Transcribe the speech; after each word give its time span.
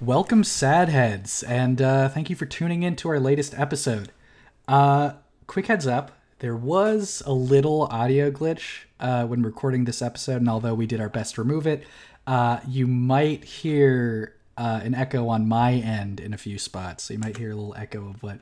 Welcome, 0.00 0.44
sad 0.44 0.90
heads, 0.90 1.42
and 1.42 1.82
uh, 1.82 2.08
thank 2.08 2.30
you 2.30 2.36
for 2.36 2.46
tuning 2.46 2.84
in 2.84 2.94
to 2.96 3.08
our 3.08 3.18
latest 3.18 3.58
episode. 3.58 4.12
Uh, 4.68 5.14
quick 5.48 5.66
heads 5.66 5.88
up 5.88 6.12
there 6.38 6.54
was 6.54 7.20
a 7.26 7.32
little 7.32 7.82
audio 7.86 8.30
glitch 8.30 8.84
uh, 9.00 9.26
when 9.26 9.42
recording 9.42 9.86
this 9.86 10.00
episode, 10.00 10.36
and 10.36 10.48
although 10.48 10.74
we 10.74 10.86
did 10.86 11.00
our 11.00 11.08
best 11.08 11.34
to 11.34 11.42
remove 11.42 11.66
it, 11.66 11.82
uh, 12.28 12.60
you 12.68 12.86
might 12.86 13.42
hear 13.42 14.36
uh, 14.56 14.80
an 14.84 14.94
echo 14.94 15.26
on 15.26 15.48
my 15.48 15.72
end 15.72 16.20
in 16.20 16.32
a 16.32 16.38
few 16.38 16.60
spots. 16.60 17.02
So 17.02 17.14
you 17.14 17.18
might 17.18 17.36
hear 17.36 17.50
a 17.50 17.56
little 17.56 17.74
echo 17.74 18.08
of 18.08 18.22
what 18.22 18.38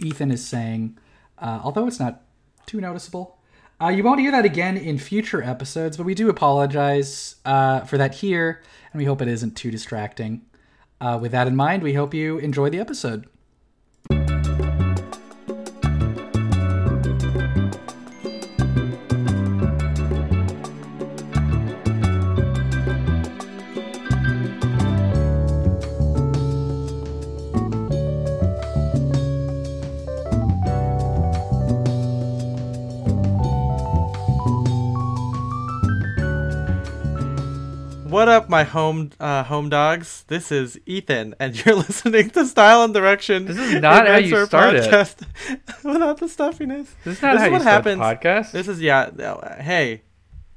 Ethan 0.00 0.30
is 0.30 0.46
saying, 0.46 0.96
uh, 1.38 1.58
although 1.64 1.88
it's 1.88 1.98
not 1.98 2.22
too 2.66 2.80
noticeable. 2.80 3.36
Uh, 3.82 3.88
you 3.88 4.04
won't 4.04 4.20
hear 4.20 4.30
that 4.30 4.44
again 4.44 4.76
in 4.76 4.96
future 4.96 5.42
episodes, 5.42 5.96
but 5.96 6.06
we 6.06 6.14
do 6.14 6.28
apologize 6.28 7.34
uh, 7.44 7.80
for 7.80 7.98
that 7.98 8.14
here, 8.14 8.62
and 8.92 9.00
we 9.00 9.06
hope 9.06 9.20
it 9.20 9.26
isn't 9.26 9.56
too 9.56 9.72
distracting. 9.72 10.42
Uh, 11.00 11.18
with 11.20 11.32
that 11.32 11.46
in 11.46 11.56
mind, 11.56 11.82
we 11.82 11.94
hope 11.94 12.12
you 12.12 12.38
enjoy 12.38 12.68
the 12.70 12.78
episode. 12.80 13.26
What 38.20 38.28
up, 38.28 38.50
my 38.50 38.64
home 38.64 39.12
uh, 39.18 39.44
home 39.44 39.70
dogs? 39.70 40.24
This 40.28 40.52
is 40.52 40.78
Ethan, 40.84 41.34
and 41.40 41.56
you're 41.64 41.74
listening 41.74 42.28
to 42.32 42.44
Style 42.44 42.82
and 42.84 42.92
Direction. 42.92 43.46
This 43.46 43.56
is 43.56 43.80
not 43.80 44.06
how 44.06 44.16
you 44.18 44.44
start 44.44 44.74
it. 44.74 44.84
podcast 44.92 45.82
without 45.82 46.18
the 46.18 46.28
stuffiness. 46.28 46.94
This 47.02 47.16
is 47.16 47.22
not 47.22 47.32
This 47.32 47.40
how 47.40 47.44
is 47.44 47.46
you 47.46 47.52
what 47.52 47.62
start 47.62 47.84
happens. 47.86 48.02
podcast. 48.02 48.50
This 48.50 48.68
is 48.68 48.82
yeah. 48.82 49.04
uh, 49.04 49.62
Hey, 49.62 50.02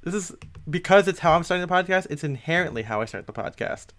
this 0.02 0.14
is 0.14 0.36
because 0.69 1.08
it's 1.08 1.19
how 1.19 1.31
I'm 1.38 1.44
starting 1.45 1.66
the 1.66 1.73
podcast. 1.73 2.08
It's 2.09 2.25
inherently 2.25 2.81
how 2.81 3.00
I 3.00 3.06
start 3.06 3.28
the 3.28 3.34
podcast. 3.34 3.91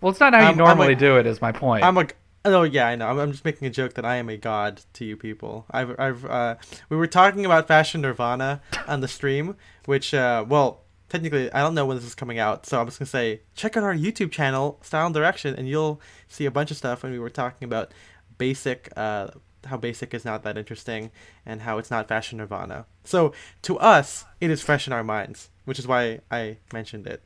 well, 0.00 0.10
it's 0.10 0.18
not 0.18 0.32
how 0.34 0.40
you 0.40 0.46
I'm- 0.46 0.54
I'm 0.54 0.58
normally 0.58 0.94
a- 0.94 0.96
do 0.96 1.18
it. 1.18 1.26
Is 1.28 1.40
my 1.40 1.52
point. 1.52 1.84
I'm 1.84 1.96
a 1.98 2.08
oh 2.46 2.64
yeah, 2.64 2.88
I 2.88 2.96
know. 2.96 3.06
I'm, 3.06 3.18
I'm 3.20 3.30
just 3.30 3.44
making 3.44 3.68
a 3.68 3.70
joke 3.70 3.94
that 3.94 4.04
I 4.04 4.16
am 4.16 4.28
a 4.28 4.36
god 4.36 4.80
to 4.94 5.04
you 5.04 5.16
people. 5.16 5.66
I've 5.70 5.94
I've 6.00 6.24
uh, 6.24 6.56
we 6.88 6.96
were 6.96 7.06
talking 7.06 7.46
about 7.46 7.68
Fashion 7.68 8.00
Nirvana 8.00 8.60
on 8.88 9.02
the 9.02 9.08
stream, 9.08 9.54
which 9.84 10.12
uh, 10.14 10.44
well 10.48 10.80
technically 11.08 11.52
I 11.52 11.60
don't 11.60 11.74
know 11.74 11.86
when 11.86 11.96
this 11.96 12.06
is 12.06 12.14
coming 12.14 12.38
out, 12.38 12.66
so 12.66 12.80
I'm 12.80 12.86
just 12.86 12.98
gonna 12.98 13.06
say 13.06 13.42
check 13.54 13.76
out 13.76 13.84
our 13.84 13.94
YouTube 13.94 14.30
channel, 14.30 14.78
Style 14.82 15.06
and 15.06 15.14
Direction, 15.14 15.54
and 15.54 15.68
you'll 15.68 16.00
see 16.28 16.46
a 16.46 16.50
bunch 16.50 16.70
of 16.70 16.76
stuff. 16.76 17.02
when 17.02 17.12
we 17.12 17.18
were 17.18 17.30
talking 17.30 17.66
about 17.66 17.92
basic. 18.38 18.90
Uh, 18.96 19.28
how 19.66 19.76
basic 19.76 20.14
is 20.14 20.24
not 20.24 20.44
that 20.44 20.56
interesting, 20.56 21.10
and 21.44 21.62
how 21.62 21.78
it's 21.78 21.90
not 21.90 22.08
fashion 22.08 22.38
nirvana. 22.38 22.86
So 23.04 23.32
to 23.62 23.78
us, 23.78 24.24
it 24.40 24.50
is 24.50 24.62
fresh 24.62 24.86
in 24.86 24.92
our 24.92 25.02
minds, 25.04 25.50
which 25.64 25.78
is 25.78 25.86
why 25.86 26.20
I 26.30 26.58
mentioned 26.72 27.06
it. 27.06 27.22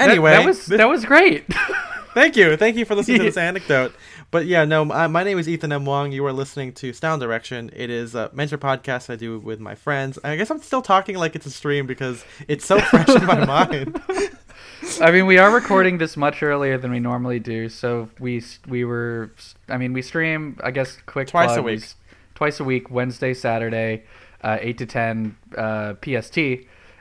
Anyway, 0.00 0.30
that, 0.30 0.46
was 0.46 0.66
that 0.66 0.88
was 0.88 1.04
great. 1.04 1.44
Thank 2.14 2.36
you. 2.36 2.56
Thank 2.56 2.76
you 2.76 2.84
for 2.84 2.94
listening 2.94 3.18
to 3.18 3.24
this 3.24 3.36
anecdote. 3.50 3.94
But 4.30 4.46
yeah, 4.46 4.64
no, 4.64 4.84
my, 4.84 5.08
my 5.08 5.24
name 5.24 5.38
is 5.40 5.48
Ethan 5.48 5.72
M. 5.72 5.84
Wong. 5.84 6.12
You 6.12 6.24
are 6.26 6.32
listening 6.32 6.72
to 6.74 6.92
Style 6.92 7.14
and 7.14 7.20
Direction. 7.20 7.70
It 7.74 7.90
is 7.90 8.14
a 8.14 8.30
mentor 8.32 8.58
podcast 8.58 9.10
I 9.10 9.16
do 9.16 9.40
with 9.40 9.58
my 9.58 9.74
friends. 9.74 10.18
I 10.22 10.36
guess 10.36 10.50
I'm 10.50 10.60
still 10.62 10.82
talking 10.82 11.16
like 11.16 11.34
it's 11.34 11.46
a 11.46 11.50
stream 11.50 11.86
because 11.86 12.24
it's 12.46 12.64
so 12.64 12.78
fresh 12.80 13.08
in 13.08 13.26
my 13.26 13.44
mind. 13.66 14.00
I 15.00 15.10
mean, 15.10 15.26
we 15.26 15.38
are 15.38 15.52
recording 15.52 15.98
this 15.98 16.16
much 16.16 16.44
earlier 16.44 16.78
than 16.78 16.92
we 16.92 17.00
normally 17.00 17.40
do, 17.40 17.68
so 17.68 18.08
we 18.20 18.42
we 18.68 18.84
were. 18.84 19.30
I 19.68 19.76
mean, 19.78 19.92
we 19.92 20.00
stream. 20.02 20.58
I 20.62 20.70
guess 20.70 20.96
quick 21.06 21.28
Twice 21.28 21.50
a 21.50 21.54
plug, 21.54 21.64
week. 21.64 21.84
twice 22.36 22.60
a 22.60 22.64
week, 22.64 22.88
Wednesday, 22.90 23.34
Saturday, 23.34 24.04
uh, 24.44 24.58
eight 24.60 24.78
to 24.78 24.86
ten 24.86 25.36
uh, 25.58 25.94
PST. 26.04 26.38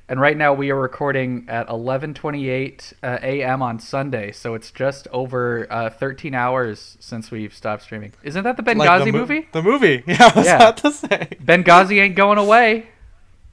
And 0.09 0.19
right 0.19 0.35
now 0.35 0.53
we 0.55 0.71
are 0.71 0.75
recording 0.75 1.45
at 1.49 1.67
11:28 1.67 2.93
uh, 3.03 3.19
a.m. 3.21 3.61
on 3.61 3.77
Sunday, 3.79 4.31
so 4.31 4.55
it's 4.55 4.71
just 4.71 5.07
over 5.11 5.67
uh, 5.71 5.91
13 5.91 6.33
hours 6.33 6.97
since 6.99 7.29
we've 7.29 7.53
stopped 7.53 7.83
streaming. 7.83 8.13
Isn't 8.23 8.43
that 8.43 8.57
the 8.57 8.63
Benghazi 8.63 8.77
Like 8.87 9.03
the 9.05 9.11
mo- 9.11 9.19
movie? 9.19 9.47
The 9.51 9.61
movie. 9.61 10.03
Yeah, 10.07 10.31
I 10.33 10.37
was 10.39 10.45
Yeah. 10.47 10.55
about 10.55 10.77
to 10.77 10.91
say. 10.91 11.27
Benghazi 11.43 12.01
ain't 12.01 12.15
going 12.15 12.39
away. 12.39 12.87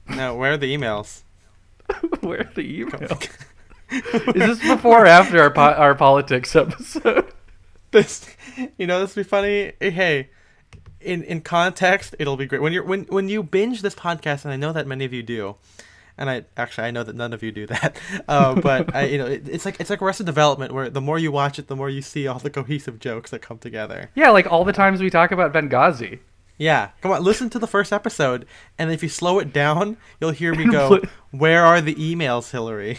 No, 0.09 0.35
where 0.35 0.53
are 0.53 0.57
the 0.57 0.75
emails? 0.75 1.21
Where 2.21 2.39
are 2.41 2.51
the 2.55 2.83
emails? 2.83 3.29
Is 4.35 4.59
this 4.59 4.59
before 4.67 5.03
or 5.03 5.05
after 5.05 5.39
our 5.41 5.51
po- 5.51 5.61
our 5.61 5.93
politics 5.95 6.55
episode? 6.55 7.31
this, 7.91 8.27
you 8.77 8.87
know, 8.87 8.99
this 8.99 9.15
would 9.15 9.23
be 9.25 9.29
funny. 9.29 9.73
Hey, 9.79 10.29
in 10.99 11.23
in 11.23 11.41
context, 11.41 12.15
it'll 12.19 12.35
be 12.35 12.45
great 12.47 12.61
when 12.61 12.73
you're 12.73 12.83
when 12.83 13.03
when 13.05 13.29
you 13.29 13.41
binge 13.43 13.83
this 13.83 13.95
podcast, 13.95 14.43
and 14.43 14.51
I 14.53 14.57
know 14.57 14.73
that 14.73 14.87
many 14.87 15.05
of 15.05 15.13
you 15.13 15.21
do. 15.23 15.55
And 16.17 16.29
I 16.29 16.45
actually 16.55 16.87
I 16.87 16.91
know 16.91 17.03
that 17.03 17.15
none 17.15 17.31
of 17.31 17.43
you 17.43 17.51
do 17.51 17.67
that, 17.67 17.97
uh, 18.27 18.55
but 18.59 18.95
I, 18.95 19.05
you 19.05 19.17
know 19.19 19.27
it, 19.27 19.47
it's 19.47 19.65
like 19.65 19.79
it's 19.79 19.89
like 19.89 20.01
Arrested 20.01 20.25
Development, 20.25 20.73
where 20.73 20.89
the 20.89 21.01
more 21.01 21.19
you 21.19 21.31
watch 21.31 21.59
it, 21.59 21.67
the 21.67 21.75
more 21.75 21.89
you 21.89 22.01
see 22.01 22.25
all 22.27 22.39
the 22.39 22.49
cohesive 22.49 22.99
jokes 22.99 23.31
that 23.31 23.41
come 23.43 23.59
together. 23.59 24.09
Yeah, 24.15 24.31
like 24.31 24.51
all 24.51 24.65
the 24.65 24.73
times 24.73 24.99
we 24.99 25.09
talk 25.11 25.31
about 25.31 25.53
Benghazi. 25.53 26.19
Yeah, 26.57 26.89
come 27.01 27.11
on, 27.11 27.23
listen 27.23 27.51
to 27.51 27.59
the 27.59 27.67
first 27.67 27.93
episode, 27.93 28.47
and 28.79 28.91
if 28.91 29.03
you 29.03 29.09
slow 29.09 29.37
it 29.37 29.53
down, 29.53 29.97
you'll 30.19 30.31
hear 30.31 30.55
me 30.55 30.65
go, 30.71 31.01
"Where 31.29 31.63
are 31.63 31.81
the 31.81 31.93
emails, 31.95 32.49
Hillary?" 32.49 32.97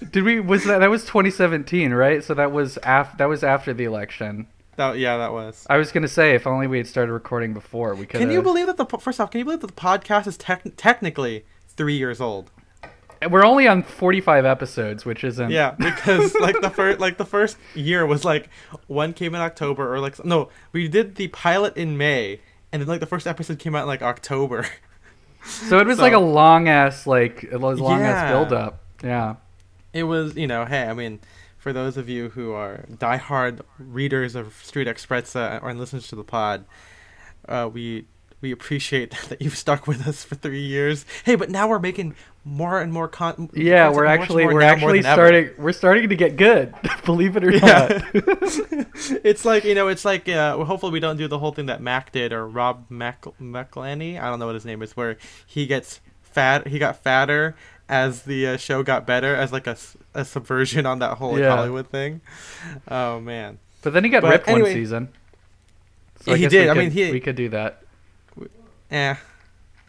Did 0.12 0.22
we 0.22 0.38
was 0.38 0.64
that 0.64 0.78
that 0.78 0.90
was 0.90 1.02
2017, 1.02 1.92
right? 1.92 2.22
So 2.22 2.32
that 2.34 2.52
was 2.52 2.78
af- 2.84 3.18
that 3.18 3.28
was 3.28 3.42
after 3.42 3.74
the 3.74 3.84
election. 3.84 4.46
That, 4.76 4.98
yeah, 4.98 5.16
that 5.18 5.32
was. 5.32 5.66
I 5.70 5.76
was 5.76 5.92
gonna 5.92 6.08
say 6.08 6.34
if 6.34 6.46
only 6.46 6.66
we 6.66 6.78
had 6.78 6.86
started 6.86 7.12
recording 7.12 7.54
before, 7.54 7.94
we 7.94 8.06
could. 8.06 8.20
Can 8.20 8.30
you 8.30 8.42
believe 8.42 8.66
that 8.66 8.76
the 8.76 8.86
first 8.98 9.20
off? 9.20 9.30
Can 9.30 9.38
you 9.38 9.44
believe 9.44 9.60
that 9.60 9.68
the 9.68 9.72
podcast 9.80 10.26
is 10.26 10.36
tec- 10.36 10.76
technically 10.76 11.44
three 11.68 11.96
years 11.96 12.20
old? 12.20 12.50
We're 13.30 13.44
only 13.46 13.66
on 13.68 13.82
45 13.82 14.44
episodes, 14.44 15.06
which 15.06 15.24
isn't. 15.24 15.50
Yeah, 15.50 15.70
because 15.78 16.34
like 16.40 16.60
the 16.60 16.70
first 16.70 17.00
like 17.00 17.16
the 17.18 17.24
first 17.24 17.56
year 17.74 18.04
was 18.04 18.24
like 18.24 18.48
one 18.86 19.12
came 19.12 19.34
in 19.34 19.40
October 19.40 19.94
or 19.94 20.00
like 20.00 20.22
no, 20.24 20.48
we 20.72 20.88
did 20.88 21.14
the 21.16 21.28
pilot 21.28 21.76
in 21.76 21.96
May 21.96 22.40
and 22.72 22.82
then 22.82 22.88
like 22.88 23.00
the 23.00 23.06
first 23.06 23.26
episode 23.26 23.58
came 23.58 23.74
out 23.74 23.82
in 23.82 23.86
like 23.88 24.02
October. 24.02 24.66
So 25.46 25.78
it 25.78 25.86
was 25.86 25.98
So- 25.98 26.02
like 26.02 26.14
a 26.14 26.18
long 26.18 26.68
ass 26.68 27.06
like 27.06 27.44
a 27.52 27.58
long 27.58 28.00
Yeah. 28.00 28.08
ass 28.08 28.30
build 28.32 28.52
up. 28.54 28.82
Yeah. 29.02 29.34
It 29.92 30.04
was, 30.04 30.36
you 30.36 30.46
know, 30.46 30.64
hey, 30.64 30.84
I 30.88 30.94
mean, 30.94 31.20
for 31.64 31.72
those 31.72 31.96
of 31.96 32.10
you 32.10 32.28
who 32.28 32.52
are 32.52 32.84
diehard 32.90 33.60
readers 33.78 34.34
of 34.34 34.52
Street 34.62 34.86
x 34.86 35.06
Sprezza 35.06 35.56
uh, 35.62 35.64
or 35.64 35.72
listeners 35.72 36.06
to 36.08 36.14
the 36.14 36.22
pod, 36.22 36.66
uh, 37.48 37.70
we 37.72 38.04
we 38.42 38.52
appreciate 38.52 39.16
that 39.30 39.40
you've 39.40 39.56
stuck 39.56 39.86
with 39.86 40.06
us 40.06 40.22
for 40.24 40.34
three 40.34 40.60
years. 40.60 41.06
Hey, 41.24 41.36
but 41.36 41.48
now 41.48 41.66
we're 41.66 41.78
making 41.78 42.16
more 42.44 42.82
and 42.82 42.92
more 42.92 43.08
con. 43.08 43.48
Yeah, 43.54 43.90
we're 43.90 44.04
actually 44.04 44.44
we're 44.44 44.60
actually 44.60 45.00
than 45.00 45.06
ever. 45.12 45.14
starting 45.14 45.50
we're 45.56 45.72
starting 45.72 46.10
to 46.10 46.16
get 46.16 46.36
good. 46.36 46.74
Believe 47.06 47.34
it 47.38 47.44
or 47.44 47.50
Yeah. 47.50 48.02
not. 48.12 48.14
it's 49.24 49.46
like 49.46 49.64
you 49.64 49.74
know, 49.74 49.88
it's 49.88 50.04
like 50.04 50.28
uh, 50.28 50.62
hopefully 50.66 50.92
we 50.92 51.00
don't 51.00 51.16
do 51.16 51.28
the 51.28 51.38
whole 51.38 51.52
thing 51.52 51.64
that 51.66 51.80
Mac 51.80 52.12
did 52.12 52.34
or 52.34 52.46
Rob 52.46 52.84
Mac 52.90 53.22
McElhenney. 53.40 54.20
I 54.20 54.28
don't 54.28 54.38
know 54.38 54.44
what 54.44 54.54
his 54.54 54.66
name 54.66 54.82
is, 54.82 54.94
where 54.98 55.16
he 55.46 55.64
gets 55.64 56.02
fat. 56.20 56.66
He 56.66 56.78
got 56.78 57.02
fatter 57.02 57.56
as 57.88 58.22
the 58.22 58.46
uh, 58.46 58.56
show 58.56 58.82
got 58.82 59.06
better, 59.06 59.34
as 59.34 59.52
like 59.52 59.66
a, 59.66 59.76
a 60.14 60.24
subversion 60.24 60.86
on 60.86 60.98
that 61.00 61.18
whole 61.18 61.32
like, 61.32 61.40
Yeah. 61.40 61.56
Hollywood 61.56 61.88
thing. 61.88 62.20
Oh 62.88 63.20
man, 63.20 63.58
But 63.82 63.92
then 63.92 64.04
he 64.04 64.10
got 64.10 64.22
But 64.22 64.30
ripped 64.30 64.48
anyway- 64.48 64.70
one 64.70 64.74
season. 64.74 65.08
Yeah, 66.26 66.36
he 66.36 66.48
did. 66.48 66.64
we 66.64 66.70
I 66.70 66.74
mean, 66.74 66.90
he- 66.90 67.10
we 67.12 67.20
could 67.20 67.36
do 67.36 67.50
that. 67.50 67.82
eh, 68.90 69.14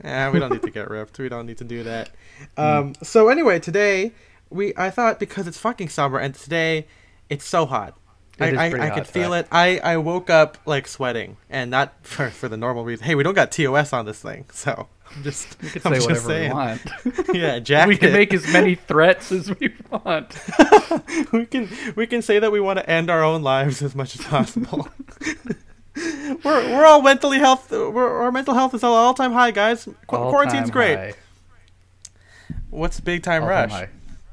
eh, 0.04 0.30
we 0.30 0.40
don't 0.40 0.52
need 0.52 0.62
to 0.64 0.70
get 0.72 0.90
ripped. 0.90 1.18
We 1.18 1.30
don't 1.30 1.46
need 1.46 1.58
to 1.60 1.64
do 1.64 1.84
that. 1.84 2.10
Um, 2.58 2.96
so 3.02 3.30
anyway, 3.30 3.60
today 3.60 4.12
we 4.50 4.74
I 4.76 4.90
thought 4.90 5.20
because 5.22 5.48
it's 5.48 5.58
fucking 5.58 5.88
summer 5.88 6.20
and 6.20 6.36
today 6.36 6.86
it's 7.30 7.46
so 7.46 7.66
hot. 7.66 7.98
I, 8.40 8.50
I, 8.56 8.88
I 8.88 8.90
could 8.90 9.08
feel 9.08 9.34
it. 9.34 9.48
I, 9.52 9.80
I 9.80 9.98
woke 9.98 10.30
up 10.30 10.58
like 10.66 10.88
sweating, 10.88 11.38
and 11.50 11.72
not 11.72 11.94
for, 12.06 12.30
for 12.30 12.50
the 12.50 12.58
normal 12.58 12.84
reason. 12.84 13.06
Hey, 13.06 13.16
we 13.16 13.24
don't 13.24 13.34
got 13.34 13.52
TOS 13.52 13.94
on 13.94 14.06
this 14.06 14.20
thing, 14.20 14.46
so 14.52 14.88
I'm 15.16 15.24
just 15.24 15.62
We 15.62 15.70
could 15.70 15.86
I'm 15.86 15.94
say 15.94 16.00
whatever 16.06 16.28
saying. 16.28 16.50
we 16.50 16.54
want. 16.54 16.82
Yeah, 17.34 17.60
Jack. 17.70 17.88
we 17.88 17.96
can 17.98 18.12
make 18.12 18.34
as 18.34 18.52
many 18.52 18.76
threats 18.76 19.32
as 19.32 19.58
we 19.60 19.74
want. 19.90 20.38
we 21.32 21.46
can 21.46 21.70
we 21.96 22.08
can 22.08 22.22
say 22.22 22.40
that 22.40 22.52
we 22.52 22.60
want 22.60 22.80
to 22.80 22.90
end 22.90 23.10
our 23.10 23.24
own 23.24 23.42
lives 23.42 23.82
as 23.82 23.96
much 23.96 24.20
as 24.20 24.26
possible. 24.26 24.88
we're 25.96 26.40
we're 26.44 26.86
all 26.86 27.02
mentally 27.02 27.40
health. 27.40 27.72
We're, 27.72 28.22
our 28.24 28.32
mental 28.32 28.54
health 28.54 28.74
is 28.74 28.84
at 28.84 28.88
all 28.88 29.14
time 29.14 29.32
high, 29.32 29.52
guys. 29.52 29.86
Qu- 29.86 29.94
quarantine's 30.08 30.70
great. 30.72 30.98
high. 30.98 31.14
What's 32.70 33.00
big 33.00 33.24
time 33.24 33.44
All-time 33.44 33.70
rush? 33.70 33.72
high. 33.72 33.90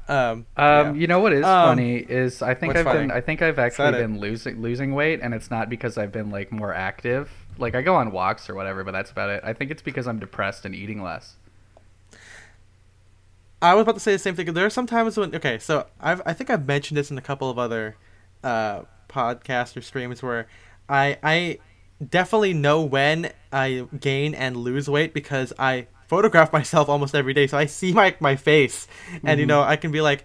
Um, 0.07 0.45
Um, 0.57 0.95
yeah. 0.95 1.01
you 1.01 1.07
know 1.07 1.19
what 1.19 1.33
is 1.33 1.43
Um, 1.43 1.63
funny 1.69 1.97
is 1.97 2.41
I 2.41 2.53
think 2.53 2.75
I've 2.75 2.91
been? 2.91 3.11
I 3.11 3.21
think 3.21 3.41
I've 3.41 3.59
actually 3.59 3.93
been 3.93 4.19
losing 4.19 4.61
losing 4.61 4.93
weight, 4.93 5.21
and 5.21 5.33
it's 5.33 5.49
not 5.49 5.69
because 5.69 5.97
I've 5.97 6.11
been 6.11 6.29
like 6.29 6.51
more 6.51 6.73
active. 6.73 7.31
Like 7.57 7.75
I 7.75 7.81
go 7.81 7.95
on 7.95 8.11
walks 8.11 8.49
or 8.49 8.55
whatever, 8.55 8.83
but 8.83 8.91
that's 8.91 9.11
about 9.11 9.29
it. 9.29 9.41
I 9.43 9.53
think 9.53 9.71
it's 9.71 9.81
because 9.81 10.07
I'm 10.07 10.19
depressed 10.19 10.65
and 10.65 10.75
eating 10.75 11.01
less. 11.01 11.35
I 13.61 13.73
was 13.75 13.83
about 13.83 13.93
to 13.93 13.99
say 13.99 14.11
the 14.11 14.19
same 14.19 14.35
thing. 14.35 14.53
There 14.53 14.65
are 14.65 14.69
some 14.69 14.87
times 14.87 15.17
when 15.17 15.33
okay, 15.35 15.57
so 15.57 15.87
I've 15.99 16.21
I 16.25 16.33
think 16.33 16.49
I've 16.49 16.67
mentioned 16.67 16.97
this 16.97 17.09
in 17.11 17.17
a 17.17 17.21
couple 17.21 17.49
of 17.49 17.57
other 17.57 17.95
uh, 18.43 18.81
podcasts 19.07 19.77
or 19.77 19.81
streams 19.81 20.21
where 20.21 20.47
I 20.89 21.17
I 21.23 21.59
definitely 22.07 22.53
know 22.53 22.81
when 22.81 23.31
I 23.53 23.87
gain 23.99 24.35
and 24.35 24.57
lose 24.57 24.89
weight 24.89 25.13
because 25.13 25.53
I 25.57 25.87
photograph 26.13 26.53
myself 26.53 26.89
almost 26.89 27.15
every 27.15 27.33
day, 27.33 27.47
so 27.47 27.57
I 27.57 27.65
see 27.65 27.91
my 27.91 28.15
my 28.19 28.35
face, 28.35 28.87
and 29.11 29.23
mm-hmm. 29.23 29.39
you 29.39 29.45
know 29.47 29.63
I 29.63 29.77
can 29.77 29.91
be 29.91 30.01
like, 30.01 30.23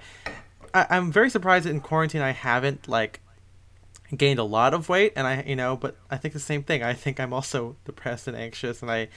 I, 0.75 0.87
I'm 0.91 1.11
very 1.11 1.31
surprised 1.31 1.65
that 1.65 1.71
in 1.71 1.81
quarantine 1.81 2.21
I 2.21 2.33
haven't 2.33 2.89
like 2.89 3.21
gained 4.15 4.39
a 4.39 4.45
lot 4.45 4.75
of 4.75 4.89
weight, 4.91 5.15
and 5.17 5.27
I 5.27 5.45
you 5.47 5.57
know, 5.57 5.77
but 5.77 5.97
I 6.11 6.19
think 6.19 6.35
the 6.35 6.41
same 6.41 6.63
thing. 6.63 6.83
I 6.83 6.93
think 6.93 7.19
I'm 7.19 7.33
also 7.33 7.77
depressed 7.87 8.29
and 8.29 8.37
anxious, 8.37 8.83
and 8.83 8.91
I 8.91 9.09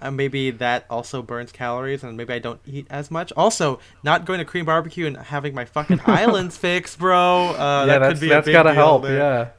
uh, 0.00 0.10
maybe 0.10 0.50
that 0.50 0.84
also 0.90 1.22
burns 1.22 1.52
calories 1.52 2.02
and 2.04 2.16
maybe 2.16 2.34
I 2.34 2.38
don't 2.38 2.60
eat 2.66 2.86
as 2.90 3.10
much. 3.10 3.32
Also, 3.36 3.78
not 4.02 4.26
going 4.26 4.40
to 4.40 4.44
Korean 4.44 4.66
barbecue 4.66 5.06
and 5.06 5.16
having 5.16 5.54
my 5.54 5.64
fucking 5.64 6.00
islands 6.06 6.56
fixed, 6.56 6.98
bro. 6.98 7.54
Uh, 7.56 7.86
yeah, 7.86 7.98
that 7.98 8.12
could 8.12 8.20
be 8.20 8.28
that's 8.28 8.48
gotta 8.48 8.74
help. 8.74 9.04
There. 9.04 9.54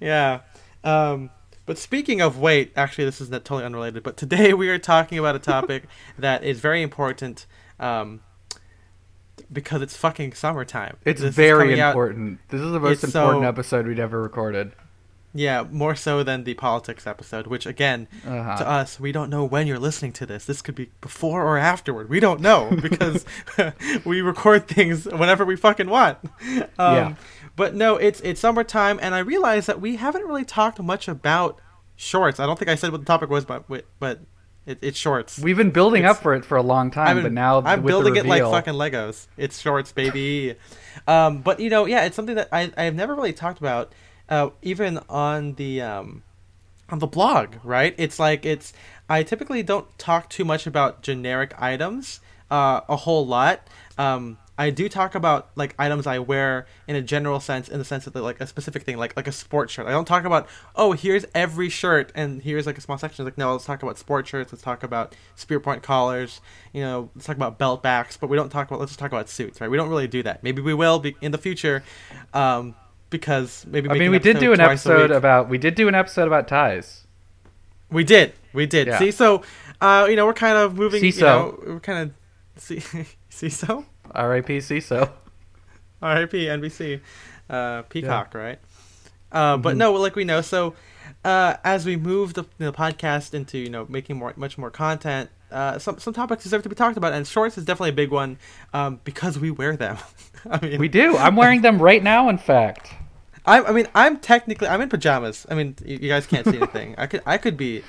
Yeah, 0.00 0.40
yeah. 0.84 1.10
Um, 1.10 1.30
but 1.66 1.78
speaking 1.78 2.20
of 2.20 2.38
weight, 2.38 2.72
actually, 2.76 3.04
this 3.04 3.20
is 3.20 3.30
not 3.30 3.44
totally 3.44 3.64
unrelated. 3.64 4.02
But 4.02 4.16
today 4.16 4.52
we 4.54 4.68
are 4.68 4.78
talking 4.78 5.18
about 5.18 5.36
a 5.36 5.38
topic 5.54 5.84
that 6.18 6.44
is 6.44 6.60
very 6.60 6.82
important. 6.82 7.46
Um, 7.78 8.20
because 9.50 9.82
it's 9.82 9.96
fucking 9.96 10.32
summertime. 10.32 10.96
It's 11.04 11.20
this 11.20 11.34
very 11.34 11.78
important. 11.78 12.38
Out. 12.40 12.48
This 12.48 12.60
is 12.60 12.72
the 12.72 12.80
most 12.80 13.04
important 13.04 13.42
so, 13.42 13.48
episode 13.48 13.86
we've 13.86 13.98
ever 13.98 14.22
recorded. 14.22 14.72
Yeah, 15.34 15.64
more 15.70 15.94
so 15.94 16.22
than 16.22 16.44
the 16.44 16.54
politics 16.54 17.06
episode, 17.06 17.46
which 17.46 17.64
again, 17.64 18.06
uh-huh. 18.26 18.56
to 18.58 18.68
us, 18.68 19.00
we 19.00 19.12
don't 19.12 19.30
know 19.30 19.44
when 19.44 19.66
you're 19.66 19.78
listening 19.78 20.12
to 20.14 20.26
this. 20.26 20.44
This 20.44 20.60
could 20.60 20.74
be 20.74 20.90
before 21.00 21.42
or 21.42 21.56
afterward. 21.56 22.10
We 22.10 22.20
don't 22.20 22.40
know 22.40 22.76
because 22.82 23.24
we 24.04 24.20
record 24.20 24.68
things 24.68 25.06
whenever 25.06 25.44
we 25.44 25.56
fucking 25.56 25.88
want. 25.88 26.18
Um, 26.22 26.68
yeah. 26.78 27.14
But 27.56 27.74
no, 27.74 27.96
it's 27.96 28.20
it's 28.20 28.40
summertime, 28.40 28.98
and 29.02 29.14
I 29.14 29.20
realize 29.20 29.66
that 29.66 29.80
we 29.80 29.96
haven't 29.96 30.26
really 30.26 30.44
talked 30.44 30.80
much 30.80 31.08
about 31.08 31.60
shorts. 31.96 32.38
I 32.38 32.46
don't 32.46 32.58
think 32.58 32.70
I 32.70 32.74
said 32.74 32.92
what 32.92 33.00
the 33.00 33.06
topic 33.06 33.30
was, 33.30 33.44
but 33.44 33.64
but 33.98 34.20
it, 34.66 34.78
it's 34.80 34.98
shorts. 34.98 35.38
We've 35.38 35.56
been 35.56 35.70
building 35.70 36.04
it's, 36.04 36.16
up 36.16 36.22
for 36.22 36.34
it 36.34 36.44
for 36.44 36.56
a 36.56 36.62
long 36.62 36.90
time, 36.90 37.16
been, 37.16 37.24
but 37.24 37.32
now 37.32 37.62
I'm 37.64 37.82
building 37.82 38.16
it 38.16 38.26
like 38.26 38.42
fucking 38.42 38.74
Legos. 38.74 39.26
It's 39.36 39.60
shorts, 39.60 39.92
baby. 39.92 40.56
um, 41.06 41.40
but 41.40 41.58
you 41.58 41.70
know, 41.70 41.86
yeah, 41.86 42.04
it's 42.04 42.16
something 42.16 42.36
that 42.36 42.48
I 42.52 42.70
I've 42.76 42.94
never 42.94 43.14
really 43.14 43.32
talked 43.32 43.58
about 43.58 43.92
uh, 44.32 44.48
even 44.62 44.98
on 45.10 45.54
the 45.56 45.82
um, 45.82 46.22
on 46.88 46.98
the 47.00 47.06
blog, 47.06 47.56
right? 47.62 47.94
It's 47.98 48.18
like 48.18 48.46
it's 48.46 48.72
I 49.06 49.22
typically 49.24 49.62
don't 49.62 49.86
talk 49.98 50.30
too 50.30 50.44
much 50.44 50.66
about 50.66 51.02
generic 51.02 51.54
items 51.58 52.20
uh, 52.50 52.80
a 52.88 52.96
whole 52.96 53.26
lot. 53.26 53.68
Um, 53.98 54.38
I 54.56 54.70
do 54.70 54.88
talk 54.88 55.14
about 55.14 55.50
like 55.54 55.74
items 55.78 56.06
I 56.06 56.18
wear 56.18 56.66
in 56.88 56.96
a 56.96 57.02
general 57.02 57.40
sense, 57.40 57.68
in 57.68 57.78
the 57.78 57.84
sense 57.84 58.06
of 58.06 58.14
like 58.14 58.40
a 58.40 58.46
specific 58.46 58.84
thing, 58.84 58.96
like 58.96 59.14
like 59.18 59.28
a 59.28 59.32
sports 59.32 59.74
shirt. 59.74 59.86
I 59.86 59.90
don't 59.90 60.06
talk 60.06 60.24
about 60.24 60.48
oh 60.76 60.92
here's 60.92 61.26
every 61.34 61.68
shirt 61.68 62.10
and 62.14 62.40
here's 62.40 62.64
like 62.64 62.78
a 62.78 62.80
small 62.80 62.96
section. 62.96 63.26
It's 63.26 63.32
like 63.32 63.38
no, 63.38 63.52
let's 63.52 63.66
talk 63.66 63.82
about 63.82 63.98
sports 63.98 64.30
shirts. 64.30 64.50
Let's 64.50 64.62
talk 64.62 64.82
about 64.82 65.14
spear 65.34 65.60
point 65.60 65.82
collars. 65.82 66.40
You 66.72 66.80
know, 66.80 67.10
let's 67.14 67.26
talk 67.26 67.36
about 67.36 67.58
belt 67.58 67.82
backs. 67.82 68.16
But 68.16 68.30
we 68.30 68.38
don't 68.38 68.48
talk 68.48 68.68
about 68.68 68.80
let's 68.80 68.92
just 68.92 68.98
talk 68.98 69.12
about 69.12 69.28
suits, 69.28 69.60
right? 69.60 69.70
We 69.70 69.76
don't 69.76 69.90
really 69.90 70.08
do 70.08 70.22
that. 70.22 70.42
Maybe 70.42 70.62
we 70.62 70.72
will 70.72 71.00
be 71.00 71.16
in 71.20 71.32
the 71.32 71.38
future. 71.38 71.82
Um, 72.32 72.74
because 73.12 73.64
maybe. 73.66 73.88
I 73.88 73.94
mean, 73.94 74.10
we 74.10 74.18
did 74.18 74.40
do 74.40 74.52
an 74.52 74.60
episode 74.60 75.12
about 75.12 75.48
we 75.48 75.58
did 75.58 75.76
do 75.76 75.86
an 75.86 75.94
episode 75.94 76.26
about 76.26 76.48
ties. 76.48 77.06
We 77.90 78.02
did, 78.02 78.32
we 78.52 78.66
did. 78.66 78.88
Yeah. 78.88 78.98
See, 78.98 79.12
so 79.12 79.42
uh, 79.80 80.06
you 80.10 80.16
know, 80.16 80.26
we're 80.26 80.34
kind 80.34 80.56
of 80.58 80.74
moving. 80.74 81.00
Seeso. 81.02 81.16
You 81.16 81.22
know, 81.22 81.58
we're 81.66 81.80
kind 81.80 82.10
of 82.10 82.14
see, 82.62 82.78
Seeso. 83.30 83.84
R.I.P. 84.10 84.58
Seeso. 84.58 85.10
R.I.P. 86.02 86.46
NBC, 86.46 87.00
uh, 87.48 87.82
Peacock, 87.82 88.32
yeah. 88.34 88.40
right? 88.40 88.58
Uh, 89.30 89.54
mm-hmm. 89.54 89.62
But 89.62 89.76
no, 89.76 89.92
like 89.92 90.16
we 90.16 90.24
know, 90.24 90.40
so 90.40 90.74
uh, 91.24 91.56
as 91.64 91.86
we 91.86 91.96
move 91.96 92.34
the, 92.34 92.44
the 92.58 92.72
podcast 92.72 93.34
into 93.34 93.58
you 93.58 93.70
know 93.70 93.86
making 93.88 94.16
more 94.16 94.32
much 94.36 94.58
more 94.58 94.70
content, 94.70 95.30
uh, 95.50 95.78
some 95.78 95.98
some 95.98 96.12
topics 96.12 96.42
deserve 96.42 96.62
to 96.62 96.68
be 96.68 96.74
talked 96.74 96.96
about, 96.96 97.12
and 97.12 97.26
shorts 97.26 97.58
is 97.58 97.64
definitely 97.64 97.90
a 97.90 97.94
big 97.94 98.10
one 98.10 98.38
um, 98.72 99.00
because 99.04 99.38
we 99.38 99.50
wear 99.50 99.76
them. 99.76 99.98
I 100.50 100.64
mean, 100.64 100.80
we 100.80 100.88
do. 100.88 101.16
I'm 101.16 101.36
wearing 101.36 101.62
them 101.62 101.80
right 101.80 102.02
now. 102.02 102.28
In 102.28 102.38
fact, 102.38 102.94
I, 103.44 103.62
I 103.62 103.72
mean, 103.72 103.88
I'm 103.94 104.18
technically 104.18 104.68
I'm 104.68 104.80
in 104.80 104.88
pajamas. 104.88 105.46
I 105.50 105.54
mean, 105.54 105.76
you, 105.84 105.98
you 106.02 106.08
guys 106.08 106.26
can't 106.26 106.46
see 106.46 106.56
anything. 106.56 106.94
I 106.98 107.06
could 107.06 107.22
I 107.26 107.38
could 107.38 107.56
be. 107.56 107.82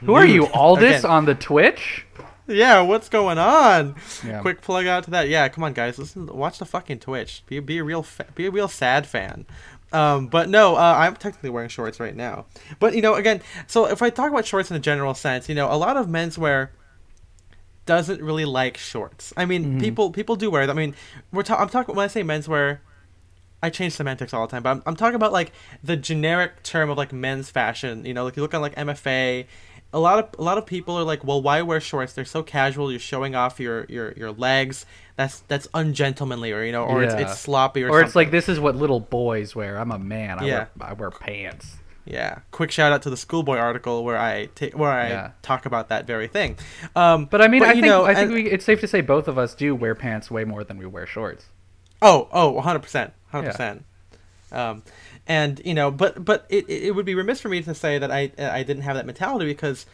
Who 0.00 0.14
are 0.14 0.24
you, 0.24 0.46
Aldous, 0.54 1.04
on 1.04 1.24
the 1.24 1.34
Twitch? 1.34 2.06
Yeah, 2.46 2.80
what's 2.80 3.08
going 3.08 3.36
on? 3.36 3.96
Yeah. 4.24 4.40
Quick 4.40 4.62
plug 4.62 4.86
out 4.86 5.04
to 5.04 5.10
that. 5.10 5.28
Yeah, 5.28 5.48
come 5.48 5.64
on, 5.64 5.74
guys, 5.74 5.98
listen, 5.98 6.26
watch 6.26 6.58
the 6.58 6.64
fucking 6.64 7.00
Twitch. 7.00 7.42
Be 7.46 7.60
be 7.60 7.78
a 7.78 7.84
real 7.84 8.02
fa- 8.02 8.26
be 8.34 8.46
a 8.46 8.50
real 8.50 8.68
sad 8.68 9.06
fan. 9.06 9.44
Um, 9.92 10.28
but 10.28 10.48
no, 10.48 10.76
uh, 10.76 10.96
I'm 10.98 11.16
technically 11.16 11.50
wearing 11.50 11.68
shorts 11.68 11.98
right 12.00 12.14
now. 12.14 12.46
But 12.78 12.94
you 12.94 13.02
know, 13.02 13.14
again, 13.14 13.42
so 13.66 13.86
if 13.86 14.02
I 14.02 14.10
talk 14.10 14.30
about 14.30 14.46
shorts 14.46 14.70
in 14.70 14.76
a 14.76 14.80
general 14.80 15.14
sense, 15.14 15.48
you 15.48 15.54
know, 15.54 15.70
a 15.70 15.76
lot 15.76 15.96
of 15.96 16.06
menswear 16.06 16.70
doesn't 17.86 18.22
really 18.22 18.44
like 18.44 18.76
shorts. 18.76 19.32
I 19.36 19.44
mean, 19.44 19.64
mm-hmm. 19.64 19.80
people 19.80 20.10
people 20.10 20.36
do 20.36 20.50
wear 20.50 20.66
them. 20.66 20.78
I 20.78 20.80
mean, 20.80 20.94
we're 21.32 21.42
ta- 21.42 21.56
I'm 21.56 21.68
talking 21.68 21.94
when 21.94 22.04
I 22.04 22.08
say 22.08 22.22
menswear, 22.22 22.78
I 23.62 23.70
change 23.70 23.94
semantics 23.94 24.32
all 24.32 24.46
the 24.46 24.50
time, 24.50 24.62
but 24.62 24.70
I'm, 24.70 24.82
I'm 24.86 24.96
talking 24.96 25.16
about 25.16 25.32
like 25.32 25.52
the 25.82 25.96
generic 25.96 26.62
term 26.62 26.90
of 26.90 26.96
like 26.96 27.12
men's 27.12 27.50
fashion. 27.50 28.04
You 28.04 28.14
know, 28.14 28.24
like 28.24 28.36
you 28.36 28.42
look 28.42 28.54
on 28.54 28.60
like 28.60 28.76
MFA, 28.76 29.46
a 29.92 29.98
lot 29.98 30.18
of 30.18 30.38
a 30.38 30.42
lot 30.42 30.58
of 30.58 30.66
people 30.66 30.96
are 30.96 31.02
like, 31.02 31.24
well, 31.24 31.42
why 31.42 31.62
wear 31.62 31.80
shorts? 31.80 32.12
They're 32.12 32.24
so 32.24 32.42
casual. 32.42 32.90
You're 32.90 33.00
showing 33.00 33.34
off 33.34 33.58
your 33.58 33.84
your 33.88 34.12
your 34.12 34.30
legs. 34.30 34.86
That's 35.16 35.40
that's 35.40 35.66
ungentlemanly, 35.74 36.52
or 36.52 36.62
you 36.64 36.72
know, 36.72 36.84
or 36.84 37.02
yeah. 37.02 37.12
it's, 37.12 37.32
it's 37.32 37.40
sloppy, 37.40 37.82
or, 37.82 37.90
or 37.90 38.00
it's 38.02 38.14
like 38.14 38.30
this 38.30 38.48
is 38.48 38.60
what 38.60 38.76
little 38.76 39.00
boys 39.00 39.56
wear. 39.56 39.78
I'm 39.78 39.90
a 39.90 39.98
man. 39.98 40.38
I 40.38 40.46
yeah. 40.46 40.66
wear 40.78 40.90
I 40.90 40.92
wear 40.92 41.10
pants. 41.10 41.76
Yeah. 42.04 42.38
Quick 42.52 42.70
shout 42.70 42.92
out 42.92 43.02
to 43.02 43.10
the 43.10 43.18
schoolboy 43.18 43.58
article 43.58 44.02
where 44.02 44.16
I 44.16 44.46
take 44.54 44.76
where 44.76 44.90
I 44.90 45.08
yeah. 45.08 45.30
talk 45.42 45.66
about 45.66 45.90
that 45.90 46.06
very 46.06 46.26
thing. 46.26 46.56
Um, 46.96 47.26
but 47.26 47.42
I 47.42 47.48
mean, 47.48 47.60
but, 47.60 47.68
I 47.68 47.72
think 47.72 47.84
know, 47.84 48.04
I 48.04 48.14
think 48.14 48.32
we, 48.32 48.50
it's 48.50 48.64
safe 48.64 48.80
to 48.80 48.88
say 48.88 49.02
both 49.02 49.28
of 49.28 49.36
us 49.36 49.54
do 49.54 49.74
wear 49.74 49.94
pants 49.94 50.30
way 50.30 50.44
more 50.44 50.64
than 50.64 50.78
we 50.78 50.86
wear 50.86 51.06
shorts. 51.06 51.46
Oh, 52.00 52.28
oh, 52.32 52.50
100 52.50 52.78
percent 52.78 53.12
hundred 53.30 53.50
percent. 53.52 53.84
Um, 54.50 54.82
and 55.26 55.60
you 55.64 55.74
know, 55.74 55.90
but 55.90 56.24
but 56.24 56.46
it, 56.48 56.68
it 56.68 56.94
would 56.94 57.06
be 57.06 57.14
remiss 57.14 57.40
for 57.40 57.48
me 57.48 57.62
to 57.62 57.74
say 57.74 57.98
that 57.98 58.10
I 58.10 58.30
I 58.38 58.62
didn't 58.62 58.82
have 58.82 58.96
that 58.96 59.06
mentality 59.06 59.46
because, 59.46 59.86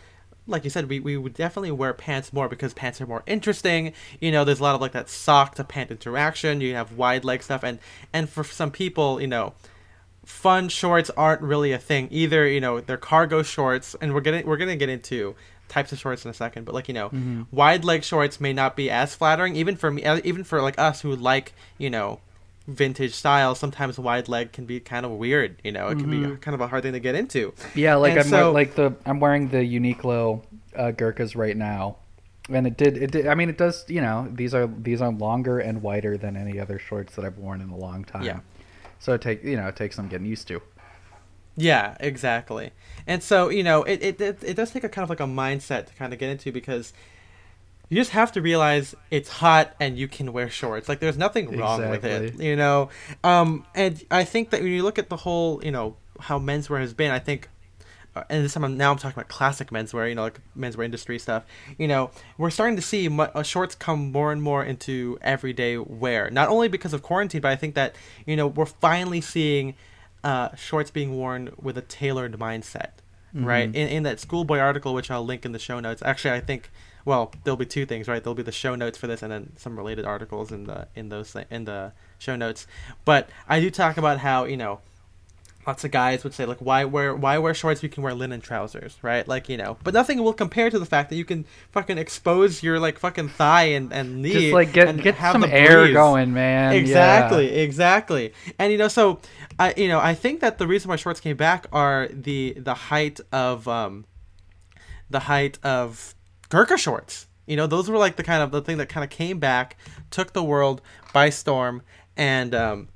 like 0.46 0.64
you 0.64 0.70
said, 0.70 0.88
we, 0.88 1.00
we 1.00 1.16
would 1.16 1.34
definitely 1.34 1.72
wear 1.72 1.92
pants 1.92 2.32
more 2.32 2.48
because 2.48 2.72
pants 2.72 3.00
are 3.00 3.06
more 3.06 3.24
interesting. 3.26 3.92
You 4.20 4.30
know, 4.30 4.44
there's 4.44 4.60
a 4.60 4.62
lot 4.62 4.74
of 4.74 4.80
like 4.80 4.92
that 4.92 5.08
sock 5.08 5.56
to 5.56 5.64
pant 5.64 5.90
interaction. 5.90 6.60
You 6.60 6.74
have 6.74 6.92
wide 6.92 7.24
leg 7.24 7.42
stuff, 7.42 7.64
and 7.64 7.78
and 8.12 8.28
for 8.28 8.44
some 8.44 8.70
people, 8.70 9.20
you 9.20 9.26
know, 9.26 9.54
fun 10.24 10.68
shorts 10.68 11.10
aren't 11.10 11.42
really 11.42 11.72
a 11.72 11.78
thing 11.78 12.08
either. 12.12 12.46
You 12.46 12.60
know, 12.60 12.80
they're 12.80 12.96
cargo 12.96 13.42
shorts, 13.42 13.96
and 14.00 14.14
we're 14.14 14.20
getting 14.20 14.46
we're 14.46 14.56
gonna 14.56 14.76
get 14.76 14.88
into 14.88 15.34
types 15.66 15.92
of 15.92 15.98
shorts 15.98 16.26
in 16.26 16.30
a 16.30 16.34
second 16.34 16.64
but 16.64 16.74
like 16.74 16.88
you 16.88 16.94
know 16.94 17.08
mm-hmm. 17.08 17.42
wide 17.50 17.86
leg 17.86 18.04
shorts 18.04 18.38
may 18.38 18.52
not 18.52 18.76
be 18.76 18.90
as 18.90 19.14
flattering 19.14 19.56
even 19.56 19.74
for 19.74 19.90
me 19.90 20.04
even 20.22 20.44
for 20.44 20.60
like 20.60 20.78
us 20.78 21.00
who 21.00 21.16
like 21.16 21.54
you 21.78 21.88
know 21.88 22.20
vintage 22.66 23.14
style, 23.14 23.54
sometimes 23.54 23.98
wide 23.98 24.28
leg 24.28 24.52
can 24.52 24.64
be 24.64 24.80
kind 24.80 25.04
of 25.04 25.12
weird. 25.12 25.60
You 25.62 25.72
know, 25.72 25.88
it 25.88 25.96
can 25.96 26.06
mm-hmm. 26.06 26.30
be 26.32 26.36
kind 26.38 26.54
of 26.54 26.60
a 26.60 26.66
hard 26.66 26.82
thing 26.82 26.92
to 26.92 27.00
get 27.00 27.14
into. 27.14 27.54
Yeah, 27.74 27.96
like 27.96 28.12
and 28.12 28.20
I'm 28.20 28.28
so, 28.28 28.52
like 28.52 28.74
the 28.74 28.94
I'm 29.04 29.20
wearing 29.20 29.48
the 29.48 29.58
Uniqlo 29.58 30.42
uh, 30.76 30.92
Gurkhas 30.92 31.36
right 31.36 31.56
now, 31.56 31.96
and 32.48 32.66
it 32.66 32.76
did 32.76 32.96
it 32.96 33.10
did. 33.10 33.26
I 33.26 33.34
mean, 33.34 33.48
it 33.48 33.58
does. 33.58 33.84
You 33.88 34.00
know, 34.00 34.28
these 34.32 34.54
are 34.54 34.66
these 34.66 35.00
are 35.00 35.12
longer 35.12 35.58
and 35.58 35.82
wider 35.82 36.16
than 36.16 36.36
any 36.36 36.58
other 36.58 36.78
shorts 36.78 37.14
that 37.16 37.24
I've 37.24 37.38
worn 37.38 37.60
in 37.60 37.70
a 37.70 37.76
long 37.76 38.04
time. 38.04 38.24
Yeah. 38.24 38.40
So 38.98 39.12
it 39.14 39.20
take 39.20 39.44
you 39.44 39.56
know 39.56 39.68
it 39.68 39.76
takes 39.76 39.96
some 39.96 40.08
getting 40.08 40.26
used 40.26 40.48
to. 40.48 40.62
Yeah, 41.56 41.96
exactly. 42.00 42.72
And 43.06 43.22
so 43.22 43.48
you 43.48 43.62
know 43.62 43.82
it, 43.84 44.02
it 44.02 44.20
it 44.20 44.42
it 44.42 44.54
does 44.54 44.70
take 44.70 44.84
a 44.84 44.88
kind 44.88 45.04
of 45.04 45.10
like 45.10 45.20
a 45.20 45.24
mindset 45.24 45.86
to 45.86 45.94
kind 45.94 46.12
of 46.12 46.18
get 46.18 46.30
into 46.30 46.50
because 46.50 46.92
you 47.94 48.00
just 48.00 48.10
have 48.10 48.32
to 48.32 48.42
realize 48.42 48.96
it's 49.12 49.28
hot 49.28 49.72
and 49.78 49.96
you 49.96 50.08
can 50.08 50.32
wear 50.32 50.50
shorts. 50.50 50.88
Like 50.88 50.98
there's 50.98 51.16
nothing 51.16 51.56
wrong 51.56 51.80
exactly. 51.80 52.22
with 52.22 52.40
it, 52.40 52.42
you 52.42 52.56
know. 52.56 52.88
Um, 53.22 53.64
and 53.72 54.04
I 54.10 54.24
think 54.24 54.50
that 54.50 54.62
when 54.62 54.72
you 54.72 54.82
look 54.82 54.98
at 54.98 55.10
the 55.10 55.16
whole, 55.16 55.64
you 55.64 55.70
know, 55.70 55.94
how 56.18 56.40
menswear 56.40 56.80
has 56.80 56.92
been, 56.92 57.12
I 57.12 57.20
think, 57.20 57.48
uh, 58.16 58.24
and 58.28 58.44
this 58.44 58.54
time 58.54 58.64
I'm, 58.64 58.76
now 58.76 58.90
I'm 58.90 58.96
talking 58.96 59.16
about 59.16 59.28
classic 59.28 59.70
menswear, 59.70 60.08
you 60.08 60.16
know, 60.16 60.22
like 60.22 60.40
menswear 60.58 60.84
industry 60.84 61.20
stuff. 61.20 61.44
You 61.78 61.86
know, 61.86 62.10
we're 62.36 62.50
starting 62.50 62.74
to 62.74 62.82
see 62.82 63.08
mu- 63.08 63.28
uh, 63.32 63.44
shorts 63.44 63.76
come 63.76 64.10
more 64.10 64.32
and 64.32 64.42
more 64.42 64.64
into 64.64 65.16
everyday 65.22 65.76
wear. 65.76 66.30
Not 66.30 66.48
only 66.48 66.66
because 66.66 66.94
of 66.94 67.02
quarantine, 67.04 67.42
but 67.42 67.52
I 67.52 67.56
think 67.56 67.76
that 67.76 67.94
you 68.26 68.34
know 68.34 68.48
we're 68.48 68.66
finally 68.66 69.20
seeing 69.20 69.76
uh, 70.24 70.52
shorts 70.56 70.90
being 70.90 71.16
worn 71.16 71.52
with 71.62 71.78
a 71.78 71.82
tailored 71.82 72.40
mindset. 72.40 72.90
Mm-hmm. 73.36 73.44
Right 73.46 73.64
in, 73.64 73.88
in 73.88 74.02
that 74.02 74.18
schoolboy 74.18 74.58
article, 74.58 74.94
which 74.94 75.12
I'll 75.12 75.24
link 75.24 75.44
in 75.44 75.52
the 75.52 75.60
show 75.60 75.78
notes. 75.78 76.02
Actually, 76.04 76.34
I 76.34 76.40
think 76.40 76.70
well, 77.04 77.32
there'll 77.44 77.56
be 77.56 77.66
two 77.66 77.84
things, 77.86 78.08
right? 78.08 78.22
There'll 78.22 78.34
be 78.34 78.42
the 78.42 78.52
show 78.52 78.74
notes 78.74 78.96
for 78.98 79.06
this, 79.06 79.22
and 79.22 79.30
then 79.30 79.52
some 79.56 79.76
related 79.76 80.04
articles 80.04 80.50
in 80.52 80.64
the 80.64 80.88
in 80.94 81.08
those 81.10 81.36
in 81.50 81.64
the 81.64 81.92
show 82.18 82.36
notes. 82.36 82.66
But 83.04 83.28
I 83.48 83.60
do 83.60 83.70
talk 83.70 83.96
about 83.96 84.18
how 84.18 84.44
you 84.44 84.56
know 84.56 84.80
lots 85.66 85.82
of 85.82 85.90
guys 85.90 86.22
would 86.24 86.34
say 86.34 86.44
like 86.44 86.58
why 86.58 86.84
wear 86.84 87.14
why 87.14 87.38
wear 87.38 87.54
shorts 87.54 87.82
you 87.82 87.88
can 87.88 88.02
wear 88.02 88.12
linen 88.12 88.38
trousers 88.38 88.98
right 89.00 89.26
like 89.26 89.48
you 89.48 89.56
know 89.56 89.78
but 89.82 89.94
nothing 89.94 90.22
will 90.22 90.34
compare 90.34 90.68
to 90.68 90.78
the 90.78 90.84
fact 90.84 91.08
that 91.08 91.16
you 91.16 91.24
can 91.24 91.42
fucking 91.72 91.96
expose 91.96 92.62
your 92.62 92.78
like 92.78 92.98
fucking 92.98 93.30
thigh 93.30 93.62
and 93.62 93.90
and 93.90 94.20
knee 94.20 94.32
Just 94.34 94.52
like 94.52 94.74
get 94.74 94.88
and 94.88 95.02
get 95.02 95.16
some 95.16 95.42
air 95.42 95.90
going, 95.90 96.34
man. 96.34 96.74
exactly 96.74 97.46
Yeah. 97.46 97.62
exactly 97.62 98.34
and 98.58 98.72
you 98.72 98.76
know 98.76 98.88
so 98.88 99.20
i 99.58 99.72
you 99.74 99.88
know 99.88 100.00
i 100.00 100.12
think 100.12 100.40
that 100.40 100.58
the 100.58 100.66
reason 100.66 100.90
why 100.90 100.96
shorts 100.96 101.18
came 101.18 101.38
back 101.38 101.66
are 101.72 102.08
the 102.12 102.52
the 102.58 102.74
height 102.74 103.20
of 103.32 103.66
um 103.66 104.04
the 105.08 105.20
height 105.20 105.58
of 105.64 106.14
Gurkha 106.48 106.76
shorts. 106.76 107.26
You 107.46 107.56
know, 107.56 107.66
those 107.66 107.90
were 107.90 107.98
like 107.98 108.16
the 108.16 108.22
kind 108.22 108.42
of 108.42 108.50
the 108.50 108.62
thing 108.62 108.78
that 108.78 108.88
kind 108.88 109.04
of 109.04 109.10
came 109.10 109.38
back, 109.38 109.76
took 110.10 110.32
the 110.32 110.42
world 110.42 110.80
by 111.12 111.30
storm, 111.30 111.82
and 112.16 112.54
um, 112.54 112.88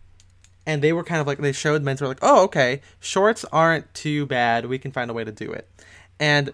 and 0.67 0.83
they 0.83 0.93
were 0.93 1.05
kind 1.05 1.21
of 1.21 1.27
like 1.27 1.39
they 1.39 1.53
showed 1.53 1.83
men's 1.83 2.01
were 2.01 2.09
like, 2.09 2.21
oh, 2.23 2.45
okay, 2.45 2.81
shorts 3.01 3.45
aren't 3.53 3.93
too 3.95 4.27
bad. 4.27 4.67
We 4.67 4.79
can 4.79 4.91
find 4.91 5.11
a 5.11 5.15
way 5.15 5.25
to 5.25 5.33
do 5.33 5.53
it, 5.53 5.69
and 6.19 6.53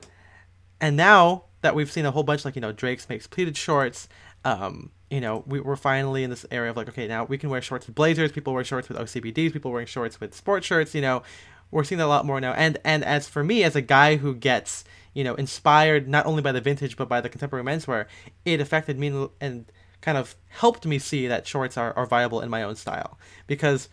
and 0.80 0.96
now 0.96 1.44
that 1.60 1.74
we've 1.74 1.90
seen 1.90 2.04
a 2.04 2.10
whole 2.10 2.24
bunch 2.24 2.44
like 2.44 2.56
you 2.56 2.60
know 2.60 2.72
Drake's 2.72 3.08
makes 3.08 3.26
pleated 3.26 3.56
shorts. 3.56 4.08
Um, 4.44 4.90
you 5.10 5.20
know, 5.20 5.44
we, 5.46 5.60
we're 5.60 5.76
finally 5.76 6.24
in 6.24 6.30
this 6.30 6.44
area 6.50 6.70
of 6.70 6.76
like, 6.76 6.88
okay, 6.88 7.06
now 7.06 7.24
we 7.24 7.38
can 7.38 7.48
wear 7.48 7.62
shorts 7.62 7.86
with 7.86 7.94
blazers. 7.94 8.32
People 8.32 8.52
wear 8.52 8.64
shorts 8.64 8.88
with 8.88 8.98
OCBDs. 8.98 9.52
People 9.52 9.70
wearing 9.70 9.86
shorts 9.86 10.20
with 10.20 10.34
sports 10.34 10.66
shirts. 10.66 10.94
You 10.94 11.00
know, 11.02 11.22
we're 11.70 11.84
seeing 11.84 11.98
that 11.98 12.06
a 12.06 12.08
lot 12.08 12.26
more 12.26 12.40
now. 12.40 12.52
And 12.52 12.78
and 12.84 13.04
as 13.04 13.28
for 13.28 13.44
me, 13.44 13.62
as 13.62 13.76
a 13.76 13.80
guy 13.80 14.16
who 14.16 14.34
gets 14.34 14.84
you 15.14 15.24
know 15.24 15.34
inspired 15.34 16.08
not 16.08 16.26
only 16.26 16.42
by 16.42 16.52
the 16.52 16.60
vintage 16.60 16.96
but 16.96 17.08
by 17.08 17.20
the 17.20 17.28
contemporary 17.28 17.64
menswear, 17.64 18.06
it 18.44 18.60
affected 18.60 18.98
me 18.98 19.28
and 19.40 19.70
kind 20.00 20.18
of 20.18 20.36
helped 20.48 20.84
me 20.84 20.98
see 20.98 21.28
that 21.28 21.46
shorts 21.46 21.78
are, 21.78 21.94
are 21.94 22.04
viable 22.06 22.42
in 22.42 22.50
my 22.50 22.62
own 22.62 22.76
style 22.76 23.18
because 23.46 23.88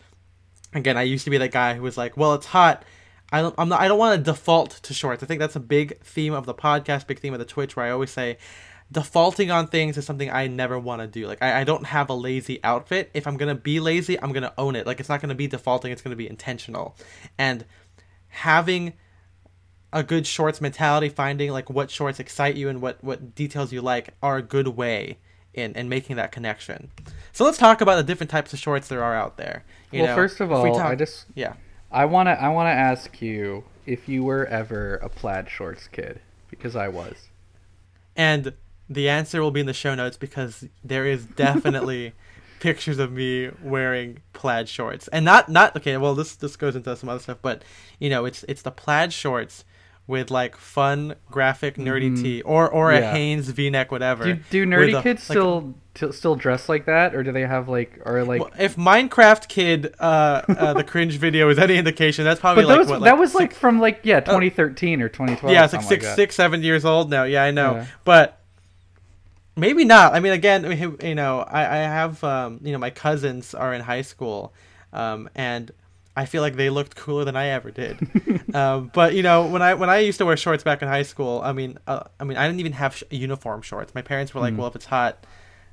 again 0.74 0.94
i 0.98 1.02
used 1.02 1.24
to 1.24 1.30
be 1.30 1.38
that 1.38 1.50
guy 1.50 1.72
who 1.72 1.80
was 1.80 1.96
like 1.96 2.18
well 2.18 2.34
it's 2.34 2.44
hot 2.44 2.84
I 3.32 3.40
don't, 3.40 3.54
I'm 3.56 3.70
not, 3.70 3.80
I 3.80 3.88
don't 3.88 3.98
want 3.98 4.18
to 4.18 4.30
default 4.30 4.72
to 4.82 4.92
shorts. 4.92 5.22
I 5.22 5.26
think 5.26 5.40
that's 5.40 5.56
a 5.56 5.60
big 5.60 5.98
theme 6.02 6.34
of 6.34 6.44
the 6.44 6.52
podcast, 6.52 7.06
big 7.06 7.18
theme 7.18 7.32
of 7.32 7.38
the 7.38 7.46
Twitch, 7.46 7.74
where 7.74 7.86
I 7.86 7.90
always 7.90 8.10
say 8.10 8.36
defaulting 8.92 9.50
on 9.50 9.68
things 9.68 9.96
is 9.96 10.04
something 10.04 10.30
I 10.30 10.48
never 10.48 10.78
want 10.78 11.00
to 11.00 11.06
do. 11.06 11.26
Like, 11.26 11.42
I, 11.42 11.60
I 11.60 11.64
don't 11.64 11.86
have 11.86 12.10
a 12.10 12.14
lazy 12.14 12.62
outfit. 12.62 13.10
If 13.14 13.26
I'm 13.26 13.38
to 13.48 13.60
be 13.60 13.80
lazy, 13.80 14.20
I'm 14.20 14.32
to 14.42 14.52
own 14.58 14.76
it. 14.76 14.86
Like, 14.86 15.00
it's 15.00 15.08
not 15.08 15.20
to 15.30 15.34
be 15.34 15.46
defaulting, 15.46 15.92
it's 15.92 16.02
to 16.12 16.16
be 16.16 16.28
intentional. 16.28 16.94
And 17.38 17.64
having 18.28 18.92
a 19.92 20.02
good 20.02 20.26
shorts 20.26 20.60
mentality, 20.60 21.08
finding 21.08 21.50
like 21.50 21.68
what 21.68 21.90
shorts 21.90 22.18
excite 22.18 22.56
you 22.56 22.68
and 22.68 22.80
what, 22.80 23.02
what 23.02 23.34
details 23.34 23.72
you 23.72 23.82
like 23.82 24.10
are 24.22 24.38
a 24.38 24.42
good 24.42 24.68
way 24.68 25.18
in, 25.54 25.72
in 25.74 25.88
making 25.88 26.16
that 26.16 26.32
connection. 26.32 26.90
So 27.32 27.44
let's 27.44 27.58
talk 27.58 27.80
about 27.80 27.96
the 27.96 28.02
different 28.02 28.30
types 28.30 28.52
of 28.52 28.58
shorts 28.58 28.88
there 28.88 29.02
are 29.02 29.14
out 29.14 29.36
there. 29.36 29.64
You 29.90 30.00
well, 30.00 30.08
know, 30.08 30.14
first 30.14 30.40
of 30.40 30.50
all, 30.50 30.64
talk- 30.74 30.86
I 30.86 30.94
just 30.94 31.26
yeah. 31.34 31.54
I 31.90 32.06
wanna 32.06 32.32
I 32.32 32.48
wanna 32.48 32.70
ask 32.70 33.20
you 33.20 33.64
if 33.84 34.08
you 34.08 34.24
were 34.24 34.46
ever 34.46 34.96
a 34.96 35.08
plaid 35.08 35.50
shorts 35.50 35.88
kid 35.88 36.20
because 36.48 36.74
I 36.74 36.88
was. 36.88 37.28
And 38.16 38.54
the 38.88 39.08
answer 39.08 39.42
will 39.42 39.50
be 39.50 39.60
in 39.60 39.66
the 39.66 39.74
show 39.74 39.94
notes 39.94 40.16
because 40.16 40.66
there 40.82 41.06
is 41.06 41.26
definitely 41.36 42.12
pictures 42.60 42.98
of 42.98 43.12
me 43.12 43.50
wearing 43.62 44.18
plaid 44.32 44.68
shorts. 44.68 45.08
And 45.08 45.24
not 45.24 45.50
not 45.50 45.76
okay, 45.76 45.98
well 45.98 46.14
this 46.14 46.34
this 46.36 46.56
goes 46.56 46.76
into 46.76 46.96
some 46.96 47.10
other 47.10 47.20
stuff, 47.20 47.38
but 47.42 47.62
you 47.98 48.08
know, 48.08 48.24
it's 48.24 48.42
it's 48.48 48.62
the 48.62 48.70
plaid 48.70 49.12
shorts 49.12 49.64
with 50.12 50.30
like 50.30 50.56
fun 50.56 51.14
graphic 51.30 51.76
nerdy 51.76 52.10
Mhm. 52.12 52.22
tee 52.22 52.42
or 52.42 52.68
or 52.68 52.92
a 52.92 53.00
Yeah. 53.00 53.12
Hanes 53.12 53.48
V-neck 53.48 53.90
whatever. 53.90 54.24
Do, 54.24 54.34
do 54.50 54.66
nerdy 54.66 54.96
a- 54.98 55.02
kids 55.02 55.28
like 55.28 55.36
still 55.36 55.74
t- 55.94 56.12
still 56.12 56.36
dress 56.36 56.68
like 56.68 56.84
that, 56.84 57.14
or 57.14 57.22
do 57.22 57.32
they 57.32 57.46
have 57.46 57.68
like 57.68 57.98
or 58.04 58.22
like? 58.24 58.40
Well, 58.42 58.50
if 58.58 58.76
Minecraft 58.76 59.48
Kid, 59.48 59.94
uh, 59.98 60.42
uh, 60.48 60.74
the 60.74 60.84
cringe 60.84 61.16
video 61.16 61.48
is 61.48 61.58
any 61.58 61.76
indication, 61.78 62.24
that's 62.24 62.40
probably 62.40 62.64
but 62.64 62.68
like 62.68 62.78
those 62.78 62.88
what, 62.88 63.00
that 63.04 63.18
was 63.18 63.30
six- 63.30 63.40
like 63.40 63.54
from 63.54 63.80
like 63.80 64.00
yeah 64.04 64.20
2013 64.20 65.00
or 65.00 65.08
2012. 65.08 65.52
yeah, 65.52 65.64
it's 65.64 65.72
like 65.72 65.80
something 65.82 65.96
six, 66.00 66.04
that. 66.06 66.16
six, 66.16 66.34
seven 66.36 66.62
years 66.62 66.84
old 66.84 67.08
now. 67.10 67.24
Yeah, 67.24 67.42
I 67.42 67.50
know, 67.50 67.76
Yeah. 67.76 67.86
but 68.04 68.38
maybe 69.56 69.84
not. 69.84 70.14
I 70.14 70.20
mean, 70.20 70.32
again, 70.32 70.96
you 71.02 71.14
know, 71.14 71.40
I, 71.40 71.60
I 71.62 71.76
have, 71.78 72.22
um, 72.24 72.60
you 72.62 72.72
know, 72.72 72.78
my 72.78 72.90
cousins 72.90 73.54
are 73.54 73.72
in 73.74 73.80
high 73.82 74.02
school, 74.02 74.52
um, 74.92 75.28
and 75.34 75.70
I 76.14 76.26
feel 76.26 76.42
like 76.42 76.56
they 76.56 76.68
looked 76.68 76.94
cooler 76.96 77.24
than 77.24 77.36
I 77.36 77.46
ever 77.48 77.70
did. 77.70 77.96
um, 78.54 78.90
but 78.92 79.14
you 79.14 79.22
know, 79.22 79.46
when 79.46 79.62
I 79.62 79.74
when 79.74 79.88
I 79.88 79.98
used 80.00 80.18
to 80.18 80.26
wear 80.26 80.36
shorts 80.36 80.62
back 80.62 80.82
in 80.82 80.88
high 80.88 81.04
school, 81.04 81.40
I 81.42 81.52
mean, 81.52 81.78
uh, 81.86 82.04
I 82.20 82.24
mean, 82.24 82.36
I 82.36 82.46
didn't 82.46 82.60
even 82.60 82.72
have 82.72 82.96
sh- 82.96 83.02
uniform 83.10 83.62
shorts. 83.62 83.94
My 83.94 84.02
parents 84.02 84.34
were 84.34 84.40
like, 84.40 84.52
Mm. 84.54 84.58
"Well, 84.58 84.68
if 84.68 84.76
it's 84.76 84.84
hot, 84.86 85.26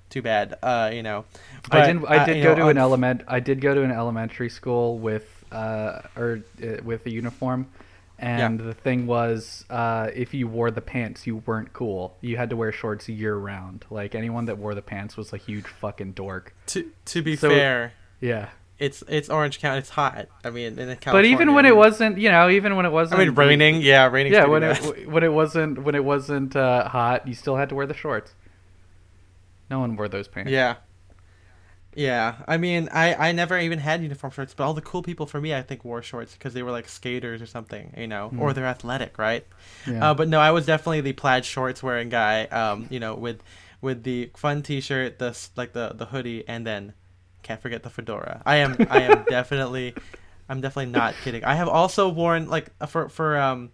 too 0.10 0.22
bad." 0.22 0.58
Uh, 0.64 0.92
you 0.94 1.04
know, 1.04 1.26
I 1.72 1.80
But, 1.80 1.86
did. 1.88 2.06
I 2.06 2.18
uh, 2.20 2.26
did 2.26 2.38
you 2.38 2.44
go 2.44 2.50
know, 2.56 2.64
to 2.64 2.68
an 2.70 2.78
element. 2.78 3.24
I 3.28 3.40
did 3.42 3.60
go 3.60 3.74
to 3.76 3.82
an 3.84 3.92
elementary 3.92 4.50
school 4.50 4.98
with 4.98 5.26
uh 5.52 6.02
or 6.16 6.42
uh, 6.64 6.84
with 6.86 7.06
a 7.06 7.10
uniform, 7.10 7.68
and 8.18 8.60
the 8.62 8.74
thing 8.74 9.08
was, 9.08 9.66
uh, 9.70 10.10
if 10.14 10.34
you 10.34 10.48
wore 10.48 10.72
the 10.72 10.80
pants, 10.82 11.28
you 11.28 11.38
weren't 11.46 11.74
cool. 11.74 12.16
You 12.22 12.38
had 12.38 12.50
to 12.52 12.56
wear 12.56 12.72
shorts 12.72 13.10
year 13.10 13.36
round. 13.36 13.84
Like 13.90 14.16
anyone 14.16 14.46
that 14.46 14.58
wore 14.58 14.74
the 14.74 14.82
pants 14.82 15.18
was 15.18 15.34
a 15.34 15.38
huge 15.38 15.66
fucking 15.68 16.14
dork. 16.14 16.56
To 16.68 16.90
to 17.06 17.22
be 17.22 17.36
So- 17.36 17.50
fair, 17.50 17.92
Yeah. 18.22 18.50
It's 18.80 19.04
it's 19.08 19.30
Orange 19.30 19.60
County. 19.60 19.80
It's 19.80 19.90
hot. 19.90 20.28
I 20.44 20.50
mean, 20.50 20.80
in 20.80 20.88
California. 20.98 20.98
But 21.12 21.26
even 21.26 21.54
when 21.54 21.66
I 21.66 21.70
it 21.70 21.76
wasn't, 21.76 22.18
you 22.18 22.30
know, 22.30 22.50
even 22.50 22.76
when 22.76 22.86
it 22.86 22.92
wasn't, 22.92 23.20
mean, 23.20 23.36
raining. 23.36 23.82
Yeah, 23.82 24.08
raining. 24.08 24.34
Yeah, 24.34 24.46
when 24.46 24.64
it 24.64 25.10
when 25.10 25.24
it 25.24 25.34
wasn't 25.34 25.84
when 25.84 25.96
it 25.96 26.04
wasn't 26.04 26.56
uh, 26.56 26.88
hot, 26.90 27.28
you 27.28 27.34
still 27.34 27.58
had 27.58 27.70
to 27.70 27.76
wear 27.76 27.86
the 27.86 27.94
shorts. 27.94 28.34
No 29.70 29.80
one 29.80 29.96
wore 29.96 30.08
those 30.08 30.28
pants. 30.28 30.50
Yeah. 30.52 30.76
Yeah, 31.96 32.36
I 32.48 32.58
mean, 32.58 32.88
I, 32.94 33.30
I 33.30 33.32
never 33.32 33.58
even 33.58 33.80
had 33.80 34.02
uniform 34.04 34.32
shorts, 34.32 34.54
but 34.54 34.64
all 34.64 34.76
the 34.76 34.82
cool 34.82 35.02
people 35.02 35.26
for 35.26 35.42
me, 35.42 35.56
I 35.56 35.64
think, 35.64 35.84
wore 35.84 36.04
shorts 36.04 36.34
because 36.34 36.54
they 36.54 36.62
were 36.62 36.72
like 36.72 36.88
skaters 36.88 37.42
or 37.42 37.48
something, 37.48 37.94
you 37.98 38.08
know, 38.08 38.26
or 38.38 38.52
Mm. 38.52 38.56
they're 38.56 38.66
athletic, 38.68 39.18
right? 39.18 39.46
Yeah. 39.88 40.12
Uh, 40.12 40.14
but 40.14 40.28
no, 40.30 40.40
I 40.40 40.52
was 40.52 40.68
definitely 40.68 41.02
the 41.02 41.14
plaid 41.14 41.46
shorts 41.46 41.82
wearing 41.82 42.10
guy, 42.10 42.46
um, 42.46 42.86
you 42.92 43.00
know, 43.00 43.16
with 43.16 43.42
with 43.82 44.04
the 44.04 44.30
fun 44.36 44.62
T-shirt, 44.62 45.18
the 45.18 45.36
like 45.56 45.74
the 45.74 45.94
the 45.96 46.06
hoodie, 46.06 46.48
and 46.48 46.66
then 46.66 46.94
can't 47.44 47.62
forget 47.62 47.84
the 47.84 47.90
fedora. 47.90 48.42
I 48.46 48.58
am 48.58 48.76
I 48.90 49.02
am 49.02 49.26
definitely, 49.30 49.96
I'm 50.48 50.62
definitely 50.62 50.92
not 50.92 51.16
kidding. 51.24 51.44
I 51.44 51.56
have 51.56 51.68
also 51.68 52.10
worn 52.10 52.50
like 52.50 52.70
uh, 52.80 52.86
for 52.86 53.10
for 53.10 53.38
um, 53.38 53.72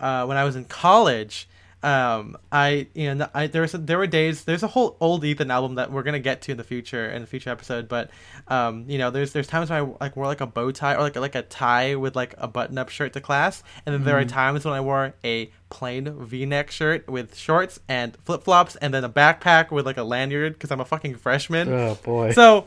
uh, 0.00 0.26
when 0.26 0.36
I 0.36 0.44
was 0.44 0.56
in 0.56 0.64
college. 0.64 1.48
Um, 1.80 2.36
I 2.50 2.88
you 2.94 3.14
know 3.14 3.28
I 3.32 3.46
there 3.46 3.62
was 3.62 3.70
there 3.72 3.98
were 3.98 4.08
days 4.08 4.42
there's 4.44 4.64
a 4.64 4.66
whole 4.66 4.96
old 5.00 5.24
Ethan 5.24 5.50
album 5.52 5.76
that 5.76 5.92
we're 5.92 6.02
gonna 6.02 6.18
get 6.18 6.42
to 6.42 6.50
in 6.50 6.56
the 6.58 6.64
future 6.64 7.08
in 7.08 7.20
the 7.20 7.26
future 7.28 7.50
episode, 7.50 7.88
but 7.88 8.10
um, 8.48 8.84
you 8.88 8.98
know 8.98 9.10
there's 9.12 9.32
there's 9.32 9.46
times 9.46 9.70
when 9.70 9.80
I 9.80 9.88
like 10.00 10.16
wore 10.16 10.26
like 10.26 10.40
a 10.40 10.46
bow 10.46 10.72
tie 10.72 10.94
or 10.96 11.02
like 11.02 11.14
like 11.14 11.36
a 11.36 11.42
tie 11.42 11.94
with 11.94 12.16
like 12.16 12.34
a 12.38 12.48
button 12.48 12.78
up 12.78 12.88
shirt 12.88 13.12
to 13.12 13.20
class, 13.20 13.62
and 13.86 13.94
then 13.94 14.02
there 14.02 14.18
are 14.18 14.24
Mhm. 14.24 14.28
times 14.28 14.64
when 14.64 14.74
I 14.74 14.80
wore 14.80 15.14
a 15.24 15.52
plain 15.70 16.12
V-neck 16.24 16.70
shirt 16.72 17.06
with 17.08 17.36
shorts 17.36 17.78
and 17.88 18.16
flip 18.24 18.42
flops, 18.42 18.74
and 18.76 18.92
then 18.92 19.04
a 19.04 19.08
backpack 19.08 19.70
with 19.70 19.86
like 19.86 19.98
a 19.98 20.02
lanyard 20.02 20.54
because 20.54 20.72
I'm 20.72 20.80
a 20.80 20.84
fucking 20.84 21.14
freshman. 21.16 21.68
Oh 21.72 21.96
boy. 22.02 22.32
So, 22.32 22.66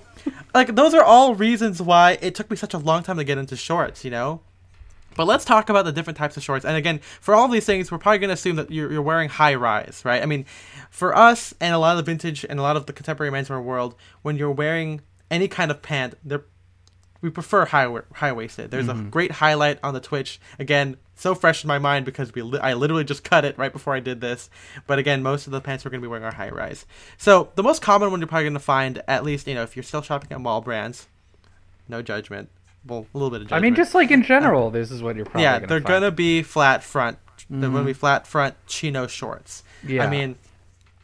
like, 0.54 0.76
those 0.76 0.94
are 0.94 1.04
all 1.04 1.36
reasons 1.36 1.82
why 1.82 2.18
it 2.22 2.34
took 2.36 2.50
me 2.50 2.56
such 2.56 2.74
a 2.74 2.78
long 2.78 3.04
time 3.04 3.18
to 3.18 3.24
get 3.24 3.38
into 3.40 3.56
shorts, 3.58 4.06
you 4.06 4.12
know? 4.12 4.42
But 5.16 5.26
let's 5.26 5.44
talk 5.46 5.70
about 5.70 5.86
the 5.86 5.92
different 5.92 6.18
types 6.18 6.38
of 6.38 6.44
shorts. 6.44 6.66
And 6.66 6.76
again, 6.78 7.00
for 7.20 7.34
all 7.36 7.48
these 7.48 7.66
things, 7.66 7.92
we're 7.92 7.98
probably 7.98 8.20
going 8.20 8.30
to 8.30 8.34
assume 8.34 8.56
that 8.56 8.72
you're, 8.72 8.92
you're 8.92 9.02
wearing 9.02 9.30
high 9.30 9.56
rise, 9.56 10.02
right? 10.06 10.22
I 10.22 10.26
mean, 10.26 10.46
for 10.90 11.16
us 11.16 11.54
and 11.60 11.74
a 11.74 11.78
lot 11.78 11.98
of 11.98 12.06
the 12.06 12.10
vintage 12.12 12.46
and 12.50 12.60
a 12.60 12.64
lot 12.64 12.78
of 12.78 12.86
the 12.86 12.94
contemporary 12.94 13.32
menswear 13.32 13.62
world, 13.64 13.96
when 14.22 14.38
you're 14.38 14.52
wearing 14.52 15.02
any 15.30 15.48
kind 15.48 15.70
of 15.72 15.82
pant, 15.82 16.16
they're 16.24 16.44
we 17.22 17.30
prefer 17.30 17.66
high 17.66 17.88
high 18.16 18.32
waisted. 18.32 18.72
There's 18.72 18.88
a 18.88 18.94
Mhm. 18.96 19.12
great 19.12 19.32
highlight 19.34 19.78
on 19.84 19.94
the 19.94 20.00
Twitch. 20.00 20.40
Again, 20.58 20.98
so 21.14 21.36
fresh 21.36 21.64
in 21.64 21.68
my 21.68 21.78
mind 21.78 22.04
because 22.04 22.34
we 22.34 22.42
li- 22.42 22.58
I 22.60 22.74
literally 22.74 23.04
just 23.04 23.24
cut 23.24 23.46
it 23.46 23.56
right 23.60 23.72
before 23.72 23.94
I 23.94 24.00
did 24.00 24.22
this. 24.22 24.50
But 24.88 24.98
again, 24.98 25.22
most 25.22 25.46
of 25.46 25.52
the 25.52 25.62
pants 25.62 25.86
we're 25.86 25.92
going 25.92 26.02
to 26.02 26.06
be 26.06 26.10
wearing 26.10 26.24
are 26.26 26.34
high 26.34 26.50
rise. 26.50 26.88
So 27.20 27.52
the 27.54 27.62
most 27.62 27.80
common 27.84 28.10
one 28.10 28.20
you're 28.22 28.28
probably 28.28 28.46
going 28.46 28.54
to 28.56 28.60
find, 28.60 29.04
at 29.08 29.24
least 29.24 29.46
you 29.46 29.54
know, 29.54 29.62
if 29.62 29.76
you're 29.76 29.84
still 29.84 30.02
shopping 30.02 30.32
at 30.32 30.42
mall 30.42 30.62
brands, 30.62 31.08
no 31.88 32.02
judgment. 32.02 32.50
Well, 32.86 33.06
a 33.14 33.18
little 33.18 33.30
bit 33.30 33.42
of 33.44 33.54
I 33.54 33.60
mean, 33.60 33.76
just 33.76 33.94
like 33.94 34.10
in 34.12 34.24
general, 34.24 34.72
this 34.72 34.90
is 34.92 35.04
what 35.04 35.16
you're 35.16 35.26
probably 35.26 35.44
yeah, 35.44 35.56
gonna 35.60 35.68
they're 35.68 35.82
find. 35.82 35.88
gonna 36.02 36.12
be 36.12 36.42
flat 36.44 36.84
front. 36.84 37.18
They're 37.50 37.70
gonna 37.70 37.84
be 37.84 37.94
flat 37.94 38.26
front 38.26 38.56
chino 38.66 39.08
shorts. 39.08 39.64
Yeah. 39.86 40.06
I 40.06 40.10
mean, 40.10 40.36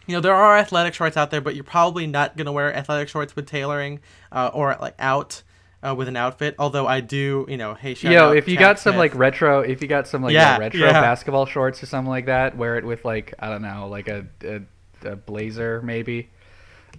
you 0.08 0.16
know, 0.16 0.22
there 0.22 0.34
are 0.34 0.58
athletic 0.58 0.94
shorts 0.94 1.18
out 1.18 1.30
there, 1.30 1.42
but 1.42 1.56
you're 1.56 1.64
probably 1.64 2.08
not 2.08 2.38
gonna 2.38 2.52
wear 2.52 2.74
athletic 2.76 3.10
shorts 3.10 3.36
with 3.36 3.46
tailoring 3.48 4.00
uh, 4.32 4.50
or 4.54 4.76
like 4.80 4.96
out 4.98 5.44
uh, 5.86 5.94
with 5.94 6.08
an 6.08 6.16
outfit. 6.16 6.56
Although 6.58 6.88
I 6.88 7.02
do, 7.02 7.46
you 7.50 7.58
know, 7.58 7.74
hey, 7.76 7.94
shout 7.94 8.12
Yo, 8.12 8.30
out 8.30 8.38
if 8.38 8.48
you 8.48 8.58
got 8.58 8.80
some 8.80 8.94
Smith. 8.94 9.00
like 9.00 9.16
retro, 9.16 9.60
if 9.60 9.82
you 9.82 9.88
got 9.88 10.08
some 10.08 10.24
like 10.24 10.34
Yeah, 10.34 10.58
retro 10.58 10.80
yeah. 10.80 11.02
basketball 11.02 11.46
shorts 11.46 11.84
or 11.84 11.86
something 11.86 12.10
like 12.10 12.26
that, 12.28 12.58
wear 12.58 12.78
it 12.78 12.86
with 12.86 13.04
like 13.06 13.34
I 13.40 13.50
don't 13.50 13.62
know, 13.62 13.88
like 13.90 14.08
a 14.08 14.26
a, 14.44 14.62
a 15.04 15.16
blazer 15.16 15.82
maybe. 15.84 16.30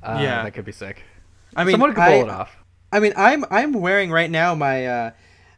Uh, 0.03 0.19
Yeah. 0.23 0.45
that 0.45 0.53
could 0.53 0.65
be 0.67 0.73
sick. 0.73 1.03
I 1.57 1.65
mean, 1.65 1.73
someone 1.73 1.95
could 1.95 2.03
I, 2.03 2.13
pull 2.21 2.29
it 2.29 2.33
off. 2.33 2.57
I 2.93 3.01
mean, 3.01 3.13
I'm 3.17 3.45
I'm 3.51 3.73
wearing 3.73 4.11
right 4.11 4.31
now 4.31 4.55
my 4.55 4.87
uh, 4.87 5.11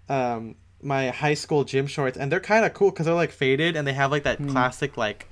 um, 0.08 0.56
my 0.82 1.08
high 1.10 1.34
school 1.34 1.64
gym 1.64 1.86
shorts, 1.86 2.16
and 2.18 2.30
they're 2.32 2.40
kind 2.40 2.64
of 2.64 2.74
cool 2.74 2.90
because 2.90 3.06
they're 3.06 3.14
like 3.14 3.30
faded 3.32 3.76
and 3.76 3.86
they 3.86 3.92
have 3.92 4.10
like 4.10 4.24
that 4.24 4.38
Hmm. 4.38 4.50
classic 4.50 4.96
like 4.96 5.26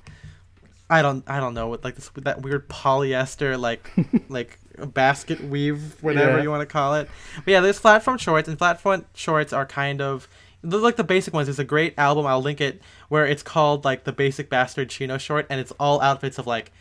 I 0.89 1.01
don't 1.01 1.23
I 1.29 1.39
don't 1.39 1.53
know 1.53 1.67
with 1.67 1.83
like 1.83 1.95
this 1.95 2.09
that 2.15 2.41
weird 2.41 2.67
polyester 2.69 3.59
like 3.59 3.91
like 4.29 4.57
basket 4.93 5.43
weave, 5.43 6.01
whatever 6.01 6.37
Yeah. 6.37 6.43
you 6.43 6.49
want 6.49 6.61
to 6.61 6.65
call 6.71 6.95
it. 6.95 7.09
But 7.43 7.51
yeah, 7.51 7.59
there's 7.59 7.79
flat 7.79 8.01
front 8.03 8.21
shorts, 8.21 8.47
and 8.47 8.57
flat 8.57 8.79
front 8.79 9.05
shorts 9.13 9.51
are 9.53 9.65
kind 9.65 10.01
of 10.01 10.27
like 10.63 10.95
the 10.95 11.03
basic 11.03 11.33
ones. 11.33 11.47
There's 11.47 11.59
a 11.59 11.63
great 11.65 11.93
album, 11.97 12.25
I'll 12.25 12.41
link 12.41 12.59
it, 12.61 12.81
where 13.09 13.25
it's 13.25 13.43
called 13.43 13.85
like 13.85 14.03
the 14.05 14.11
Basic 14.11 14.49
Bastard 14.49 14.89
Chino 14.89 15.17
short, 15.17 15.45
and 15.49 15.59
it's 15.59 15.71
all 15.79 16.01
outfits 16.01 16.37
of 16.37 16.47
like, 16.47 16.71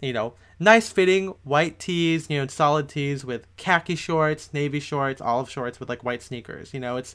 you 0.00 0.12
know, 0.12 0.34
nice 0.58 0.90
fitting 0.90 1.34
white 1.44 1.78
tees, 1.78 2.28
you 2.30 2.38
know, 2.40 2.46
solid 2.46 2.88
tees 2.88 3.24
with 3.24 3.46
khaki 3.56 3.94
shorts, 3.96 4.52
navy 4.52 4.80
shorts, 4.80 5.20
olive 5.20 5.50
shorts 5.50 5.80
with 5.80 5.88
like 5.88 6.04
white 6.04 6.22
sneakers. 6.22 6.72
You 6.74 6.80
know, 6.80 6.96
it's 6.96 7.14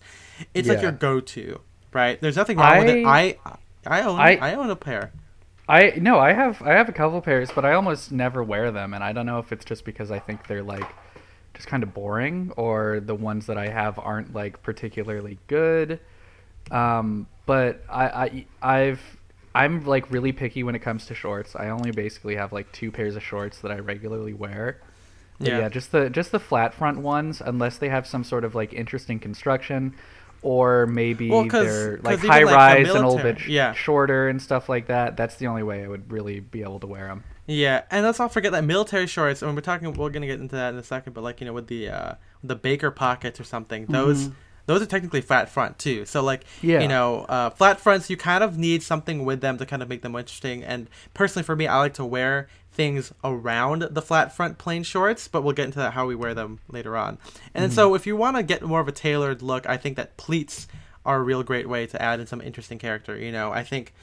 it's 0.54 0.68
like 0.68 0.82
your 0.84 0.92
go-to, 0.92 1.60
right? 1.94 2.20
There's 2.22 2.36
nothing 2.36 2.58
wrong 2.58 2.78
with 2.80 2.88
it. 3.02 3.06
I 3.06 3.38
I 3.86 4.02
own 4.02 4.20
I- 4.20 4.38
I 4.42 4.54
own 4.56 4.70
a 4.70 4.76
pair. 4.76 5.12
I 5.68 5.94
no, 5.98 6.20
I 6.20 6.34
have 6.34 6.62
I 6.62 6.74
have 6.74 6.90
a 6.90 6.92
couple 6.94 7.20
pairs, 7.22 7.50
but 7.54 7.66
I 7.66 7.74
almost 7.74 8.12
never 8.12 8.44
wear 8.44 8.72
them, 8.72 8.94
and 8.94 9.04
I 9.04 9.14
don't 9.14 9.26
know 9.26 9.40
if 9.40 9.52
it's 9.52 9.66
just 9.66 9.84
because 9.86 10.12
I 10.12 10.20
think 10.20 10.48
they're 10.48 10.62
like 10.64 10.86
just 11.56 11.68
kind 11.68 11.82
of 11.84 11.94
boring, 11.94 12.52
or 12.58 13.00
the 13.00 13.16
ones 13.16 13.46
that 13.48 13.58
I 13.58 13.70
have 13.70 13.98
aren't 13.98 14.34
like 14.34 14.62
particularly 14.62 15.40
good. 15.48 16.00
Um, 16.72 17.28
but 17.46 17.84
I, 17.90 18.06
I 18.06 18.46
I've 18.62 19.02
I'm 19.56 19.86
like 19.86 20.12
really 20.12 20.32
picky 20.32 20.64
when 20.64 20.76
it 20.76 20.80
comes 20.80 21.06
to 21.08 21.16
shorts. 21.16 21.56
I 21.56 21.70
only 21.70 21.92
basically 21.92 22.36
have 22.36 22.52
like 22.54 22.72
two 22.72 22.92
pairs 22.92 23.16
of 23.16 23.24
shorts 23.24 23.60
that 23.62 23.72
I 23.72 23.80
regularly 23.80 24.34
wear. 24.34 24.82
Yeah. 25.40 25.60
yeah, 25.60 25.70
just 25.70 25.92
the 25.92 26.10
just 26.10 26.32
the 26.32 26.40
flat 26.40 26.74
front 26.74 27.00
ones, 27.00 27.42
unless 27.44 27.78
they 27.78 27.90
have 27.90 28.08
some 28.08 28.24
sort 28.24 28.44
of 28.46 28.56
like 28.56 28.72
interesting 28.74 29.20
construction, 29.20 29.94
or 30.42 30.86
maybe 30.88 31.30
Well, 31.30 31.46
'cause- 31.48 31.66
they're 31.66 31.98
like 32.04 32.20
high 32.20 32.44
like, 32.44 32.56
rise 32.56 32.90
and 32.90 32.98
a 33.00 33.08
little 33.08 33.18
bit 33.18 33.40
sh- 33.40 33.48
yeah. 33.50 33.74
shorter 33.74 34.30
and 34.30 34.42
stuff 34.42 34.70
like 34.70 34.88
that. 34.88 35.18
That's 35.18 35.36
the 35.36 35.48
only 35.48 35.64
way 35.64 35.84
I 35.84 35.88
would 35.88 36.12
really 36.12 36.40
be 36.40 36.62
able 36.62 36.80
to 36.82 36.88
wear 36.88 37.08
them. 37.08 37.24
Yeah, 37.48 37.82
and 37.92 38.06
let's 38.06 38.18
not 38.18 38.32
forget 38.34 38.54
that 38.54 38.64
military 38.64 39.08
shorts. 39.08 39.42
And 39.42 39.54
we're 39.56 39.62
talking, 39.62 39.92
we're 39.94 40.10
gonna 40.10 40.26
get 40.26 40.40
into 40.40 40.56
that 40.56 40.74
in 40.74 40.80
a 40.80 40.84
second. 40.84 41.14
But 41.14 41.24
like 41.24 41.42
you 41.42 41.48
know, 41.48 41.54
with 41.54 41.68
the 41.68 41.90
uh, 41.90 42.14
the 42.44 42.56
Baker 42.56 42.90
pockets 42.92 43.40
or 43.40 43.44
something, 43.44 43.86
those 43.88 44.30
those 44.68 44.82
are 44.82 44.86
technically 44.86 45.22
flat 45.22 45.50
front 45.50 45.78
too. 45.78 46.06
So 46.06 46.22
like 46.24 46.44
Yeah. 46.62 46.82
you 46.82 46.88
know, 46.88 47.26
uh, 47.30 47.50
flat 47.52 47.80
fronts, 47.80 48.10
you 48.10 48.18
kind 48.18 48.44
of 48.44 48.58
need 48.58 48.84
something 48.84 49.26
with 49.26 49.42
them 49.42 49.58
to 49.58 49.66
kind 49.66 49.82
of 49.82 49.90
make 49.90 50.02
them 50.02 50.16
interesting. 50.16 50.64
And 50.64 50.90
personally, 51.14 51.44
for 51.44 51.56
me, 51.56 51.68
I 51.68 51.78
like 51.78 51.94
to 51.96 52.06
wear 52.06 52.48
things 52.72 53.14
around 53.24 53.88
the 53.92 54.02
flat 54.02 54.36
front 54.36 54.58
plain 54.58 54.84
shorts. 54.84 55.28
But 55.28 55.44
we'll 55.44 55.54
get 55.54 55.66
into 55.66 55.80
that 55.80 55.94
how 55.94 56.06
we 56.08 56.16
wear 56.16 56.34
them 56.34 56.60
later 56.68 56.98
on. 56.98 57.18
And 57.54 57.64
then 57.64 57.72
so 57.72 57.94
if 57.96 58.06
you 58.08 58.16
want 58.16 58.38
to 58.38 58.44
get 58.44 58.62
more 58.62 58.80
of 58.82 58.88
a 58.88 58.92
tailored 58.92 59.42
look, 59.42 59.68
I 59.70 59.78
think 59.78 59.98
that 59.98 60.18
pleats 60.18 60.68
are 61.06 61.18
a 61.18 61.24
real 61.24 61.44
great 61.44 61.70
way 61.70 61.86
to 61.86 62.02
add 62.02 62.20
in 62.20 62.26
some 62.26 62.42
interesting 62.42 62.80
character. 62.80 63.16
You 63.18 63.32
know, 63.32 63.52
I 63.52 63.64
think 63.64 63.94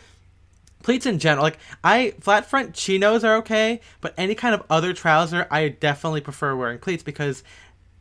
pleats 0.83 1.07
in 1.07 1.17
general 1.21 1.45
like 1.45 1.59
i 1.85 2.13
flat 2.21 2.45
front 2.45 2.75
chinos 2.75 3.23
are 3.23 3.37
okay 3.37 3.81
but 4.01 4.13
any 4.19 4.35
kind 4.35 4.53
of 4.53 4.61
other 4.69 4.93
trouser 4.93 5.47
i 5.49 5.69
definitely 5.69 6.21
prefer 6.21 6.57
wearing 6.57 6.77
pleats 6.77 7.05
because 7.05 7.45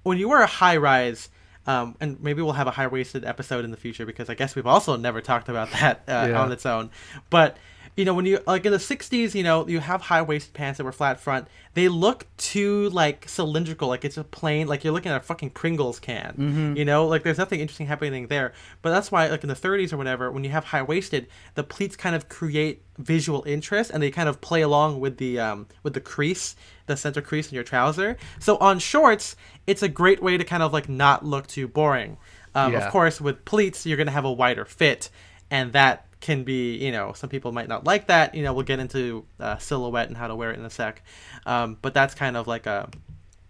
when 0.01 0.17
you 0.17 0.27
wear 0.27 0.41
a 0.41 0.47
high 0.47 0.75
rise 0.75 1.29
um, 1.71 1.95
and 2.01 2.21
maybe 2.21 2.41
we'll 2.41 2.53
have 2.53 2.67
a 2.67 2.71
high 2.71 2.87
waisted 2.87 3.23
episode 3.25 3.63
in 3.65 3.71
the 3.71 3.77
future 3.77 4.05
because 4.05 4.29
i 4.29 4.35
guess 4.35 4.55
we've 4.55 4.67
also 4.67 4.95
never 4.97 5.21
talked 5.21 5.49
about 5.49 5.69
that 5.71 6.03
uh, 6.07 6.27
Yeah. 6.29 6.41
on 6.41 6.51
its 6.51 6.65
own 6.65 6.89
but 7.29 7.57
you 8.01 8.05
know 8.05 8.15
when 8.15 8.25
you 8.25 8.39
like 8.47 8.65
in 8.65 8.71
the 8.71 8.79
60s 8.79 9.35
you 9.35 9.43
know 9.43 9.67
you 9.67 9.79
have 9.79 10.01
high 10.01 10.23
waisted 10.23 10.53
pants 10.55 10.77
that 10.77 10.83
were 10.83 10.91
flat 10.91 11.19
front. 11.19 11.47
They 11.75 11.87
look 11.87 12.25
too 12.37 12.89
like 12.89 13.29
cylindrical 13.29 13.87
like 13.93 14.03
it's 14.03 14.17
a 14.17 14.23
plain 14.23 14.65
like 14.67 14.83
you're 14.83 14.91
looking 14.91 15.11
at 15.11 15.21
a 15.21 15.23
fucking 15.31 15.51
pringles 15.51 15.99
can 15.99 16.33
you 16.77 16.83
know? 16.83 17.05
Like 17.05 17.21
there's 17.23 17.37
nothing 17.37 17.59
interesting 17.59 17.85
happening 17.85 18.25
there. 18.27 18.53
But 18.81 18.89
that's 18.89 19.11
why 19.11 19.27
like 19.27 19.43
in 19.43 19.49
the 19.49 19.61
30s 19.67 19.93
or 19.93 19.97
whatever 19.97 20.31
when 20.31 20.43
you 20.43 20.49
have 20.49 20.65
high 20.65 20.81
waisted 20.81 21.27
the 21.53 21.63
pleats 21.63 21.95
kind 21.95 22.15
of 22.15 22.27
create 22.27 22.81
visual 22.97 23.43
interest 23.45 23.91
and 23.91 24.01
they 24.01 24.09
kind 24.09 24.27
of 24.27 24.41
play 24.41 24.61
along 24.61 24.99
with 24.99 25.17
the 25.17 25.39
um 25.39 25.67
with 25.83 25.93
the 25.93 26.01
crease 26.01 26.55
the 26.87 26.97
center 26.97 27.21
crease 27.21 27.49
in 27.51 27.55
your 27.55 27.63
trouser. 27.63 28.17
So 28.39 28.57
on 28.57 28.79
shorts 28.79 29.35
it's 29.67 29.83
a 29.83 29.89
great 30.01 30.23
way 30.23 30.37
to 30.37 30.43
kind 30.43 30.63
of 30.63 30.73
like 30.73 30.89
not 30.89 31.23
look 31.23 31.45
too 31.45 31.67
boring. 31.67 32.17
Um, 32.55 32.71
Yeah. 32.73 32.79
of 32.79 32.91
course 32.91 33.21
with 33.21 33.45
pleats 33.45 33.85
you're 33.85 33.97
gonna 34.01 34.17
have 34.19 34.25
a 34.25 34.31
wider 34.43 34.65
fit 34.65 35.09
and 35.51 35.71
that 35.73 36.05
can 36.21 36.43
be 36.43 36.77
you 36.77 36.91
know 36.91 37.13
some 37.13 37.29
people 37.29 37.51
might 37.51 37.67
not 37.67 37.83
like 37.83 38.07
that 38.07 38.35
you 38.35 38.43
know 38.43 38.53
we'll 38.53 38.63
get 38.63 38.79
into 38.79 39.25
uh, 39.39 39.57
silhouette 39.57 40.07
and 40.07 40.15
how 40.15 40.27
to 40.27 40.35
wear 40.35 40.51
it 40.51 40.59
in 40.59 40.63
a 40.65 40.69
sec. 40.69 41.03
Um, 41.45 41.77
but 41.81 41.93
that's 41.93 42.13
kind 42.15 42.37
of 42.37 42.47
like 42.47 42.65
a 42.67 42.89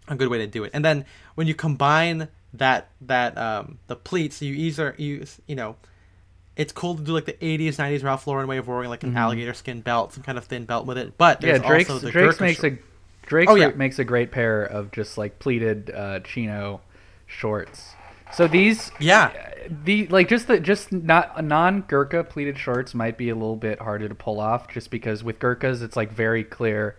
a 0.08 0.16
good 0.16 0.30
way 0.30 0.40
to 0.40 0.48
do 0.48 0.64
it. 0.64 0.72
And 0.74 0.84
then 0.84 1.06
when 1.36 1.48
you 1.48 1.54
combine 1.54 2.28
that 2.54 2.90
that 3.02 3.38
um, 3.38 3.78
the 3.88 3.96
pleats 3.96 4.42
you 4.42 4.54
either 4.54 4.96
use 4.98 5.40
you 5.48 5.56
know 5.56 5.76
it's 6.58 6.74
cool 6.74 6.96
to 6.96 7.02
do 7.02 7.14
like 7.14 7.24
the 7.26 7.34
80s 7.34 7.76
90s 7.78 8.04
ralph 8.04 8.28
lauren 8.28 8.46
way 8.48 8.58
of 8.58 8.68
wearing 8.68 8.90
like 8.90 9.04
an 9.04 9.16
alligator 9.16 9.54
skin 9.54 9.80
belt 9.80 10.12
some 10.14 10.22
kind 10.24 10.38
of 10.38 10.46
thin 10.46 10.66
belt 10.66 10.86
with 10.86 10.98
it. 10.98 11.18
But 11.18 11.42
Yeah, 11.44 11.54
there's 11.58 11.66
Drake's 11.68 11.90
also 11.90 12.06
the 12.08 12.12
Drake's 12.12 12.40
makes 12.42 12.64
a 12.64 12.78
Drake's 13.26 13.50
Oh, 13.52 13.56
yeah. 13.56 13.70
makes 13.70 14.00
a 14.00 14.04
great 14.04 14.32
pair 14.32 14.64
of 14.64 14.92
just 14.92 15.18
like 15.18 15.40
pleated 15.40 15.92
uh, 15.96 16.20
chino 16.20 16.82
shorts. 17.28 17.94
So 18.34 18.48
these 18.48 18.92
yeah. 19.00 19.32
the 19.84 20.08
like 20.08 20.30
just 20.30 20.48
the 20.48 20.60
just 20.60 20.92
not 20.92 21.44
non 21.44 21.82
Gurkha 21.82 22.24
pleated 22.24 22.58
shorts 22.58 22.94
might 22.94 23.18
be 23.18 23.30
a 23.30 23.36
little 23.36 23.56
bit 23.56 23.80
harder 23.80 24.08
to 24.08 24.16
pull 24.16 24.40
off 24.40 24.68
just 24.68 24.90
because 24.90 25.24
with 25.24 25.40
Gurkhas 25.40 25.82
it's 25.82 25.96
like 25.96 26.12
very 26.12 26.44
clear 26.44 26.98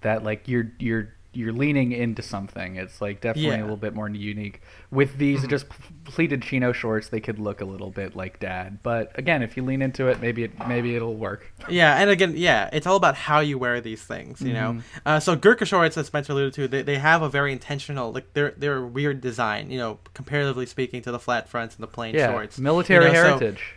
that 0.00 0.24
like 0.24 0.48
you're 0.48 0.72
you're 0.78 1.14
you're 1.32 1.52
leaning 1.52 1.92
into 1.92 2.22
something. 2.22 2.74
It's 2.74 3.00
like 3.00 3.20
definitely 3.20 3.42
Yeah. 3.50 3.52
Mm-hmm. 3.54 3.60
a 3.60 3.64
little 3.64 3.76
bit 3.76 3.94
more 3.94 4.08
unique. 4.08 4.60
With 4.90 5.16
these 5.18 5.46
just 5.46 5.66
pleated 6.04 6.42
chino 6.42 6.72
shorts, 6.72 7.08
they 7.08 7.20
could 7.20 7.38
look 7.38 7.60
a 7.60 7.64
little 7.64 7.90
bit 7.90 8.16
like 8.16 8.40
dad. 8.40 8.80
But 8.82 9.16
again, 9.16 9.40
if 9.42 9.56
you 9.56 9.62
lean 9.64 9.80
into 9.80 10.08
it, 10.08 10.20
maybe 10.20 10.42
it 10.42 10.52
maybe 10.66 10.96
it'll 10.96 11.14
work. 11.14 11.52
Yeah, 11.68 11.96
and 12.00 12.10
again, 12.10 12.34
yeah, 12.36 12.68
it's 12.72 12.86
all 12.86 12.96
about 12.96 13.14
how 13.14 13.38
you 13.38 13.58
wear 13.58 13.80
these 13.80 14.02
things, 14.02 14.40
you 14.42 14.52
know. 14.52 14.72
Mm-hmm. 14.72 14.98
Uh, 15.06 15.20
so 15.20 15.36
Gurkha 15.36 15.64
shorts, 15.64 15.96
as 15.96 16.06
Spencer 16.08 16.32
alluded 16.32 16.54
to, 16.54 16.66
they, 16.66 16.82
they 16.82 16.98
have 16.98 17.22
a 17.22 17.28
very 17.28 17.52
intentional, 17.52 18.12
like 18.12 18.32
they're 18.34 18.54
they're 18.56 18.78
a 18.78 18.86
weird 18.86 19.20
design, 19.20 19.70
you 19.70 19.78
know, 19.78 20.00
comparatively 20.14 20.66
speaking 20.66 21.00
to 21.02 21.12
the 21.12 21.20
flat 21.20 21.48
fronts 21.48 21.76
and 21.76 21.82
the 21.84 21.86
plain 21.88 22.14
Yeah, 22.16 22.32
shorts. 22.32 22.58
military 22.58 23.06
You 23.06 23.12
know, 23.12 23.22
so- 23.22 23.38
heritage. 23.38 23.76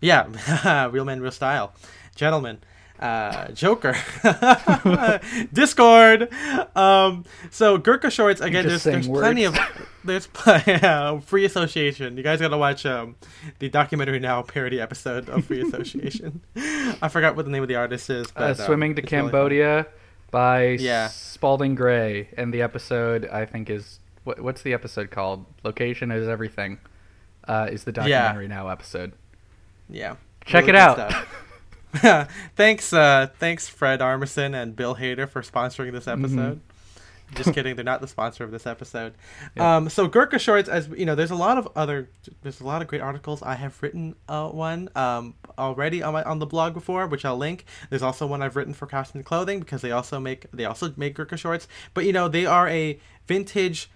yeah, 0.00 0.86
real 0.92 1.04
men, 1.04 1.20
real 1.20 1.32
style, 1.32 1.72
gentlemen. 2.14 2.58
Uh, 3.02 3.48
Joker, 3.48 3.96
Discord. 5.52 6.32
Um, 6.76 7.24
so 7.50 7.76
Gurkha 7.76 8.10
shorts 8.10 8.40
again. 8.40 8.66
There's, 8.66 8.84
there's 8.84 9.08
plenty 9.08 9.44
of 9.44 9.58
there's 10.04 10.28
pl- 10.28 10.60
yeah, 10.66 11.18
free 11.20 11.44
association. 11.44 12.16
You 12.16 12.22
guys 12.22 12.40
gotta 12.40 12.56
watch 12.56 12.86
um, 12.86 13.16
the 13.58 13.68
documentary 13.68 14.20
now 14.20 14.42
parody 14.42 14.80
episode 14.80 15.28
of 15.28 15.44
Free 15.46 15.62
Association. 15.62 16.42
I 16.56 17.08
forgot 17.08 17.34
what 17.34 17.44
the 17.44 17.50
name 17.50 17.62
of 17.62 17.68
the 17.68 17.74
artist 17.74 18.08
is. 18.08 18.30
But, 18.30 18.42
uh, 18.42 18.46
um, 18.62 18.66
Swimming 18.66 18.94
to 18.94 19.02
it's 19.02 19.10
really. 19.10 19.22
Cambodia 19.24 19.86
by 20.30 20.68
Yeah. 20.78 21.08
Spalding 21.08 21.74
Gray, 21.74 22.28
and 22.36 22.54
the 22.54 22.62
episode 22.62 23.26
I 23.26 23.46
think 23.46 23.68
is 23.68 23.98
what, 24.24 24.40
what's 24.40 24.62
the 24.62 24.74
episode 24.74 25.10
called? 25.10 25.44
Location 25.64 26.12
is 26.12 26.28
everything. 26.28 26.78
Uh, 27.48 27.68
is 27.70 27.82
the 27.82 27.90
documentary 27.90 28.46
now 28.46 28.68
episode? 28.68 29.12
Yeah. 29.90 30.14
Check 30.44 30.66
Really 30.66 30.78
it 30.78 30.82
out. 30.82 31.12
thanks, 32.56 32.92
uh, 32.92 33.28
thanks, 33.38 33.68
Fred 33.68 34.00
Armisen 34.00 34.54
and 34.60 34.74
Bill 34.74 34.96
Hader 34.96 35.28
for 35.28 35.42
sponsoring 35.42 35.92
this 35.92 36.06
Mm-hmm. 36.06 36.24
episode. 36.24 36.60
Just 37.34 37.54
kidding, 37.54 37.76
they're 37.76 37.84
not 37.84 38.00
the 38.02 38.08
sponsor 38.08 38.44
of 38.44 38.50
this 38.50 38.66
episode. 38.66 39.14
Yeah. 39.56 39.76
Um, 39.76 39.88
so 39.88 40.06
Gurkha 40.06 40.38
shorts, 40.38 40.68
as 40.68 40.88
you 40.88 41.06
know, 41.06 41.14
there's 41.14 41.30
a 41.30 41.34
lot 41.36 41.56
of 41.56 41.66
other, 41.74 42.10
there's 42.42 42.60
a 42.60 42.64
lot 42.66 42.82
of 42.82 42.88
great 42.88 43.00
articles. 43.00 43.42
I 43.42 43.54
have 43.54 43.80
written 43.82 44.14
uh, 44.28 44.48
one 44.50 44.90
um, 44.94 45.34
already 45.58 46.02
on 46.02 46.12
my 46.12 46.22
on 46.24 46.40
the 46.40 46.46
blog 46.46 46.74
before, 46.74 47.06
which 47.06 47.24
I'll 47.24 47.38
link. 47.38 47.64
There's 47.88 48.02
also 48.02 48.26
one 48.26 48.42
I've 48.42 48.54
written 48.56 48.74
for 48.74 48.86
Costume 48.86 49.22
Clothing 49.22 49.60
because 49.60 49.80
they 49.80 49.92
also 49.92 50.20
make 50.20 50.44
they 50.52 50.66
also 50.66 50.92
make 50.98 51.14
Gurkha 51.14 51.38
shorts. 51.38 51.68
But 51.94 52.04
you 52.04 52.12
know, 52.12 52.28
they 52.28 52.44
are 52.44 52.68
a 52.68 53.00
vintage 53.26 53.90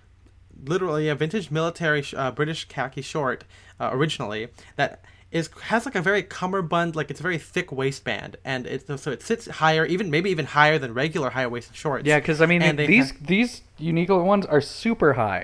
literally 0.64 1.08
a 1.10 1.14
vintage 1.14 1.50
military 1.50 2.02
uh, 2.16 2.30
British 2.30 2.64
khaki 2.66 3.02
short 3.02 3.44
uh, 3.78 3.90
originally 3.92 4.48
that 4.76 5.02
is 5.36 5.46
has 5.72 5.82
like 5.88 5.94
a 6.02 6.04
very 6.10 6.22
cummerbund 6.38 6.90
like 6.98 7.08
it's 7.12 7.20
a 7.24 7.26
very 7.30 7.40
thick 7.52 7.68
waistband 7.80 8.32
and 8.44 8.60
it's 8.66 8.86
so 9.02 9.10
it 9.16 9.22
sits 9.30 9.44
higher 9.62 9.84
even 9.94 10.06
maybe 10.14 10.28
even 10.34 10.46
higher 10.58 10.78
than 10.82 10.90
regular 11.04 11.30
high 11.36 11.46
waisted 11.54 11.76
shorts. 11.82 12.04
Yeah, 12.10 12.18
because 12.20 12.38
I 12.44 12.46
mean 12.52 12.62
And 12.62 12.78
these 12.78 13.08
these 13.32 13.50
Uniqlo 13.88 14.24
ones 14.34 14.44
are 14.54 14.62
super 14.82 15.10
high, 15.24 15.42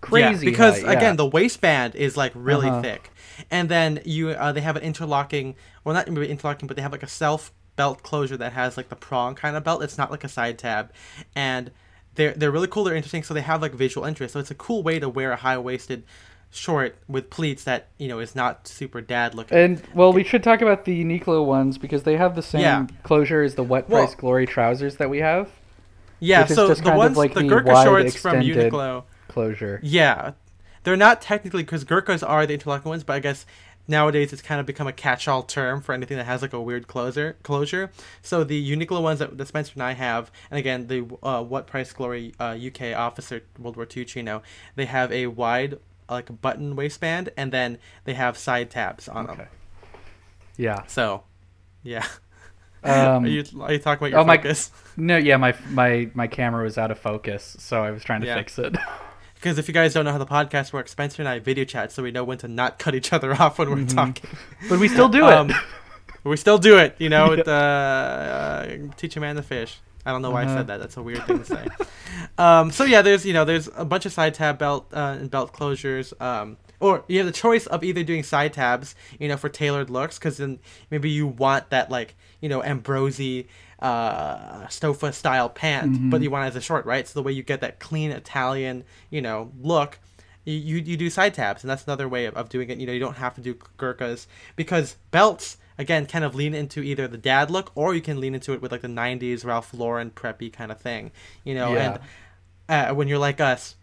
crazy. 0.00 0.44
Yeah, 0.46 0.50
because 0.50 0.74
high, 0.82 0.92
yeah. 0.92 0.98
again 0.98 1.14
the 1.16 1.26
waistband 1.36 1.90
is 2.06 2.12
like 2.22 2.32
really 2.34 2.68
Uh-huh. 2.68 2.82
thick, 2.86 3.02
and 3.50 3.68
then 3.74 3.90
you 4.04 4.22
uh, 4.30 4.52
they 4.56 4.60
have 4.68 4.76
an 4.80 4.82
interlocking 4.90 5.46
well 5.84 5.94
not 5.94 6.06
interlocking 6.08 6.66
but 6.68 6.76
they 6.76 6.82
have 6.82 6.92
like 6.92 7.02
a 7.10 7.14
self 7.24 7.52
belt 7.76 8.02
closure 8.02 8.36
that 8.36 8.52
has 8.52 8.76
like 8.76 8.88
the 8.88 8.96
prong 9.08 9.34
kind 9.34 9.56
of 9.56 9.64
belt. 9.64 9.82
It's 9.82 9.98
not 9.98 10.10
like 10.10 10.24
a 10.24 10.28
side 10.38 10.56
tab, 10.58 10.92
and 11.34 11.70
they're 12.16 12.34
they're 12.38 12.50
really 12.56 12.68
cool. 12.68 12.84
They're 12.84 12.94
interesting, 12.94 13.22
so 13.24 13.34
they 13.34 13.40
have 13.52 13.60
like 13.62 13.74
visual 13.74 14.06
interest. 14.06 14.32
So 14.34 14.40
it's 14.40 14.50
a 14.50 14.54
cool 14.66 14.82
way 14.82 14.98
to 15.00 15.08
wear 15.08 15.32
a 15.32 15.36
high 15.46 15.58
waisted 15.58 16.04
short 16.54 16.96
with 17.08 17.30
pleats 17.30 17.64
that 17.64 17.88
you 17.98 18.08
know 18.08 18.18
is 18.20 18.34
not 18.34 18.66
super 18.68 19.00
dad 19.00 19.34
looking. 19.34 19.56
And 19.58 19.82
well, 19.94 20.12
we 20.12 20.24
should 20.24 20.42
talk 20.42 20.60
about 20.62 20.84
the 20.84 21.04
Uniqlo 21.04 21.44
ones 21.44 21.78
because 21.78 22.04
they 22.04 22.16
have 22.16 22.34
the 22.34 22.42
same 22.42 22.60
Yeah. 22.62 22.86
closure 23.02 23.42
as 23.42 23.54
the 23.56 23.62
wet 23.64 23.88
Well- 23.88 24.04
price 24.06 24.14
glory 24.14 24.46
trousers 24.46 24.96
that 24.96 25.10
we 25.10 25.18
have. 25.18 25.50
yeah, 26.20 26.46
so 26.46 26.72
the 26.72 26.92
ones 26.92 27.16
like 27.16 27.34
the 27.34 27.40
the 27.42 27.48
Gurkha 27.48 27.82
shorts 27.82 28.16
from 28.16 28.40
Uniqlo. 28.40 29.04
Closure. 29.28 29.80
Yeah, 29.82 30.32
they're 30.84 30.96
not 30.96 31.20
technically 31.20 31.62
because 31.64 31.84
Gurkhas 31.84 32.22
are 32.22 32.46
the 32.46 32.54
interlocking 32.54 32.88
ones, 32.90 33.02
but 33.04 33.14
I 33.14 33.18
guess 33.18 33.44
nowadays 33.88 34.32
it's 34.32 34.40
kind 34.40 34.60
of 34.60 34.66
become 34.66 34.86
a 34.86 34.92
catch-all 34.92 35.42
term 35.42 35.80
for 35.82 35.92
anything 35.92 36.16
that 36.16 36.24
has 36.24 36.40
like 36.40 36.52
a 36.52 36.60
weird 36.60 36.86
closure. 36.86 37.36
Closure. 37.42 37.90
So 38.22 38.44
the 38.44 38.76
Uniqlo 38.76 39.02
ones 39.02 39.18
that, 39.18 39.36
that 39.36 39.48
Spencer 39.48 39.72
and 39.74 39.82
I 39.82 39.92
have, 39.92 40.30
and 40.50 40.58
again 40.58 40.86
the 40.86 41.04
uh, 41.22 41.42
What 41.42 41.66
Price 41.66 41.92
Glory 41.92 42.32
uh, 42.38 42.56
UK 42.56 42.94
Officer 42.96 43.42
World 43.58 43.76
War 43.76 43.86
II 43.94 44.04
chino, 44.04 44.42
they 44.76 44.86
have 44.86 45.10
a 45.12 45.26
wide 45.26 45.78
like 46.08 46.30
a 46.30 46.32
button 46.32 46.76
waistband, 46.76 47.30
and 47.36 47.52
then 47.52 47.78
they 48.04 48.14
have 48.14 48.36
side 48.36 48.70
tabs 48.70 49.08
on 49.08 49.26
them. 49.26 49.42
Yeah. 50.56 50.82
So, 50.86 51.24
yeah. 51.82 52.04
Um, 52.86 53.24
are 53.24 53.28
you 53.28 53.42
are 53.62 53.72
you 53.72 53.78
talking 53.78 53.96
about 54.08 54.10
your 54.10 54.20
oh, 54.20 54.24
my- 54.26 54.36
focus? 54.36 54.70
No, 54.98 55.16
yeah, 55.16 55.38
my 55.38 55.54
my 55.70 56.10
my 56.12 56.26
camera 56.26 56.64
was 56.64 56.76
out 56.76 56.90
of 56.90 56.98
focus, 56.98 57.56
so 57.58 57.82
I 57.82 57.90
was 57.90 58.04
trying 58.04 58.20
to 58.20 58.26
Yeah. 58.26 58.36
fix 58.36 58.58
it. 58.58 58.76
Because 59.36 59.58
if 59.58 59.68
you 59.68 59.72
guys 59.74 59.92
don't 59.94 60.04
know 60.04 60.12
how 60.12 60.18
the 60.18 60.26
podcast 60.26 60.72
works, 60.74 60.90
Spencer 60.92 61.22
and 61.22 61.28
I 61.28 61.38
video 61.38 61.64
chat, 61.64 61.92
so 61.92 62.02
we 62.02 62.10
know 62.10 62.24
when 62.24 62.36
to 62.38 62.48
not 62.48 62.78
cut 62.78 62.94
each 62.94 63.10
other 63.12 63.32
off 63.34 63.58
when 63.58 63.70
we're 63.70 63.76
Mm-hmm. 63.76 63.96
talking. 63.96 64.30
but 64.68 64.78
we 64.78 64.88
still 64.88 65.08
do 65.08 65.26
it. 65.28 65.32
Um, 65.34 65.50
we 66.24 66.36
still 66.36 66.58
do 66.58 66.76
it, 66.78 66.94
you 66.98 67.08
know. 67.10 67.30
With, 67.30 67.48
uh, 67.48 67.50
uh, 67.52 68.76
teach 68.98 69.16
a 69.16 69.20
man 69.20 69.36
to 69.36 69.42
fish. 69.42 69.80
I 70.06 70.12
don't 70.12 70.22
know 70.22 70.30
why 70.30 70.42
I 70.42 70.44
Uh-huh. 70.46 70.56
said 70.58 70.66
that. 70.68 70.80
That's 70.80 70.96
a 70.96 71.02
weird 71.02 71.26
thing 71.26 71.38
to 71.38 71.44
say. 71.44 71.66
um, 72.38 72.70
so 72.70 72.84
yeah, 72.84 73.02
there's 73.02 73.24
you 73.24 73.32
know 73.32 73.44
there's 73.44 73.68
a 73.76 73.84
bunch 73.84 74.06
of 74.06 74.12
side 74.12 74.34
tab 74.34 74.58
belt 74.58 74.86
uh, 74.92 75.16
and 75.20 75.30
belt 75.30 75.52
closures. 75.52 76.12
Um, 76.20 76.56
or 76.80 77.04
you 77.08 77.18
have 77.18 77.26
the 77.26 77.32
choice 77.32 77.66
of 77.66 77.82
either 77.82 78.02
doing 78.02 78.22
side 78.22 78.52
tabs, 78.52 78.94
you 79.18 79.28
know, 79.28 79.36
for 79.36 79.48
tailored 79.48 79.88
looks, 79.88 80.18
because 80.18 80.36
then 80.36 80.58
maybe 80.90 81.08
you 81.08 81.26
want 81.26 81.70
that 81.70 81.90
like 81.90 82.14
you 82.40 82.48
know 82.48 82.60
Ambrosi 82.60 83.46
uh, 83.80 84.66
Stofa 84.66 85.12
style 85.12 85.48
pant, 85.48 86.10
but 86.10 86.20
you 86.22 86.30
want 86.30 86.44
it 86.44 86.48
as 86.48 86.56
a 86.56 86.60
short, 86.60 86.84
right? 86.86 87.06
So 87.06 87.18
the 87.18 87.22
way 87.22 87.32
you 87.32 87.42
get 87.42 87.60
that 87.60 87.78
clean 87.80 88.10
Italian, 88.10 88.84
you 89.10 89.20
know, 89.22 89.50
look, 89.60 89.98
you, 90.44 90.54
you, 90.54 90.76
you 90.76 90.96
do 90.96 91.10
side 91.10 91.34
tabs, 91.34 91.62
and 91.62 91.70
that's 91.70 91.84
another 91.84 92.08
way 92.08 92.24
of, 92.26 92.34
of 92.34 92.48
doing 92.48 92.70
it. 92.70 92.78
You 92.78 92.86
know, 92.86 92.92
you 92.92 93.00
don't 93.00 93.16
have 93.16 93.34
to 93.34 93.40
do 93.40 93.54
gurkhas 93.78 94.26
because 94.56 94.96
belts 95.10 95.58
again 95.78 96.06
kind 96.06 96.24
of 96.24 96.34
lean 96.34 96.54
into 96.54 96.82
either 96.82 97.08
the 97.08 97.18
dad 97.18 97.50
look 97.50 97.72
or 97.74 97.94
you 97.94 98.00
can 98.00 98.20
lean 98.20 98.34
into 98.34 98.52
it 98.52 98.62
with 98.62 98.72
like 98.72 98.82
the 98.82 98.88
90s 98.88 99.44
Ralph 99.44 99.74
Lauren 99.74 100.10
preppy 100.10 100.52
kind 100.52 100.70
of 100.70 100.80
thing. 100.80 101.12
You 101.44 101.54
know, 101.54 101.74
Yeah. 101.74 101.98
and 102.68 102.90
uh, 102.90 102.94
when 102.94 103.08
you're 103.08 103.18
like 103.18 103.40
us, 103.40 103.76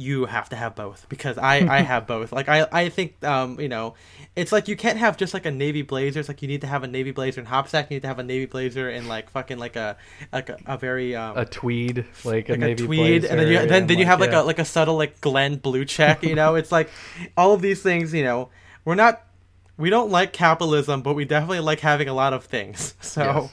you 0.00 0.26
have 0.26 0.48
to 0.48 0.54
have 0.54 0.76
both 0.76 1.06
because 1.08 1.36
I 1.38 1.56
I 1.78 1.80
have 1.80 2.06
both. 2.06 2.30
Like 2.30 2.48
I 2.48 2.66
I 2.70 2.88
think 2.88 3.22
um 3.24 3.58
you 3.58 3.68
know, 3.68 3.94
it's 4.36 4.52
like 4.52 4.68
you 4.68 4.76
can't 4.76 4.96
have 4.98 5.16
just 5.16 5.34
like 5.34 5.44
a 5.44 5.50
navy 5.50 5.82
blazer. 5.82 6.20
It's 6.20 6.28
like 6.28 6.40
you 6.40 6.46
need 6.46 6.60
to 6.60 6.68
have 6.68 6.84
a 6.84 6.86
navy 6.86 7.10
blazer 7.10 7.40
in 7.40 7.46
hopsack. 7.46 7.90
You 7.90 7.96
need 7.96 8.02
to 8.02 8.08
have 8.08 8.20
a 8.20 8.22
navy 8.22 8.46
blazer 8.46 8.88
in 8.88 9.08
like 9.08 9.28
fucking 9.30 9.58
like 9.58 9.74
a 9.74 9.96
like 10.32 10.48
a, 10.50 10.58
a 10.66 10.78
very 10.78 11.16
um 11.16 11.36
a 11.36 11.44
tweed, 11.44 12.06
like 12.24 12.48
a 12.48 12.52
like 12.52 12.60
navy 12.60 12.84
a 12.84 12.86
tweed, 12.86 13.24
and 13.24 13.40
then 13.40 13.48
you 13.48 13.66
then, 13.66 13.86
then 13.88 13.98
you 13.98 14.06
have 14.06 14.20
like 14.20 14.30
yeah. 14.30 14.42
a 14.42 14.44
like 14.44 14.60
a 14.60 14.64
subtle 14.64 14.96
like 14.96 15.20
Glen 15.20 15.56
blue 15.56 15.84
check. 15.84 16.22
You 16.22 16.36
know, 16.36 16.54
it's 16.60 16.70
like 16.70 16.90
all 17.36 17.52
of 17.52 17.60
these 17.60 17.82
things. 17.82 18.14
You 18.14 18.22
know, 18.22 18.50
we're 18.84 18.94
not 18.94 19.20
we 19.78 19.88
don't 19.90 20.10
like 20.10 20.32
capitalism, 20.34 21.00
but 21.02 21.14
we 21.14 21.24
definitely 21.24 21.60
like 21.60 21.80
having 21.80 22.08
a 22.08 22.14
lot 22.14 22.32
of 22.34 22.44
things. 22.44 22.94
So, 23.00 23.22
Yes. 23.22 23.52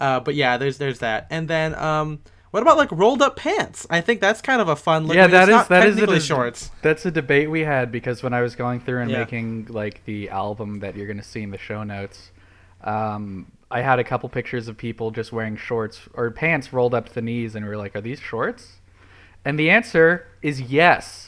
uh, 0.00 0.20
but 0.20 0.34
yeah, 0.34 0.56
there's 0.58 0.76
there's 0.78 0.98
that, 1.00 1.26
and 1.30 1.48
then 1.48 1.74
um. 1.74 2.20
What 2.52 2.62
about 2.62 2.78
like 2.78 2.90
rolled 2.92 3.20
up 3.20 3.36
pants? 3.36 3.86
I 3.90 4.00
think 4.00 4.22
that's 4.22 4.40
kind 4.40 4.62
of 4.62 4.68
a 4.68 4.76
fun 4.76 5.06
look. 5.06 5.14
Yeah, 5.16 5.24
I 5.24 5.26
mean, 5.26 5.32
that 5.32 5.48
is 5.50 5.68
that 5.68 5.86
is 5.86 5.98
a 6.00 6.20
shorts. 6.20 6.70
That's 6.80 7.04
a 7.04 7.10
debate 7.10 7.50
we 7.50 7.60
had 7.62 7.92
because 7.92 8.22
when 8.22 8.32
I 8.32 8.40
was 8.40 8.54
going 8.56 8.80
through 8.80 9.02
and 9.02 9.10
Yeah. 9.10 9.18
making 9.18 9.66
like 9.68 10.02
the 10.06 10.30
album 10.30 10.78
that 10.80 10.96
you're 10.96 11.08
gonna 11.08 11.22
see 11.24 11.42
in 11.42 11.50
the 11.50 11.58
show 11.58 11.82
notes, 11.82 12.30
um, 12.82 13.52
I 13.70 13.82
had 13.82 13.98
a 13.98 14.04
couple 14.04 14.28
pictures 14.30 14.68
of 14.68 14.76
people 14.78 15.10
just 15.10 15.32
wearing 15.32 15.56
shorts 15.56 16.00
or 16.14 16.30
pants 16.30 16.72
rolled 16.72 16.94
up 16.94 17.08
to 17.08 17.14
the 17.14 17.20
knees, 17.20 17.54
and 17.54 17.64
we 17.64 17.68
were 17.68 17.76
like, 17.76 17.94
"Are 17.94 18.00
these 18.00 18.20
shorts?" 18.20 18.76
And 19.44 19.58
the 19.58 19.68
answer 19.68 20.26
is 20.40 20.58
yes. 20.60 21.25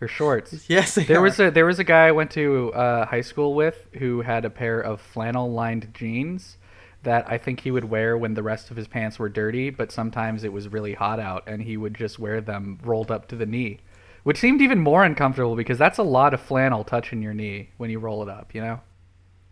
They're 0.00 0.08
shorts. 0.08 0.64
Yes, 0.68 0.96
they 0.96 1.04
There 1.04 1.18
are. 1.18 1.22
was 1.22 1.38
a 1.38 1.50
there 1.50 1.66
was 1.66 1.78
a 1.78 1.84
guy 1.84 2.08
I 2.08 2.12
went 2.12 2.30
to 2.32 2.72
uh, 2.74 3.06
high 3.06 3.20
school 3.20 3.54
with 3.54 3.86
who 3.98 4.22
had 4.22 4.44
a 4.44 4.50
pair 4.50 4.80
of 4.80 5.00
flannel 5.00 5.52
lined 5.52 5.94
jeans 5.94 6.56
that 7.02 7.30
I 7.30 7.38
think 7.38 7.60
he 7.60 7.70
would 7.70 7.84
wear 7.84 8.18
when 8.18 8.34
the 8.34 8.42
rest 8.42 8.70
of 8.70 8.76
his 8.76 8.88
pants 8.88 9.18
were 9.18 9.28
dirty, 9.28 9.70
but 9.70 9.92
sometimes 9.92 10.44
it 10.44 10.52
was 10.52 10.68
really 10.68 10.94
hot 10.94 11.20
out 11.20 11.44
and 11.46 11.62
he 11.62 11.76
would 11.76 11.94
just 11.94 12.18
wear 12.18 12.40
them 12.40 12.78
rolled 12.82 13.10
up 13.10 13.28
to 13.28 13.36
the 13.36 13.46
knee, 13.46 13.80
which 14.22 14.38
seemed 14.38 14.60
even 14.60 14.80
more 14.80 15.04
uncomfortable 15.04 15.56
because 15.56 15.78
that's 15.78 15.98
a 15.98 16.02
lot 16.02 16.34
of 16.34 16.40
flannel 16.40 16.84
touching 16.84 17.22
your 17.22 17.34
knee 17.34 17.70
when 17.78 17.90
you 17.90 17.98
roll 17.98 18.22
it 18.22 18.28
up, 18.28 18.54
you 18.54 18.60
know? 18.60 18.80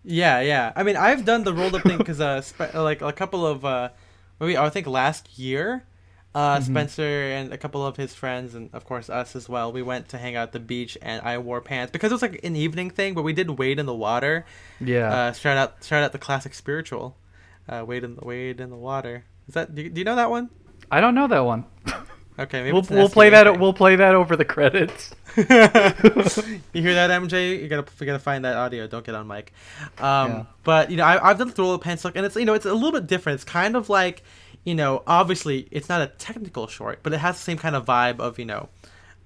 Yeah, 0.05 0.41
yeah. 0.41 0.73
I 0.77 0.83
mean, 0.83 0.97
I've 0.97 1.25
done 1.25 1.45
the 1.45 1.53
rolled 1.55 1.75
up 1.75 1.83
thing 1.83 1.99
because, 1.99 2.21
uh, 2.21 2.41
spe- 2.41 2.75
like 2.75 3.03
a 3.03 3.13
couple 3.13 3.47
of, 3.47 3.65
uh, 3.65 3.91
maybe 4.41 4.57
I 4.57 4.69
think 4.71 4.87
last 4.87 5.39
year, 5.39 5.85
uh, 6.35 6.61
Spencer 6.61 7.03
and 7.03 7.53
a 7.53 7.59
couple 7.59 7.85
of 7.87 7.97
his 7.97 8.15
friends, 8.15 8.55
and 8.55 8.71
of 8.73 8.85
course 8.85 9.11
us 9.11 9.35
as 9.35 9.49
well, 9.49 9.73
we 9.73 9.83
went 9.83 10.09
to 10.11 10.19
hang 10.19 10.37
out 10.37 10.49
at 10.49 10.53
the 10.53 10.61
beach, 10.61 10.97
and 11.03 11.23
I 11.23 11.39
wore 11.39 11.61
pants 11.61 11.91
because 11.91 12.13
it 12.13 12.15
was 12.15 12.23
like 12.23 12.45
an 12.45 12.57
evening 12.57 12.91
thing, 12.91 13.15
but 13.15 13.23
we 13.23 13.33
did 13.33 13.59
wade 13.59 13.79
in 13.79 13.87
the 13.87 13.95
water. 13.95 14.45
Yeah. 14.81 15.13
Uh, 15.13 15.33
shout 15.33 15.57
out, 15.57 15.85
shout 15.85 16.03
out 16.03 16.13
the 16.13 16.19
classic 16.19 16.55
spiritual, 16.55 17.17
uh, 17.69 17.85
wade 17.87 18.05
in 18.05 18.15
the 18.17 18.25
wade 18.25 18.61
in 18.61 18.71
the 18.71 18.77
water. 18.77 19.25
Is 19.49 19.55
that 19.55 19.75
do 19.75 19.83
you, 19.83 19.91
do 19.91 20.01
you 20.01 20.05
know 20.05 20.17
that 20.17 20.31
one? 20.31 20.51
I 20.91 21.01
don't 21.01 21.15
know 21.15 21.27
that 21.27 21.45
one. 21.45 21.65
Okay, 22.41 22.63
maybe 22.63 22.73
we'll 22.73 22.87
we'll 22.89 23.09
play 23.09 23.31
that 23.31 23.49
thing. 23.49 23.59
we'll 23.59 23.73
play 23.73 23.97
that 23.97 24.15
over 24.15 24.37
the 24.37 24.45
credits. 24.45 25.13
you 25.37 25.45
hear 25.45 26.95
that, 26.95 27.11
MJ? 27.11 27.61
You 27.61 27.67
gotta 27.69 27.91
you 27.99 28.07
gotta 28.07 28.21
find 28.21 28.45
that 28.45 28.57
audio. 28.57 28.87
Don't 28.87 29.05
get 29.05 29.17
on 29.17 29.27
mic. 29.27 29.53
Um, 29.99 30.31
Yeah. 30.31 30.45
But 30.63 30.91
you 30.93 30.99
know, 30.99 31.05
I, 31.05 31.31
I've 31.31 31.39
done 31.39 31.51
the 31.51 31.61
roll 31.61 31.75
up 31.75 31.83
pants 31.83 32.05
look, 32.05 32.15
and 32.15 32.25
it's 32.25 32.37
you 32.37 32.45
know, 32.45 32.55
it's 32.55 32.65
a 32.65 32.73
little 32.73 32.93
bit 32.93 33.09
different. 33.09 33.35
It's 33.35 33.45
kind 33.45 33.75
of 33.75 33.89
like, 33.89 34.23
you 34.69 34.75
know, 34.75 35.03
obviously 35.07 35.67
it's 35.71 35.89
not 35.89 36.01
a 36.03 36.09
technical 36.19 36.67
short, 36.67 37.01
but 37.03 37.13
it 37.13 37.19
has 37.19 37.37
the 37.37 37.43
same 37.43 37.59
kind 37.59 37.75
of 37.75 37.85
vibe 37.87 38.21
of 38.21 38.39
you 38.39 38.45
know, 38.45 38.69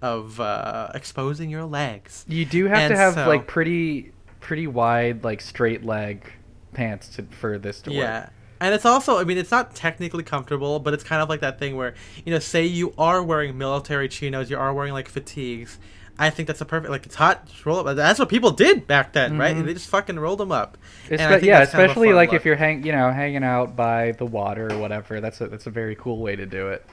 of 0.00 0.40
uh, 0.40 0.90
exposing 0.94 1.50
your 1.50 1.64
legs. 1.64 2.24
You 2.28 2.44
do 2.44 2.66
have 2.66 2.78
And 2.78 2.90
to 2.92 2.96
have 2.96 3.14
so- 3.14 3.28
like 3.28 3.46
pretty 3.46 4.12
pretty 4.40 4.66
wide 4.66 5.22
like 5.24 5.40
straight 5.40 5.84
leg 5.84 6.30
pants 6.72 7.08
to, 7.16 7.22
for 7.24 7.58
this 7.58 7.80
to 7.82 7.90
work. 7.90 7.98
Yeah. 7.98 8.28
And 8.60 8.72
it's 8.74 8.84
also, 8.84 9.18
I 9.18 9.24
mean, 9.24 9.38
it's 9.38 9.50
not 9.50 9.74
technically 9.74 10.22
comfortable, 10.22 10.78
but 10.78 10.94
it's 10.94 11.02
kind 11.02 11.20
of 11.20 11.28
like 11.28 11.40
that 11.40 11.58
thing 11.58 11.74
where, 11.74 11.94
you 12.24 12.32
know, 12.32 12.38
say 12.38 12.64
you 12.64 12.94
are 12.96 13.20
wearing 13.20 13.58
military 13.58 14.08
chinos, 14.08 14.48
you 14.50 14.56
are 14.56 14.72
wearing 14.72 14.92
like 14.92 15.08
fatigues. 15.08 15.78
I 16.18 16.30
think 16.30 16.46
that's 16.46 16.60
a 16.60 16.64
perfect, 16.64 16.90
like, 16.90 17.06
it's 17.06 17.16
hot, 17.16 17.46
just 17.46 17.66
roll 17.66 17.80
up. 17.86 17.96
That's 17.96 18.20
what 18.20 18.28
people 18.28 18.52
did 18.52 18.86
back 18.86 19.14
then, 19.14 19.38
right? 19.38 19.56
They 19.64 19.72
just 19.74 19.88
fucking 19.88 20.18
rolled 20.20 20.38
them 20.38 20.52
up. 20.52 20.78
Espe- 21.08 21.42
yeah, 21.42 21.58
that's 21.60 21.72
kind 21.72 21.82
of 21.84 21.88
a 21.88 21.90
especially 21.90 22.12
like 22.12 22.30
look. 22.32 22.40
if 22.40 22.44
you're 22.44 22.56
hang, 22.56 22.84
you 22.84 22.92
know, 22.92 23.10
hanging 23.10 23.44
out 23.44 23.74
by 23.76 24.12
the 24.12 24.26
water 24.26 24.72
or 24.72 24.78
whatever. 24.78 25.20
That's 25.20 25.40
a 25.40 25.48
that's 25.48 25.66
a 25.66 25.70
very 25.70 25.96
cool 25.96 26.18
way 26.18 26.36
to 26.36 26.46
do 26.46 26.68
it. 26.68 26.84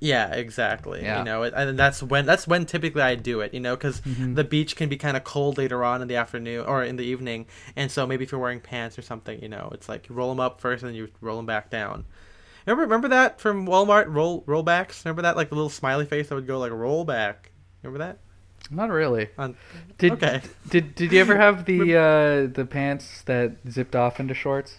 Yeah, 0.00 0.34
exactly. 0.34 1.02
Yeah. 1.02 1.18
You 1.20 1.24
know, 1.24 1.42
and 1.44 1.78
that's 1.78 2.02
when 2.02 2.26
that's 2.26 2.46
when 2.46 2.66
typically 2.66 3.00
I 3.02 3.14
do 3.14 3.40
it. 3.40 3.54
You 3.54 3.60
know, 3.60 3.74
because 3.74 4.00
Mm-hmm. 4.02 4.34
the 4.34 4.44
beach 4.44 4.76
can 4.76 4.88
be 4.88 4.96
kind 4.96 5.16
of 5.16 5.24
cold 5.24 5.56
later 5.56 5.82
on 5.82 6.02
in 6.02 6.08
the 6.08 6.16
afternoon 6.16 6.66
or 6.66 6.84
in 6.84 6.96
the 6.96 7.04
evening, 7.04 7.46
and 7.74 7.90
so 7.90 8.06
maybe 8.06 8.24
if 8.24 8.30
you're 8.32 8.40
wearing 8.40 8.60
pants 8.60 8.98
or 8.98 9.02
something, 9.02 9.40
you 9.42 9.48
know, 9.48 9.70
it's 9.72 9.88
like 9.88 10.08
you 10.08 10.14
roll 10.14 10.28
them 10.28 10.40
up 10.40 10.60
first 10.60 10.82
and 10.82 10.90
then 10.90 10.96
you 10.96 11.08
roll 11.20 11.36
them 11.36 11.46
back 11.46 11.70
down. 11.70 12.04
Remember, 12.66 12.82
remember 12.82 13.08
that 13.08 13.40
from 13.40 13.66
Walmart 13.66 14.06
roll 14.08 14.42
rollbacks. 14.42 15.04
Remember 15.04 15.22
that 15.22 15.36
like 15.36 15.48
the 15.48 15.54
little 15.54 15.70
smiley 15.70 16.04
face 16.06 16.28
that 16.28 16.34
would 16.34 16.46
go 16.46 16.58
like 16.58 16.72
roll 16.72 17.04
back. 17.04 17.50
Remember 17.82 17.98
that? 18.04 18.18
Not 18.70 18.90
really. 18.90 19.28
On, 19.38 19.56
Did 19.98 20.12
okay. 20.12 20.40
did 20.68 20.94
did 20.94 21.12
you 21.12 21.20
ever 21.20 21.36
have 21.36 21.64
the 21.66 21.96
uh, 21.96 22.52
the 22.52 22.64
pants 22.64 23.22
that 23.22 23.56
zipped 23.68 23.94
off 23.94 24.18
into 24.20 24.34
shorts? 24.34 24.78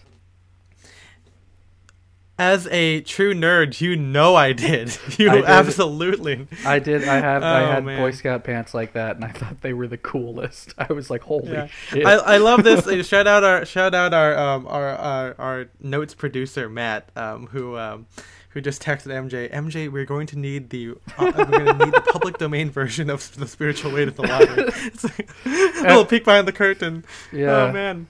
As 2.38 2.66
a 2.66 3.00
true 3.00 3.32
nerd, 3.32 3.80
you 3.80 3.96
know 3.96 4.34
I 4.34 4.52
did. 4.52 4.94
You 5.18 5.30
I 5.30 5.34
did. 5.36 5.44
absolutely. 5.46 6.46
I 6.66 6.78
did. 6.80 7.08
I 7.08 7.14
have. 7.20 7.42
I 7.42 7.62
Oh, 7.62 7.66
had 7.72 7.84
man. 7.86 7.98
Boy 7.98 8.10
Scout 8.10 8.44
pants 8.44 8.74
like 8.74 8.92
that, 8.92 9.16
and 9.16 9.24
I 9.24 9.28
thought 9.30 9.62
they 9.62 9.72
were 9.72 9.88
the 9.88 9.96
coolest. 9.96 10.74
I 10.78 10.92
was 10.92 11.08
like, 11.08 11.22
holy 11.22 11.52
Yeah. 11.52 11.66
shit! 11.68 12.04
I, 12.04 12.12
I 12.16 12.36
love 12.36 12.62
this. 12.62 12.86
Uh, 12.86 13.02
shout 13.02 13.26
out 13.26 13.42
our 13.42 13.64
shout 13.64 13.94
out 13.94 14.12
our 14.12 14.36
um 14.36 14.66
our 14.66 14.88
our, 14.90 15.34
our 15.38 15.66
notes 15.80 16.14
producer 16.14 16.68
Matt 16.68 17.08
um 17.16 17.46
who 17.46 17.78
um 17.78 18.06
who 18.56 18.62
just 18.62 18.82
texted 18.82 19.08
MJ 19.08 19.52
MJ 19.52 19.92
we're 19.92 20.06
going 20.06 20.26
to 20.28 20.38
need 20.38 20.70
the 20.70 20.92
uh, 21.18 21.30
we're 21.36 21.44
going 21.44 21.66
to 21.66 21.84
need 21.84 21.92
the 21.92 22.00
public 22.10 22.38
domain 22.38 22.70
version 22.70 23.10
of 23.10 23.36
the 23.36 23.46
spiritual 23.46 23.92
weight 23.92 24.08
of 24.08 24.16
the 24.16 24.22
water. 24.22 24.72
It's 24.86 25.04
like, 25.04 25.28
a 25.44 25.82
little 25.82 26.06
peek 26.06 26.24
behind 26.24 26.48
the 26.48 26.52
curtain. 26.52 27.04
yeah. 27.32 27.66
Oh 27.66 27.72
man. 27.72 28.06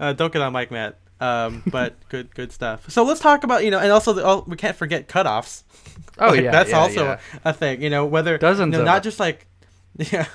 Uh, 0.00 0.12
don't 0.12 0.32
get 0.32 0.42
on 0.42 0.52
mic 0.52 0.72
Matt. 0.72 0.98
Um, 1.20 1.62
but 1.68 1.94
good 2.08 2.34
good 2.34 2.50
stuff. 2.50 2.90
So 2.90 3.04
let's 3.04 3.20
talk 3.20 3.44
about 3.44 3.64
you 3.64 3.70
know 3.70 3.78
and 3.78 3.92
also 3.92 4.12
the, 4.12 4.24
oh, 4.24 4.44
we 4.48 4.56
can't 4.56 4.76
forget 4.76 5.08
cutoffs. 5.08 5.62
Oh 6.18 6.30
Like, 6.30 6.40
yeah. 6.40 6.50
that's 6.50 6.70
yeah, 6.70 6.78
also 6.78 7.04
yeah. 7.04 7.20
a 7.44 7.52
thing. 7.52 7.80
You 7.80 7.90
know 7.90 8.04
whether 8.04 8.36
Dozens 8.36 8.72
you 8.72 8.78
know, 8.78 8.84
not 8.84 8.94
them. 8.94 9.02
just 9.04 9.20
like 9.20 9.46
yeah. 9.96 10.26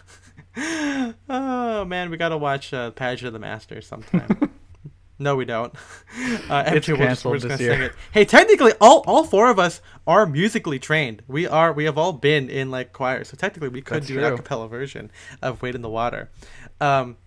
Oh 1.29 1.83
man, 1.83 2.09
we 2.09 2.15
gotta 2.15 2.37
watch 2.37 2.73
uh, 2.73 2.91
Pageant 2.91 3.27
of 3.27 3.33
the 3.33 3.39
Masters 3.39 3.87
sometime. 3.87 4.51
No, 5.19 5.35
we 5.35 5.45
don't. 5.45 5.73
Uh, 6.49 6.63
It's 6.67 6.87
MJ, 6.87 6.93
we're 6.93 6.97
just- 6.97 6.97
canceled 6.97 7.31
we're 7.33 7.37
just 7.37 7.47
this 7.49 7.61
year. 7.61 7.93
Hey, 8.11 8.25
technically, 8.25 8.73
all 8.81 9.03
all 9.05 9.23
four 9.23 9.49
of 9.51 9.59
us 9.59 9.81
are 10.07 10.25
musically 10.25 10.79
trained. 10.79 11.21
We 11.27 11.45
are. 11.47 11.71
We 11.71 11.83
have 11.85 11.97
all 11.97 12.13
been 12.13 12.49
in 12.49 12.71
like 12.71 12.91
choir, 12.93 13.23
so 13.23 13.37
technically, 13.37 13.69
we 13.69 13.81
could 13.81 13.97
That's 13.97 14.07
do 14.07 14.17
an 14.17 14.25
true. 14.25 14.33
a 14.33 14.37
cappella 14.37 14.67
version 14.67 15.11
of 15.43 15.61
"Wade 15.61 15.75
in 15.75 15.81
the 15.83 15.89
Water." 15.89 16.31
Um, 16.81 17.17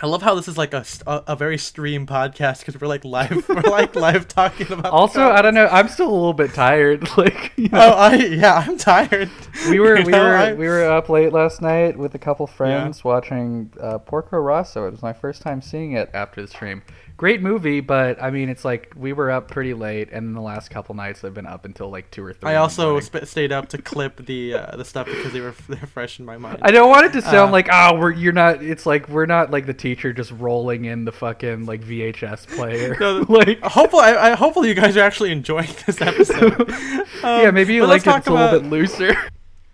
I 0.00 0.06
love 0.06 0.22
how 0.22 0.34
this 0.34 0.48
is 0.48 0.58
like 0.58 0.72
a, 0.74 0.84
a, 1.06 1.22
a 1.28 1.36
very 1.36 1.56
stream 1.58 2.04
podcast 2.06 2.60
because 2.60 2.80
we're 2.80 2.88
like 2.88 3.04
live 3.04 3.46
we're 3.48 3.60
like 3.60 3.94
live 3.94 4.26
talking 4.26 4.72
about. 4.72 4.86
Also, 4.92 5.22
I 5.30 5.40
don't 5.42 5.54
know. 5.54 5.68
I'm 5.70 5.88
still 5.88 6.08
a 6.10 6.14
little 6.14 6.32
bit 6.32 6.52
tired. 6.54 7.06
Like, 7.16 7.52
you 7.56 7.68
know, 7.68 7.78
Oh, 7.80 7.92
I 7.92 8.14
yeah, 8.16 8.64
I'm 8.66 8.76
tired. 8.78 9.30
we 9.68 9.78
were 9.78 9.98
You 9.98 10.06
we 10.06 10.12
know, 10.12 10.24
were 10.24 10.34
I- 10.36 10.52
we 10.54 10.66
were 10.66 10.82
up 10.84 11.08
late 11.10 11.32
last 11.32 11.60
night 11.62 11.96
with 11.98 12.14
a 12.14 12.18
couple 12.18 12.46
friends 12.46 13.04
watching 13.04 13.70
uh, 13.80 13.98
Porco 13.98 14.38
Rosso. 14.38 14.86
It 14.88 14.90
was 14.92 15.02
my 15.02 15.12
first 15.12 15.42
time 15.42 15.60
seeing 15.62 15.92
it 15.92 16.10
after 16.14 16.40
the 16.42 16.48
stream. 16.48 16.82
Great 17.16 17.40
movie, 17.40 17.78
but 17.80 18.20
I 18.20 18.30
mean, 18.32 18.48
it's 18.48 18.64
like 18.64 18.92
we 18.96 19.12
were 19.12 19.30
up 19.30 19.48
pretty 19.48 19.72
late, 19.72 20.08
and 20.10 20.34
the 20.34 20.40
last 20.40 20.68
couple 20.70 20.96
nights 20.96 21.22
I've 21.22 21.32
been 21.32 21.46
up 21.46 21.64
until 21.64 21.88
like 21.88 22.10
two 22.10 22.24
or 22.24 22.32
three. 22.32 22.50
I 22.50 22.56
also 22.56 22.98
sp- 22.98 23.22
stayed 23.24 23.52
up 23.52 23.68
to 23.68 23.78
clip 23.78 24.26
the 24.26 24.54
uh, 24.54 24.76
the 24.76 24.84
stuff 24.84 25.06
because 25.06 25.32
they 25.32 25.40
were 25.40 25.54
they're 25.68 25.78
fresh 25.86 26.18
in 26.18 26.24
my 26.26 26.38
mind. 26.38 26.58
I 26.62 26.72
don't 26.72 26.90
want 26.90 27.06
it 27.06 27.12
to 27.12 27.22
sound 27.22 27.50
Uh, 27.50 27.52
like 27.52 27.68
oh 27.70 27.96
we're 28.00 28.10
you're 28.10 28.32
not. 28.32 28.64
It's 28.64 28.84
like 28.84 29.08
we're 29.08 29.26
not 29.26 29.52
like 29.52 29.66
the 29.66 29.72
teacher 29.74 30.12
just 30.12 30.32
rolling 30.32 30.86
in 30.86 31.04
the 31.04 31.12
fucking 31.12 31.66
like 31.66 31.82
VHS 31.82 32.48
player. 32.56 32.96
No, 32.98 33.24
like 33.28 33.60
hopefully, 33.62 34.02
I, 34.02 34.32
I 34.32 34.34
hopefully 34.34 34.68
you 34.68 34.74
guys 34.74 34.96
are 34.96 35.02
actually 35.04 35.30
enjoying 35.30 35.68
this 35.86 36.00
episode. 36.00 36.68
yeah, 37.22 37.52
maybe 37.52 37.74
you 37.74 37.84
Um, 37.84 37.90
like 37.90 38.04
it. 38.04 38.16
It's 38.16 38.26
a 38.26 38.32
little 38.32 38.60
bit 38.60 38.68
looser. 38.68 39.14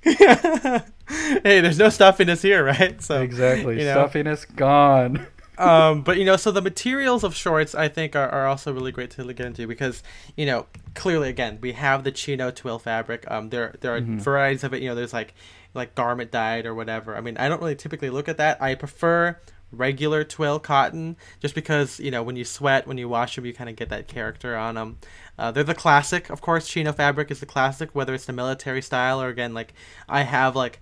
hey, 0.02 1.60
there's 1.60 1.78
no 1.78 1.88
stuffiness 1.88 2.42
here, 2.42 2.64
right? 2.64 3.00
So 3.02 3.22
exactly. 3.22 3.78
you 3.78 3.84
know. 3.86 3.94
Stuffiness 4.06 4.44
gone. 4.44 5.26
Um, 5.60 6.02
but 6.02 6.16
you 6.16 6.24
know, 6.24 6.36
so 6.36 6.50
the 6.50 6.62
materials 6.62 7.22
of 7.24 7.34
shorts 7.34 7.74
I 7.74 7.88
think 7.88 8.16
are, 8.16 8.28
are 8.28 8.46
also 8.46 8.72
really 8.72 8.92
great 8.92 9.10
to 9.12 9.24
get 9.32 9.46
into 9.46 9.66
because 9.66 10.02
you 10.36 10.46
know 10.46 10.66
clearly 10.94 11.28
again 11.28 11.58
we 11.60 11.72
have 11.72 12.04
the 12.04 12.12
chino 12.12 12.50
twill 12.50 12.78
fabric. 12.78 13.30
Um, 13.30 13.50
there 13.50 13.74
there 13.80 13.94
are 13.94 14.00
varieties 14.00 14.64
of 14.64 14.74
it. 14.74 14.82
You 14.82 14.88
know, 14.88 14.94
there's 14.94 15.12
like 15.12 15.34
like 15.74 15.94
garment 15.94 16.30
dyed 16.30 16.66
or 16.66 16.74
whatever. 16.74 17.16
I 17.16 17.20
mean, 17.20 17.36
I 17.36 17.48
don't 17.48 17.60
really 17.60 17.76
typically 17.76 18.10
look 18.10 18.28
at 18.28 18.38
that. 18.38 18.60
I 18.60 18.74
prefer 18.74 19.38
regular 19.72 20.24
twill 20.24 20.58
cotton 20.58 21.16
just 21.38 21.54
because 21.54 22.00
you 22.00 22.10
know 22.10 22.22
when 22.22 22.34
you 22.36 22.44
sweat 22.44 22.86
when 22.88 22.98
you 22.98 23.08
wash 23.08 23.36
them 23.36 23.46
you 23.46 23.54
kind 23.54 23.70
of 23.70 23.76
get 23.76 23.88
that 23.88 24.08
character 24.08 24.56
on 24.56 24.74
them 24.74 24.98
uh, 25.38 25.50
they're 25.52 25.62
the 25.62 25.74
classic 25.74 26.28
of 26.28 26.40
course 26.40 26.66
chino 26.66 26.92
fabric 26.92 27.30
is 27.30 27.38
the 27.38 27.46
classic 27.46 27.94
whether 27.94 28.12
it's 28.12 28.26
the 28.26 28.32
military 28.32 28.82
style 28.82 29.22
or 29.22 29.28
again 29.28 29.54
like 29.54 29.72
i 30.08 30.22
have 30.22 30.56
like 30.56 30.80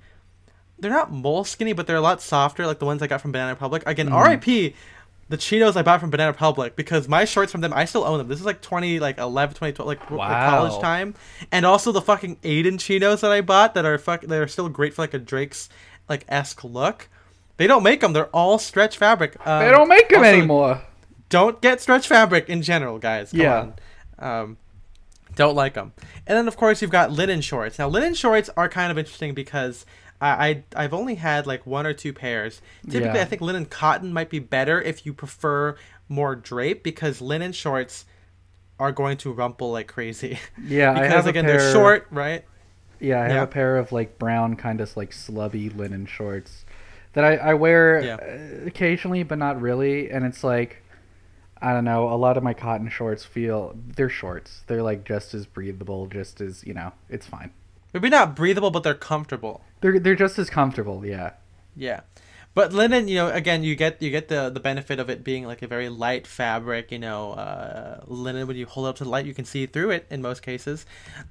they're 0.78 0.90
not 0.90 1.10
mole 1.12 1.44
skinny, 1.44 1.72
but 1.72 1.86
they're 1.86 1.96
a 1.96 2.00
lot 2.00 2.20
softer, 2.22 2.66
like 2.66 2.78
the 2.78 2.84
ones 2.86 3.02
I 3.02 3.06
got 3.06 3.20
from 3.20 3.32
Banana 3.32 3.52
Republic. 3.52 3.82
Again, 3.86 4.08
R.I.P. 4.10 4.74
the 5.28 5.36
chinos 5.36 5.76
I 5.76 5.82
bought 5.82 6.00
from 6.00 6.10
Banana 6.10 6.30
Republic 6.32 6.74
because 6.76 7.08
my 7.08 7.24
shorts 7.24 7.52
from 7.52 7.60
them 7.60 7.72
I 7.74 7.84
still 7.84 8.04
own 8.04 8.18
them. 8.18 8.28
This 8.28 8.40
is 8.40 8.46
like 8.46 8.62
20 8.62 8.98
like 9.00 9.18
11 9.18 9.54
2012 9.56 9.86
like 9.86 10.10
Wow. 10.10 10.50
college 10.50 10.80
time. 10.80 11.14
And 11.52 11.66
also 11.66 11.92
the 11.92 12.00
fucking 12.00 12.36
Aiden 12.36 12.78
chinos 12.80 13.20
that 13.20 13.30
I 13.30 13.40
bought 13.42 13.74
that 13.74 13.84
are 13.84 13.98
fuck 13.98 14.22
that 14.22 14.40
are 14.42 14.48
still 14.48 14.68
great 14.68 14.94
for 14.94 15.02
like 15.02 15.14
a 15.14 15.18
Drake's 15.18 15.68
like 16.08 16.24
esque 16.28 16.64
look. 16.64 17.08
They 17.58 17.66
don't 17.66 17.82
make 17.82 18.00
them. 18.00 18.12
They're 18.12 18.26
all 18.34 18.58
stretch 18.58 18.96
fabric. 18.96 19.36
Um, 19.46 19.64
they 19.64 19.70
don't 19.70 19.88
make 19.88 20.08
them 20.08 20.20
also, 20.20 20.28
anymore. 20.30 20.82
Don't 21.28 21.60
get 21.60 21.80
stretch 21.80 22.06
fabric 22.08 22.48
in 22.48 22.62
general, 22.62 22.98
guys. 22.98 23.32
Come 23.32 23.40
Yeah. 23.40 23.66
on. 24.18 24.40
Um, 24.42 24.56
don't 25.34 25.54
like 25.54 25.74
them. 25.74 25.92
And 26.26 26.38
then 26.38 26.48
of 26.48 26.56
course 26.56 26.80
you've 26.80 26.90
got 26.90 27.10
linen 27.12 27.40
shorts. 27.42 27.78
Now 27.78 27.88
linen 27.88 28.14
shorts 28.14 28.48
are 28.56 28.68
kind 28.68 28.90
of 28.90 28.96
interesting 28.98 29.34
because 29.34 29.84
I, 30.20 30.48
I 30.48 30.64
I've 30.84 30.94
only 30.94 31.14
had 31.16 31.46
like 31.46 31.66
one 31.66 31.86
or 31.86 31.92
two 31.94 32.12
pairs. 32.12 32.60
Typically, 32.84 33.06
Yeah. 33.16 33.22
I 33.22 33.24
think 33.24 33.42
linen 33.42 33.66
cotton 33.66 34.12
might 34.12 34.30
be 34.30 34.38
better 34.38 34.80
if 34.80 35.06
you 35.06 35.12
prefer 35.12 35.76
more 36.08 36.34
drape 36.34 36.82
because 36.82 37.20
linen 37.20 37.52
shorts 37.52 38.04
are 38.80 38.92
going 38.92 39.16
to 39.18 39.32
rumple 39.32 39.72
like 39.72 39.88
crazy. 39.88 40.38
Yeah, 40.64 40.90
I 40.92 40.94
because 40.94 41.12
have 41.12 41.26
a 41.26 41.30
again 41.30 41.44
pair, 41.44 41.58
they're 41.58 41.72
short, 41.72 42.06
right? 42.10 42.44
Yeah, 43.00 43.20
I 43.20 43.22
have 43.24 43.30
Yeah. 43.32 43.42
a 43.42 43.46
pair 43.46 43.76
of 43.76 43.92
like 43.92 44.18
brown, 44.18 44.56
kind 44.56 44.80
of 44.80 44.96
like 44.96 45.10
slubby 45.12 45.74
linen 45.76 46.06
shorts 46.06 46.64
that 47.12 47.24
I, 47.24 47.36
I 47.36 47.54
wear 47.54 48.00
Yeah. 48.00 48.14
uh, 48.16 48.66
occasionally, 48.66 49.22
but 49.22 49.38
not 49.38 49.60
really. 49.60 50.10
And 50.10 50.24
it's 50.26 50.42
like, 50.44 50.82
I 51.60 51.72
don't 51.72 51.84
know. 51.84 52.08
A 52.12 52.14
lot 52.14 52.36
of 52.36 52.42
my 52.42 52.54
cotton 52.54 52.88
shorts 52.88 53.24
feel 53.24 53.74
they're 53.96 54.08
shorts. 54.08 54.62
They're 54.68 54.82
like 54.82 55.04
just 55.04 55.34
as 55.34 55.46
breathable, 55.46 56.06
just 56.06 56.40
as 56.40 56.64
you 56.64 56.74
know. 56.74 56.92
It's 57.08 57.26
fine. 57.26 57.50
Maybe 57.92 58.08
not 58.10 58.36
breathable, 58.36 58.70
but 58.70 58.82
they're 58.84 58.94
comfortable. 58.94 59.62
They're 59.80 59.98
they're 59.98 60.14
just 60.14 60.38
as 60.38 60.50
comfortable. 60.50 61.04
Yeah. 61.04 61.32
Yeah. 61.76 62.00
But 62.54 62.72
linen, 62.72 63.06
you 63.06 63.14
know, 63.14 63.28
again, 63.28 63.62
you 63.62 63.76
get 63.76 64.02
you 64.02 64.10
get 64.10 64.26
the 64.28 64.50
the 64.50 64.58
benefit 64.58 64.98
of 64.98 65.08
it 65.08 65.22
being 65.22 65.46
like 65.46 65.62
a 65.62 65.68
very 65.68 65.88
light 65.88 66.26
fabric. 66.26 66.90
You 66.90 66.98
know, 66.98 67.32
uh, 67.32 68.00
linen 68.06 68.48
when 68.48 68.56
you 68.56 68.66
hold 68.66 68.86
it 68.86 68.90
up 68.90 68.96
to 68.96 69.04
the 69.04 69.10
light, 69.10 69.26
you 69.26 69.34
can 69.34 69.44
see 69.44 69.66
through 69.66 69.90
it 69.90 70.06
in 70.10 70.22
most 70.22 70.42
cases. 70.42 70.84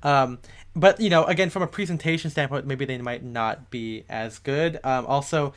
Um, 0.03 0.39
but 0.75 1.01
you 1.01 1.09
know, 1.09 1.25
again, 1.25 1.49
from 1.49 1.63
a 1.63 1.67
presentation 1.67 2.31
standpoint, 2.31 2.65
maybe 2.65 2.85
they 2.85 2.97
might 2.99 3.23
not 3.23 3.69
be 3.69 4.05
as 4.07 4.39
good. 4.39 4.79
Um, 4.85 5.05
also, 5.05 5.53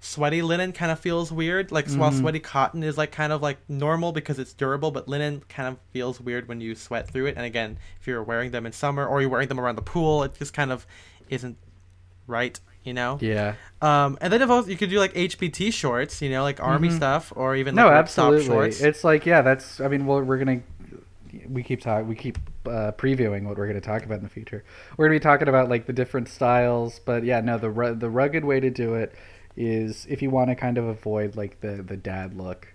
sweaty 0.00 0.40
linen 0.40 0.72
kind 0.72 0.90
of 0.90 0.98
feels 0.98 1.30
weird. 1.30 1.72
Like 1.72 1.90
while 1.90 2.12
sweaty 2.12 2.40
cotton 2.40 2.82
is 2.82 2.96
like 2.96 3.12
kind 3.12 3.34
of 3.34 3.42
like 3.42 3.58
normal 3.68 4.12
because 4.12 4.38
it's 4.38 4.54
durable, 4.54 4.92
but 4.92 5.08
linen 5.08 5.42
kind 5.48 5.68
of 5.68 5.76
feels 5.92 6.20
weird 6.20 6.48
when 6.48 6.62
you 6.62 6.74
sweat 6.74 7.10
through 7.10 7.26
it. 7.26 7.36
And 7.36 7.44
again, 7.44 7.78
if 8.00 8.06
you're 8.06 8.22
wearing 8.22 8.50
them 8.50 8.64
in 8.64 8.72
summer 8.72 9.06
or 9.06 9.20
you're 9.20 9.28
wearing 9.28 9.48
them 9.48 9.60
around 9.60 9.76
the 9.76 9.82
pool, 9.82 10.22
it 10.22 10.38
just 10.38 10.54
kind 10.54 10.72
of 10.72 10.86
isn't 11.28 11.58
right. 12.26 12.58
You 12.84 12.94
know. 12.94 13.18
Yeah. 13.20 13.54
Um, 13.82 14.16
and 14.20 14.32
then 14.32 14.42
if 14.42 14.48
also, 14.48 14.70
you 14.70 14.76
could 14.76 14.90
do 14.90 14.98
like 15.00 15.12
HBT 15.14 15.72
shorts, 15.72 16.22
you 16.22 16.30
know, 16.30 16.42
like 16.44 16.62
army 16.62 16.90
stuff, 16.90 17.32
or 17.34 17.56
even 17.56 17.74
like 17.74 17.84
no, 17.84 17.90
absolutely. 17.90 18.46
shorts. 18.46 18.80
It's 18.80 19.02
like 19.02 19.26
yeah, 19.26 19.42
that's. 19.42 19.80
I 19.80 19.88
mean, 19.88 20.06
well, 20.06 20.22
we're 20.22 20.38
gonna 20.38 20.60
we 21.48 21.62
keep 21.62 21.80
talk 21.80 22.06
we 22.06 22.14
keep 22.14 22.38
uh, 22.66 22.92
previewing 22.92 23.44
what 23.44 23.58
we're 23.58 23.66
gonna 23.66 23.80
talk 23.80 24.04
about 24.04 24.18
in 24.18 24.22
the 24.24 24.30
future. 24.30 24.64
We're 24.96 25.06
gonna 25.06 25.16
be 25.16 25.22
talking 25.22 25.48
about 25.48 25.68
like 25.68 25.86
the 25.86 25.92
different 25.92 26.28
styles, 26.28 27.00
but 27.04 27.24
yeah, 27.24 27.40
no, 27.40 27.58
the 27.58 27.70
ru- 27.70 27.94
the 27.96 28.08
rugged 28.08 28.44
way 28.44 28.60
to 28.60 28.70
do 28.70 28.94
it 28.94 29.14
is 29.56 30.06
if 30.08 30.22
you 30.22 30.30
want 30.30 30.50
to 30.50 30.54
kind 30.54 30.78
of 30.78 30.84
avoid 30.86 31.34
like 31.36 31.60
the 31.60 31.82
the 31.82 31.96
dad 31.96 32.36
look. 32.36 32.68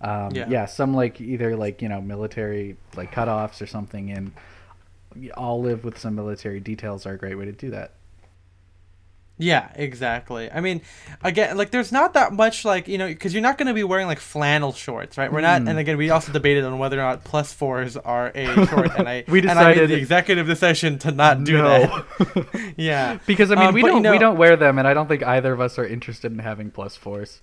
Um, 0.00 0.30
Yeah. 0.32 0.46
yeah. 0.48 0.66
some 0.66 0.94
like 0.94 1.20
either 1.20 1.56
like 1.56 1.82
you 1.82 1.88
know 1.88 2.00
military 2.00 2.76
like 2.94 3.12
cutoffs 3.12 3.60
or 3.60 3.66
something, 3.66 4.12
and 4.12 4.32
olive 5.36 5.84
with 5.84 5.98
some 5.98 6.14
military 6.14 6.60
details 6.60 7.06
are 7.06 7.14
a 7.14 7.18
great 7.18 7.36
way 7.36 7.44
to 7.44 7.52
do 7.52 7.70
that. 7.70 7.94
Yeah, 9.40 9.68
exactly. 9.76 10.50
I 10.50 10.60
mean, 10.60 10.82
again, 11.22 11.56
like 11.56 11.70
there's 11.70 11.92
not 11.92 12.14
that 12.14 12.32
much 12.32 12.64
like 12.64 12.88
you 12.88 12.98
know 12.98 13.06
because 13.06 13.32
you're 13.32 13.42
not 13.42 13.56
going 13.56 13.68
to 13.68 13.74
be 13.74 13.84
wearing 13.84 14.08
like 14.08 14.18
flannel 14.18 14.72
shorts, 14.72 15.16
right? 15.16 15.32
We're 15.32 15.40
not, 15.42 15.62
Mm. 15.62 15.70
and 15.70 15.78
again, 15.78 15.96
we 15.96 16.10
also 16.10 16.32
debated 16.32 16.64
on 16.64 16.78
whether 16.80 16.98
or 16.98 17.02
not 17.02 17.22
plus 17.24 17.52
fours 17.52 17.96
are 17.96 18.32
a 18.34 18.66
short, 18.66 18.90
and 18.98 19.08
I 19.08 19.24
We 19.28 19.40
and 19.40 19.50
I 19.50 19.54
made 19.54 19.74
decided- 19.74 19.90
the 19.90 19.94
executive 19.94 20.46
decision 20.48 20.98
to 21.00 21.12
not 21.12 21.44
do 21.44 21.58
No. 21.58 21.68
that. 21.68 22.72
yeah, 22.76 23.18
Because 23.26 23.50
I 23.52 23.54
mean, 23.54 23.66
Um, 23.68 23.74
we 23.74 23.82
don't 23.82 23.96
we 23.96 24.00
know- 24.00 24.18
don't 24.18 24.36
wear 24.38 24.56
them, 24.56 24.78
and 24.78 24.88
I 24.88 24.94
don't 24.94 25.06
think 25.08 25.22
either 25.22 25.52
of 25.52 25.60
us 25.60 25.78
are 25.78 25.86
interested 25.86 26.32
in 26.32 26.40
having 26.40 26.70
plus 26.70 26.96
fours. 26.96 27.40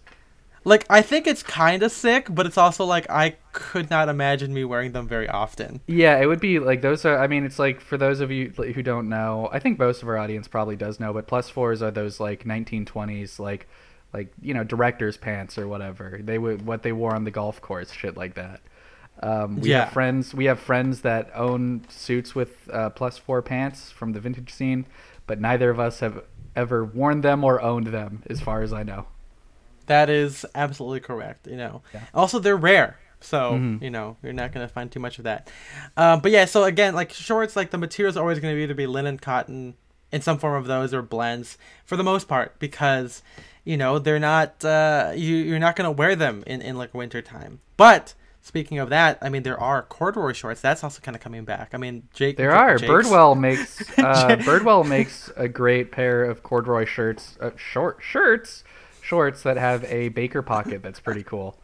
Like 0.65 0.85
I 0.89 1.01
think 1.01 1.27
it's 1.27 1.43
kind 1.43 1.83
of 1.83 1.91
sick, 1.91 2.27
but 2.29 2.45
it's 2.45 2.57
also 2.57 2.83
like 2.85 3.09
I 3.09 3.37
could 3.53 3.89
not 3.89 4.09
imagine 4.09 4.53
me 4.53 4.65
wearing 4.65 4.91
them 4.91 5.07
very 5.07 5.29
often. 5.29 5.81
Yeah, 5.87 6.17
it 6.19 6.25
would 6.25 6.39
be 6.39 6.59
like 6.59 6.81
those 6.81 7.05
are. 7.05 7.17
I 7.17 7.27
mean, 7.27 7.45
it's 7.45 7.59
like 7.59 7.79
for 7.79 7.97
those 7.97 8.19
of 8.19 8.31
you 8.31 8.49
who 8.49 8.81
don't 8.83 9.07
know, 9.07 9.49
I 9.51 9.59
think 9.59 9.77
most 9.79 10.01
of 10.01 10.09
our 10.09 10.17
audience 10.17 10.47
probably 10.47 10.75
does 10.75 10.99
know, 10.99 11.13
but 11.13 11.27
plus 11.27 11.49
fours 11.49 11.81
are 11.81 11.91
those 11.91 12.19
like 12.19 12.43
1920s 12.43 13.39
like 13.39 13.67
like 14.13 14.33
you 14.41 14.53
know 14.53 14.63
director's 14.63 15.17
pants 15.17 15.57
or 15.57 15.67
whatever. 15.67 16.19
They 16.23 16.37
would 16.39 16.65
what 16.65 16.83
they 16.83 16.91
wore 16.91 17.13
on 17.15 17.23
the 17.23 17.31
golf 17.31 17.61
course, 17.61 17.91
shit 17.91 18.17
like 18.17 18.33
that. 18.35 18.61
Um, 19.21 19.59
we 19.61 19.69
Yeah. 19.69 19.81
have 19.85 19.93
friends. 19.93 20.33
We 20.33 20.45
have 20.45 20.59
friends 20.59 21.01
that 21.01 21.29
own 21.35 21.85
suits 21.89 22.35
with 22.35 22.69
uh, 22.71 22.89
plus 22.89 23.17
four 23.17 23.41
pants 23.41 23.91
from 23.91 24.13
the 24.13 24.19
vintage 24.19 24.51
scene, 24.51 24.87
but 25.27 25.39
neither 25.39 25.69
of 25.69 25.79
us 25.79 25.99
have 26.01 26.23
ever 26.55 26.83
worn 26.83 27.21
them 27.21 27.43
or 27.43 27.61
owned 27.61 27.87
them, 27.87 28.23
as 28.29 28.41
far 28.41 28.61
as 28.61 28.73
I 28.73 28.83
know. 28.83 29.05
That 29.87 30.09
is 30.09 30.45
absolutely 30.55 30.99
correct. 31.01 31.47
You 31.47 31.57
know, 31.57 31.81
Yeah. 31.93 32.01
also 32.13 32.39
they're 32.39 32.55
rare, 32.57 32.97
so 33.21 33.53
Mhm. 33.53 33.81
you 33.81 33.89
know 33.89 34.17
you're 34.23 34.33
not 34.33 34.51
gonna 34.51 34.67
find 34.67 34.91
too 34.91 34.99
much 34.99 35.17
of 35.17 35.23
that. 35.25 35.49
Um, 35.97 36.19
but 36.21 36.31
yeah, 36.31 36.45
so 36.45 36.63
again, 36.63 36.95
like 36.95 37.11
shorts, 37.11 37.55
like 37.55 37.71
the 37.71 37.77
materials 37.77 38.17
always 38.17 38.39
gonna 38.39 38.55
be 38.55 38.63
either 38.63 38.73
be 38.73 38.87
linen, 38.87 39.17
cotton, 39.17 39.75
in 40.11 40.21
some 40.21 40.37
form 40.37 40.55
of 40.55 40.65
those, 40.67 40.93
or 40.93 41.01
blends 41.01 41.57
for 41.85 41.95
the 41.97 42.03
most 42.03 42.27
part, 42.27 42.57
because 42.59 43.21
you 43.63 43.75
know 43.77 43.97
they're 43.99 44.19
not 44.19 44.63
uh, 44.63 45.11
you 45.15 45.35
you're 45.37 45.59
not 45.59 45.75
gonna 45.75 45.91
wear 45.91 46.15
them 46.15 46.43
in 46.47 46.61
in 46.61 46.77
like 46.77 46.93
winter 46.93 47.21
time. 47.21 47.59
But 47.77 48.13
speaking 48.41 48.77
of 48.77 48.89
that, 48.91 49.17
I 49.23 49.29
mean 49.29 49.41
there 49.43 49.59
are 49.59 49.81
corduroy 49.81 50.33
shorts. 50.33 50.61
That's 50.61 50.83
also 50.83 51.01
kind 51.01 51.15
of 51.15 51.21
coming 51.21 51.43
back. 51.45 51.69
I 51.73 51.77
mean, 51.77 52.03
Jake. 52.13 52.37
There 52.37 52.53
are. 52.55 52.77
Jake's- 52.77 52.91
Birdwell 52.91 53.37
makes 53.37 53.81
uh, 53.99 54.37
Birdwell 54.41 54.87
makes 54.87 55.31
a 55.35 55.47
great 55.47 55.91
pair 55.91 56.23
of 56.23 56.43
corduroy 56.43 56.85
shirts, 56.85 57.37
uh, 57.41 57.49
short 57.57 57.97
shirts, 58.01 58.63
shorts 59.05 59.43
that 59.43 59.57
have 59.57 59.83
a 59.85 60.09
baker 60.09 60.41
pocket. 60.41 60.81
That's 60.81 60.99
pretty 60.99 61.23
cool. 61.23 61.59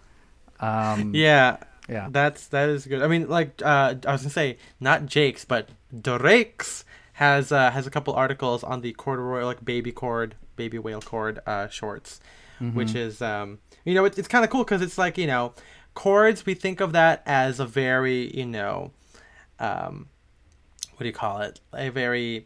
Um, 0.59 1.13
Yeah, 1.15 1.57
yeah. 1.89 2.07
That's 2.09 2.47
that 2.47 2.69
is 2.69 2.85
good. 2.85 3.01
I 3.01 3.07
mean, 3.07 3.27
like 3.27 3.61
uh, 3.63 3.95
I 4.05 4.11
was 4.11 4.21
gonna 4.21 4.29
say 4.29 4.57
not 4.79 5.05
Jake's, 5.07 5.43
but 5.45 5.69
Drake's 5.99 6.85
has 7.13 7.51
uh, 7.51 7.71
has 7.71 7.87
a 7.87 7.91
couple 7.91 8.13
articles 8.13 8.63
on 8.63 8.81
the 8.81 8.93
corduroy 8.93 9.43
like 9.45 9.63
baby 9.65 9.91
cord, 9.91 10.35
baby 10.55 10.77
wale 10.77 11.01
cord 11.01 11.39
uh, 11.45 11.67
shorts, 11.67 12.19
which 12.73 12.93
is 12.95 13.21
um, 13.21 13.57
you 13.85 13.93
know 13.95 14.05
it's 14.05 14.19
it's 14.19 14.27
kind 14.27 14.43
of 14.45 14.51
cool 14.51 14.63
because 14.63 14.81
it's 14.83 14.97
like 14.97 15.17
you 15.17 15.27
know 15.27 15.53
cords 15.95 16.45
we 16.45 16.53
think 16.53 16.79
of 16.79 16.93
that 16.93 17.21
as 17.25 17.59
a 17.59 17.65
very 17.65 18.33
you 18.37 18.45
know 18.45 18.91
um, 19.59 20.07
what 20.95 20.99
do 20.99 21.07
you 21.07 21.13
call 21.13 21.41
it 21.41 21.59
a 21.73 21.89
very 21.89 22.45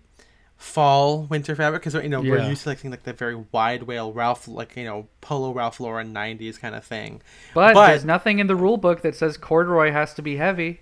fall 0.57 1.23
winter 1.23 1.55
fabric 1.55 1.81
because 1.83 2.01
you 2.01 2.09
know 2.09 2.21
we're 2.21 2.47
used 2.47 2.63
to 2.63 2.69
like 2.69 2.79
seeing 2.79 2.91
like 2.91 3.03
the 3.03 3.13
very 3.13 3.35
wide 3.51 3.83
wale 3.83 4.11
Ralph 4.13 4.47
like 4.47 4.75
you 4.75 4.85
know 4.85 5.07
polo 5.21 5.51
Ralph 5.51 5.79
Lauren 5.79 6.13
'90s 6.13 6.59
kind 6.59 6.75
of 6.75 6.83
thing. 6.85 7.21
But, 7.53 7.73
But- 7.73 7.87
there's 7.87 8.05
nothing 8.05 8.39
in 8.39 8.47
the 8.47 8.55
rule 8.55 8.77
book 8.77 9.01
that 9.01 9.15
says 9.15 9.37
corduroy 9.37 9.91
has 9.91 10.13
to 10.15 10.21
be 10.21 10.37
heavy. 10.37 10.79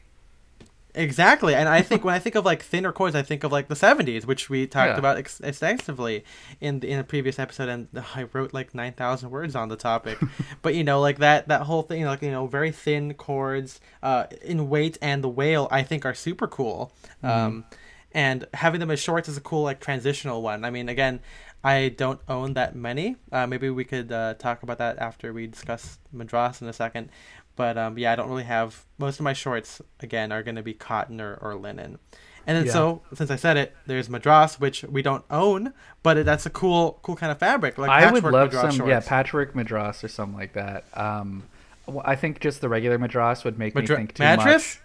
Exactly, 0.95 1.55
and 1.55 1.67
I 1.67 1.81
think 1.81 2.05
when 2.05 2.13
I 2.13 2.19
think 2.19 2.35
of 2.35 2.45
like 2.45 2.61
thinner 2.61 2.91
cords, 2.91 3.15
I 3.15 3.23
think 3.23 3.43
of 3.43 3.51
like 3.51 3.67
the 3.67 3.73
'70s, 3.73 4.27
which 4.27 4.47
we 4.47 4.67
talked 4.67 4.91
Yeah. 4.91 4.97
about 4.99 5.17
ex- 5.17 5.39
extensively 5.39 6.23
in 6.61 6.81
the, 6.81 6.91
in 6.91 6.99
a 6.99 7.03
previous 7.03 7.39
episode, 7.39 7.67
and 7.67 7.87
I 8.15 8.27
wrote 8.31 8.53
like 8.53 8.75
nine 8.75 8.93
thousand 8.93 9.31
words 9.31 9.55
on 9.55 9.69
the 9.69 9.75
topic. 9.75 10.19
but 10.61 10.75
you 10.75 10.83
know, 10.83 11.01
like 11.01 11.17
that 11.17 11.47
that 11.47 11.61
whole 11.63 11.81
thing, 11.81 12.05
like 12.05 12.21
you 12.21 12.29
know, 12.29 12.45
very 12.45 12.71
thin 12.71 13.15
cords 13.15 13.81
uh, 14.03 14.25
in 14.43 14.69
weight, 14.69 14.99
and 15.01 15.23
the 15.23 15.29
wale 15.29 15.67
I 15.71 15.81
think 15.81 16.05
are 16.05 16.13
super 16.13 16.47
cool. 16.47 16.91
Um, 17.23 17.65
and 18.13 18.45
having 18.53 18.79
them 18.79 18.91
as 18.91 18.99
shorts 18.99 19.27
is 19.27 19.37
a 19.37 19.41
cool 19.41 19.63
like 19.63 19.79
transitional 19.79 20.41
one. 20.41 20.63
I 20.65 20.69
mean, 20.69 20.89
again, 20.89 21.19
I 21.63 21.89
don't 21.89 22.19
own 22.27 22.53
that 22.53 22.75
many. 22.75 23.15
Uh, 23.31 23.47
maybe 23.47 23.69
we 23.69 23.83
could 23.85 24.11
uh, 24.11 24.33
talk 24.35 24.63
about 24.63 24.77
that 24.79 24.97
after 24.99 25.31
we 25.33 25.47
discuss 25.47 25.97
Madras 26.11 26.61
in 26.61 26.67
a 26.67 26.73
second. 26.73 27.09
But 27.55 27.77
um, 27.77 27.97
yeah, 27.97 28.11
I 28.11 28.15
don't 28.15 28.29
really 28.29 28.43
have 28.43 28.85
most 28.97 29.19
of 29.19 29.23
my 29.23 29.33
shorts. 29.33 29.81
Again, 29.99 30.31
are 30.31 30.43
going 30.43 30.55
to 30.55 30.63
be 30.63 30.73
cotton 30.73 31.21
or, 31.21 31.35
or 31.35 31.55
linen. 31.55 31.99
And 32.45 32.57
then 32.57 32.65
Yeah. 32.65 32.73
so 32.73 33.01
since 33.13 33.31
I 33.31 33.35
said 33.37 33.55
it, 33.57 33.75
there's 33.85 34.09
Madras, 34.09 34.59
which 34.59 34.83
we 34.83 35.01
don't 35.01 35.23
own, 35.29 35.73
but 36.01 36.17
it, 36.17 36.25
that's 36.25 36.45
a 36.45 36.49
cool 36.49 36.99
cool 37.01 37.15
kind 37.15 37.31
of 37.31 37.37
fabric. 37.39 37.77
Like 37.77 37.89
I 37.89 38.11
would 38.11 38.23
love 38.23 38.51
some, 38.53 38.87
yeah, 38.87 38.99
patchwork 38.99 39.55
madras 39.55 40.03
or 40.03 40.07
something 40.09 40.37
like 40.37 40.53
that. 40.53 40.83
Um, 40.93 41.43
well, 41.85 42.03
I 42.05 42.15
think 42.15 42.39
just 42.41 42.59
the 42.59 42.67
regular 42.67 42.97
madras 42.97 43.43
would 43.45 43.57
make 43.57 43.73
Madra- 43.75 43.89
me 43.91 43.95
think 43.95 44.13
too 44.15 44.23
mattress? 44.23 44.79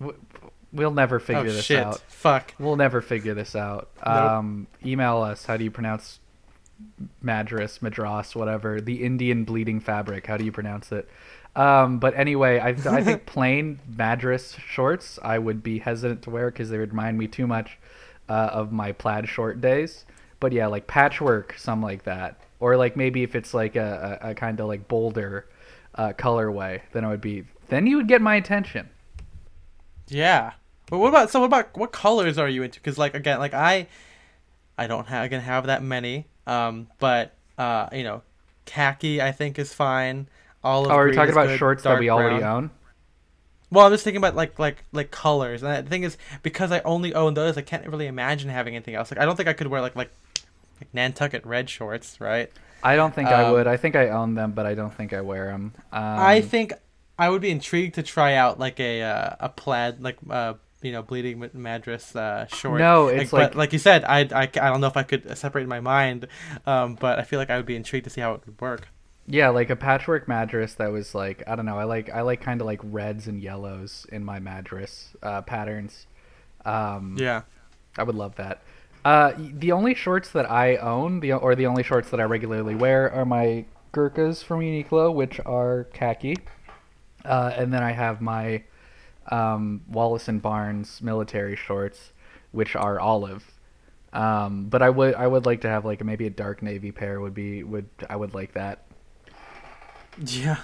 much. 0.00 0.14
We'll 0.72 0.90
never 0.90 1.20
figure 1.20 1.40
oh 1.40 1.52
this 1.52 1.64
shit! 1.64 1.78
out. 1.80 2.00
Fuck. 2.08 2.54
We'll 2.58 2.76
never 2.76 3.00
figure 3.00 3.34
this 3.34 3.54
out. 3.54 3.90
Nope. 3.96 4.14
Um, 4.14 4.66
email 4.84 5.18
us. 5.20 5.44
How 5.44 5.56
do 5.56 5.64
you 5.64 5.70
pronounce 5.70 6.20
madras, 7.20 7.82
madras, 7.82 8.34
whatever? 8.34 8.80
The 8.80 9.04
Indian 9.04 9.44
bleeding 9.44 9.80
fabric. 9.80 10.26
How 10.26 10.36
do 10.36 10.44
you 10.44 10.52
pronounce 10.52 10.90
it? 10.92 11.08
Um, 11.54 11.98
but 11.98 12.16
anyway, 12.16 12.58
I, 12.58 12.68
I 12.68 13.04
think 13.04 13.26
plain 13.26 13.78
madras 13.86 14.56
shorts 14.66 15.18
I 15.22 15.38
would 15.38 15.62
be 15.62 15.78
hesitant 15.78 16.22
to 16.22 16.30
wear 16.30 16.50
because 16.50 16.70
they 16.70 16.78
would 16.78 16.90
remind 16.90 17.18
me 17.18 17.28
too 17.28 17.46
much 17.46 17.78
uh, 18.28 18.50
of 18.52 18.72
my 18.72 18.92
plaid 18.92 19.28
short 19.28 19.60
days. 19.60 20.06
But 20.40 20.52
yeah, 20.52 20.66
like 20.66 20.86
patchwork, 20.86 21.54
something 21.58 21.82
like 21.82 22.04
that, 22.04 22.40
or 22.58 22.76
like 22.76 22.96
maybe 22.96 23.22
if 23.22 23.34
it's 23.34 23.52
like 23.52 23.76
a, 23.76 24.18
a, 24.22 24.30
a 24.30 24.34
kind 24.34 24.58
of 24.58 24.66
like 24.66 24.88
bolder 24.88 25.46
uh, 25.94 26.12
colorway, 26.14 26.80
then 26.92 27.04
it 27.04 27.08
would 27.08 27.20
be. 27.20 27.44
Then 27.68 27.86
you 27.86 27.96
would 27.96 28.08
get 28.08 28.22
my 28.22 28.36
attention. 28.36 28.88
Yeah. 30.08 30.52
But 30.92 30.98
what 30.98 31.08
about 31.08 31.30
so? 31.30 31.40
What 31.40 31.46
about 31.46 31.74
what 31.74 31.90
colors 31.90 32.36
are 32.36 32.50
you 32.50 32.62
into? 32.62 32.78
Because 32.78 32.98
like 32.98 33.14
again, 33.14 33.38
like 33.38 33.54
I, 33.54 33.86
I 34.76 34.86
don't 34.86 35.06
have 35.06 35.32
have 35.32 35.66
that 35.66 35.82
many. 35.82 36.26
Um, 36.46 36.86
but 36.98 37.32
uh, 37.56 37.88
you 37.94 38.02
know, 38.02 38.20
khaki 38.66 39.22
I 39.22 39.32
think 39.32 39.58
is 39.58 39.72
fine. 39.72 40.28
Olive 40.62 40.90
Oh, 40.90 40.96
are 40.96 41.06
we 41.06 41.12
talking 41.12 41.32
about 41.32 41.48
good, 41.48 41.58
shorts 41.58 41.84
that 41.84 41.98
we 41.98 42.10
already 42.10 42.40
brown. 42.40 42.42
own? 42.42 42.70
Well, 43.70 43.86
I'm 43.86 43.92
just 43.92 44.04
thinking 44.04 44.18
about 44.18 44.36
like 44.36 44.58
like 44.58 44.84
like 44.92 45.10
colors, 45.10 45.62
and 45.62 45.86
the 45.86 45.88
thing 45.88 46.02
is 46.02 46.18
because 46.42 46.70
I 46.70 46.80
only 46.80 47.14
own 47.14 47.32
those, 47.32 47.56
I 47.56 47.62
can't 47.62 47.86
really 47.88 48.06
imagine 48.06 48.50
having 48.50 48.74
anything 48.76 48.94
else. 48.94 49.10
Like 49.10 49.18
I 49.18 49.24
don't 49.24 49.36
think 49.36 49.48
I 49.48 49.54
could 49.54 49.68
wear 49.68 49.80
like 49.80 49.96
like, 49.96 50.10
like 50.78 50.92
Nantucket 50.92 51.46
red 51.46 51.70
shorts, 51.70 52.20
right? 52.20 52.52
I 52.82 52.96
don't 52.96 53.14
think 53.14 53.32
I 53.32 53.44
Um, 53.44 53.52
would. 53.52 53.66
I 53.66 53.78
think 53.78 53.96
I 53.96 54.10
own 54.10 54.34
them, 54.34 54.52
but 54.52 54.66
I 54.66 54.74
don't 54.74 54.92
think 54.92 55.14
I 55.14 55.22
wear 55.22 55.46
them. 55.46 55.72
Um, 55.90 56.18
I 56.18 56.40
think 56.42 56.72
I 57.18 57.30
would 57.30 57.40
be 57.40 57.50
intrigued 57.50 57.94
to 57.94 58.02
try 58.02 58.34
out 58.34 58.58
like 58.58 58.78
a 58.80 59.02
uh, 59.02 59.36
a 59.40 59.48
plaid 59.48 60.00
like 60.02 60.18
uh 60.28 60.54
you 60.82 60.92
know 60.92 61.02
bleeding 61.02 61.38
ma- 61.40 61.46
madras 61.54 62.14
uh 62.16 62.46
short. 62.46 62.78
No, 62.80 63.08
it's 63.08 63.30
but 63.30 63.40
like- 63.40 63.54
like 63.54 63.72
you 63.72 63.78
said, 63.78 64.04
I, 64.04 64.20
I 64.20 64.42
I 64.42 64.46
don't 64.46 64.80
know 64.80 64.86
if 64.88 64.96
I 64.96 65.02
could 65.02 65.36
separate 65.38 65.66
my 65.68 65.80
mind, 65.80 66.26
um, 66.66 66.96
but 66.96 67.18
I 67.18 67.22
feel 67.22 67.38
like 67.38 67.50
I 67.50 67.56
would 67.56 67.66
be 67.66 67.76
intrigued 67.76 68.04
to 68.04 68.10
see 68.10 68.20
how 68.20 68.34
it 68.34 68.42
would 68.46 68.60
work. 68.60 68.88
yeah, 69.26 69.50
like 69.50 69.70
a 69.70 69.76
patchwork 69.76 70.26
mattress 70.28 70.74
that 70.74 70.90
was 70.90 71.14
like 71.14 71.42
I 71.46 71.54
don't 71.56 71.66
know. 71.66 71.78
I 71.78 71.84
like 71.84 72.10
I 72.10 72.22
like 72.22 72.40
kind 72.40 72.60
of 72.60 72.66
like 72.66 72.80
reds 72.82 73.28
and 73.28 73.40
yellows 73.40 74.06
in 74.10 74.24
my 74.24 74.40
mattress 74.40 75.14
uh, 75.22 75.42
patterns. 75.42 76.06
Um, 76.64 77.16
Yeah. 77.18 77.42
I 77.98 78.02
would 78.04 78.14
love 78.16 78.36
that. 78.36 78.62
Uh, 79.04 79.32
the 79.36 79.72
only 79.72 79.94
shorts 79.94 80.30
that 80.30 80.50
I 80.50 80.76
own, 80.76 81.20
the 81.20 81.32
or 81.34 81.54
the 81.54 81.66
only 81.66 81.82
shorts 81.82 82.10
that 82.10 82.20
I 82.20 82.24
regularly 82.24 82.74
wear, 82.74 83.10
are 83.12 83.24
my 83.24 83.64
Gurkhas 83.92 84.42
from 84.42 84.60
Uniqlo, 84.60 85.12
which 85.12 85.40
are 85.44 85.84
khaki, 85.92 86.36
uh, 87.24 87.52
and 87.56 87.72
then 87.74 87.82
I 87.82 87.92
have 87.92 88.20
my 88.20 88.62
um, 89.30 89.82
Wallace 89.88 90.28
and 90.28 90.40
Barnes 90.42 91.00
military 91.02 91.56
shorts, 91.56 92.12
which 92.50 92.74
are 92.76 92.98
olive. 92.98 93.44
Um, 94.12 94.64
but 94.64 94.82
I 94.82 94.90
would 94.90 95.14
I 95.14 95.26
would 95.26 95.46
like 95.46 95.62
to 95.62 95.68
have 95.68 95.84
like 95.84 96.04
maybe 96.04 96.26
a 96.26 96.30
dark 96.30 96.62
navy 96.62 96.92
pair 96.92 97.20
would 97.20 97.34
be 97.34 97.62
would 97.62 97.88
I 98.10 98.16
would 98.16 98.34
like 98.34 98.52
that. 98.54 98.84
Yeah. 100.18 100.58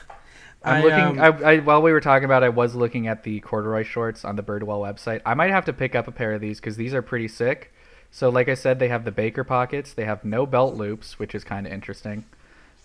I'm 0.62 0.74
I, 0.74 0.82
looking. 0.82 1.20
um, 1.20 1.44
I, 1.44 1.52
I 1.52 1.58
while 1.58 1.82
we 1.82 1.92
were 1.92 2.00
talking 2.00 2.24
about, 2.24 2.42
it, 2.42 2.46
I 2.46 2.50
was 2.50 2.74
looking 2.74 3.06
at 3.06 3.22
the 3.22 3.40
corduroy 3.40 3.84
shorts 3.84 4.24
on 4.24 4.36
the 4.36 4.42
Birdwell 4.42 4.80
website. 4.80 5.22
I 5.24 5.34
might 5.34 5.50
have 5.50 5.64
to 5.66 5.72
pick 5.72 5.94
up 5.94 6.08
a 6.08 6.12
pair 6.12 6.32
of 6.32 6.40
these 6.40 6.58
because 6.60 6.76
these 6.76 6.94
are 6.94 7.02
pretty 7.02 7.28
sick. 7.28 7.72
So, 8.10 8.28
like 8.28 8.48
I 8.48 8.54
said, 8.54 8.78
they 8.78 8.88
have 8.88 9.04
the 9.04 9.12
Baker 9.12 9.44
pockets. 9.44 9.92
They 9.92 10.04
have 10.04 10.24
no 10.24 10.46
belt 10.46 10.74
loops, 10.74 11.18
which 11.18 11.34
is 11.34 11.44
kind 11.44 11.66
of 11.66 11.72
interesting. 11.72 12.24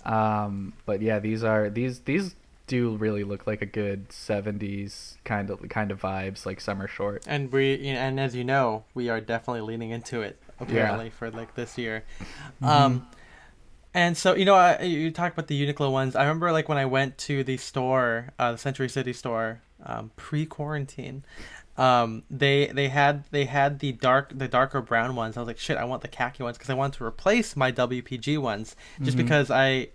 Um, 0.05 0.73
but 0.85 1.01
yeah, 1.01 1.19
these 1.19 1.43
are 1.43 1.69
these 1.69 2.01
these 2.01 2.35
do 2.67 2.95
really 2.95 3.23
look 3.23 3.45
like 3.45 3.61
a 3.61 3.65
good 3.65 4.09
'70s 4.09 5.17
kind 5.23 5.49
of 5.49 5.67
kind 5.69 5.91
of 5.91 6.01
vibes, 6.01 6.45
like 6.45 6.61
summer 6.61 6.87
short. 6.87 7.23
and 7.27 7.51
we 7.51 7.87
and 7.89 8.19
as 8.19 8.35
you 8.35 8.43
know, 8.43 8.83
we 8.93 9.09
are 9.09 9.19
definitely 9.21 9.61
leaning 9.61 9.91
into 9.91 10.21
it 10.21 10.39
apparently 10.59 11.09
for 11.09 11.29
like 11.31 11.55
this 11.55 11.77
year. 11.77 12.03
Mm-hmm. 12.61 12.65
Um 12.65 13.07
and 13.93 14.17
so 14.17 14.33
you 14.33 14.45
know 14.45 14.55
I, 14.55 14.81
you 14.81 15.11
talk 15.11 15.33
about 15.33 15.47
the 15.47 15.67
Uniqlo 15.67 15.91
ones. 15.91 16.15
I 16.15 16.23
remember 16.23 16.51
like 16.51 16.69
when 16.69 16.77
I 16.77 16.85
went 16.85 17.17
to 17.19 17.43
the 17.43 17.57
store, 17.57 18.29
uh, 18.39 18.53
the 18.53 18.57
Century 18.57 18.89
City 18.89 19.13
store, 19.13 19.61
um, 19.85 20.11
pre-quarantine. 20.15 21.23
Um, 21.77 22.23
they 22.29 22.67
they 22.67 22.87
had 22.87 23.25
they 23.31 23.45
had 23.45 23.79
the 23.79 23.91
dark 23.91 24.31
the 24.35 24.47
darker 24.47 24.81
brown 24.81 25.15
ones. 25.15 25.37
I 25.37 25.41
was 25.41 25.47
like, 25.47 25.57
shit, 25.59 25.75
I 25.77 25.83
want 25.85 26.01
the 26.03 26.07
khaki 26.07 26.43
ones 26.43 26.57
because 26.57 26.69
I 26.69 26.75
wanted 26.75 26.97
to 26.99 27.03
replace 27.05 27.55
my 27.55 27.71
WPG 27.71 28.37
ones 28.37 28.75
just 29.01 29.17
Mhm. 29.17 29.21
because 29.21 29.49
I. 29.51 29.89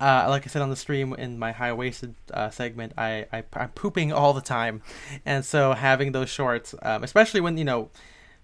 Uh, 0.00 0.26
like 0.28 0.44
I 0.44 0.48
said 0.48 0.60
on 0.60 0.70
the 0.70 0.76
stream 0.76 1.12
in 1.14 1.38
my 1.38 1.52
high 1.52 1.72
waisted 1.72 2.14
uh, 2.32 2.50
segment, 2.50 2.92
I, 2.98 3.26
I 3.32 3.44
I'm 3.54 3.68
pooping 3.70 4.12
all 4.12 4.32
the 4.32 4.40
time, 4.40 4.82
and 5.24 5.44
so 5.44 5.72
having 5.72 6.12
those 6.12 6.28
shorts, 6.28 6.74
um, 6.82 7.04
especially 7.04 7.40
when 7.40 7.56
you 7.56 7.64
know, 7.64 7.90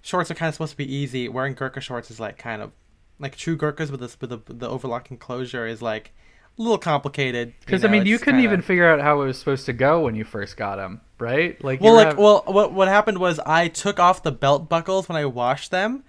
shorts 0.00 0.30
are 0.30 0.34
kind 0.34 0.48
of 0.48 0.54
supposed 0.54 0.70
to 0.72 0.76
be 0.76 0.92
easy. 0.94 1.28
Wearing 1.28 1.54
Gurkha 1.54 1.80
shorts 1.80 2.10
is 2.10 2.20
like 2.20 2.38
kind 2.38 2.62
of 2.62 2.70
like 3.18 3.36
true 3.36 3.56
Gurkhas 3.56 3.90
with 3.90 4.00
this 4.00 4.16
with 4.20 4.30
the, 4.30 4.40
the 4.46 4.68
overlocking 4.68 5.18
closure 5.18 5.66
is 5.66 5.82
like 5.82 6.12
a 6.58 6.62
little 6.62 6.78
complicated. 6.78 7.52
Because 7.60 7.84
I 7.84 7.88
mean, 7.88 8.06
you 8.06 8.18
couldn't 8.18 8.34
kinda- 8.40 8.44
even 8.44 8.62
figure 8.62 8.88
out 8.88 9.00
how 9.00 9.20
it 9.22 9.26
was 9.26 9.38
supposed 9.38 9.66
to 9.66 9.72
go 9.72 10.00
when 10.02 10.14
you 10.14 10.24
first 10.24 10.56
got 10.56 10.76
them, 10.76 11.00
right? 11.18 11.62
Like, 11.64 11.80
Well, 11.80 11.94
like, 11.94 12.16
well, 12.16 12.44
what 12.46 12.72
what 12.72 12.86
happened 12.88 13.18
was 13.18 13.40
I 13.40 13.68
took 13.68 13.98
off 13.98 14.22
the 14.22 14.32
belt 14.32 14.68
buckles 14.68 15.08
when 15.08 15.16
I 15.16 15.24
washed 15.26 15.70
them, 15.72 16.04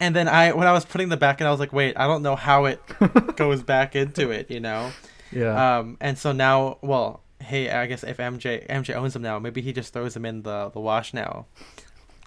and 0.00 0.14
then 0.14 0.28
I 0.28 0.52
when 0.52 0.66
I 0.66 0.72
was 0.72 0.84
putting 0.84 1.08
the 1.08 1.16
back 1.16 1.40
in, 1.40 1.46
I 1.46 1.50
was 1.50 1.60
like, 1.60 1.72
wait, 1.72 1.96
I 1.96 2.06
don't 2.06 2.22
know 2.22 2.36
how 2.36 2.66
it 2.66 2.80
goes 3.36 3.62
back 3.62 3.96
into 3.96 4.30
it, 4.30 4.50
you 4.50 4.60
know. 4.60 4.90
yeah. 5.32 5.78
Um, 5.78 5.96
and 6.00 6.18
so 6.18 6.32
now, 6.32 6.78
well, 6.82 7.22
hey, 7.40 7.70
I 7.70 7.86
guess 7.86 8.02
if 8.04 8.18
MJ 8.18 8.66
MJ 8.68 8.94
owns 8.94 9.14
them 9.14 9.22
now, 9.22 9.38
maybe 9.38 9.60
he 9.62 9.72
just 9.72 9.92
throws 9.92 10.14
them 10.14 10.24
in 10.26 10.42
the 10.42 10.70
the 10.70 10.80
wash 10.80 11.14
now. 11.14 11.46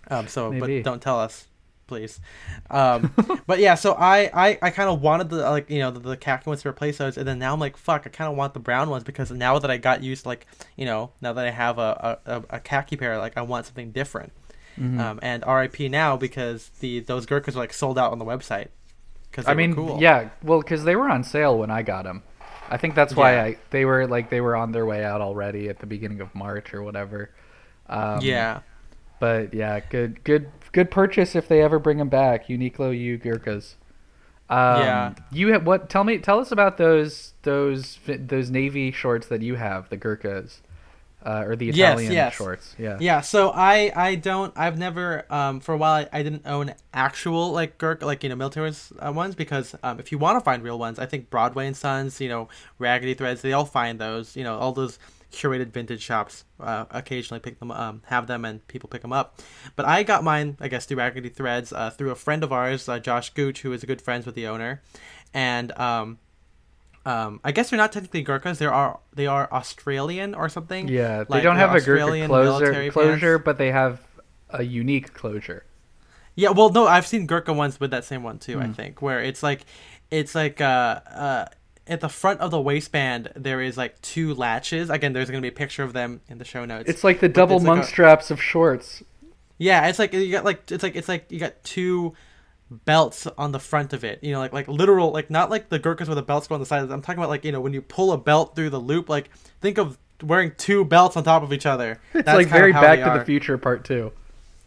Um, 0.09 0.27
so 0.27 0.51
Maybe. 0.51 0.81
but 0.81 0.89
don't 0.89 1.01
tell 1.01 1.19
us, 1.19 1.47
please. 1.85 2.19
Um, 2.71 3.13
but 3.47 3.59
yeah, 3.59 3.75
so 3.75 3.93
I 3.93 4.29
I, 4.33 4.59
I 4.61 4.69
kind 4.71 4.89
of 4.89 5.01
wanted 5.01 5.29
the 5.29 5.37
like 5.49 5.69
you 5.69 5.79
know 5.79 5.91
the, 5.91 5.99
the 5.99 6.17
khaki 6.17 6.49
ones 6.49 6.63
to 6.63 6.69
replace 6.69 6.97
those, 6.97 7.17
and 7.17 7.27
then 7.27 7.37
now 7.37 7.53
I'm 7.53 7.59
like 7.59 7.77
fuck, 7.77 8.03
I 8.07 8.09
kind 8.09 8.31
of 8.31 8.35
want 8.37 8.53
the 8.55 8.59
brown 8.59 8.89
ones 8.89 9.03
because 9.03 9.29
now 9.31 9.59
that 9.59 9.69
I 9.69 9.77
got 9.77 10.01
used 10.01 10.25
like 10.25 10.47
you 10.75 10.85
know 10.85 11.11
now 11.21 11.33
that 11.33 11.45
I 11.45 11.51
have 11.51 11.77
a 11.77 12.19
a, 12.25 12.31
a, 12.37 12.43
a 12.51 12.59
khaki 12.59 12.95
pair, 12.97 13.17
like 13.19 13.37
I 13.37 13.41
want 13.43 13.67
something 13.67 13.91
different. 13.91 14.33
Mhm. 14.79 14.99
Um, 14.99 15.19
and 15.21 15.43
RIP 15.45 15.89
now 15.91 16.15
because 16.17 16.69
the 16.79 17.01
those 17.01 17.25
Gurkhas 17.25 17.55
are 17.55 17.59
like 17.59 17.73
sold 17.73 17.97
out 17.99 18.11
on 18.11 18.19
the 18.19 18.25
website. 18.25 18.67
Because 19.29 19.47
I 19.47 19.53
mean, 19.53 19.75
cool. 19.75 19.99
yeah, 20.01 20.29
well, 20.43 20.59
because 20.61 20.83
they 20.85 20.95
were 20.95 21.09
on 21.09 21.23
sale 21.23 21.57
when 21.57 21.69
I 21.69 21.81
got 21.83 22.03
them. 22.05 22.23
I 22.69 22.77
think 22.77 22.95
that's 22.95 23.15
why 23.15 23.33
Yeah. 23.33 23.43
I 23.43 23.57
they 23.71 23.85
were 23.85 24.07
like 24.07 24.29
they 24.29 24.41
were 24.41 24.55
on 24.55 24.71
their 24.71 24.85
way 24.85 25.03
out 25.03 25.21
already 25.21 25.69
at 25.69 25.79
the 25.79 25.85
beginning 25.85 26.21
of 26.21 26.33
March 26.33 26.73
or 26.73 26.81
whatever. 26.83 27.31
Um, 27.87 28.19
yeah. 28.21 28.59
but 29.19 29.53
yeah, 29.53 29.79
good, 29.81 30.23
good, 30.23 30.49
good 30.71 30.89
purchase 30.91 31.35
if 31.35 31.47
they 31.47 31.61
ever 31.61 31.77
bring 31.79 31.97
them 31.97 32.09
back. 32.09 32.47
Uniqlo, 32.47 32.97
you 32.97 33.17
Gurkhas. 33.17 33.75
Um, 34.49 34.81
Yeah. 34.81 35.13
You 35.31 35.51
have 35.53 35.65
what? 35.65 35.89
Tell 35.89 36.03
me, 36.03 36.17
tell 36.19 36.39
us 36.39 36.51
about 36.51 36.77
those 36.77 37.33
those 37.43 37.99
those 38.07 38.49
navy 38.49 38.91
shorts 38.91 39.27
that 39.27 39.41
you 39.41 39.55
have, 39.55 39.89
the 39.89 39.97
Gurkhas, 39.97 40.61
uh, 41.25 41.43
or 41.45 41.55
the 41.55 41.69
Italian 41.69 42.11
yes. 42.11 42.33
shorts. 42.33 42.75
Yeah. 42.77 42.97
Yeah, 42.99 43.21
so 43.21 43.51
I 43.53 43.91
I 43.95 44.15
don't 44.15 44.53
I've 44.55 44.77
never 44.77 45.25
um 45.29 45.59
for 45.59 45.73
a 45.73 45.77
while 45.77 45.93
I, 45.93 46.19
I 46.19 46.23
didn't 46.23 46.45
own 46.45 46.73
actual 46.93 47.51
like 47.51 47.77
Gurk 47.77 48.01
like 48.01 48.23
you 48.23 48.29
know 48.29 48.35
military 48.35 48.71
uh, 48.99 49.11
ones 49.11 49.35
because 49.35 49.75
um 49.83 49.99
if 49.99 50.11
you 50.11 50.17
want 50.17 50.37
to 50.37 50.43
find 50.43 50.63
real 50.63 50.79
ones 50.79 50.99
I 50.99 51.05
think 51.05 51.29
Broadway 51.29 51.67
and 51.67 51.75
Sons 51.75 52.21
you 52.21 52.29
know 52.29 52.47
Raggedy 52.77 53.13
Threads 53.13 53.41
they 53.41 53.53
all 53.53 53.65
find 53.65 53.99
those 53.99 54.35
you 54.35 54.43
know 54.43 54.57
all 54.57 54.71
those 54.71 54.99
curated 55.31 55.71
vintage 55.71 56.01
shops 56.01 56.43
uh, 56.59 56.85
occasionally 56.91 57.39
pick 57.39 57.59
them, 57.59 57.69
um, 57.69 58.01
have 58.07 58.27
them, 58.27 58.45
and 58.45 58.67
people 58.67 58.89
pick 58.89 59.01
them 59.01 59.13
up. 59.13 59.39
But 59.75 59.85
I 59.85 60.01
got 60.03 60.23
mine, 60.23 60.57
I 60.59 60.67
guess, 60.67 60.85
through 60.85 60.97
Raggedy 60.97 61.29
Threads 61.29 61.71
uh, 61.71 61.91
through 61.91 62.09
a 62.09 62.15
friend 62.15 62.43
of 62.43 62.51
ours, 62.51 62.89
uh, 62.89 62.99
Josh 62.99 63.29
Gooch, 63.33 63.61
who 63.61 63.71
is 63.71 63.83
a 63.83 63.85
good 63.85 64.01
friends 64.01 64.25
with 64.25 64.35
the 64.35 64.47
owner, 64.47 64.81
and 65.33 65.71
um, 65.73 66.17
um, 67.09 67.39
I 67.43 67.51
guess 67.51 67.69
they're 67.69 67.77
not 67.77 67.91
technically 67.91 68.23
Gurkhas. 68.23 68.57
They 68.59 68.65
are 68.65 68.99
they 69.13 69.27
are 69.27 69.47
Australian 69.51 70.35
or 70.35 70.49
something. 70.49 70.87
Yeah, 70.87 71.23
they 71.23 71.35
Like, 71.35 71.43
don't 71.43 71.55
have 71.57 71.71
a 71.71 71.79
Gurkha 71.79 71.91
Australian 72.03 72.27
closure, 72.27 72.91
closure, 72.91 73.39
but 73.39 73.57
they 73.57 73.71
have 73.71 73.99
a 74.49 74.63
unique 74.63 75.13
closure. 75.13 75.63
Yeah, 76.35 76.49
well, 76.51 76.69
no, 76.71 76.87
I've 76.87 77.07
seen 77.07 77.25
Gurkha 77.25 77.51
ones 77.53 77.79
with 77.79 77.91
that 77.91 78.05
same 78.05 78.23
one 78.23 78.37
too. 78.39 78.59
I 78.59 78.65
Hmm. 78.67 78.73
think 78.73 79.01
where 79.01 79.21
it's 79.21 79.43
like, 79.43 79.61
it's 80.11 80.33
like 80.35 80.61
uh 80.61 80.99
uh 81.25 81.45
at 81.87 82.01
the 82.01 82.09
front 82.09 82.39
of 82.39 82.51
the 82.51 82.61
waistband 82.61 83.31
there 83.35 83.61
is 83.61 83.75
like 83.77 83.99
two 84.01 84.33
latches. 84.35 84.89
Again, 84.89 85.13
there's 85.13 85.29
gonna 85.29 85.41
be 85.41 85.47
a 85.47 85.51
picture 85.63 85.83
of 85.83 85.93
them 85.93 86.21
in 86.29 86.37
the 86.37 86.45
show 86.45 86.63
notes. 86.65 86.89
It's 86.89 87.03
like 87.03 87.19
the 87.19 87.29
double 87.29 87.55
it's 87.57 87.65
like 87.65 87.75
monk 87.77 87.83
a- 87.83 87.87
straps 87.87 88.29
of 88.31 88.41
shorts. 88.41 89.01
yeah, 89.57 89.87
it's 89.87 89.99
like 89.99 90.13
you 90.13 90.31
got 90.31 90.45
like 90.45 90.71
it's 90.71 90.83
like 90.83 90.95
it's 90.95 91.09
like 91.09 91.31
you 91.31 91.39
got 91.39 91.61
two 91.63 92.13
belts 92.69 93.27
on 93.37 93.51
the 93.51 93.59
front 93.59 93.93
of 93.93 94.03
it. 94.03 94.23
You 94.23 94.33
know, 94.33 94.39
like 94.39 94.53
like 94.53 94.67
literal 94.67 95.11
like 95.11 95.29
not 95.29 95.49
like 95.49 95.69
the 95.69 95.79
Gurkhas 95.79 96.07
where 96.07 96.15
the 96.15 96.21
belts 96.21 96.47
go 96.47 96.55
on 96.55 96.61
the 96.61 96.65
side. 96.65 96.89
I'm 96.89 97.01
talking 97.01 97.19
about 97.19 97.29
like 97.29 97.45
you 97.45 97.51
know 97.51 97.61
when 97.61 97.73
you 97.73 97.81
pull 97.81 98.11
a 98.11 98.17
belt 98.17 98.55
through 98.55 98.69
the 98.69 98.79
loop. 98.79 99.09
Like 99.09 99.29
think 99.61 99.77
of 99.77 99.97
wearing 100.23 100.53
two 100.57 100.85
belts 100.85 101.15
on 101.17 101.23
top 101.23 101.43
of 101.43 101.53
each 101.53 101.65
other. 101.65 101.99
It's 102.13 102.25
That's 102.25 102.37
like 102.37 102.47
very 102.47 102.71
Back 102.71 102.99
to 102.99 103.19
the 103.19 103.25
Future 103.25 103.57
Part 103.57 103.83
Two. 103.83 104.11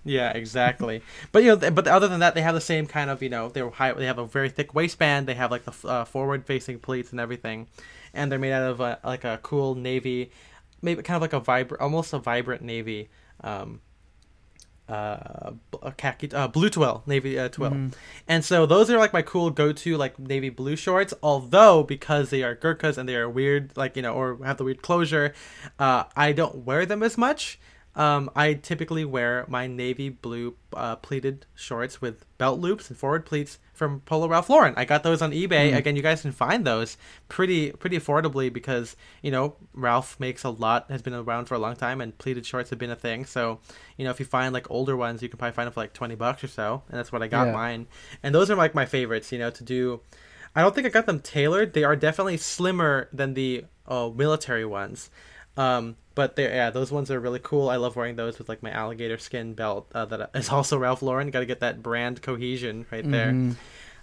Yeah, 0.04 0.32
exactly. 0.32 1.02
but 1.30 1.44
you 1.44 1.56
know, 1.56 1.70
but 1.70 1.86
other 1.86 2.08
than 2.08 2.20
that, 2.20 2.34
they 2.34 2.42
have 2.42 2.54
the 2.54 2.60
same 2.60 2.86
kind 2.86 3.08
of 3.08 3.22
you 3.22 3.28
know 3.28 3.48
they're 3.48 3.70
high. 3.70 3.92
They 3.92 4.06
have 4.06 4.18
a 4.18 4.26
very 4.26 4.48
thick 4.48 4.74
waistband. 4.74 5.26
They 5.26 5.34
have 5.34 5.50
like 5.50 5.64
the 5.64 5.88
uh, 5.88 6.04
forward-facing 6.04 6.80
pleats 6.80 7.12
and 7.12 7.20
everything, 7.20 7.68
and 8.12 8.30
they're 8.30 8.38
made 8.38 8.52
out 8.52 8.68
of 8.68 8.80
a, 8.80 8.98
like 9.04 9.24
a 9.24 9.38
cool 9.42 9.74
navy, 9.74 10.32
maybe 10.80 11.02
kind 11.02 11.16
of 11.16 11.22
like 11.22 11.32
a 11.32 11.40
vibrant, 11.40 11.80
almost 11.80 12.12
a 12.12 12.18
vibrant 12.18 12.62
navy. 12.62 13.10
Um, 13.42 13.80
uh, 14.92 15.52
khaki, 15.96 16.30
uh, 16.32 16.48
blue 16.48 16.68
twill, 16.68 17.02
navy 17.06 17.38
uh, 17.38 17.48
twill, 17.48 17.72
and 18.28 18.44
so 18.44 18.66
those 18.66 18.90
are 18.90 18.98
like 18.98 19.12
my 19.12 19.22
cool 19.22 19.50
go-to 19.50 19.96
like 19.96 20.18
navy 20.18 20.50
blue 20.50 20.76
shorts. 20.76 21.14
Although 21.22 21.82
because 21.82 22.30
they 22.30 22.42
are 22.42 22.54
Gurkhas 22.54 22.98
and 22.98 23.08
they 23.08 23.16
are 23.16 23.28
weird, 23.28 23.76
like 23.76 23.96
you 23.96 24.02
know, 24.02 24.14
or 24.14 24.38
have 24.44 24.58
the 24.58 24.64
weird 24.64 24.82
closure, 24.82 25.32
uh, 25.78 26.04
I 26.16 26.32
don't 26.32 26.64
wear 26.66 26.84
them 26.86 27.02
as 27.02 27.16
much. 27.16 27.58
Um, 27.94 28.30
I 28.34 28.54
typically 28.54 29.04
wear 29.04 29.44
my 29.48 29.66
navy 29.66 30.08
blue 30.08 30.54
uh, 30.74 30.96
pleated 30.96 31.44
shorts 31.54 32.00
with 32.00 32.24
belt 32.38 32.58
loops 32.58 32.88
and 32.88 32.96
forward 32.98 33.26
pleats 33.26 33.58
from 33.74 34.00
Polo 34.00 34.28
Ralph 34.28 34.48
Lauren. 34.48 34.72
I 34.78 34.86
got 34.86 35.02
those 35.02 35.20
on 35.20 35.32
eBay. 35.32 35.76
Again, 35.76 35.94
you 35.96 36.00
guys 36.02 36.22
can 36.22 36.32
find 36.32 36.66
those 36.66 36.96
pretty 37.28 37.70
pretty 37.72 37.98
affordably 37.98 38.50
because 38.50 38.96
you 39.20 39.30
know 39.30 39.56
Ralph 39.74 40.18
makes 40.18 40.42
a 40.42 40.48
lot, 40.48 40.90
has 40.90 41.02
been 41.02 41.12
around 41.12 41.46
for 41.46 41.54
a 41.54 41.58
long 41.58 41.76
time, 41.76 42.00
and 42.00 42.16
pleated 42.16 42.46
shorts 42.46 42.70
have 42.70 42.78
been 42.78 42.90
a 42.90 42.96
thing. 42.96 43.26
So 43.26 43.60
you 43.98 44.04
know 44.06 44.10
if 44.10 44.18
you 44.18 44.24
find 44.26 44.54
like 44.54 44.70
older 44.70 44.96
ones, 44.96 45.22
you 45.22 45.28
can 45.28 45.38
probably 45.38 45.54
find 45.54 45.66
them 45.66 45.74
for 45.74 45.80
like 45.80 45.92
twenty 45.92 46.14
bucks 46.14 46.42
or 46.42 46.48
so, 46.48 46.82
and 46.88 46.98
that's 46.98 47.12
what 47.12 47.22
I 47.22 47.26
got 47.26 47.48
Yeah. 47.48 47.52
mine. 47.52 47.86
And 48.22 48.34
those 48.34 48.50
are 48.50 48.56
like 48.56 48.74
my 48.74 48.86
favorites. 48.86 49.30
You 49.32 49.38
know 49.38 49.50
to 49.50 49.64
do. 49.64 50.00
I 50.56 50.62
don't 50.62 50.74
think 50.74 50.86
I 50.86 50.90
got 50.90 51.04
them 51.06 51.20
tailored. 51.20 51.72
They 51.74 51.84
are 51.84 51.96
definitely 51.96 52.36
slimmer 52.38 53.08
than 53.12 53.34
the 53.34 53.64
uh, 53.86 54.10
military 54.14 54.64
ones. 54.66 55.10
Um, 55.56 55.96
but 56.14 56.36
they 56.36 56.44
yeah, 56.44 56.70
those 56.70 56.90
ones 56.92 57.10
are 57.10 57.20
really 57.20 57.40
cool. 57.42 57.68
I 57.68 57.76
love 57.76 57.96
wearing 57.96 58.16
those 58.16 58.38
with 58.38 58.48
like 58.48 58.62
my 58.62 58.70
alligator 58.70 59.18
skin 59.18 59.54
belt 59.54 59.90
uh, 59.94 60.04
that 60.06 60.30
is 60.34 60.48
also 60.50 60.78
Ralph 60.78 61.02
Lauren. 61.02 61.30
Got 61.30 61.40
to 61.40 61.46
get 61.46 61.60
that 61.60 61.82
brand 61.82 62.22
cohesion 62.22 62.86
right 62.90 63.08
there. 63.10 63.30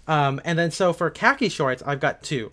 Um, 0.08 0.40
and 0.44 0.58
then 0.58 0.70
so 0.70 0.92
for 0.92 1.10
khaki 1.10 1.48
shorts, 1.48 1.82
I've 1.86 2.00
got 2.00 2.22
two. 2.22 2.52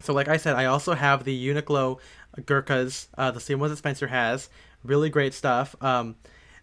So 0.00 0.12
like 0.12 0.28
I 0.28 0.36
said, 0.36 0.54
I 0.54 0.66
also 0.66 0.94
have 0.94 1.24
the 1.24 1.48
Uniqlo 1.48 1.98
Gurkhas, 2.42 3.08
uh, 3.16 3.30
the 3.32 3.40
same 3.40 3.58
ones 3.58 3.72
that 3.72 3.78
Spencer 3.78 4.06
has. 4.08 4.48
Really 4.84 5.10
great 5.10 5.34
stuff. 5.34 5.74
Um, 5.82 6.16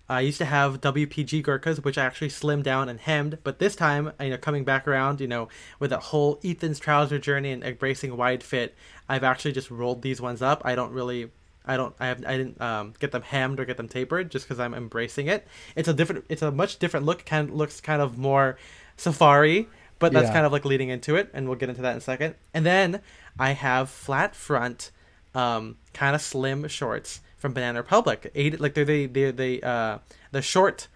I 0.08 0.22
used 0.22 0.38
to 0.38 0.46
have 0.46 0.82
WPG 0.82 1.44
Gurkhas, 1.44 1.84
which 1.84 1.98
I 1.98 2.06
actually 2.06 2.30
slimmed 2.30 2.64
down 2.64 2.90
and 2.90 3.00
hemmed, 3.00 3.40
but 3.44 3.58
this 3.58 3.76
time, 3.76 4.12
you 4.22 4.30
know, 4.30 4.38
coming 4.38 4.64
back 4.64 4.88
around, 4.88 5.20
you 5.20 5.28
know, 5.28 5.50
with 5.80 5.90
that 5.90 6.04
whole 6.04 6.40
Ethan's 6.46 6.80
trouser 6.80 7.18
journey 7.18 7.52
and 7.52 7.64
embracing 7.64 8.16
wide 8.16 8.44
fit, 8.44 8.76
I've 9.10 9.24
actually 9.24 9.54
just 9.54 9.72
rolled 9.72 10.04
these 10.04 10.22
ones 10.22 10.44
up. 10.44 10.62
I 10.64 10.76
don't 10.76 10.92
really, 10.92 11.32
I 11.68 11.78
don't, 11.78 11.96
I 12.00 12.08
have, 12.08 12.24
I 12.26 12.38
didn't 12.38 12.62
um, 12.62 12.94
get 13.00 13.12
them 13.12 13.22
hemmed 13.22 13.60
or 13.60 13.66
get 13.66 13.78
them 13.78 13.88
tapered 13.88 14.32
just 14.32 14.46
because 14.46 14.60
I'm 14.60 14.74
embracing 14.74 15.28
it. 15.28 15.48
It's 15.76 15.88
a 15.88 15.94
different, 15.94 16.26
it's 16.30 16.42
a 16.42 16.52
much 16.52 16.78
different 16.80 17.06
look. 17.06 17.26
Kind 17.26 17.50
of 17.50 17.56
looks 17.56 17.82
kind 17.82 18.02
of 18.02 18.18
more 18.18 18.58
safari, 18.98 19.68
but 20.00 20.14
that's 20.14 20.28
Yeah. 20.28 20.34
kind 20.34 20.46
of 20.46 20.52
like 20.52 20.66
leading 20.66 20.90
into 20.90 21.16
it, 21.16 21.30
and 21.34 21.48
we'll 21.48 21.58
get 21.58 21.70
into 21.70 21.82
that 21.82 21.92
in 21.92 21.98
a 21.98 22.02
second. 22.02 22.36
And 22.54 22.66
then 22.66 23.02
I 23.40 23.52
have 23.52 23.90
flat 23.90 24.36
front, 24.36 24.92
um, 25.34 25.78
kind 25.94 26.16
of 26.16 26.22
slim 26.22 26.68
shorts 26.68 27.22
from 27.38 27.54
Banana 27.54 27.80
Republic. 27.82 28.32
Eight, 28.36 28.60
like 28.60 28.74
they're 28.74 28.86
the 28.86 29.06
they're 29.08 29.32
the 29.32 29.64
uh, 29.64 29.98
the 30.32 30.42
short 30.42 30.88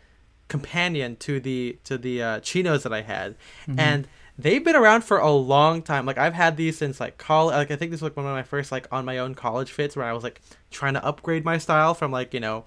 companion 0.48 1.16
to 1.18 1.40
the 1.40 1.78
to 1.84 1.98
the 1.98 2.22
uh, 2.24 2.40
chinos 2.40 2.84
that 2.84 2.94
I 2.94 3.02
had, 3.02 3.36
and 3.78 4.08
they've 4.40 4.64
been 4.64 4.76
around 4.76 5.04
for 5.04 5.18
a 5.18 5.32
long 5.32 5.82
time. 5.82 6.06
Like 6.06 6.18
I've 6.18 6.34
had 6.34 6.56
these 6.56 6.78
since 6.78 7.00
like 7.00 7.18
college. 7.18 7.54
Like 7.54 7.72
I 7.72 7.76
think 7.76 7.92
this 7.92 8.02
was 8.02 8.10
like 8.10 8.18
one 8.18 8.26
of 8.26 8.32
my 8.32 8.44
first 8.44 8.72
like 8.72 8.88
on 8.92 9.04
my 9.06 9.18
own 9.18 9.36
college 9.36 9.72
fits 9.72 9.96
where 9.96 10.06
I 10.06 10.14
was 10.14 10.24
like 10.24 10.42
trying 10.72 10.94
to 10.94 11.06
upgrade 11.06 11.44
my 11.44 11.58
style 11.58 11.94
from 11.94 12.12
like 12.12 12.34
you 12.34 12.40
know 12.40 12.66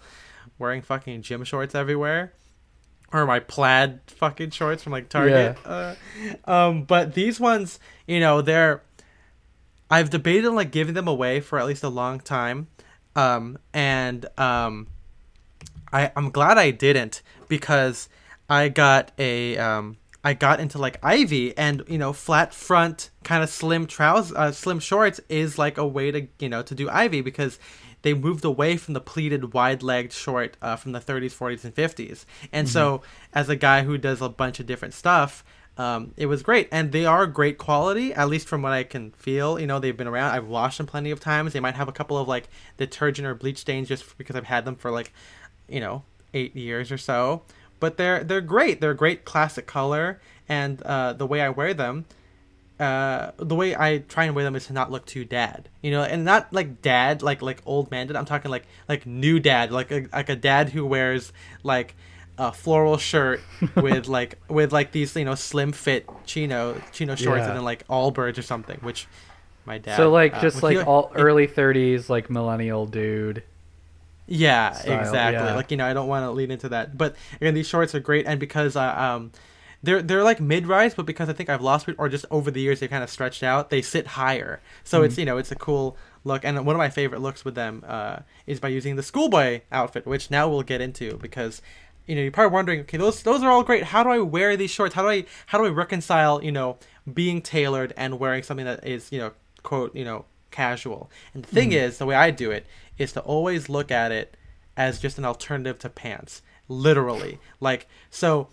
wearing 0.58 0.82
fucking 0.82 1.22
gym 1.22 1.44
shorts 1.44 1.74
everywhere 1.74 2.34
or 3.12 3.26
my 3.26 3.40
plaid 3.40 4.00
fucking 4.06 4.50
shorts 4.50 4.82
from 4.82 4.92
like 4.92 5.08
Target. 5.08 5.56
Uh, 5.64 5.94
um, 6.44 6.84
but 6.84 7.14
these 7.14 7.40
ones, 7.40 7.80
you 8.06 8.20
know, 8.20 8.42
they're. 8.42 8.82
I've 9.90 10.08
debated 10.08 10.46
on 10.46 10.54
like 10.54 10.70
giving 10.70 10.94
them 10.94 11.06
away 11.06 11.40
for 11.40 11.58
at 11.58 11.66
least 11.66 11.82
a 11.82 11.90
long 11.90 12.18
time, 12.20 12.68
um, 13.14 13.58
and 13.74 14.24
um, 14.38 14.88
I 15.92 16.10
I'm 16.16 16.30
glad 16.30 16.56
I 16.56 16.70
didn't 16.70 17.20
because 17.48 18.08
I 18.48 18.68
got 18.70 19.12
a 19.18 19.58
um, 19.58 19.98
I 20.24 20.34
got 20.34 20.60
into 20.60 20.78
like 20.78 20.98
Ivy 21.02 21.56
and 21.56 21.82
you 21.88 21.98
know 21.98 22.12
flat 22.12 22.54
front 22.54 23.10
kind 23.24 23.42
of 23.42 23.50
slim 23.50 23.86
trousers, 23.86 24.36
uh, 24.36 24.52
slim 24.52 24.78
shorts 24.78 25.20
is 25.28 25.58
like 25.58 25.78
a 25.78 25.86
way 25.86 26.10
to 26.10 26.28
you 26.38 26.48
know 26.48 26.62
to 26.62 26.74
do 26.74 26.88
Ivy 26.88 27.20
because 27.20 27.58
they 28.02 28.14
moved 28.14 28.44
away 28.44 28.76
from 28.76 28.94
the 28.94 29.00
pleated 29.00 29.54
wide-legged 29.54 30.12
short 30.12 30.56
uh, 30.60 30.76
from 30.76 30.92
the 30.92 31.00
30s, 31.00 31.32
40s, 31.36 31.64
and 31.64 31.74
50s. 31.74 32.24
And 32.52 32.68
so, 32.68 33.02
as 33.32 33.48
a 33.48 33.56
guy 33.56 33.82
who 33.82 33.96
does 33.96 34.20
a 34.20 34.28
bunch 34.28 34.60
of 34.60 34.66
different 34.66 34.92
stuff, 34.92 35.44
um, 35.78 36.12
it 36.16 36.26
was 36.26 36.42
great. 36.42 36.68
And 36.70 36.92
they 36.92 37.06
are 37.06 37.26
great 37.26 37.58
quality, 37.58 38.12
at 38.12 38.28
least 38.28 38.48
from 38.48 38.62
what 38.62 38.72
I 38.72 38.82
can 38.82 39.12
feel. 39.12 39.58
You 39.58 39.66
know, 39.66 39.78
they've 39.78 39.96
been 39.96 40.08
around. 40.08 40.32
I've 40.32 40.48
washed 40.48 40.78
them 40.78 40.86
plenty 40.86 41.10
of 41.10 41.20
times. 41.20 41.52
They 41.52 41.60
might 41.60 41.76
have 41.76 41.88
a 41.88 41.92
couple 41.92 42.18
of 42.18 42.28
like 42.28 42.48
detergent 42.76 43.26
or 43.26 43.34
bleach 43.34 43.58
stains 43.58 43.88
just 43.88 44.18
because 44.18 44.36
I've 44.36 44.44
had 44.44 44.64
them 44.64 44.76
for 44.76 44.90
like, 44.90 45.12
you 45.68 45.80
know, 45.80 46.02
eight 46.34 46.54
years 46.56 46.92
or 46.92 46.98
so. 46.98 47.42
But 47.82 47.96
they're 47.98 48.22
they're 48.24 48.40
great. 48.40 48.80
They're 48.80 48.92
a 48.98 49.02
great 49.04 49.24
classic 49.24 49.66
color, 49.66 50.20
and 50.48 50.80
uh, 50.82 51.12
the 51.12 51.26
way 51.26 51.40
I 51.42 51.48
wear 51.50 51.74
them 51.74 52.04
uh, 52.80 53.30
the 53.36 53.54
way 53.54 53.76
I 53.76 53.98
try 53.98 54.24
and 54.24 54.34
wear 54.34 54.44
them 54.44 54.56
is 54.56 54.66
to 54.66 54.72
not 54.72 54.90
look 54.90 55.06
too 55.06 55.24
dad, 55.24 55.68
you 55.82 55.92
know, 55.92 56.02
and 56.02 56.24
not 56.24 56.52
like 56.52 56.82
dad, 56.82 57.22
like 57.22 57.40
like 57.40 57.62
old 57.64 57.90
man 57.92 58.08
dad. 58.08 58.16
I'm 58.16 58.24
talking 58.24 58.50
like 58.50 58.64
like 58.88 59.06
new 59.06 59.38
dad, 59.38 59.70
like 59.70 59.92
a, 59.92 60.06
like 60.12 60.28
a 60.28 60.34
dad 60.36 60.70
who 60.70 60.84
wears 60.84 61.32
like 61.62 61.94
a 62.38 62.50
floral 62.52 62.96
shirt 62.96 63.40
with 63.76 64.08
like 64.08 64.38
with 64.48 64.72
like 64.72 64.90
these 64.90 65.14
you 65.14 65.24
know 65.24 65.36
slim 65.36 65.70
fit 65.70 66.08
chino 66.24 66.80
chino 66.92 67.14
shorts 67.14 67.40
Yeah. 67.40 67.48
and 67.48 67.56
then 67.58 67.64
like 67.64 67.86
Allbirds 67.86 68.36
or 68.38 68.42
something, 68.42 68.78
which 68.80 69.06
my 69.64 69.78
dad. 69.78 69.96
so 69.96 70.10
like 70.10 70.34
uh, 70.34 70.40
just 70.40 70.62
like 70.62 70.78
he- 70.78 70.82
all 70.82 71.12
early 71.14 71.46
30s, 71.46 72.08
like 72.08 72.30
millennial 72.30 72.86
dude. 72.86 73.44
Yeah, 74.34 74.72
style, 74.72 74.98
exactly. 75.00 75.46
yeah. 75.46 75.54
Like 75.54 75.70
you 75.70 75.76
know, 75.76 75.86
I 75.86 75.92
don't 75.92 76.08
want 76.08 76.24
to 76.24 76.30
lean 76.30 76.50
into 76.50 76.68
that, 76.70 76.96
but 76.96 77.16
again, 77.40 77.54
these 77.54 77.68
shorts 77.68 77.94
are 77.94 78.00
great, 78.00 78.26
and 78.26 78.40
because 78.40 78.76
uh, 78.76 78.94
um, 78.96 79.32
they're 79.82 80.02
they're 80.02 80.22
like 80.24 80.40
mid 80.40 80.66
rise, 80.66 80.94
but 80.94 81.06
because 81.06 81.28
I 81.28 81.32
think 81.32 81.50
I've 81.50 81.60
lost 81.62 81.86
weight, 81.86 81.96
or 81.98 82.08
just 82.08 82.24
over 82.30 82.50
the 82.50 82.60
years 82.60 82.80
they 82.80 82.88
kind 82.88 83.04
of 83.04 83.10
stretched 83.10 83.42
out, 83.42 83.70
they 83.70 83.82
sit 83.82 84.06
higher. 84.08 84.60
So 84.84 85.02
Mm-hmm. 85.02 85.06
it's 85.06 85.18
you 85.18 85.24
know 85.24 85.38
it's 85.38 85.52
a 85.52 85.56
cool 85.56 85.96
look, 86.24 86.44
and 86.44 86.64
one 86.64 86.74
of 86.76 86.78
my 86.78 86.88
favorite 86.90 87.20
looks 87.20 87.44
with 87.44 87.54
them 87.56 87.84
uh, 87.86 88.20
is 88.46 88.60
by 88.60 88.68
using 88.68 88.96
the 88.96 89.02
schoolboy 89.02 89.62
outfit, 89.72 90.06
which 90.06 90.30
now 90.30 90.48
we'll 90.48 90.62
get 90.62 90.80
into 90.80 91.18
because. 91.18 91.62
You 92.04 92.16
know, 92.16 92.22
you're 92.22 92.32
probably 92.32 92.52
wondering, 92.52 92.80
okay, 92.80 92.96
those 92.98 93.22
those 93.22 93.44
are 93.44 93.50
all 93.50 93.62
great. 93.62 93.84
How 93.84 94.02
do 94.02 94.10
I 94.10 94.18
wear 94.18 94.56
these 94.56 94.72
shorts? 94.72 94.96
How 94.96 95.02
do 95.02 95.08
I 95.08 95.24
how 95.46 95.58
do 95.58 95.66
I 95.66 95.68
reconcile, 95.68 96.42
you 96.42 96.50
know, 96.50 96.76
being 97.14 97.40
tailored 97.40 97.94
and 97.96 98.18
wearing 98.18 98.42
something 98.42 98.66
that 98.66 98.84
is, 98.84 99.12
you 99.12 99.20
know, 99.20 99.30
quote, 99.62 99.94
you 99.94 100.04
know, 100.04 100.24
casual? 100.53 101.11
And 101.34 101.42
the 101.42 101.48
thing 101.48 101.70
mm. 101.70 101.74
is, 101.74 101.98
the 101.98 102.07
way 102.07 102.14
I 102.14 102.30
do 102.30 102.50
it 102.50 102.66
is 102.98 103.12
to 103.12 103.20
always 103.20 103.68
look 103.68 103.90
at 103.90 104.12
it 104.12 104.36
as 104.76 105.00
just 105.00 105.18
an 105.18 105.24
alternative 105.24 105.78
to 105.80 105.88
pants, 105.88 106.42
literally. 106.68 107.38
Like 107.61 107.88
so, 108.11 108.48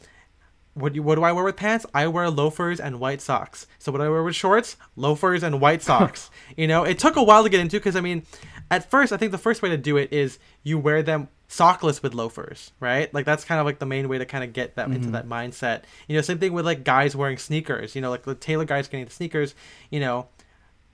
what 0.74 0.94
do, 0.94 1.04
what 1.04 1.16
do 1.16 1.24
I 1.24 1.32
wear 1.32 1.44
with 1.44 1.56
pants? 1.56 1.86
I 1.94 2.08
wear 2.08 2.30
loafers 2.30 2.80
and 2.80 3.00
white 3.00 3.22
socks. 3.22 3.68
So 3.78 3.92
what 3.92 4.00
do 4.00 4.06
I 4.06 4.10
wear 4.10 4.24
with 4.24 4.36
shorts? 4.36 4.78
Loafers 4.96 5.44
and 5.44 5.62
white 5.62 5.82
socks. 5.90 6.30
you 6.56 6.68
know, 6.68 6.84
it 6.84 7.00
took 7.00 7.16
a 7.16 7.24
while 7.24 7.44
to 7.44 7.50
get 7.50 7.60
into 7.60 7.78
because 7.78 7.96
I 7.96 8.02
mean, 8.02 8.24
at 8.72 8.90
first 8.90 9.12
I 9.12 9.18
think 9.18 9.32
the 9.32 9.38
first 9.38 9.62
way 9.62 9.70
to 9.70 9.78
do 9.78 9.98
it 9.98 10.12
is 10.12 10.40
you 10.64 10.78
wear 10.78 11.04
them 11.04 11.30
sockless 11.50 12.04
with 12.04 12.14
loafers, 12.14 12.72
right? 12.80 13.12
Like 13.14 13.26
that's 13.26 13.44
kind 13.44 13.60
of 13.60 13.66
like 13.66 13.80
the 13.80 13.86
main 13.86 14.08
way 14.08 14.20
to 14.20 14.26
kind 14.26 14.44
of 14.44 14.54
get 14.54 14.76
that 14.76 14.88
into 14.88 15.08
mm-hmm. 15.08 15.12
that 15.12 15.28
mindset. 15.28 15.84
You 16.08 16.16
know, 16.16 16.22
same 16.22 16.38
thing 16.38 16.54
with 16.54 16.66
like 16.66 16.84
guys 16.84 17.16
wearing 17.16 17.38
sneakers. 17.38 17.96
You 17.96 18.02
know, 18.02 18.10
like 18.10 18.24
the 18.24 18.36
Taylor 18.36 18.66
guys 18.66 18.88
getting 18.88 19.06
the 19.06 19.12
sneakers. 19.12 19.56
You 19.90 20.00
know, 20.00 20.28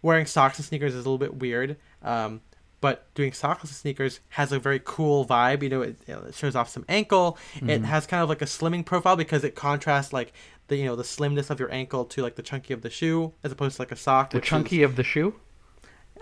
wearing 0.05 0.25
socks 0.25 0.57
and 0.59 0.65
sneakers 0.65 0.93
is 0.93 1.05
a 1.05 1.09
little 1.09 1.17
bit 1.17 1.35
weird. 1.35 1.77
Um, 2.03 2.41
but 2.81 3.11
doing 3.15 3.33
socks 3.33 3.63
and 3.63 3.69
sneakers 3.71 4.19
has 4.29 4.51
a 4.51 4.59
very 4.59 4.79
cool 4.83 5.25
vibe. 5.25 5.63
You 5.63 5.69
know, 5.69 5.81
it, 5.81 5.95
it 6.07 6.35
shows 6.35 6.55
off 6.55 6.69
some 6.69 6.85
ankle. 6.87 7.37
It 7.55 7.63
Mm-hmm. 7.63 7.83
has 7.85 8.05
kind 8.05 8.21
of 8.21 8.29
like 8.29 8.41
a 8.43 8.45
slimming 8.45 8.85
profile 8.85 9.15
because 9.15 9.43
it 9.43 9.55
contrasts 9.55 10.13
like 10.13 10.33
the 10.67 10.75
you 10.77 10.85
know 10.85 10.95
the 10.95 11.03
slimness 11.03 11.49
of 11.49 11.59
your 11.59 11.71
ankle 11.73 12.05
to 12.05 12.21
like 12.21 12.35
the 12.35 12.43
chunky 12.43 12.73
of 12.73 12.81
the 12.81 12.89
shoe 12.89 13.33
as 13.43 13.51
opposed 13.51 13.75
to 13.77 13.81
like 13.81 13.91
a 13.91 13.95
sock. 13.95 14.29
The 14.29 14.37
which 14.37 14.45
is- 14.45 14.49
chunky 14.49 14.83
of 14.83 14.95
the 14.95 15.03
shoe. 15.03 15.33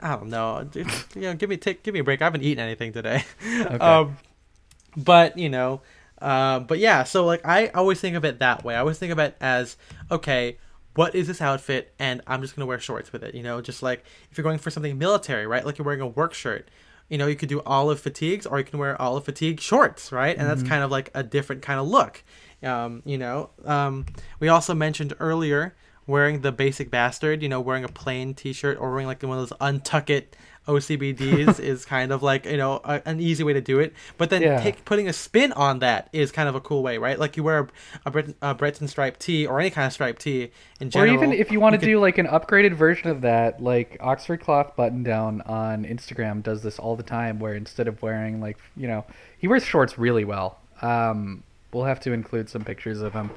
I 0.01 0.15
don't 0.15 0.29
know. 0.29 0.67
Dude, 0.71 0.87
you 1.15 1.21
know, 1.21 1.33
give 1.35 1.49
me 1.49 1.57
take 1.57 1.83
give 1.83 1.93
me 1.93 1.99
a 1.99 2.03
break. 2.03 2.21
I 2.21 2.25
haven't 2.25 2.43
eaten 2.43 2.63
anything 2.63 2.93
today. 2.93 3.23
Okay. 3.45 3.77
Um, 3.77 4.17
but 4.95 5.37
you 5.37 5.49
know, 5.49 5.81
uh, 6.21 6.59
but 6.59 6.79
yeah. 6.79 7.03
So 7.03 7.25
like, 7.25 7.45
I 7.45 7.67
always 7.69 7.99
think 7.99 8.15
of 8.15 8.23
it 8.25 8.39
that 8.39 8.63
way. 8.63 8.75
I 8.75 8.79
always 8.79 8.97
think 8.99 9.11
of 9.11 9.19
it 9.19 9.35
as 9.41 9.75
okay. 10.11 10.57
What 10.95 11.15
is 11.15 11.27
this 11.27 11.41
outfit? 11.41 11.93
And 11.99 12.21
I'm 12.27 12.41
just 12.41 12.55
gonna 12.55 12.65
wear 12.65 12.79
shorts 12.79 13.11
with 13.11 13.23
it. 13.23 13.35
You 13.35 13.43
know, 13.43 13.61
just 13.61 13.81
like 13.83 14.03
if 14.31 14.37
you're 14.37 14.43
going 14.43 14.59
for 14.59 14.69
something 14.69 14.97
military, 14.97 15.47
right? 15.47 15.65
Like 15.65 15.77
you're 15.77 15.85
wearing 15.85 16.01
a 16.01 16.07
work 16.07 16.33
shirt. 16.33 16.69
You 17.09 17.17
know, 17.17 17.27
you 17.27 17.35
could 17.35 17.49
do 17.49 17.61
olive 17.65 17.99
fatigues, 17.99 18.45
or 18.45 18.57
you 18.57 18.63
can 18.63 18.79
wear 18.79 18.99
olive 18.99 19.25
fatigue 19.25 19.59
shorts, 19.59 20.11
right? 20.11 20.35
And 20.35 20.49
that's 20.49 20.63
kind 20.63 20.83
of 20.83 20.89
like 20.89 21.11
a 21.13 21.21
different 21.21 21.61
kind 21.61 21.79
of 21.79 21.87
look. 21.87 22.23
Um, 22.63 23.03
you 23.05 23.17
know, 23.17 23.49
um, 23.65 24.05
we 24.39 24.47
also 24.47 24.73
mentioned 24.73 25.13
earlier 25.19 25.75
wearing 26.07 26.41
the 26.41 26.51
basic 26.51 26.89
bastard. 26.89 27.43
You 27.43 27.49
know, 27.49 27.59
wearing 27.59 27.83
a 27.83 27.89
plain 27.89 28.33
T-shirt 28.33 28.77
or 28.79 28.91
wearing 28.91 29.05
like 29.05 29.21
one 29.21 29.37
of 29.37 29.49
those 29.49 29.57
untuck 29.59 30.09
it 30.09 30.35
OCBDs 30.67 31.59
is 31.59 31.85
kind 31.85 32.11
of 32.11 32.23
like 32.23 32.45
you 32.45 32.57
know 32.57 32.79
a, 32.83 33.01
an 33.05 33.19
easy 33.19 33.43
way 33.43 33.53
to 33.53 33.61
do 33.61 33.79
it. 33.79 33.93
But 34.17 34.29
then 34.29 34.41
Yeah. 34.41 34.59
take, 34.61 34.85
putting 34.85 35.07
a 35.07 35.13
spin 35.13 35.51
on 35.53 35.79
that 35.79 36.09
is 36.13 36.31
kind 36.31 36.47
of 36.49 36.55
a 36.55 36.61
cool 36.61 36.83
way, 36.83 36.97
right? 36.97 37.17
Like 37.19 37.37
you 37.37 37.43
wear 37.43 37.59
a, 37.59 37.67
a, 38.07 38.11
Bret- 38.11 38.35
a 38.41 38.53
Breton 38.55 38.87
stripe 38.87 39.17
tee 39.19 39.45
or 39.45 39.59
any 39.59 39.69
kind 39.69 39.85
of 39.87 39.93
stripe 39.93 40.19
tee 40.19 40.51
in 40.79 40.89
general. 40.89 41.11
Or 41.11 41.13
even 41.13 41.31
if 41.33 41.51
you 41.51 41.59
want 41.59 41.73
to 41.73 41.79
could- 41.79 41.85
do 41.85 41.99
like 41.99 42.17
an 42.17 42.27
upgraded 42.27 42.73
version 42.73 43.09
of 43.09 43.21
that, 43.21 43.61
like 43.61 43.97
Oxford 43.99 44.41
Cloth 44.41 44.75
Button 44.75 45.03
Down 45.03 45.41
on 45.41 45.85
Instagram 45.85 46.41
does 46.43 46.63
this 46.63 46.79
all 46.79 46.95
the 46.95 47.03
time, 47.03 47.39
where 47.39 47.53
instead 47.55 47.87
of 47.87 48.01
wearing 48.01 48.39
like 48.41 48.57
you 48.77 48.87
know 48.87 49.05
he 49.37 49.47
wears 49.47 49.63
shorts 49.65 49.97
really 49.97 50.25
well. 50.25 50.59
Um, 50.81 51.43
we'll 51.71 51.85
have 51.85 51.99
to 52.01 52.11
include 52.13 52.49
some 52.49 52.63
pictures 52.63 53.01
of 53.01 53.13
him, 53.13 53.31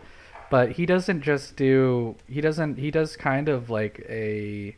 but 0.51 0.73
he 0.73 0.85
doesn't 0.87 1.23
just 1.23 1.57
do 1.57 2.17
he 2.29 2.41
doesn't 2.41 2.77
he 2.79 2.91
does 2.91 3.17
kind 3.17 3.49
of 3.49 3.71
like 3.71 4.05
a. 4.09 4.77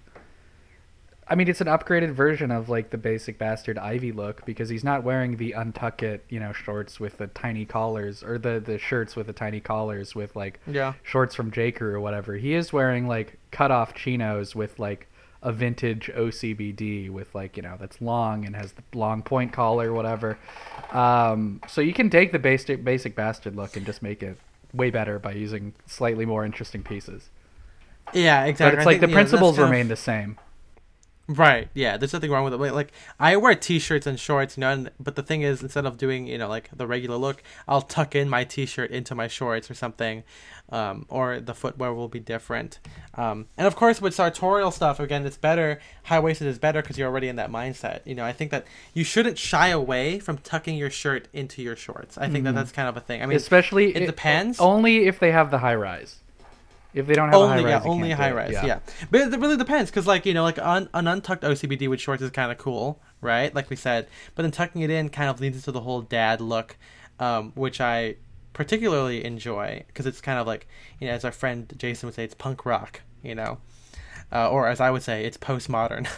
I 1.31 1.35
mean, 1.35 1.49
it's 1.49 1.61
an 1.61 1.66
upgraded 1.66 2.12
version 2.12 2.51
of 2.51 2.68
like 2.68 2.91
the 2.91 2.97
basic 2.97 3.39
bastard 3.39 3.76
Ivy 3.76 4.12
look 4.12 4.45
because 4.47 4.70
he's 4.70 4.83
not 4.83 5.03
wearing 5.03 5.37
the 5.37 5.53
untuck 5.53 6.03
it, 6.03 6.24
you 6.31 6.41
know, 6.41 6.53
shorts 6.53 6.99
with 6.99 7.18
the 7.18 7.26
tiny 7.26 7.66
collars 7.66 8.22
or 8.22 8.39
the 8.39 8.61
the 8.61 8.79
shirts 8.79 9.14
with 9.14 9.26
the 9.26 9.33
tiny 9.35 9.61
collars 9.61 10.14
with 10.14 10.35
like 10.35 10.59
yeah. 10.66 10.95
shorts 11.03 11.35
from 11.35 11.51
J. 11.51 11.70
Crew 11.70 11.95
or 11.95 12.01
whatever. 12.01 12.37
He 12.37 12.55
is 12.55 12.72
wearing 12.72 13.07
like 13.07 13.39
cut 13.51 13.70
off 13.70 13.95
chinos 13.95 14.55
with 14.55 14.79
like 14.79 15.07
a 15.43 15.53
vintage 15.53 16.11
OCBD 16.14 17.11
with 17.11 17.35
like 17.35 17.57
you 17.57 17.62
know 17.62 17.76
that's 17.79 18.01
long 18.01 18.47
and 18.47 18.57
has 18.57 18.72
the 18.72 18.83
long 18.95 19.22
point 19.22 19.53
collar, 19.53 19.91
or 19.91 19.95
whatever. 19.95 20.39
Um, 20.93 21.61
so 21.68 21.81
you 21.81 21.93
can 21.93 22.09
take 22.09 22.33
the 22.33 22.39
basic 22.39 22.83
basic 22.85 23.14
bastard 23.14 23.55
look 23.55 23.76
and 23.76 23.85
just 23.85 24.03
make 24.03 24.22
it 24.22 24.39
way 24.72 24.91
better 24.91 25.18
by 25.18 25.33
using 25.33 25.74
slightly 25.87 26.24
more 26.24 26.45
interesting 26.45 26.83
pieces. 26.83 27.29
Yeah, 28.14 28.47
exactly. 28.47 28.76
But 28.76 28.79
it's 28.79 28.87
I 28.87 28.91
like 28.91 28.95
think, 28.95 29.01
the 29.01 29.07
that's 29.09 29.31
principles 29.31 29.57
kind 29.57 29.64
of- 29.64 29.70
remain 29.70 29.89
the 29.89 29.97
same. 29.97 30.39
Right. 31.29 31.68
Yeah. 31.74 31.99
There's 31.99 32.14
nothing 32.14 32.31
wrong 32.31 32.45
with 32.45 32.55
it. 32.55 32.59
Like- 32.59 32.93
I 33.20 33.37
wear 33.37 33.55
t-shirts 33.55 34.07
and 34.07 34.18
shorts, 34.18 34.57
you 34.57 34.62
know. 34.62 34.70
And, 34.70 34.91
but 34.99 35.14
the 35.14 35.22
thing 35.22 35.43
is, 35.43 35.62
instead 35.62 35.85
of 35.85 35.99
doing 35.99 36.26
you 36.26 36.39
know 36.39 36.49
like 36.49 36.70
the 36.74 36.87
regular 36.87 37.16
look, 37.16 37.43
I'll 37.68 37.83
tuck 37.83 38.14
in 38.14 38.29
my 38.29 38.45
t-shirt 38.45 38.91
into 38.91 39.14
my 39.14 39.29
shorts 39.29 39.70
or 39.70 39.74
something, 39.74 40.24
um, 40.70 41.05
or 41.11 41.41
the 41.41 41.55
footwear 41.55 41.93
will 41.93 42.09
be 42.09 42.18
different. 42.18 42.79
Um, 43.14 43.47
and 43.59 43.66
of 43.66 43.76
course, 43.76 44.01
with 44.01 44.14
sartorial 44.14 44.70
stuff, 44.70 45.01
again, 45.01 45.26
it's 45.26 45.37
better. 45.37 45.81
High 46.05 46.20
waisted 46.20 46.47
is 46.47 46.59
better 46.59 46.81
because 46.81 46.97
you're 46.97 47.09
already 47.09 47.29
in 47.29 47.37
that 47.37 47.51
mindset. 47.51 48.01
You 48.07 48.14
know, 48.14 48.24
I 48.24 48.33
think 48.33 48.51
that 48.51 48.66
you 48.95 49.05
shouldn't 49.05 49.37
shy 49.39 49.68
away 49.68 50.18
from 50.20 50.39
tucking 50.39 50.76
your 50.76 50.91
shirt 50.91 51.29
into 51.35 51.62
your 51.62 51.76
shorts. 51.76 52.16
I 52.16 52.29
think 52.31 52.45
that 52.45 52.55
that's 52.55 52.72
kind 52.72 52.89
of 52.89 52.97
a 52.97 53.01
thing. 53.01 53.22
I 53.22 53.26
mean, 53.26 53.37
Especially 53.37 53.95
it 53.95 54.07
depends. 54.07 54.61
Only 54.61 55.07
if 55.07 55.18
they 55.18 55.33
have 55.33 55.51
the 55.51 55.59
high 55.59 55.74
rise. 55.74 56.20
If 56.99 57.07
they 57.07 57.14
don't 57.14 57.28
have 57.28 57.36
only 57.36 57.62
yeah 57.62 57.82
only 57.84 58.11
high 58.11 58.32
rise 58.32 58.53
yeah. 58.53 58.80
but 59.11 59.20
it 59.20 59.38
really 59.38 59.57
depends 59.57 59.90
because 59.90 60.07
like 60.07 60.26
you 60.26 60.34
know 60.34 60.42
like 60.42 60.59
un- 60.59 60.88
an 60.94 61.07
untucked 61.07 61.42
ocbd 61.42 61.88
with 61.88 62.01
shorts 62.01 62.22
is 62.22 62.30
kind 62.30 62.51
of 62.51 62.59
cool 62.59 63.01
right? 63.20 63.55
Like 63.55 63.70
we 63.70 63.76
said. 63.76 64.09
But 64.34 64.42
then 64.42 64.51
tucking 64.51 64.82
it 64.82 64.90
in 64.90 65.09
kind 65.09 65.28
of 65.28 65.40
leads 65.40 65.57
into 65.57 65.72
the 65.72 65.80
whole 65.80 66.03
dad 66.03 66.40
look 66.40 66.76
um, 67.18 67.53
which 67.55 67.80
i 67.80 68.14
particularly 68.53 69.24
enjoy 69.24 69.84
because 69.86 70.07
it's 70.07 70.20
kind 70.20 70.38
of 70.38 70.46
like 70.46 70.66
you 71.01 71.07
know 71.07 71.14
as 71.14 71.24
our 71.24 71.32
friend 71.32 71.72
jason 71.76 72.07
would 72.07 72.14
say 72.14 72.24
it's 72.24 72.34
punk 72.34 72.64
rock 72.64 73.03
you 73.22 73.34
know? 73.34 73.59
Uh, 74.30 74.51
or 74.51 74.68
as 74.68 74.80
i 74.80 74.90
would 74.90 75.03
say 75.03 75.24
it's 75.24 75.36
postmodern. 75.36 76.09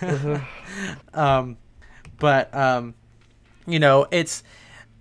Um, 1.14 1.56
but 2.18 2.52
um, 2.54 2.94
you 3.66 3.78
know 3.78 4.06
it's 4.10 4.42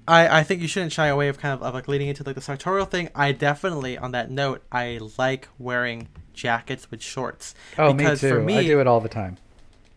I, 0.07 0.39
I 0.39 0.43
think 0.43 0.61
you 0.61 0.67
shouldn't 0.67 0.91
shy 0.91 1.07
away 1.07 1.29
of 1.29 1.39
kind 1.39 1.53
of, 1.53 1.63
of 1.63 1.73
like 1.73 1.87
leading 1.87 2.07
into 2.07 2.23
like 2.23 2.35
the 2.35 2.41
sartorial 2.41 2.85
thing. 2.85 3.09
I 3.15 3.31
definitely, 3.31 3.97
on 3.97 4.11
that 4.11 4.29
note, 4.29 4.63
I 4.71 4.99
like 5.17 5.47
wearing 5.57 6.09
jackets 6.33 6.91
with 6.91 7.01
shorts. 7.01 7.55
Oh, 7.77 7.93
because 7.93 8.21
me 8.21 8.29
too. 8.29 8.35
for 8.35 8.41
me, 8.41 8.57
I 8.57 8.63
do 8.63 8.79
it 8.79 8.87
all 8.87 8.99
the 8.99 9.09
time. 9.09 9.37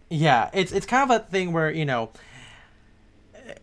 yeah, 0.08 0.50
it's 0.52 0.72
it's 0.72 0.86
kind 0.86 1.10
of 1.10 1.16
a 1.16 1.24
thing 1.24 1.52
where 1.52 1.70
you 1.70 1.84
know, 1.84 2.10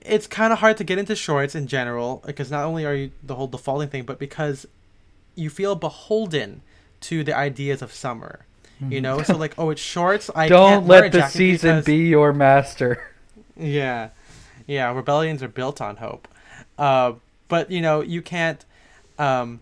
it's 0.02 0.28
kind 0.28 0.52
of 0.52 0.60
hard 0.60 0.78
to 0.78 0.84
get 0.84 0.98
into 0.98 1.16
shorts 1.16 1.56
in 1.56 1.68
general 1.68 2.22
because 2.26 2.52
not 2.52 2.66
only 2.66 2.86
are 2.86 2.94
you 2.94 3.12
the 3.22 3.36
whole 3.36 3.48
defaulting 3.48 3.90
thing, 3.90 4.04
but 4.04 4.20
because 4.20 4.66
you 5.36 5.50
feel 5.50 5.76
beholden 5.76 6.62
to 7.02 7.24
the 7.24 7.36
ideas 7.36 7.82
of 7.82 7.92
summer. 7.94 8.46
You 8.90 9.00
know, 9.00 9.18
mm-hmm. 9.18 9.32
so 9.32 9.38
like, 9.38 9.54
oh, 9.58 9.70
it's 9.70 9.80
shorts. 9.80 10.30
I 10.36 10.50
Don't 10.50 10.70
can't 10.70 10.86
wear 10.86 11.00
a 11.00 11.02
let 11.04 11.12
the 11.14 11.28
season 11.28 11.76
because- 11.78 11.86
be 11.86 11.98
your 12.08 12.34
master. 12.34 13.14
yeah, 13.56 14.10
yeah. 14.68 14.94
Rebellions 14.94 15.42
are 15.42 15.48
built 15.48 15.80
on 15.80 15.98
hope. 15.98 16.28
Uh, 16.78 17.14
but 17.48 17.72
you 17.72 17.82
know, 17.82 18.02
you 18.02 18.22
can't. 18.22 18.64
Um, 19.20 19.60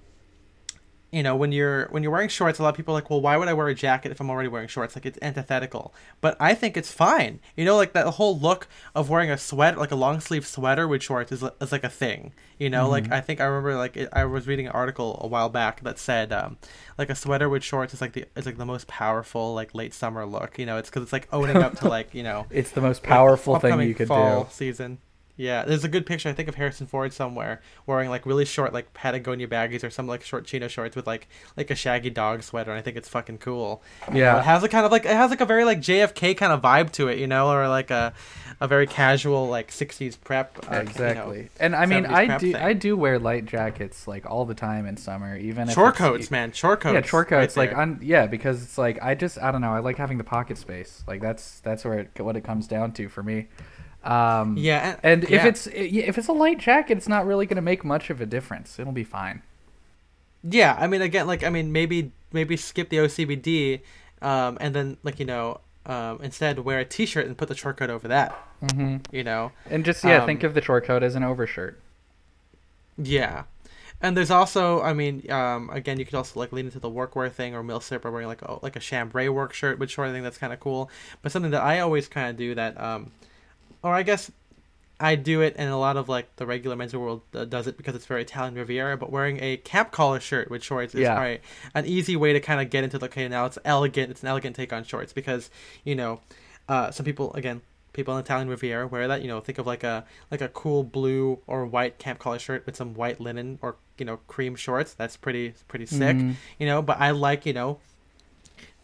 you 1.11 1.23
know, 1.23 1.35
when 1.35 1.51
you're 1.51 1.87
when 1.89 2.03
you're 2.03 2.11
wearing 2.11 2.29
shorts, 2.29 2.57
a 2.57 2.63
lot 2.63 2.69
of 2.69 2.75
people 2.75 2.93
are 2.93 2.97
like, 2.97 3.09
well, 3.09 3.19
why 3.19 3.35
would 3.35 3.49
I 3.49 3.53
wear 3.53 3.67
a 3.67 3.75
jacket 3.75 4.11
if 4.11 4.21
I'm 4.21 4.29
already 4.29 4.47
wearing 4.47 4.69
shorts? 4.69 4.95
Like 4.95 5.05
it's 5.05 5.19
antithetical. 5.21 5.93
But 6.21 6.37
I 6.39 6.53
think 6.53 6.77
it's 6.77 6.89
fine. 6.91 7.41
You 7.57 7.65
know, 7.65 7.75
like 7.75 7.91
that 7.93 8.07
whole 8.07 8.39
look 8.39 8.67
of 8.95 9.09
wearing 9.09 9.29
a 9.29 9.37
sweat, 9.37 9.77
like 9.77 9.91
a 9.91 9.95
long 9.95 10.21
sleeve 10.21 10.47
sweater 10.47 10.87
with 10.87 11.03
shorts, 11.03 11.33
is, 11.33 11.43
is 11.59 11.71
like 11.73 11.83
a 11.83 11.89
thing. 11.89 12.31
You 12.57 12.69
know, 12.69 12.87
like 12.87 13.11
I 13.11 13.19
think 13.19 13.41
I 13.41 13.45
remember 13.45 13.75
like 13.75 13.97
it, 13.97 14.07
I 14.13 14.23
was 14.23 14.47
reading 14.47 14.67
an 14.67 14.71
article 14.71 15.19
a 15.21 15.27
while 15.27 15.49
back 15.49 15.81
that 15.83 15.99
said 15.99 16.31
um, 16.31 16.57
like 16.97 17.09
a 17.09 17.15
sweater 17.15 17.49
with 17.49 17.63
shorts 17.63 17.93
is 17.93 17.99
like 17.99 18.13
the 18.13 18.25
is 18.37 18.45
like 18.45 18.57
the 18.57 18.65
most 18.65 18.87
powerful 18.87 19.53
like 19.53 19.75
late 19.75 19.93
summer 19.93 20.25
look. 20.25 20.57
You 20.57 20.65
know, 20.65 20.77
it's 20.77 20.89
because 20.89 21.03
it's 21.03 21.13
like 21.13 21.27
owning 21.33 21.57
up 21.57 21.77
to 21.79 21.89
like 21.89 22.15
you 22.15 22.23
know 22.23 22.45
It's 22.51 22.71
the 22.71 22.81
most 22.81 23.03
powerful 23.03 23.59
thing 23.59 23.71
upcoming 23.71 23.89
you 23.89 23.95
could 23.95 24.07
fall 24.07 24.45
do. 24.45 24.49
season. 24.51 24.99
Yeah, 25.37 25.63
there's 25.65 25.83
a 25.83 25.87
good 25.89 26.05
picture 26.05 26.29
I 26.29 26.33
think 26.33 26.47
of 26.49 26.55
Harrison 26.55 26.85
Ford 26.87 27.13
somewhere 27.13 27.61
wearing 27.85 28.09
like 28.09 28.25
really 28.25 28.45
short 28.45 28.73
like 28.73 28.93
Patagonia 28.93 29.47
baggies 29.47 29.83
or 29.83 29.89
some 29.89 30.05
like 30.07 30.23
short 30.23 30.45
chino 30.45 30.67
shorts 30.67 30.95
with 30.95 31.07
like 31.07 31.27
like 31.57 31.71
a 31.71 31.75
shaggy 31.75 32.09
dog 32.09 32.43
sweater. 32.43 32.71
And 32.71 32.77
I 32.79 32.81
think 32.81 32.97
it's 32.97 33.09
fucking 33.09 33.39
cool. 33.39 33.81
Yeah. 34.13 34.39
it 34.39 34.43
has 34.43 34.63
a 34.63 34.69
kind 34.69 34.85
of 34.85 34.91
like 34.91 35.05
it 35.05 35.11
has 35.11 35.29
like 35.31 35.41
a 35.41 35.45
very 35.45 35.63
like 35.65 35.79
JFK 35.79 36.37
kind 36.37 36.51
of 36.53 36.61
vibe 36.61 36.91
to 36.93 37.07
it, 37.07 37.17
you 37.17 37.27
know, 37.27 37.49
or 37.51 37.67
like 37.67 37.89
a 37.91 38.13
a 38.59 38.67
very 38.67 38.85
casual 38.85 39.47
like 39.47 39.71
'60s 39.71 40.19
prep. 40.21 40.57
uh, 40.59 40.61
you 40.67 40.71
know, 40.75 40.81
Exactly. 40.81 41.49
and 41.59 41.75
I 41.75 41.85
mean, 41.87 42.05
I 42.05 42.37
do 42.37 42.51
thing. 42.53 42.61
I 42.61 42.73
do 42.73 42.95
wear 42.95 43.17
light 43.17 43.45
jackets 43.45 44.07
like 44.07 44.29
all 44.29 44.45
the 44.45 44.53
time 44.53 44.85
in 44.85 44.97
summer, 44.97 45.35
even 45.37 45.67
if 45.69 45.73
short 45.73 45.95
coats, 45.95 46.29
man, 46.29 46.51
short 46.51 46.81
coats. 46.81 46.93
Yeah, 46.93 47.01
short 47.01 47.27
coats. 47.29 47.57
right 47.57 47.69
like 47.69 47.77
on 47.77 47.99
yeah, 48.03 48.27
because 48.27 48.61
it's 48.61 48.77
like 48.77 49.01
I 49.01 49.15
just 49.15 49.39
I 49.39 49.51
don't 49.51 49.61
know. 49.61 49.73
I 49.73 49.79
like 49.79 49.97
having 49.97 50.17
the 50.19 50.23
pocket 50.23 50.57
space. 50.59 51.03
Like 51.07 51.21
that's 51.21 51.59
that's 51.61 51.83
where 51.83 51.99
it, 51.99 52.19
what 52.19 52.35
it 52.35 52.43
comes 52.43 52.67
down 52.67 52.91
to 52.93 53.09
for 53.09 53.23
me. 53.23 53.47
Um, 54.03 54.57
yeah, 54.57 54.99
and 55.03 55.23
if 55.25 55.45
it's 55.45 55.67
if 55.67 56.17
it's 56.17 56.27
a 56.27 56.33
light 56.33 56.57
jacket, 56.59 56.97
it's 56.97 57.07
not 57.07 57.25
really 57.27 57.45
going 57.45 57.57
to 57.57 57.61
make 57.61 57.83
much 57.85 58.09
of 58.09 58.19
a 58.19 58.25
difference. 58.25 58.79
It'll 58.79 58.91
be 58.93 59.03
fine. 59.03 59.41
Yeah, 60.43 60.75
I 60.79 60.87
mean, 60.87 61.01
again, 61.01 61.27
like 61.27 61.43
I 61.43 61.49
mean, 61.49 61.71
maybe 61.71 62.11
maybe 62.33 62.57
skip 62.57 62.89
the 62.89 62.97
OCBD, 62.97 63.81
um, 64.21 64.57
and 64.59 64.73
then 64.73 64.97
like 65.03 65.19
you 65.19 65.25
know, 65.25 65.59
um, 65.85 66.19
instead 66.23 66.59
wear 66.59 66.79
a 66.79 66.85
T-shirt 66.85 67.27
and 67.27 67.37
put 67.37 67.47
the 67.47 67.55
short 67.55 67.77
coat 67.77 67.91
over 67.91 68.07
that. 68.07 68.31
hmm 68.73 68.97
You 69.11 69.23
know, 69.23 69.51
And 69.69 69.85
just 69.85 70.03
yeah, 70.03 70.19
Um, 70.21 70.25
think 70.25 70.43
of 70.43 70.55
the 70.55 70.61
short 70.61 70.83
coat 70.85 71.03
as 71.03 71.13
an 71.15 71.23
overshirt. 71.23 71.79
yeah. 72.97 73.43
And 74.03 74.17
there's 74.17 74.31
also, 74.31 74.81
I 74.81 74.93
mean, 74.93 75.29
um, 75.31 75.69
again, 75.69 75.99
you 75.99 76.05
could 76.05 76.15
also 76.15 76.39
like 76.39 76.51
lean 76.51 76.65
into 76.65 76.79
the 76.79 76.89
workwear 76.89 77.31
thing, 77.31 77.53
or 77.53 77.61
Millsip 77.63 78.03
are 78.03 78.09
wearing 78.09 78.27
like 78.27 78.41
a 78.41 78.57
like 78.63 78.75
a 78.75 78.79
chambray 78.79 79.29
work 79.29 79.53
shirt 79.53 79.77
which 79.77 79.91
short. 79.91 80.09
I 80.09 80.11
think 80.11 80.23
that's 80.23 80.39
kind 80.39 80.51
of 80.51 80.59
cool. 80.59 80.89
But 81.21 81.31
something 81.31 81.51
that 81.51 81.61
I 81.61 81.79
always 81.81 82.07
kind 82.07 82.27
of 82.31 82.35
do 82.35 82.55
that, 82.55 82.81
um, 82.81 83.11
or 83.83 83.93
I 83.93 84.03
guess 84.03 84.31
I 84.99 85.15
do 85.15 85.41
it, 85.41 85.55
and 85.57 85.69
a 85.69 85.77
lot 85.77 85.97
of 85.97 86.09
like 86.09 86.35
the 86.35 86.45
regular 86.45 86.75
men's 86.75 86.95
world 86.95 87.21
uh, 87.33 87.45
does 87.45 87.65
it 87.65 87.75
because 87.77 87.95
it's 87.95 88.05
very 88.05 88.21
Italian 88.21 88.53
Riviera. 88.55 88.97
But 88.97 89.11
wearing 89.11 89.39
a 89.41 89.57
camp 89.57 89.91
collar 89.91 90.19
shirt 90.19 90.49
with 90.51 90.63
shorts 90.63 90.93
is 90.93 91.01
Yeah. 91.01 91.13
alright, 91.15 91.41
an 91.73 91.85
easy 91.85 92.15
way 92.15 92.33
to 92.33 92.39
kind 92.39 92.61
of 92.61 92.69
get 92.69 92.83
into 92.83 92.99
the 92.99 93.05
okay 93.07 93.27
now 93.27 93.45
it's 93.45 93.57
elegant. 93.65 94.11
It's 94.11 94.21
an 94.21 94.27
elegant 94.27 94.55
take 94.55 94.71
on 94.71 94.83
shorts 94.83 95.11
because 95.13 95.49
you 95.83 95.95
know, 95.95 96.21
uh, 96.69 96.91
some 96.91 97.05
people 97.05 97.33
again. 97.33 97.61
People 97.93 98.13
in 98.15 98.21
Italian 98.21 98.47
Riviera 98.47 98.87
wear 98.87 99.09
that. 99.09 99.21
You 99.21 99.27
know, 99.27 99.41
think 99.41 99.57
of 99.57 99.67
like 99.67 99.83
a 99.83 100.05
like 100.31 100.39
a 100.39 100.47
cool 100.47 100.81
blue 100.81 101.39
or 101.45 101.65
white 101.65 101.97
camp 101.99 102.19
collar 102.19 102.39
shirt 102.39 102.65
with 102.65 102.77
some 102.77 102.93
white 102.93 103.19
linen 103.19 103.59
or 103.61 103.75
you 103.97 104.05
know 104.05 104.15
cream 104.27 104.55
shorts. 104.55 104.93
That's 104.93 105.17
pretty 105.17 105.55
pretty 105.67 105.87
sick. 105.87 106.15
Mhm. 106.15 106.35
You 106.57 106.67
know, 106.67 106.81
but 106.81 107.01
I 107.01 107.11
like 107.11 107.45
you 107.45 107.51
know 107.51 107.79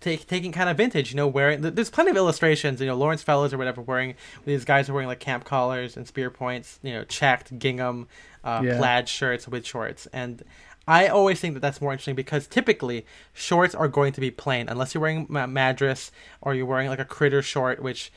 take, 0.02 0.28
taking 0.28 0.52
kind 0.52 0.70
of 0.70 0.78
vintage, 0.78 1.12
you 1.12 1.18
know, 1.18 1.28
wearing. 1.28 1.62
There's 1.62 1.90
plenty 1.90 2.12
of 2.12 2.18
illustrations, 2.18 2.80
you 2.82 2.88
know, 2.88 2.96
Laurence 2.96 3.24
Fellows 3.24 3.54
or 3.54 3.58
whatever, 3.58 3.82
wearing 3.82 4.16
these 4.46 4.66
guys 4.66 4.90
are 4.90 4.94
wearing 4.94 5.08
like 5.08 5.20
camp 5.20 5.44
collars 5.46 5.98
and 5.98 6.08
spear 6.08 6.30
points, 6.30 6.80
you 6.84 6.94
know, 6.94 7.04
checked 7.04 7.58
gingham, 7.60 8.08
uh, 8.44 8.62
Yeah. 8.64 8.78
plaid 8.78 9.10
shirts 9.10 9.48
with 9.48 9.66
shorts, 9.66 10.08
and 10.14 10.44
I 10.90 11.08
always 11.08 11.42
think 11.42 11.54
that 11.56 11.60
that's 11.60 11.82
more 11.82 11.92
interesting 11.92 12.16
because 12.16 12.48
typically 12.48 13.06
shorts 13.34 13.76
are 13.76 13.90
going 13.90 14.14
to 14.14 14.22
be 14.22 14.32
plain 14.32 14.70
unless 14.70 14.94
you're 14.94 15.02
wearing 15.02 15.26
ma- 15.28 15.46
madras 15.46 16.12
or 16.40 16.56
you're 16.56 16.66
wearing 16.66 16.88
like 16.88 17.00
a 17.00 17.04
critter 17.06 17.42
short, 17.42 17.82
which 17.82 18.10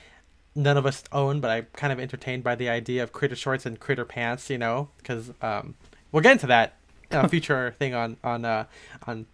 none 0.54 0.76
of 0.76 0.86
us 0.86 1.02
own, 1.10 1.40
but 1.40 1.50
I'm 1.50 1.66
kind 1.72 1.92
of 1.92 1.98
entertained 1.98 2.44
by 2.44 2.54
the 2.54 2.68
idea 2.68 3.02
of 3.02 3.10
critter 3.10 3.34
shorts 3.34 3.66
and 3.66 3.80
critter 3.80 4.04
pants, 4.04 4.50
you 4.50 4.58
know, 4.58 4.88
because 4.98 5.32
um, 5.42 5.74
we'll 6.12 6.22
get 6.22 6.30
into 6.32 6.46
that 6.46 6.74
a 7.10 7.28
future 7.34 7.74
thing 7.80 7.92
on 7.92 8.16
on 8.22 8.44
uh, 8.44 8.66
on 9.04 9.26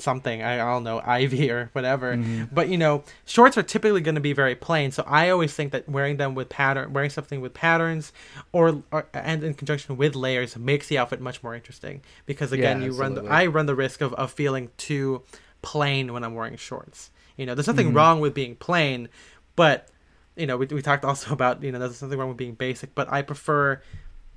something 0.00 0.42
I, 0.42 0.54
I 0.54 0.72
don't 0.72 0.84
know 0.84 1.00
ivy 1.04 1.50
or 1.54 1.70
whatever. 1.72 2.16
But 2.52 2.68
you 2.68 2.78
know 2.78 3.04
shorts 3.24 3.56
are 3.58 3.62
typically 3.62 4.00
going 4.00 4.14
to 4.14 4.20
be 4.20 4.32
very 4.32 4.54
plain 4.54 4.90
so 4.90 5.02
i 5.06 5.28
always 5.30 5.52
think 5.54 5.72
that 5.72 5.88
wearing 5.88 6.16
them 6.16 6.34
with 6.34 6.48
pattern 6.48 6.92
wearing 6.92 7.10
something 7.10 7.40
with 7.40 7.54
patterns 7.54 8.12
or, 8.52 8.82
or 8.90 9.06
and 9.14 9.42
in 9.44 9.54
conjunction 9.54 9.96
with 9.96 10.14
layers 10.14 10.56
makes 10.56 10.88
the 10.88 10.98
outfit 10.98 11.20
much 11.20 11.42
more 11.42 11.54
interesting. 11.54 12.02
Because 12.26 12.52
again 12.52 12.80
Yeah, 12.80 12.86
you 12.86 12.92
run 12.92 13.14
the, 13.14 13.22
i 13.24 13.46
run 13.46 13.66
the 13.66 13.74
risk 13.74 14.00
of, 14.00 14.12
of 14.14 14.32
feeling 14.32 14.70
too 14.76 15.22
plain 15.62 16.12
when 16.12 16.24
i'm 16.24 16.34
wearing 16.34 16.56
shorts. 16.56 17.10
You 17.36 17.46
know 17.46 17.54
there's 17.54 17.66
nothing 17.66 17.88
Mm-hmm. 17.88 17.96
wrong 17.96 18.20
with 18.20 18.34
being 18.34 18.54
plain 18.56 19.08
but 19.56 19.88
you 20.36 20.46
know 20.46 20.56
we, 20.56 20.66
we 20.66 20.82
talked 20.82 21.04
also 21.04 21.32
about 21.38 21.62
you 21.62 21.70
know 21.72 21.78
there's 21.78 22.02
nothing 22.02 22.18
wrong 22.18 22.28
with 22.28 22.36
being 22.36 22.54
basic 22.54 22.94
but 22.94 23.10
i 23.12 23.20
prefer 23.22 23.80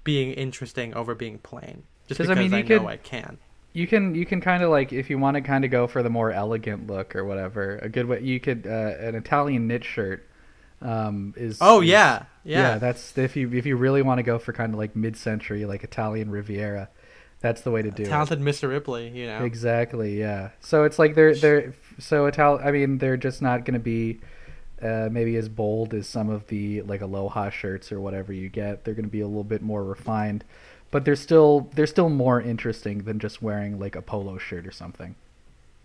being 0.04 0.32
interesting 0.34 0.94
over 0.94 1.16
being 1.16 1.38
plain 1.40 1.84
just 2.08 2.18
because 2.20 2.30
I 2.30 2.34
i, 2.34 2.44
mean, 2.44 2.52
you 2.52 2.64
know 2.64 2.80
could- 2.80 2.88
i 2.88 2.98
can 2.98 3.38
You 3.74 3.88
can 3.88 4.16
you 4.16 4.26
can 4.26 4.40
kind 4.40 4.64
of 4.64 4.70
like 4.70 4.94
if 4.94 5.10
you 5.10 5.18
want 5.18 5.36
to 5.36 5.42
kind 5.42 5.66
of 5.66 5.72
go 5.72 5.88
for 5.88 6.04
the 6.04 6.10
more 6.10 6.32
elegant 6.32 6.88
look 6.88 7.16
or 7.16 7.26
whatever. 7.26 7.78
A 7.82 7.90
good 7.90 8.06
way 8.06 8.22
you 8.22 8.40
could 8.40 8.68
uh, 8.68 8.96
an 9.00 9.16
Italian 9.16 9.68
knit 9.68 9.84
shirt 9.84 10.28
um, 10.82 11.34
is. 11.36 11.58
oh 11.60 11.82
is- 11.82 11.90
yeah 11.90 12.26
yeah, 12.46 12.78
That's 12.78 13.18
if 13.18 13.36
you 13.36 13.52
if 13.54 13.66
you 13.66 13.78
really 13.78 14.02
want 14.02 14.20
to 14.20 14.24
go 14.24 14.38
for 14.38 14.52
kind 14.54 14.74
of 14.74 14.80
like 14.80 14.96
mid 14.96 15.16
century 15.16 15.66
like 15.66 15.84
Italian 15.84 16.30
Riviera, 16.30 16.90
that's 17.40 17.62
the 17.62 17.72
way 17.72 17.82
to 17.82 17.90
do 17.90 18.04
it. 18.04 18.10
talented 18.10 18.42
mr 18.42 18.68
ripley 18.70 19.08
you 19.10 19.26
know 19.26 19.44
Exactly. 19.46 20.20
Yeah. 20.20 20.50
So 20.60 20.84
it's 20.84 21.00
like 21.00 21.16
they're 21.16 21.36
they're 21.36 21.74
so 22.00 22.28
Ital. 22.28 22.60
I 22.64 22.72
mean, 22.72 22.98
they're 22.98 23.18
just 23.18 23.42
not 23.42 23.66
going 23.66 23.76
to 23.76 23.80
be 23.80 24.20
uh, 24.82 25.08
maybe 25.10 25.38
as 25.38 25.48
bold 25.48 25.94
as 25.94 26.08
some 26.08 26.30
of 26.30 26.48
the 26.48 26.82
like 26.82 27.00
aloha 27.02 27.50
shirts 27.50 27.92
or 27.92 28.02
whatever 28.02 28.34
you 28.34 28.50
get. 28.50 28.84
They're 28.84 28.94
going 28.94 29.06
to 29.06 29.12
be 29.12 29.22
a 29.22 29.28
little 29.28 29.44
bit 29.46 29.62
more 29.62 29.84
refined, 29.84 30.44
but 30.94 31.06
they're 31.06 31.16
still 31.16 31.68
they're 31.74 31.88
still 31.88 32.08
more 32.08 32.40
interesting 32.40 33.00
than 33.00 33.18
just 33.18 33.42
wearing 33.42 33.80
like 33.80 33.96
a 33.96 34.02
polo 34.02 34.38
shirt 34.38 34.68
or 34.68 34.72
something, 34.72 35.16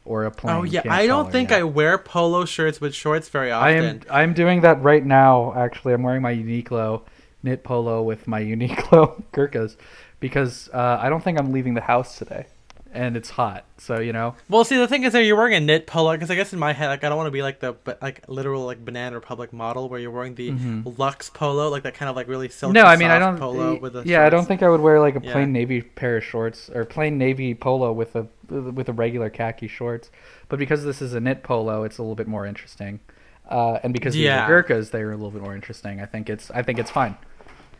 or 0.05 0.25
a 0.25 0.31
plain. 0.31 0.55
Oh 0.55 0.63
yeah, 0.65 0.83
I 0.85 1.07
don't 1.07 1.23
collar, 1.23 1.33
think 1.33 1.51
yeah. 1.51 1.57
I 1.57 1.63
wear 1.63 1.97
polo 1.97 2.45
shirts 2.45 2.79
with 2.79 2.95
shorts 2.95 3.31
very 3.31 3.51
often. 3.51 3.67
I 3.67 3.73
am 3.73 4.01
I'm 4.11 4.35
doing 4.35 4.61
that 4.61 4.83
right 4.83 5.03
now. 5.05 5.55
Actually, 5.55 5.95
I'm 5.95 6.03
wearing 6.03 6.21
my 6.21 6.35
Uniqlo 6.35 7.01
knit 7.43 7.65
polo 7.65 8.03
with 8.03 8.29
my 8.29 8.43
Uniqlo 8.53 9.23
Gurkhas 9.33 9.79
because 10.21 10.69
uh, 10.75 10.99
I 11.01 11.09
don't 11.09 11.25
think 11.25 11.39
I'm 11.39 11.53
leaving 11.53 11.73
the 11.73 11.81
house 11.81 12.19
today, 12.19 12.45
and 12.93 13.17
it's 13.17 13.31
hot. 13.31 13.65
So 13.79 14.01
you 14.01 14.13
know. 14.13 14.35
Well, 14.49 14.65
see, 14.65 14.77
the 14.77 14.89
thing 14.89 15.05
is 15.05 15.13
that 15.13 15.25
you're 15.25 15.37
wearing 15.37 15.55
a 15.55 15.61
knit 15.61 15.87
polo 15.87 16.13
because 16.13 16.31
I 16.31 16.35
guess 16.35 16.53
in 16.53 16.59
my 16.59 16.73
head, 16.73 16.89
like 16.89 17.05
I 17.05 17.09
don't 17.09 17.17
want 17.19 17.27
to 17.29 17.33
be 17.33 17.43
like 17.43 17.61
the 17.61 17.77
like 18.03 18.29
literal 18.29 18.65
like 18.67 18.85
Banana 18.85 19.15
Republic 19.17 19.53
model 19.53 19.89
where 19.89 20.01
you're 20.01 20.11
wearing 20.11 20.35
the 20.35 20.51
Lux 20.97 21.31
polo, 21.31 21.69
like 21.69 21.83
that 21.85 21.95
kind 21.95 22.09
of 22.09 22.17
like 22.17 22.29
really 22.29 22.49
silky. 22.49 22.77
Mm-hmm. 22.79 22.85
no, 22.85 22.91
I 22.91 22.97
mean 22.97 23.11
I 23.11 23.19
don't. 23.19 23.39
polo 23.39 23.79
with 23.79 23.93
the 23.93 24.03
yeah, 24.05 24.25
I 24.25 24.31
don't 24.31 24.47
think 24.47 24.63
I 24.63 24.69
would 24.69 24.81
wear 24.81 25.01
like 25.01 25.17
a 25.17 25.21
Yeah. 25.23 25.33
plain 25.33 25.53
navy 25.53 25.83
pair 25.83 26.17
of 26.19 26.25
shorts 26.25 26.71
or 26.71 26.85
plain 26.85 27.19
navy 27.19 27.55
polo 27.55 27.93
with 27.93 28.17
a 28.17 28.27
with 28.51 28.89
a 28.89 28.93
regular 28.93 29.31
khaki 29.31 29.69
shorts. 29.69 30.11
But 30.49 30.59
because 30.59 30.85
this 30.85 31.03
is 31.03 31.13
a 31.15 31.21
knit 31.21 31.43
polo, 31.43 31.85
it's 31.85 31.99
a 31.99 32.03
little 32.03 32.15
bit 32.17 32.27
more 32.29 32.47
interesting. 32.47 33.01
Uh, 33.49 33.79
and 33.83 33.93
because 33.93 34.15
Yeah. 34.17 34.41
these 34.47 34.51
are 34.51 34.63
Gurkhas, 34.63 34.91
they're 34.91 35.13
a 35.13 35.17
little 35.17 35.31
bit 35.31 35.43
more 35.43 35.55
interesting. 35.55 36.01
I 36.01 36.07
think 36.07 36.29
it's 36.31 36.51
I 36.51 36.63
think 36.63 36.79
it's 36.79 36.91
fine. 36.91 37.17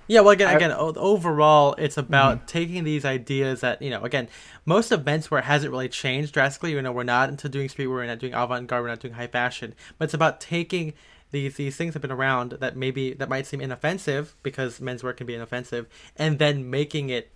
Yeah, 0.09 0.21
well, 0.21 0.31
again, 0.31 0.57
again, 0.57 0.73
overall, 0.73 1.75
it's 1.79 1.97
about 1.99 2.39
Mm-hmm. 2.39 2.47
taking 2.47 2.85
these 2.85 3.05
ideas 3.05 3.61
that 3.61 3.81
you 3.83 3.91
know. 3.91 4.03
Again, 4.03 4.29
most 4.65 4.91
of 4.91 5.05
menswear 5.05 5.43
hasn't 5.43 5.71
really 5.71 5.89
changed 5.89 6.33
drastically. 6.33 6.73
You 6.73 6.83
know, 6.83 6.93
we're 6.93 7.05
not 7.05 7.29
into 7.29 7.49
doing 7.49 7.69
streetwear, 7.69 7.89
we're 7.89 8.07
not 8.07 8.19
doing 8.19 8.33
avant-garde, 8.35 8.83
we're 8.83 8.89
not 8.89 9.01
doing 9.01 9.15
high 9.15 9.27
fashion. 9.27 9.75
But 9.99 10.07
it's 10.07 10.15
about 10.15 10.41
taking 10.41 10.95
these 11.31 11.57
these 11.57 11.77
things 11.77 11.93
that 11.93 12.03
have 12.03 12.09
been 12.09 12.17
around 12.19 12.53
that 12.53 12.75
maybe 12.77 13.13
that 13.13 13.29
might 13.29 13.47
seem 13.47 13.61
inoffensive 13.61 14.35
because 14.43 14.81
menswear 14.81 15.15
can 15.17 15.27
be 15.27 15.35
inoffensive, 15.35 15.87
and 16.17 16.39
then 16.39 16.71
making 16.71 17.11
it 17.11 17.31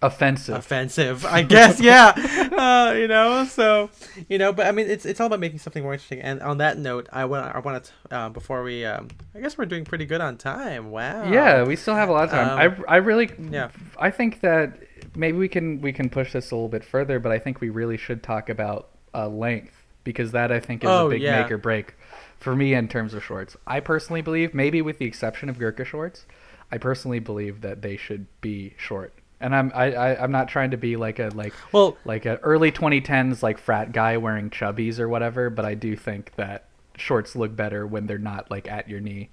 Offensive. 0.00 0.54
offensive, 0.54 1.26
I 1.26 1.42
guess. 1.42 1.80
yeah, 1.80 2.12
uh, 2.56 2.92
you 2.96 3.08
know. 3.08 3.44
So, 3.46 3.90
you 4.28 4.38
know, 4.38 4.52
but 4.52 4.66
I 4.66 4.72
mean, 4.72 4.88
it's 4.88 5.04
it's 5.04 5.20
all 5.20 5.26
about 5.26 5.40
making 5.40 5.58
something 5.58 5.82
more 5.82 5.92
interesting. 5.92 6.20
And 6.20 6.40
on 6.40 6.58
that 6.58 6.78
note, 6.78 7.08
I 7.12 7.24
want 7.24 7.54
I 7.54 7.58
want 7.58 7.84
to 7.84 8.14
uh, 8.16 8.28
before 8.28 8.62
we, 8.62 8.84
um, 8.84 9.08
I 9.34 9.40
guess 9.40 9.58
we're 9.58 9.66
doing 9.66 9.84
pretty 9.84 10.06
good 10.06 10.20
on 10.20 10.36
time. 10.36 10.90
Wow. 10.90 11.30
Yeah, 11.30 11.64
we 11.64 11.74
still 11.76 11.94
have 11.96 12.08
a 12.08 12.12
lot 12.12 12.24
of 12.24 12.30
time. 12.30 12.48
Um, 12.48 12.84
I, 12.88 12.94
I 12.94 12.96
really, 12.98 13.30
yeah. 13.50 13.70
I 13.98 14.10
think 14.10 14.40
that 14.42 14.78
maybe 15.16 15.36
we 15.36 15.48
can 15.48 15.80
we 15.80 15.92
can 15.92 16.08
push 16.08 16.32
this 16.32 16.50
a 16.50 16.54
little 16.54 16.68
bit 16.68 16.84
further, 16.84 17.18
but 17.18 17.32
I 17.32 17.38
think 17.40 17.60
we 17.60 17.68
really 17.70 17.96
should 17.96 18.22
talk 18.22 18.48
about 18.48 18.90
uh, 19.14 19.26
length 19.28 19.74
because 20.04 20.30
that 20.32 20.52
I 20.52 20.60
think 20.60 20.84
is 20.84 20.90
Oh, 20.90 21.08
a 21.08 21.10
big 21.10 21.22
yeah. 21.22 21.42
make 21.42 21.50
or 21.50 21.58
break 21.58 21.94
for 22.38 22.54
me 22.54 22.72
in 22.72 22.86
terms 22.86 23.14
of 23.14 23.24
shorts. 23.24 23.56
I 23.66 23.80
personally 23.80 24.22
believe, 24.22 24.54
maybe 24.54 24.80
with 24.80 24.98
the 24.98 25.06
exception 25.06 25.48
of 25.48 25.58
Gurkha 25.58 25.84
shorts, 25.84 26.24
I 26.70 26.78
personally 26.78 27.18
believe 27.18 27.62
that 27.62 27.82
they 27.82 27.96
should 27.96 28.26
be 28.40 28.74
short. 28.78 29.12
And 29.40 29.54
I'm 29.54 29.70
I, 29.74 29.92
I 29.92 30.22
I'm 30.22 30.32
not 30.32 30.48
trying 30.48 30.72
to 30.72 30.76
be 30.76 30.96
like 30.96 31.18
a 31.18 31.30
like 31.34 31.54
Well, 31.72 31.96
like 32.04 32.26
a 32.26 32.38
early 32.38 32.72
2010s 32.72 33.42
like 33.42 33.58
frat 33.58 33.92
guy 33.92 34.16
wearing 34.16 34.50
chubbies 34.50 34.98
or 34.98 35.08
whatever, 35.08 35.48
but 35.50 35.64
I 35.64 35.74
do 35.74 35.94
think 35.96 36.34
that 36.36 36.64
shorts 36.96 37.36
look 37.36 37.54
better 37.54 37.86
when 37.86 38.06
they're 38.06 38.18
not 38.18 38.50
like 38.50 38.68
at 38.68 38.88
your 38.88 39.00
knee. 39.00 39.30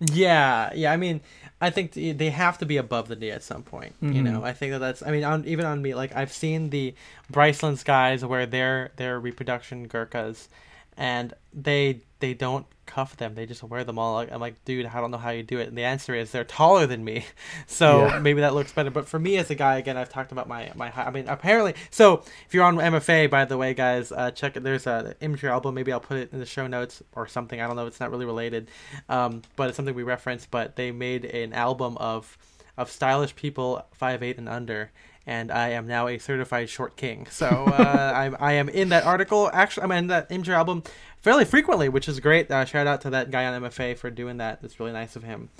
Yeah, 0.00 0.70
yeah. 0.74 0.92
I 0.92 0.96
mean, 0.96 1.20
I 1.60 1.70
think 1.70 1.92
they 1.92 2.30
have 2.30 2.58
to 2.58 2.66
be 2.66 2.76
above 2.76 3.08
the 3.08 3.16
knee 3.16 3.32
at 3.32 3.42
some 3.42 3.64
point. 3.64 3.94
You 4.00 4.22
Mhm. 4.22 4.24
know, 4.24 4.44
I 4.44 4.52
think 4.52 4.70
that 4.72 4.78
that's. 4.78 5.02
I 5.02 5.10
mean, 5.10 5.24
on, 5.24 5.44
even 5.44 5.64
on 5.66 5.82
me, 5.82 5.92
like 5.94 6.14
I've 6.14 6.32
seen 6.32 6.70
the 6.70 6.94
Bryceland's 7.32 7.82
guys 7.82 8.24
wear 8.24 8.46
their 8.46 8.92
their 8.96 9.18
reproduction 9.18 9.88
Gurkhas, 9.88 10.48
and 10.96 11.34
they 11.52 12.02
they 12.20 12.32
don't 12.32 12.66
cuff 12.88 13.16
them. 13.16 13.34
They 13.36 13.46
just 13.46 13.62
wear 13.62 13.84
them 13.84 13.98
all. 13.98 14.18
I'm 14.18 14.40
like, 14.40 14.64
dude, 14.64 14.86
I 14.86 15.00
don't 15.00 15.12
know 15.12 15.18
how 15.18 15.30
you 15.30 15.44
do 15.44 15.60
it. 15.60 15.68
And 15.68 15.78
the 15.78 15.84
answer 15.84 16.14
is 16.14 16.32
they're 16.32 16.42
taller 16.42 16.86
than 16.86 17.04
me, 17.04 17.24
so 17.68 18.06
Yeah. 18.06 18.18
maybe 18.18 18.40
that 18.40 18.54
looks 18.54 18.72
better. 18.72 18.90
But 18.90 19.06
for 19.06 19.18
me 19.20 19.36
as 19.36 19.50
a 19.50 19.54
guy, 19.54 19.76
again, 19.76 19.96
I've 19.96 20.08
talked 20.08 20.32
about 20.32 20.48
my 20.48 20.72
my. 20.74 20.90
I 20.96 21.10
mean, 21.10 21.28
apparently, 21.28 21.74
so 21.90 22.24
if 22.46 22.52
you're 22.54 22.64
on 22.64 22.76
MFA, 22.76 23.30
by 23.30 23.44
the 23.44 23.56
way, 23.56 23.74
guys, 23.74 24.10
uh, 24.10 24.30
check 24.32 24.56
it. 24.56 24.64
There's 24.64 24.86
a 24.88 25.14
Imgur 25.20 25.50
album. 25.50 25.74
Maybe 25.76 25.92
I'll 25.92 26.00
put 26.00 26.16
it 26.16 26.32
in 26.32 26.40
the 26.40 26.46
show 26.46 26.66
notes 26.66 27.02
or 27.12 27.28
something. 27.28 27.60
I 27.60 27.66
don't 27.68 27.76
know. 27.76 27.86
It's 27.86 28.00
not 28.00 28.10
really 28.10 28.26
related, 28.26 28.68
um, 29.08 29.42
but 29.54 29.68
it's 29.68 29.76
something 29.76 29.94
we 29.94 30.02
reference. 30.02 30.46
But 30.46 30.74
they 30.76 30.90
made 30.90 31.24
an 31.26 31.52
album 31.52 31.96
of 31.98 32.36
of 32.76 32.90
stylish 32.90 33.34
people 33.36 33.84
five 33.92 34.22
eight 34.22 34.38
and 34.38 34.48
under. 34.48 34.90
And 35.28 35.52
I 35.52 35.68
am 35.70 35.86
now 35.86 36.08
a 36.08 36.16
certified 36.16 36.70
short 36.70 36.96
king, 36.96 37.26
so 37.30 37.46
uh, 37.46 38.12
I'm 38.16 38.34
I 38.40 38.54
am 38.54 38.70
in 38.70 38.88
that 38.88 39.04
article. 39.04 39.50
Actually, 39.52 39.82
I'm 39.84 39.92
in 39.92 40.06
that 40.06 40.30
Imgur 40.30 40.54
album 40.54 40.82
fairly 41.20 41.44
frequently, 41.44 41.90
which 41.90 42.08
is 42.08 42.18
great. 42.18 42.50
Uh, 42.50 42.64
shout 42.64 42.86
out 42.86 43.02
to 43.02 43.10
that 43.10 43.30
guy 43.30 43.44
on 43.44 43.60
MFA 43.62 43.98
for 43.98 44.08
doing 44.10 44.38
that. 44.38 44.60
It's 44.62 44.80
really 44.80 44.92
nice 44.92 45.16
of 45.16 45.24
him. 45.24 45.50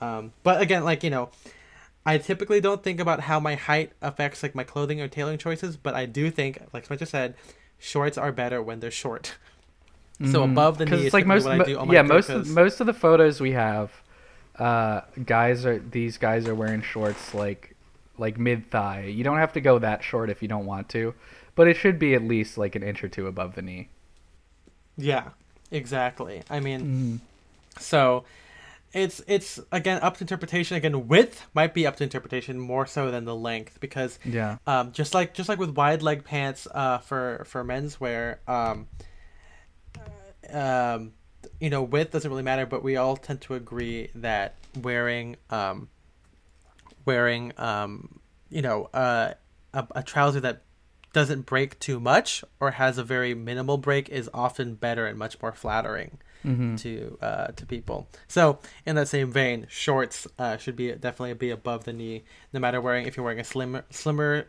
Um, 0.00 0.32
but 0.44 0.60
again, 0.62 0.84
like 0.84 1.02
you 1.02 1.10
know, 1.10 1.30
I 2.06 2.18
typically 2.18 2.60
don't 2.60 2.84
think 2.84 3.00
about 3.00 3.18
how 3.22 3.40
my 3.40 3.56
height 3.56 3.90
affects 4.00 4.44
like 4.44 4.54
my 4.54 4.62
clothing 4.62 5.00
or 5.00 5.08
tailoring 5.08 5.38
choices, 5.38 5.76
but 5.76 5.94
I 5.96 6.06
do 6.06 6.30
think, 6.30 6.60
like 6.72 6.84
Spencer 6.84 7.04
said, 7.06 7.34
shorts 7.80 8.16
are 8.16 8.30
better 8.30 8.62
when 8.62 8.78
they're 8.80 8.90
short. 8.92 9.34
So 10.24 10.40
Mhm. 10.40 10.52
above 10.52 10.78
the 10.78 10.86
knee 10.86 10.96
it's 10.98 11.06
is 11.08 11.12
like 11.12 11.26
most, 11.26 11.44
what 11.44 11.52
I 11.52 11.58
mo- 11.58 11.64
do 11.66 11.78
on 11.78 11.88
my 11.88 11.94
yeah, 11.94 12.00
most 12.00 12.30
of, 12.30 12.46
most 12.48 12.80
of 12.80 12.86
the 12.86 12.94
photos 12.94 13.38
we 13.38 13.52
have, 13.52 13.92
uh, 14.58 15.02
guys 15.26 15.66
are 15.66 15.78
these 15.78 16.16
guys 16.16 16.46
are 16.46 16.54
wearing 16.54 16.80
shorts 16.80 17.34
like 17.34 17.75
like 18.18 18.38
mid 18.38 18.70
thigh. 18.70 19.04
You 19.04 19.24
don't 19.24 19.38
have 19.38 19.52
to 19.54 19.60
go 19.60 19.78
that 19.78 20.02
short 20.04 20.30
if 20.30 20.42
you 20.42 20.48
don't 20.48 20.66
want 20.66 20.88
to, 20.90 21.14
but 21.54 21.68
it 21.68 21.76
should 21.76 21.98
be 21.98 22.14
at 22.14 22.22
least 22.22 22.56
like 22.58 22.74
an 22.74 22.82
inch 22.82 23.02
or 23.04 23.08
two 23.08 23.26
above 23.26 23.54
the 23.54 23.62
knee. 23.62 23.88
Yeah, 24.96 25.30
exactly. 25.70 26.42
I 26.50 26.60
mean, 26.60 26.80
Mm-hmm. 26.80 27.16
so 27.80 28.24
it's 28.92 29.20
it's 29.26 29.60
again 29.72 30.00
up 30.00 30.16
to 30.16 30.22
interpretation. 30.24 30.76
Again, 30.76 31.06
width 31.08 31.44
might 31.54 31.74
be 31.74 31.86
up 31.86 31.96
to 31.96 32.04
interpretation 32.04 32.58
more 32.58 32.86
so 32.86 33.10
than 33.10 33.24
the 33.26 33.34
length 33.34 33.78
because 33.80 34.18
Yeah. 34.24 34.56
um, 34.66 34.92
just 34.92 35.12
like 35.12 35.34
just 35.34 35.48
like 35.48 35.58
with 35.58 35.70
wide 35.76 36.00
leg 36.02 36.24
pants 36.24 36.66
uh, 36.72 36.98
for 36.98 37.44
for 37.46 37.62
menswear, 37.64 38.38
um, 38.48 38.86
um, 40.50 41.12
you 41.60 41.70
know, 41.70 41.82
width 41.82 42.12
doesn't 42.12 42.30
really 42.30 42.42
matter. 42.42 42.64
But 42.66 42.82
we 42.82 42.96
all 42.96 43.16
tend 43.16 43.40
to 43.42 43.54
agree 43.54 44.08
that 44.14 44.54
wearing 44.80 45.36
um, 45.50 45.88
wearing 47.06 47.52
um, 47.58 48.18
you 48.50 48.60
know 48.62 48.90
uh, 48.92 49.32
a, 49.72 49.86
a 49.94 50.02
trouser 50.02 50.40
that 50.40 50.62
doesn't 51.12 51.46
break 51.46 51.78
too 51.78 51.98
much 51.98 52.44
or 52.60 52.72
has 52.72 52.98
a 52.98 53.02
very 53.04 53.32
minimal 53.34 53.78
break 53.78 54.10
is 54.10 54.28
often 54.34 54.74
better 54.74 55.06
and 55.06 55.18
much 55.18 55.40
more 55.40 55.52
flattering 55.52 56.18
Mm-hmm. 56.44 56.76
to 56.76 57.18
uh, 57.22 57.46
to 57.56 57.66
people. 57.66 58.06
So 58.28 58.60
in 58.84 58.94
that 58.94 59.08
same 59.08 59.32
vein, 59.32 59.66
shorts 59.68 60.28
uh, 60.38 60.58
should 60.58 60.76
be 60.76 60.92
definitely 60.92 61.34
be 61.34 61.50
above 61.50 61.84
the 61.84 61.92
knee, 61.92 62.22
no 62.52 62.60
matter 62.60 62.80
wearing 62.80 63.04
if 63.06 63.16
you're 63.16 63.24
wearing 63.24 63.40
a 63.40 63.44
slimmer 63.44 63.84
slimmer 63.90 64.46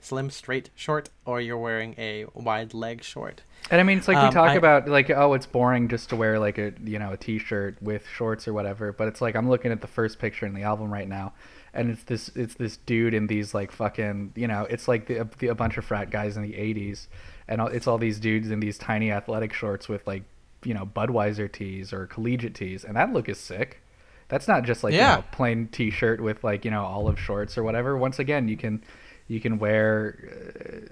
slim 0.00 0.30
straight 0.30 0.70
short 0.74 1.10
or 1.24 1.40
you're 1.40 1.58
wearing 1.58 1.94
a 1.96 2.24
wide 2.34 2.74
leg 2.74 3.04
short. 3.04 3.42
And 3.70 3.80
I 3.80 3.84
mean, 3.84 3.98
it's 3.98 4.08
like 4.08 4.16
we 4.16 4.22
Um, 4.24 4.32
talk 4.32 4.50
I- 4.50 4.54
about 4.54 4.88
like, 4.88 5.10
oh, 5.10 5.34
it's 5.34 5.46
boring 5.46 5.86
just 5.88 6.08
to 6.10 6.16
wear 6.16 6.40
like 6.40 6.58
a 6.58 6.72
you 6.82 6.98
know 6.98 7.12
a 7.12 7.16
t-shirt 7.16 7.76
with 7.80 8.04
shorts 8.08 8.48
or 8.48 8.52
whatever. 8.52 8.92
But 8.92 9.06
it's 9.06 9.20
like 9.20 9.36
I'm 9.36 9.48
looking 9.48 9.70
at 9.70 9.80
the 9.80 9.86
first 9.86 10.18
picture 10.18 10.44
in 10.46 10.54
the 10.54 10.62
album 10.64 10.92
right 10.92 11.08
now, 11.08 11.34
and 11.74 11.90
it's 11.90 12.02
this 12.04 12.30
it's 12.34 12.54
this 12.54 12.76
dude 12.78 13.14
in 13.14 13.26
these 13.26 13.54
like 13.54 13.72
fucking 13.72 14.32
you 14.34 14.46
know 14.46 14.66
it's 14.68 14.88
like 14.88 15.06
the, 15.06 15.28
the, 15.38 15.48
a 15.48 15.54
bunch 15.54 15.76
of 15.76 15.84
frat 15.84 16.10
guys 16.10 16.36
in 16.36 16.42
the 16.42 16.52
'80s, 16.52 17.06
and 17.46 17.60
it's 17.72 17.86
all 17.86 17.98
these 17.98 18.18
dudes 18.18 18.50
in 18.50 18.60
these 18.60 18.78
tiny 18.78 19.10
athletic 19.10 19.52
shorts 19.52 19.88
with 19.88 20.06
like 20.06 20.22
you 20.64 20.74
know 20.74 20.86
Budweiser 20.86 21.50
tees 21.50 21.92
or 21.92 22.06
collegiate 22.06 22.54
tees, 22.54 22.84
and 22.84 22.96
that 22.96 23.12
look 23.12 23.28
is 23.28 23.38
sick. 23.38 23.82
That's 24.28 24.46
not 24.46 24.64
just 24.64 24.84
like 24.84 24.92
Yeah. 24.92 25.10
you 25.10 25.16
know, 25.18 25.24
plain 25.32 25.68
t-shirt 25.68 26.20
with 26.20 26.44
like 26.44 26.64
you 26.64 26.70
know 26.70 26.84
olive 26.84 27.18
shorts 27.18 27.56
or 27.56 27.62
whatever. 27.62 27.96
Once 27.96 28.18
again, 28.18 28.48
you 28.48 28.56
can 28.56 28.82
you 29.26 29.40
can 29.40 29.58
wear 29.58 30.16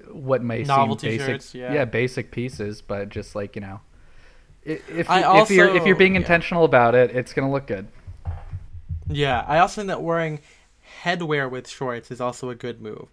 uh, 0.09 0.13
what 0.13 0.43
may 0.43 0.65
seem 0.65 0.97
basic, 1.01 1.21
shirts, 1.21 1.55
yeah. 1.55 1.85
basic 1.85 2.31
pieces, 2.31 2.83
but 2.83 3.09
just 3.09 3.35
like 3.35 3.57
you 3.57 3.63
know, 3.63 3.81
if 4.65 5.09
I 5.11 5.43
if 5.43 5.51
you're 5.51 5.75
if 5.75 5.87
you're 5.87 5.97
being 5.97 6.15
yeah. 6.15 6.21
intentional 6.21 6.65
about 6.65 6.95
it, 6.95 7.11
it's 7.15 7.33
gonna 7.33 7.51
look 7.51 7.67
good. 7.67 7.89
Yeah, 9.09 9.45
I 9.47 9.59
also 9.61 9.81
think 9.81 9.89
that 9.89 10.03
wearing 10.03 10.41
headwear 11.07 11.49
with 11.49 11.69
shorts 11.69 12.11
is 12.11 12.21
also 12.21 12.51
a 12.51 12.55
good 12.57 12.83
move. 12.83 13.07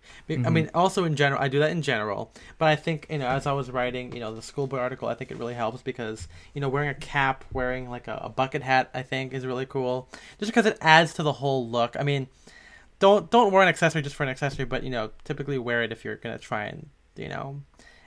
I 0.47 0.49
mean, 0.49 0.69
also 0.73 1.03
in 1.03 1.15
general, 1.15 1.39
I 1.39 1.47
do 1.47 1.59
that 1.59 1.69
in 1.69 1.83
general, 1.83 2.33
but 2.57 2.67
I 2.67 2.75
think 2.75 3.05
you 3.09 3.19
know, 3.19 3.27
as 3.27 3.45
I 3.45 3.51
was 3.51 3.69
writing, 3.69 4.13
you 4.13 4.19
know, 4.19 4.33
the 4.33 4.41
schoolboy 4.41 4.79
article, 4.79 5.07
I 5.07 5.13
think 5.13 5.29
it 5.29 5.37
really 5.37 5.53
helps 5.53 5.83
because 5.83 6.27
you 6.55 6.61
know, 6.61 6.69
wearing 6.69 6.89
a 6.89 6.95
cap, 6.95 7.45
wearing 7.53 7.89
like 7.89 8.07
a, 8.07 8.19
a 8.23 8.29
bucket 8.29 8.63
hat, 8.63 8.89
I 8.95 9.03
think 9.03 9.33
is 9.33 9.45
really 9.45 9.67
cool, 9.67 10.09
just 10.39 10.51
because 10.51 10.65
it 10.65 10.77
adds 10.81 11.13
to 11.15 11.23
the 11.23 11.33
whole 11.33 11.69
look. 11.69 11.95
I 11.99 12.03
mean, 12.03 12.27
don't 12.97 13.29
don't 13.29 13.51
wear 13.51 13.61
an 13.61 13.69
accessory 13.69 14.01
just 14.01 14.15
for 14.15 14.23
an 14.23 14.29
accessory, 14.29 14.65
but 14.65 14.83
you 14.83 14.89
know, 14.89 15.11
typically 15.23 15.59
wear 15.59 15.83
it 15.83 15.91
if 15.91 16.03
you're 16.03 16.15
gonna 16.15 16.39
try 16.39 16.65
and 16.65 16.89
you 17.15 17.29
know. 17.29 17.61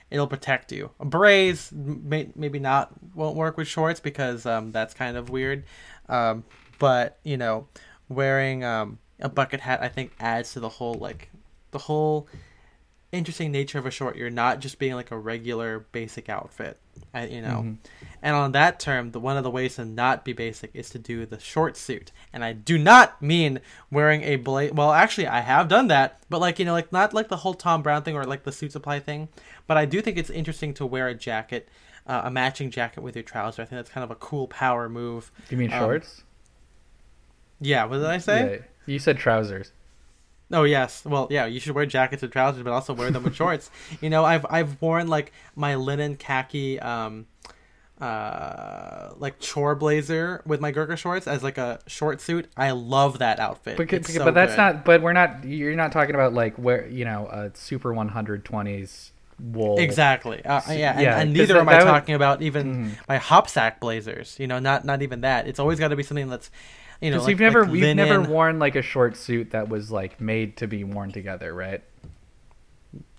It'll 0.09 0.27
protect 0.27 0.71
you. 0.71 0.91
Berets 1.03 1.69
may, 1.73 2.29
maybe 2.33 2.59
not 2.59 2.93
won't 3.13 3.35
work 3.35 3.57
with 3.57 3.67
shorts 3.67 3.99
because 3.99 4.45
um, 4.45 4.71
that's 4.71 4.93
kind 4.93 5.17
of 5.17 5.29
weird. 5.29 5.65
Um, 6.07 6.45
but 6.79 7.19
you 7.23 7.35
know, 7.35 7.67
wearing 8.07 8.63
um, 8.63 8.99
a 9.19 9.29
bucket 9.29 9.61
hat 9.61 9.81
I 9.81 9.87
think 9.89 10.11
adds 10.19 10.53
to 10.53 10.59
the 10.59 10.69
whole 10.69 10.93
like 10.95 11.29
the 11.71 11.79
whole 11.79 12.27
interesting 13.11 13.51
nature 13.51 13.79
of 13.79 13.85
a 13.85 13.91
short. 13.91 14.17
You're 14.17 14.29
not 14.29 14.59
just 14.59 14.79
being 14.79 14.93
like 14.95 15.11
a 15.11 15.17
regular 15.17 15.79
basic 15.93 16.27
outfit, 16.27 16.77
I, 17.13 17.25
you 17.27 17.41
know. 17.41 17.61
Mhm. 17.63 17.77
And 18.21 18.35
on 18.35 18.51
that 18.51 18.81
term, 18.81 19.11
the 19.11 19.19
one 19.19 19.37
of 19.37 19.43
the 19.45 19.49
ways 19.49 19.75
to 19.75 19.85
not 19.85 20.25
be 20.25 20.33
basic 20.33 20.71
is 20.73 20.89
to 20.89 20.99
do 20.99 21.25
the 21.25 21.39
short 21.39 21.77
suit. 21.77 22.11
And 22.33 22.43
I 22.43 22.51
do 22.51 22.77
not 22.77 23.21
mean 23.21 23.61
wearing 23.89 24.23
a 24.23 24.35
bla 24.35 24.71
Well, 24.73 24.91
actually, 24.91 25.25
I 25.27 25.39
have 25.39 25.69
done 25.69 25.87
that, 25.87 26.19
but 26.29 26.41
like 26.41 26.59
you 26.59 26.65
know, 26.65 26.73
like 26.73 26.91
not 26.91 27.13
like 27.13 27.29
the 27.29 27.37
whole 27.37 27.53
Thom 27.53 27.81
Browne 27.81 28.03
thing 28.03 28.15
or 28.15 28.25
like 28.25 28.43
the 28.43 28.51
Suitsupply 28.51 29.01
thing. 29.01 29.29
But 29.67 29.77
I 29.77 29.85
do 29.85 30.01
think 30.01 30.17
it's 30.17 30.29
interesting 30.29 30.73
to 30.75 30.85
wear 30.85 31.07
a 31.07 31.15
jacket, 31.15 31.69
uh, 32.07 32.23
a 32.25 32.29
matching 32.31 32.71
jacket 32.71 33.01
with 33.01 33.15
your 33.15 33.23
trousers. 33.23 33.59
I 33.59 33.65
think 33.65 33.79
that's 33.79 33.89
kind 33.89 34.03
of 34.03 34.11
a 34.11 34.15
cool 34.15 34.47
power 34.47 34.89
move. 34.89 35.31
You 35.49 35.55
mean 35.57 35.71
Um, 35.71 35.79
shorts? 35.79 36.23
Yeah, 37.61 37.85
what 37.85 37.97
did 37.97 38.05
I 38.05 38.17
say? 38.17 38.59
Yeah, 38.59 38.65
you 38.87 38.97
said 38.99 39.17
trousers. 39.19 39.71
Oh 40.51 40.63
yes, 40.63 41.03
well 41.05 41.27
yeah, 41.29 41.45
you 41.45 41.59
should 41.59 41.75
wear 41.75 41.85
jackets 41.85 42.23
and 42.23 42.31
trousers, 42.31 42.63
but 42.63 42.71
also 42.71 42.93
wear 42.93 43.11
them 43.11 43.23
with 43.23 43.35
shorts. 43.35 43.69
You 44.01 44.09
know, 44.09 44.23
I've 44.25 44.45
I've 44.49 44.81
worn 44.81 45.07
like 45.07 45.31
my 45.55 45.75
linen 45.75 46.15
khaki, 46.15 46.79
um, 46.79 47.25
uh, 47.99 49.11
like 49.17 49.39
chore 49.39 49.75
blazer 49.75 50.41
with 50.45 50.61
my 50.61 50.71
Gurkha 50.71 50.95
shorts 50.95 51.27
as 51.27 51.43
like 51.43 51.57
a 51.57 51.79
short 51.87 52.21
suit. 52.21 52.47
I 52.55 52.71
love 52.71 53.19
that 53.19 53.39
outfit. 53.39 53.75
But, 53.77 53.89
but, 53.89 54.05
so 54.05 54.23
but 54.23 54.33
that's 54.33 54.51
good. 54.53 54.57
not. 54.57 54.85
But 54.85 55.01
we're 55.01 55.13
not. 55.13 55.43
You're 55.43 55.75
not 55.75 55.91
talking 55.91 56.15
about 56.15 56.33
like 56.33 56.55
where 56.57 56.87
you 56.87 57.05
know 57.05 57.27
a 57.27 57.51
super 57.55 57.93
120s 57.93 59.11
wool. 59.39 59.77
exactly. 59.79 60.43
Uh, 60.45 60.61
yeah, 60.69 60.91
and, 60.93 61.01
Yeah, 61.01 61.19
and 61.19 61.33
neither 61.33 61.53
that- 61.55 61.59
am 61.61 61.69
I 61.69 61.77
would- 61.79 61.83
talking 61.85 62.15
about 62.15 62.41
even 62.41 62.87
Mhm. 62.91 63.07
my 63.09 63.17
hopsack 63.17 63.79
blazers. 63.79 64.37
You 64.39 64.47
know, 64.47 64.59
not 64.59 64.85
not 64.85 65.01
even 65.01 65.21
that. 65.21 65.47
It's 65.47 65.59
always 65.59 65.79
got 65.79 65.89
to 65.89 65.95
be 65.95 66.03
something 66.03 66.29
that's, 66.29 66.49
you 67.01 67.11
know, 67.11 67.19
like, 67.19 67.29
you've 67.29 67.39
never 67.39 67.65
like 67.65 67.75
you've 67.75 67.95
never 67.95 68.21
worn 68.21 68.59
like 68.59 68.75
a 68.75 68.81
short 68.81 69.17
suit 69.17 69.51
that 69.51 69.69
was 69.69 69.91
like 69.91 70.19
made 70.19 70.57
to 70.57 70.67
be 70.67 70.83
worn 70.83 71.11
together, 71.11 71.53
right? 71.53 71.83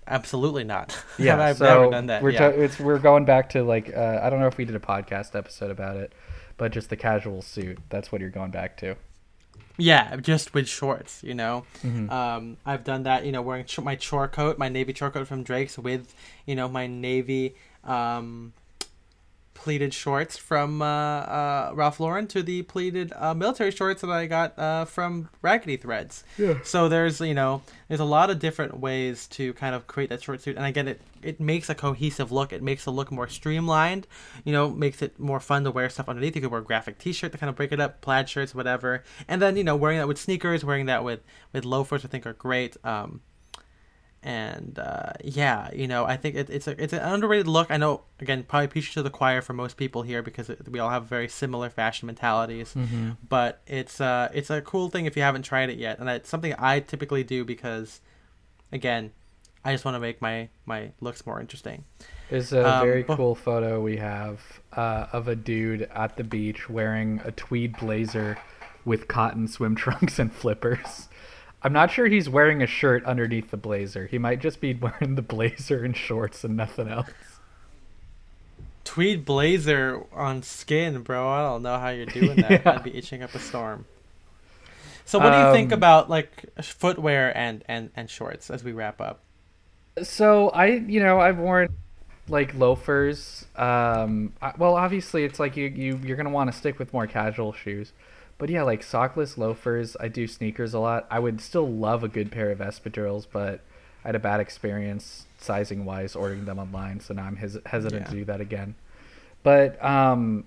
Absolutely 0.07 0.63
not. 0.63 0.97
Yeah, 1.19 1.41
I've 1.41 1.57
so 1.57 1.65
never 1.65 1.91
done 1.91 2.05
that. 2.07 2.23
We're 2.23 2.31
yeah. 2.31 2.47
it's 2.47 2.79
we're 2.79 2.99
going 2.99 3.25
back 3.25 3.49
to 3.49 3.63
like 3.63 3.95
uh, 3.95 4.19
I 4.23 4.29
don't 4.29 4.39
know 4.39 4.47
if 4.47 4.57
we 4.57 4.65
did 4.65 4.75
a 4.75 4.79
podcast 4.79 5.35
episode 5.35 5.69
about 5.69 5.97
it, 5.97 6.13
but 6.57 6.71
just 6.71 6.89
the 6.89 6.97
casual 6.97 7.41
suit. 7.41 7.77
That's 7.89 8.11
what 8.11 8.21
you're 8.21 8.29
going 8.29 8.51
back 8.51 8.77
to. 8.77 8.95
Yeah, 9.77 10.17
just 10.17 10.53
with 10.53 10.67
shorts, 10.67 11.23
you 11.23 11.33
know. 11.33 11.65
Mhm. 11.83 12.11
Um, 12.11 12.57
I've 12.65 12.83
done 12.83 13.03
that, 13.03 13.25
you 13.25 13.31
know, 13.31 13.41
wearing 13.41 13.63
ch- 13.65 13.79
my 13.79 13.95
chore 13.95 14.27
coat, 14.27 14.57
my 14.57 14.67
navy 14.67 14.91
chore 14.91 15.09
coat 15.09 15.25
from 15.27 15.43
Drake's 15.43 15.77
with, 15.77 16.13
you 16.45 16.55
know, 16.55 16.67
my 16.67 16.85
navy 16.85 17.55
um, 17.85 18.51
pleated 19.59 19.93
shorts 19.93 20.37
from 20.37 20.81
uh, 20.81 20.85
uh, 20.85 21.71
Ralph 21.73 21.99
Lauren 21.99 22.27
to 22.27 22.41
the 22.41 22.61
pleated 22.63 23.11
uh, 23.15 23.33
military 23.33 23.71
shorts 23.71 24.01
that 24.01 24.09
I 24.09 24.25
got 24.25 24.57
uh, 24.57 24.85
from 24.85 25.29
Raggedy 25.41 25.75
Threads. 25.75 26.23
Yeah. 26.37 26.59
So 26.63 26.87
there's, 26.87 27.19
you 27.19 27.33
know, 27.33 27.61
there's 27.89 27.99
a 27.99 28.05
lot 28.05 28.29
of 28.29 28.39
different 28.39 28.79
ways 28.79 29.27
to 29.27 29.53
kind 29.55 29.75
of 29.75 29.85
create 29.85 30.09
that 30.11 30.23
short 30.23 30.41
suit, 30.41 30.55
and 30.55 30.65
again, 30.65 30.87
it 30.87 31.01
it 31.21 31.41
makes 31.41 31.69
a 31.69 31.75
cohesive 31.75 32.31
look. 32.31 32.53
It 32.53 32.63
makes 32.63 32.85
the 32.85 32.91
look 32.91 33.11
more 33.11 33.27
streamlined. 33.27 34.07
You 34.45 34.53
know, 34.53 34.69
makes 34.69 35.01
it 35.01 35.19
more 35.19 35.41
fun 35.41 35.65
to 35.65 35.71
wear 35.71 35.89
stuff 35.89 36.07
underneath. 36.07 36.35
You 36.35 36.41
could 36.41 36.51
wear 36.51 36.61
a 36.61 36.63
graphic 36.63 36.97
T-shirt 36.97 37.33
to 37.33 37.37
kind 37.37 37.49
of 37.49 37.57
break 37.57 37.73
it 37.73 37.81
up, 37.81 37.99
plaid 37.99 38.29
shirts, 38.29 38.55
whatever, 38.55 39.03
and 39.27 39.41
then 39.41 39.57
you 39.57 39.65
know, 39.65 39.75
wearing 39.75 39.97
that 39.97 40.07
with 40.07 40.17
sneakers, 40.17 40.63
wearing 40.63 40.85
that 40.85 41.03
with 41.03 41.19
with 41.51 41.65
loafers, 41.65 42.05
I 42.05 42.07
think 42.07 42.25
are 42.25 42.33
great. 42.33 42.77
Um, 42.85 43.21
and 44.21 44.77
uh, 44.77 45.13
yeah, 45.23 45.69
you 45.73 45.87
know, 45.87 46.03
I 46.05 46.17
think 46.17 46.35
it, 46.35 46.49
it's 46.49 46.67
a 46.67 46.81
it's 46.81 46.93
an 46.93 46.99
underrated 46.99 47.47
look. 47.47 47.71
I 47.71 47.77
know, 47.77 48.01
again, 48.19 48.43
probably 48.43 48.67
preaching 48.67 48.93
to 48.95 49.03
the 49.03 49.09
choir 49.09 49.41
for 49.41 49.53
most 49.53 49.77
people 49.77 50.01
here 50.03 50.21
because 50.21 50.49
it, 50.49 50.67
we 50.69 50.79
all 50.79 50.89
have 50.89 51.05
very 51.05 51.27
similar 51.27 51.69
fashion 51.69 52.05
mentalities 52.07 52.73
Mm-hmm. 52.75 53.11
but 53.27 53.61
it's 53.67 53.99
uh 54.01 54.29
it's 54.33 54.49
a 54.49 54.61
cool 54.61 54.89
thing 54.89 55.05
if 55.05 55.15
you 55.15 55.23
haven't 55.23 55.43
tried 55.43 55.69
it 55.69 55.77
yet 55.77 55.99
and 55.99 56.09
it's 56.09 56.29
something 56.29 56.53
i 56.59 56.79
typically 56.79 57.23
do 57.23 57.43
because 57.45 58.01
again 58.71 59.11
i 59.65 59.71
just 59.71 59.85
want 59.85 59.95
to 59.95 59.99
make 59.99 60.21
my 60.21 60.49
my 60.65 60.91
looks 61.01 61.25
more 61.25 61.39
interesting 61.39 61.83
There's 62.29 62.53
a 62.53 62.67
Um, 62.67 62.85
very 62.85 63.03
but- 63.03 63.17
cool 63.17 63.35
photo 63.35 63.81
we 63.81 63.97
have 63.97 64.41
uh, 64.73 65.07
of 65.11 65.27
a 65.27 65.35
dude 65.35 65.83
at 65.93 66.15
the 66.17 66.23
beach 66.23 66.69
wearing 66.69 67.21
a 67.25 67.31
tweed 67.31 67.77
blazer 67.77 68.37
with 68.85 69.07
cotton 69.07 69.47
swim 69.47 69.75
trunks 69.75 70.19
and 70.19 70.31
flippers. 70.31 71.08
I'm 71.61 71.73
not 71.73 71.91
sure 71.91 72.07
he's 72.07 72.29
wearing 72.29 72.61
a 72.61 72.67
shirt 72.67 73.03
underneath 73.05 73.51
the 73.51 73.57
blazer. 73.57 74.07
He 74.07 74.17
might 74.17 74.39
just 74.39 74.61
be 74.61 74.73
wearing 74.81 75.15
the 75.15 75.21
blazer 75.21 75.83
and 75.83 75.95
shorts 75.95 76.43
and 76.43 76.55
nothing 76.55 76.87
else. 76.87 77.09
tweed 78.83 79.23
blazer 79.25 80.03
on 80.13 80.41
skin 80.41 81.01
bro 81.03 81.27
i 81.29 81.41
don't 81.41 81.61
know 81.61 81.77
how 81.77 81.89
you're 81.89 82.05
doing 82.07 82.35
that 82.41 82.63
Yeah. 82.65 82.71
i'd 82.71 82.83
be 82.83 82.97
itching 82.97 83.21
up 83.21 83.35
a 83.35 83.39
storm 83.39 83.85
so 85.05 85.19
what 85.19 85.31
do 85.31 85.37
you 85.37 85.51
think 85.51 85.71
Um, 85.71 85.77
about 85.77 86.09
like 86.09 86.45
footwear 86.61 87.35
and 87.37 87.63
and 87.67 87.91
and 87.95 88.09
shorts 88.09 88.49
as 88.49 88.63
we 88.63 88.71
wrap 88.71 88.99
up 89.01 89.19
So 90.01 90.49
I, 90.49 90.67
you 90.67 91.01
know, 91.01 91.19
I've 91.19 91.37
worn 91.39 91.69
like 92.29 92.53
loafers. 92.55 93.45
Um, 93.55 94.31
I, 94.41 94.53
well, 94.57 94.75
obviously, 94.75 95.25
it's 95.25 95.39
like 95.39 95.57
you 95.57 95.65
you 95.67 95.99
you're 96.05 96.15
gonna 96.15 96.29
want 96.29 96.49
to 96.51 96.57
stick 96.57 96.79
with 96.79 96.93
more 96.93 97.05
casual 97.07 97.51
shoes. 97.53 97.91
But 98.39 98.49
yeah, 98.49 98.63
like 98.63 98.81
sockless 98.81 99.37
loafers. 99.37 99.95
I 99.99 100.07
do 100.07 100.25
sneakers 100.25 100.73
a 100.73 100.79
lot. 100.79 101.05
I 101.11 101.19
would 101.19 101.41
still 101.41 101.69
love 101.69 102.03
a 102.03 102.07
good 102.07 102.31
pair 102.31 102.49
of 102.49 102.59
espadrilles, 102.59 103.27
but 103.31 103.59
I 104.03 104.07
had 104.07 104.15
a 104.15 104.19
bad 104.19 104.39
experience 104.39 105.27
sizing 105.37 105.85
wise 105.85 106.15
ordering 106.15 106.45
them 106.45 106.57
online, 106.57 107.01
so 107.01 107.13
now 107.13 107.25
I'm 107.25 107.35
hes- 107.35 107.57
hesitant 107.65 108.07
to 108.07 108.11
do 108.13 108.25
that 108.25 108.39
again. 108.39 108.75
But 109.43 109.83
um, 109.83 110.45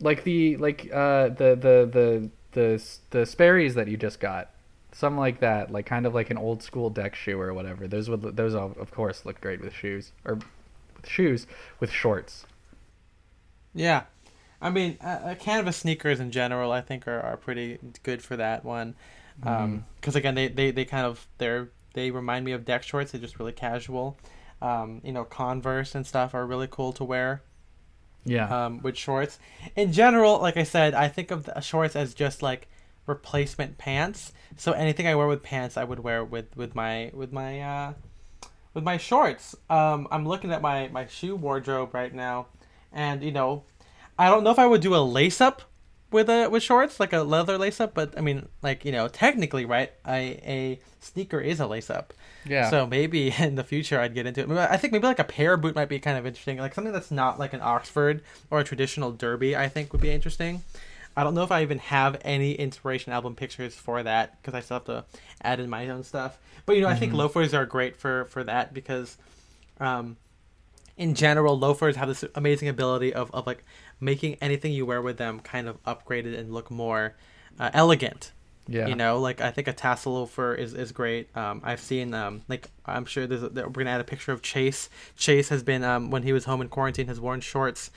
like 0.00 0.24
the 0.24 0.56
like 0.56 0.90
uh 0.92 1.28
the 1.28 1.54
the 1.54 1.88
the 1.92 2.30
the 2.52 2.82
the 3.10 3.26
Sperry's 3.26 3.74
that 3.74 3.86
you 3.86 3.98
just 3.98 4.18
got, 4.18 4.50
something 4.92 5.18
like 5.18 5.40
that, 5.40 5.70
like 5.70 5.84
kind 5.84 6.06
of 6.06 6.14
like 6.14 6.30
an 6.30 6.38
old 6.38 6.62
school 6.62 6.88
deck 6.88 7.14
shoe 7.14 7.38
or 7.38 7.52
whatever. 7.52 7.86
Those 7.86 8.08
would 8.08 8.22
those 8.36 8.54
of 8.54 8.78
of 8.78 8.90
course 8.90 9.26
look 9.26 9.42
great 9.42 9.60
with 9.60 9.74
shoes 9.74 10.12
or 10.24 10.36
with 10.96 11.06
shoes 11.06 11.46
with 11.80 11.90
shorts. 11.90 12.46
yeah 13.74 14.04
i 14.60 14.70
mean 14.70 14.96
uh, 15.02 15.06
uh, 15.06 15.34
canvas 15.34 15.76
sneakers 15.76 16.20
in 16.20 16.30
general 16.30 16.72
i 16.72 16.80
think 16.80 17.06
are, 17.08 17.20
are 17.20 17.36
pretty 17.36 17.78
good 18.02 18.22
for 18.22 18.36
that 18.36 18.64
one. 18.64 18.94
Mm-hmm. 19.44 19.78
because 20.00 20.16
again 20.16 20.34
they, 20.34 20.48
they, 20.48 20.70
they 20.70 20.84
kind 20.86 21.04
of 21.06 21.26
they're 21.38 21.68
they 21.92 22.10
remind 22.10 22.44
me 22.44 22.52
of 22.52 22.64
deck 22.64 22.82
shorts. 22.82 23.12
They're 23.12 23.20
just 23.20 23.38
really 23.38 23.52
casual. 23.52 24.18
Um, 24.62 25.00
you 25.04 25.12
know 25.12 25.24
converse 25.24 25.94
and 25.94 26.06
stuff 26.06 26.34
are 26.34 26.46
really 26.46 26.68
cool 26.70 26.92
to 26.94 27.04
wear 27.04 27.42
Yeah. 28.24 28.48
um, 28.66 28.80
with 28.82 28.96
shorts. 28.96 29.38
In 29.76 29.92
general 29.92 30.40
like 30.40 30.56
i 30.56 30.62
said 30.62 30.94
i 30.94 31.08
think 31.08 31.30
of 31.30 31.44
the 31.44 31.60
shorts 31.60 31.94
as 31.94 32.14
just 32.14 32.42
like 32.42 32.66
replacement 33.06 33.76
pants. 33.76 34.32
So 34.56 34.72
anything 34.72 35.06
i 35.06 35.14
wear 35.14 35.26
with 35.26 35.42
pants 35.42 35.76
i 35.76 35.84
would 35.84 36.00
wear 36.00 36.24
with 36.24 36.56
with 36.56 36.74
my 36.74 37.10
with 37.12 37.30
my 37.32 37.60
uh 37.60 37.92
with 38.72 38.84
my 38.84 38.96
shorts. 38.96 39.54
Um 39.68 40.08
i'm 40.10 40.26
looking 40.26 40.50
at 40.50 40.62
my 40.62 40.88
my 40.88 41.06
shoe 41.06 41.36
wardrobe 41.36 41.92
right 41.92 42.14
now. 42.14 42.46
And 42.90 43.22
you 43.22 43.32
know 43.32 43.64
i 44.18 44.28
don't 44.28 44.44
know 44.44 44.50
if 44.50 44.58
i 44.58 44.66
would 44.66 44.80
do 44.80 44.94
a 44.94 44.98
lace 44.98 45.40
up 45.40 45.62
with 46.12 46.30
a 46.30 46.48
with 46.48 46.62
shorts, 46.62 47.00
like 47.00 47.12
a 47.12 47.22
leather 47.22 47.58
lace 47.58 47.80
up. 47.80 47.92
But 47.92 48.16
I 48.16 48.20
mean, 48.20 48.48
like 48.62 48.84
you 48.84 48.92
know, 48.92 49.08
technically, 49.08 49.64
right? 49.64 49.90
A 50.06 50.20
a 50.46 50.80
sneaker 51.00 51.40
is 51.40 51.58
a 51.58 51.66
lace 51.66 51.90
up. 51.90 52.14
Yeah. 52.46 52.70
So 52.70 52.86
maybe 52.86 53.34
in 53.38 53.56
the 53.56 53.64
future 53.64 53.98
I'd 54.00 54.14
get 54.14 54.24
into 54.24 54.40
it. 54.42 54.50
I 54.56 54.76
think 54.76 54.92
maybe 54.92 55.04
like 55.08 55.18
a 55.18 55.24
Paraboot 55.24 55.74
might 55.74 55.88
be 55.88 55.98
kind 55.98 56.16
of 56.16 56.24
interesting, 56.24 56.58
like 56.58 56.74
something 56.74 56.92
that's 56.92 57.10
not 57.10 57.40
like 57.40 57.54
an 57.54 57.60
Oxford 57.60 58.22
or 58.52 58.60
a 58.60 58.64
traditional 58.64 59.10
derby. 59.10 59.56
I 59.56 59.68
think 59.68 59.92
would 59.92 60.00
be 60.00 60.12
interesting. 60.12 60.62
I 61.16 61.24
don't 61.24 61.34
know 61.34 61.42
if 61.42 61.50
I 61.50 61.62
even 61.62 61.78
have 61.80 62.18
any 62.22 62.52
inspiration 62.52 63.12
album 63.12 63.34
pictures 63.34 63.74
for 63.74 64.00
that 64.04 64.40
because 64.40 64.54
I 64.54 64.60
still 64.60 64.76
have 64.76 64.84
to 64.84 65.04
add 65.42 65.58
in 65.58 65.68
my 65.68 65.88
own 65.88 66.04
stuff. 66.04 66.38
But 66.66 66.76
you 66.76 66.82
know, 66.82 66.88
I 66.88 66.94
think 66.94 67.10
Mm-hmm. 67.10 67.18
loafers 67.18 67.52
are 67.52 67.66
great 67.66 67.96
for 67.96 68.26
for 68.26 68.44
that 68.44 68.72
because, 68.72 69.16
um, 69.80 70.16
in 70.96 71.14
general, 71.14 71.58
loafers 71.58 71.96
have 71.96 72.08
this 72.08 72.24
amazing 72.36 72.68
ability 72.68 73.12
of 73.12 73.30
of 73.34 73.44
like 73.44 73.64
making 74.00 74.34
anything 74.40 74.72
you 74.72 74.84
wear 74.86 75.00
with 75.02 75.16
them 75.18 75.40
kind 75.40 75.68
of 75.68 75.82
upgraded 75.84 76.38
and 76.38 76.52
look 76.52 76.70
more 76.70 77.14
uh, 77.58 77.70
elegant. 77.72 78.32
yeah. 78.68 78.86
You 78.88 78.94
know, 78.94 79.18
like 79.20 79.40
I 79.40 79.50
think 79.50 79.68
a 79.68 79.72
tassel 79.72 80.14
loafer 80.14 80.54
is 80.54 80.74
is 80.74 80.92
great. 80.92 81.34
Um, 81.36 81.60
I've 81.64 81.80
seen 81.80 82.12
um, 82.14 82.42
like 82.48 82.68
I'm 82.84 83.04
sure 83.06 83.26
there's 83.26 83.42
a, 83.42 83.48
there- 83.48 83.66
we're 83.66 83.72
gonna 83.84 83.90
add 83.90 84.00
a 84.00 84.04
picture 84.04 84.32
of 84.32 84.42
Chase. 84.42 84.90
Chase 85.16 85.48
has 85.50 85.62
been 85.62 85.82
um 85.84 86.10
when 86.10 86.22
he 86.24 86.32
was 86.32 86.44
home 86.44 86.60
in 86.60 86.68
quarantine 86.68 87.06
has 87.08 87.18
worn 87.20 87.40
shorts 87.40 87.90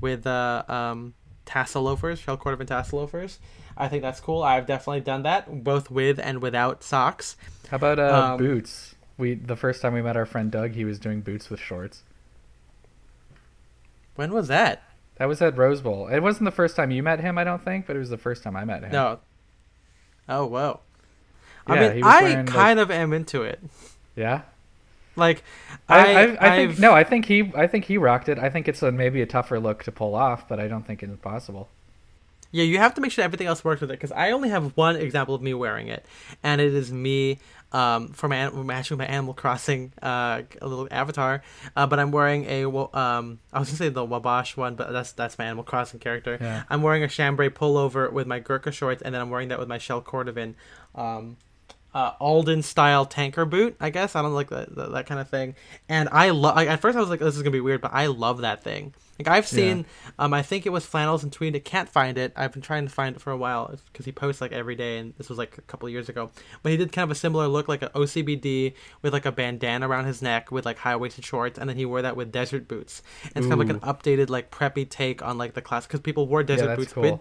with 0.00 0.26
uh 0.26 0.62
um 0.68 1.14
tassel 1.46 1.84
loafers, 1.84 2.18
shell 2.18 2.36
cordovan 2.36 2.66
tassel 2.66 2.98
loafers. 2.98 3.38
I 3.78 3.88
think 3.88 4.02
that's 4.02 4.20
cool. 4.20 4.42
I've 4.42 4.66
definitely 4.66 5.00
done 5.02 5.22
that 5.22 5.62
both 5.62 5.90
with 5.90 6.18
and 6.18 6.42
without 6.42 6.82
socks. 6.82 7.36
How 7.70 7.76
about 7.76 7.98
uh, 7.98 8.32
Um, 8.32 8.38
boots? 8.38 8.94
We 9.16 9.34
the 9.34 9.56
first 9.56 9.80
time 9.80 9.94
we 9.94 10.02
met 10.02 10.16
our 10.16 10.26
friend 10.26 10.50
Doug, 10.50 10.72
he 10.72 10.84
was 10.84 10.98
doing 10.98 11.20
boots 11.20 11.48
with 11.50 11.60
shorts. 11.60 12.02
When 14.16 14.32
was 14.32 14.48
that? 14.48 14.82
That 15.16 15.26
was 15.26 15.40
at 15.40 15.56
Rose 15.56 15.80
Bowl. 15.80 16.08
It 16.08 16.20
wasn't 16.20 16.44
the 16.44 16.50
first 16.50 16.76
time 16.76 16.90
you 16.90 17.02
met 17.02 17.20
him, 17.20 17.38
I 17.38 17.44
don't 17.44 17.62
think, 17.64 17.86
but 17.86 17.96
it 17.96 17.98
was 17.98 18.10
the 18.10 18.18
first 18.18 18.42
time 18.42 18.56
I 18.56 18.64
met 18.64 18.82
him. 18.82 18.92
No. 18.92 19.20
Oh 20.28 20.46
whoa. 20.46 20.80
Yeah, 21.68 21.74
I 21.74 21.80
mean, 21.94 22.04
I 22.04 22.22
wearing, 22.22 22.36
like- 22.38 22.46
kind 22.46 22.78
of 22.80 22.90
am 22.90 23.12
into 23.12 23.42
it. 23.42 23.60
Yeah. 24.14 24.42
Like, 25.16 25.42
I, 25.88 25.98
I, 25.98 26.22
I, 26.22 26.36
I 26.40 26.56
think 26.56 26.78
no. 26.78 26.92
I 26.92 27.02
think 27.02 27.24
he. 27.24 27.50
I 27.54 27.66
think 27.66 27.86
he 27.86 27.96
rocked 27.96 28.28
it. 28.28 28.38
I 28.38 28.50
think 28.50 28.68
it's 28.68 28.82
a, 28.82 28.92
maybe 28.92 29.22
a 29.22 29.26
tougher 29.26 29.58
look 29.58 29.82
to 29.84 29.92
pull 29.92 30.14
off, 30.14 30.46
but 30.46 30.60
I 30.60 30.68
don't 30.68 30.86
think 30.86 31.02
it's 31.02 31.16
possible. 31.16 31.70
Yeah, 32.52 32.64
you 32.64 32.78
have 32.78 32.94
to 32.94 33.00
make 33.00 33.12
sure 33.12 33.24
everything 33.24 33.46
else 33.46 33.64
works 33.64 33.80
with 33.80 33.90
it 33.90 33.94
because 33.94 34.12
I 34.12 34.30
only 34.30 34.50
have 34.50 34.76
one 34.76 34.96
example 34.96 35.34
of 35.34 35.40
me 35.40 35.54
wearing 35.54 35.88
it, 35.88 36.04
and 36.42 36.60
it 36.60 36.74
is 36.74 36.92
me 36.92 37.38
um, 37.76 38.08
for 38.08 38.26
my 38.26 38.48
matching 38.48 38.96
my 38.96 39.04
Animal 39.04 39.34
Crossing 39.34 39.92
uh, 40.02 40.42
a 40.62 40.66
little 40.66 40.88
avatar. 40.90 41.42
Uh, 41.76 41.86
but 41.86 41.98
I'm 41.98 42.10
wearing 42.10 42.46
a 42.46 42.64
um, 42.64 43.38
I 43.52 43.58
was 43.58 43.68
gonna 43.68 43.76
say 43.76 43.88
the 43.90 44.04
Wabash 44.04 44.56
one, 44.56 44.76
but 44.76 44.92
that's 44.92 45.12
that's 45.12 45.38
my 45.38 45.44
Animal 45.44 45.62
Crossing 45.62 46.00
character. 46.00 46.38
Yeah. 46.40 46.62
I'm 46.70 46.80
wearing 46.80 47.02
a 47.02 47.08
chambray 47.08 47.50
pullover 47.50 48.10
with 48.10 48.26
my 48.26 48.38
Gurkha 48.38 48.72
shorts, 48.72 49.02
and 49.02 49.14
then 49.14 49.20
I'm 49.20 49.28
wearing 49.28 49.48
that 49.48 49.58
with 49.58 49.68
my 49.68 49.76
shell 49.76 50.00
cordovan. 50.00 50.54
Um, 50.94 51.36
uh, 51.96 52.12
Alden 52.20 52.62
style 52.62 53.06
tanker 53.06 53.46
boot, 53.46 53.74
I 53.80 53.88
guess. 53.88 54.14
I 54.14 54.20
don't 54.20 54.34
like 54.34 54.50
that, 54.50 54.76
that, 54.76 54.92
that 54.92 55.06
kind 55.06 55.18
of 55.18 55.30
thing. 55.30 55.54
And 55.88 56.10
I 56.12 56.28
love. 56.28 56.54
Like, 56.54 56.68
at 56.68 56.82
first, 56.82 56.94
I 56.94 57.00
was 57.00 57.08
like, 57.08 57.20
"This 57.20 57.34
is 57.34 57.40
gonna 57.40 57.52
be 57.52 57.60
weird," 57.62 57.80
but 57.80 57.90
I 57.94 58.06
love 58.06 58.42
that 58.42 58.62
thing. 58.62 58.92
Like 59.18 59.28
I've 59.28 59.46
seen, 59.46 59.86
um, 60.18 60.34
I 60.34 60.42
think 60.42 60.66
it 60.66 60.70
was 60.70 60.84
flannels 60.84 61.22
and 61.22 61.32
tweed. 61.32 61.56
I 61.56 61.60
can't 61.60 61.88
find 61.88 62.18
it. 62.18 62.34
I've 62.36 62.52
been 62.52 62.60
trying 62.60 62.86
to 62.86 62.92
find 62.92 63.16
it 63.16 63.22
for 63.22 63.30
a 63.30 63.36
while 63.38 63.74
because 63.90 64.04
he 64.04 64.12
posts 64.12 64.42
like 64.42 64.52
every 64.52 64.74
day, 64.74 64.98
and 64.98 65.14
this 65.16 65.30
was 65.30 65.38
like 65.38 65.56
a 65.56 65.62
couple 65.62 65.88
years 65.88 66.10
ago. 66.10 66.30
But 66.62 66.72
he 66.72 66.76
did 66.76 66.92
kind 66.92 67.04
of 67.04 67.10
a 67.10 67.18
similar 67.18 67.48
look, 67.48 67.66
like 67.66 67.80
an 67.80 67.88
OCBD 67.94 68.74
with 69.00 69.14
like 69.14 69.24
a 69.24 69.32
bandana 69.32 69.88
around 69.88 70.04
his 70.04 70.20
neck 70.20 70.52
with 70.52 70.66
like 70.66 70.76
high 70.76 70.96
waisted 70.96 71.24
shorts, 71.24 71.58
and 71.58 71.66
then 71.66 71.78
he 71.78 71.86
wore 71.86 72.02
that 72.02 72.14
with 72.14 72.30
desert 72.30 72.68
boots. 72.68 73.00
And 73.34 73.36
it's 73.36 73.46
kind 73.46 73.54
of 73.54 73.66
like 73.66 73.70
an 73.70 73.80
updated, 73.80 74.28
like 74.28 74.50
preppy 74.50 74.86
take 74.86 75.22
on 75.22 75.38
like 75.38 75.54
the 75.54 75.62
class 75.62 75.86
because 75.86 76.00
people 76.00 76.28
wore 76.28 76.42
desert 76.42 76.66
that's 76.66 76.78
boots 76.78 76.92
cool. 76.92 77.02
with 77.02 77.20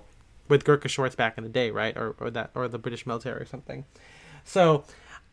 with 0.49 0.65
Gurkha 0.65 0.89
shorts 0.89 1.15
back 1.15 1.37
in 1.37 1.45
the 1.45 1.49
day, 1.49 1.71
right? 1.71 1.95
Or 1.95 2.13
or 2.19 2.29
that 2.31 2.51
or 2.55 2.67
the 2.67 2.77
British 2.77 3.05
military 3.05 3.41
or 3.41 3.45
something. 3.45 3.85
So, 4.45 4.85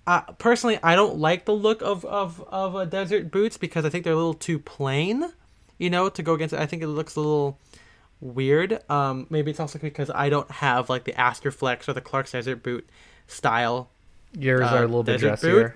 uh, 0.06 0.22
personally, 0.38 0.78
I 0.82 0.96
don't 0.96 1.18
like 1.18 1.44
the 1.44 1.54
look 1.54 1.80
of 1.82 2.04
of 2.04 2.42
of 2.48 2.74
uh, 2.74 2.84
desert 2.86 3.30
boots 3.30 3.56
because 3.56 3.84
I 3.84 3.88
think 3.90 4.02
they're 4.04 4.12
a 4.12 4.16
little 4.16 4.34
too 4.34 4.58
plain. 4.58 5.32
You 5.78 5.90
know, 5.90 6.08
to 6.08 6.22
go 6.22 6.34
against 6.34 6.52
it, 6.54 6.60
I 6.60 6.66
think 6.66 6.82
it 6.82 6.88
looks 6.88 7.14
a 7.16 7.20
little 7.20 7.58
weird. 8.20 8.78
Um, 8.90 9.26
maybe 9.30 9.50
it's 9.50 9.60
also 9.60 9.78
because 9.78 10.10
I 10.14 10.28
don't 10.28 10.50
have 10.50 10.88
like 10.88 11.04
the 11.04 11.12
Astorflex 11.12 11.88
or 11.88 11.92
the 11.92 12.00
Clarks 12.00 12.32
Desert 12.32 12.62
Boot 12.62 12.88
style. 13.26 13.88
Yours 14.38 14.62
Uh, 14.62 14.76
are 14.76 14.78
a 14.84 14.86
little 14.86 15.02
bit 15.02 15.20
dressier. 15.20 15.68
boot? 15.68 15.72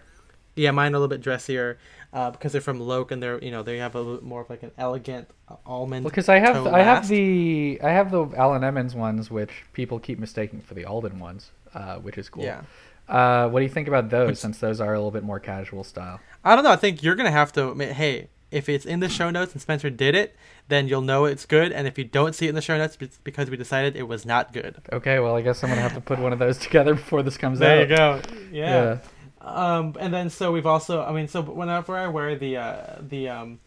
Yeah, 0.54 0.70
mine 0.70 0.92
are 0.94 0.96
a 0.96 1.00
little 1.00 1.08
bit 1.08 1.20
dressier 1.22 1.76
uh, 2.12 2.30
because 2.30 2.52
they're 2.52 2.60
from 2.62 2.80
Loake 2.80 3.10
and 3.10 3.22
they're 3.22 3.38
you 3.42 3.50
know 3.50 3.62
they 3.62 3.78
have 3.78 3.94
a 3.94 4.00
little 4.00 4.24
more 4.24 4.40
of 4.40 4.48
like 4.48 4.62
an 4.62 4.70
elegant 4.78 5.28
uh, 5.48 5.56
almond. 5.66 6.04
Well, 6.04 6.10
because 6.10 6.28
I 6.28 6.38
have 6.38 6.66
I 6.66 6.80
have 6.82 7.08
the 7.08 7.78
I 7.82 7.90
have 7.90 8.10
the 8.10 8.26
Allen 8.36 8.64
Edmonds 8.64 8.94
ones, 8.94 9.30
which 9.30 9.64
people 9.72 9.98
keep 9.98 10.18
mistaking 10.18 10.60
for 10.62 10.74
the 10.74 10.84
Alden 10.86 11.18
ones, 11.18 11.50
uh, 11.74 11.96
which 11.96 12.16
is 12.16 12.28
cool. 12.30 12.44
Yeah. 12.44 12.62
Uh, 13.08 13.48
what 13.48 13.60
do 13.60 13.64
you 13.64 13.70
think 13.70 13.88
about 13.88 14.10
those? 14.10 14.28
Which- 14.28 14.38
since 14.38 14.58
those 14.58 14.80
are 14.80 14.92
a 14.92 14.98
little 14.98 15.10
bit 15.10 15.22
more 15.22 15.40
casual 15.40 15.84
style. 15.84 16.20
I 16.44 16.54
don't 16.54 16.64
know. 16.64 16.70
I 16.70 16.76
think 16.76 17.02
you're 17.02 17.14
gonna 17.14 17.30
have 17.30 17.52
to. 17.54 17.70
I 17.70 17.74
mean, 17.74 17.90
Hey, 17.90 18.28
if 18.50 18.68
it's 18.68 18.86
in 18.86 19.00
the 19.00 19.08
show 19.08 19.30
notes 19.30 19.52
and 19.52 19.60
Spencer 19.60 19.90
did 19.90 20.14
it, 20.14 20.36
then 20.68 20.86
you'll 20.88 21.00
know 21.02 21.24
it's 21.24 21.44
good. 21.46 21.72
And 21.72 21.86
if 21.86 21.98
you 21.98 22.04
don't 22.04 22.34
see 22.34 22.46
it 22.46 22.50
in 22.50 22.54
the 22.54 22.62
show 22.62 22.78
notes, 22.78 22.96
it's 23.00 23.18
because 23.18 23.50
we 23.50 23.56
decided 23.56 23.96
it 23.96 24.04
was 24.04 24.24
not 24.24 24.52
good. 24.52 24.76
Okay, 24.92 25.18
well 25.18 25.36
I 25.36 25.42
guess 25.42 25.62
I'm 25.62 25.70
gonna 25.70 25.82
have 25.82 25.94
to 25.94 26.00
put 26.00 26.18
one 26.18 26.32
of 26.32 26.38
those 26.38 26.58
together 26.66 26.94
before 26.94 27.22
this 27.22 27.36
comes 27.36 27.58
There 27.58 27.82
out. 27.82 27.88
There 27.88 28.16
you 28.16 28.32
go. 28.32 28.56
Yeah. 28.56 28.84
Yeah. 28.84 28.98
Um, 29.40 29.94
and 30.00 30.12
then 30.12 30.30
so 30.30 30.50
we've 30.52 30.66
also. 30.66 31.02
I 31.04 31.12
mean, 31.12 31.28
so 31.28 31.40
whenever 31.42 31.96
I 31.96 32.08
wear 32.08 32.34
the 32.36 32.56
uh, 32.56 32.96
the 33.00 33.28
um, 33.28 33.60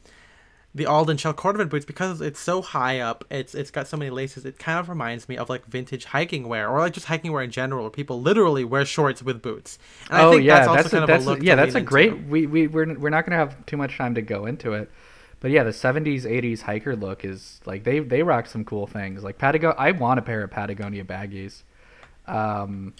the 0.74 0.86
Alden 0.86 1.18
Shell 1.18 1.34
Cordovan 1.34 1.68
boots, 1.68 1.86
because 1.86 2.22
it's 2.22 2.40
so 2.40 2.62
high 2.62 3.00
up, 3.00 3.26
it's 3.32 3.56
it's 3.56 3.72
got 3.72 3.88
so 3.88 3.98
many 3.98 4.12
laces. 4.12 4.46
It 4.46 4.60
kind 4.60 4.80
of 4.80 4.88
reminds 4.88 5.28
me 5.28 5.36
of 5.36 5.50
like 5.50 5.66
vintage 5.66 6.06
hiking 6.06 6.48
wear, 6.48 6.70
or 6.70 6.80
like 6.80 6.94
just 6.94 7.08
hiking 7.08 7.32
wear 7.32 7.42
in 7.42 7.50
general, 7.50 7.84
where 7.84 7.90
people 7.90 8.22
literally 8.22 8.64
wear 8.64 8.86
shorts 8.86 9.24
with 9.24 9.42
boots. 9.42 9.80
And 10.12 10.22
oh 10.22 10.30
I 10.30 10.32
think 10.34 10.44
yeah, 10.44 10.56
that's 10.60 10.68
also 10.68 10.82
that's 10.82 10.92
kind 10.92 11.00
a, 11.00 11.04
of 11.04 11.08
that's 11.08 11.26
a 11.26 11.30
look. 11.30 11.44
yeah, 11.44 11.56
to 11.56 11.62
that's 11.62 11.76
a 11.76 11.82
great. 11.82 12.14
into. 12.14 12.30
We 12.30 12.46
we 12.46 12.68
we're 12.68 12.94
we're 13.00 13.10
not 13.10 13.26
gonna 13.26 13.38
have 13.38 13.66
too 13.66 13.78
much 13.78 13.98
time 13.98 14.14
to 14.16 14.22
go 14.22 14.46
into 14.46 14.74
it, 14.74 14.92
but 15.40 15.50
yeah, 15.50 15.64
the 15.64 15.72
'70s 15.72 16.22
'80s 16.24 16.62
hiker 16.62 16.96
look 16.96 17.26
is 17.26 17.60
like 17.66 17.84
they 17.84 18.00
they 18.00 18.22
rock 18.22 18.46
some 18.46 18.64
cool 18.64 18.86
things. 18.86 19.24
Like 19.24 19.40
Patagonia, 19.40 19.76
I 19.80 19.92
want 19.92 20.20
a 20.20 20.22
pair 20.22 20.44
of 20.44 20.52
Patagonia 20.52 21.04
baggies, 21.04 21.64
um, 22.28 22.94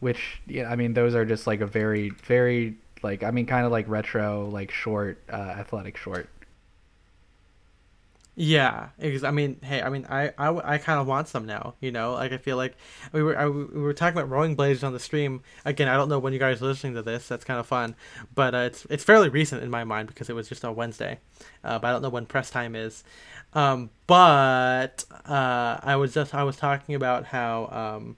which 0.00 0.42
yeah, 0.46 0.70
I 0.70 0.76
mean 0.76 0.92
those 0.92 1.14
are 1.14 1.24
just 1.24 1.46
like 1.46 1.62
a 1.62 1.66
very 1.66 2.10
very 2.10 2.76
like 3.02 3.22
I 3.22 3.30
mean 3.30 3.46
kind 3.46 3.64
of 3.64 3.72
like 3.72 3.88
retro 3.88 4.48
like 4.48 4.70
short 4.70 5.22
uh, 5.32 5.36
athletic 5.36 5.96
short. 5.96 6.28
Yeah, 8.38 8.90
because 8.98 9.24
I 9.24 9.30
mean, 9.30 9.58
hey, 9.62 9.80
I 9.80 9.88
mean, 9.88 10.04
I 10.10 10.30
I, 10.36 10.74
I 10.74 10.78
kind 10.78 11.00
of 11.00 11.06
want 11.06 11.26
some 11.26 11.46
now. 11.46 11.74
You 11.80 11.90
know, 11.90 12.12
like 12.12 12.32
I 12.32 12.36
feel 12.36 12.58
like 12.58 12.76
we 13.12 13.22
were 13.22 13.36
I, 13.38 13.48
we 13.48 13.64
were 13.80 13.94
talking 13.94 14.18
about 14.18 14.28
Rowing 14.28 14.54
Blazers 14.54 14.84
on 14.84 14.92
the 14.92 15.00
stream. 15.00 15.40
Again, 15.64 15.88
I 15.88 15.96
don't 15.96 16.10
know 16.10 16.18
when 16.18 16.34
you 16.34 16.38
guys 16.38 16.60
are 16.60 16.66
listening 16.66 16.94
to 16.96 17.02
this. 17.02 17.28
That's 17.28 17.44
kind 17.44 17.58
of 17.58 17.66
fun, 17.66 17.96
but 18.34 18.54
uh, 18.54 18.58
it's 18.58 18.86
it's 18.90 19.04
fairly 19.04 19.30
recent 19.30 19.62
in 19.62 19.70
my 19.70 19.84
mind 19.84 20.08
because 20.08 20.28
it 20.28 20.34
was 20.34 20.50
just 20.50 20.66
on 20.66 20.74
Wednesday. 20.76 21.18
Uh, 21.64 21.78
but 21.78 21.88
I 21.88 21.92
don't 21.92 22.02
know 22.02 22.10
when 22.10 22.26
press 22.26 22.50
time 22.50 22.76
is. 22.76 23.04
Um, 23.54 23.88
but 24.06 25.04
uh, 25.24 25.78
I 25.82 25.96
was 25.96 26.12
just 26.12 26.34
I 26.34 26.42
was 26.42 26.56
talking 26.56 26.94
about 26.94 27.24
how 27.24 27.68
um, 27.96 28.16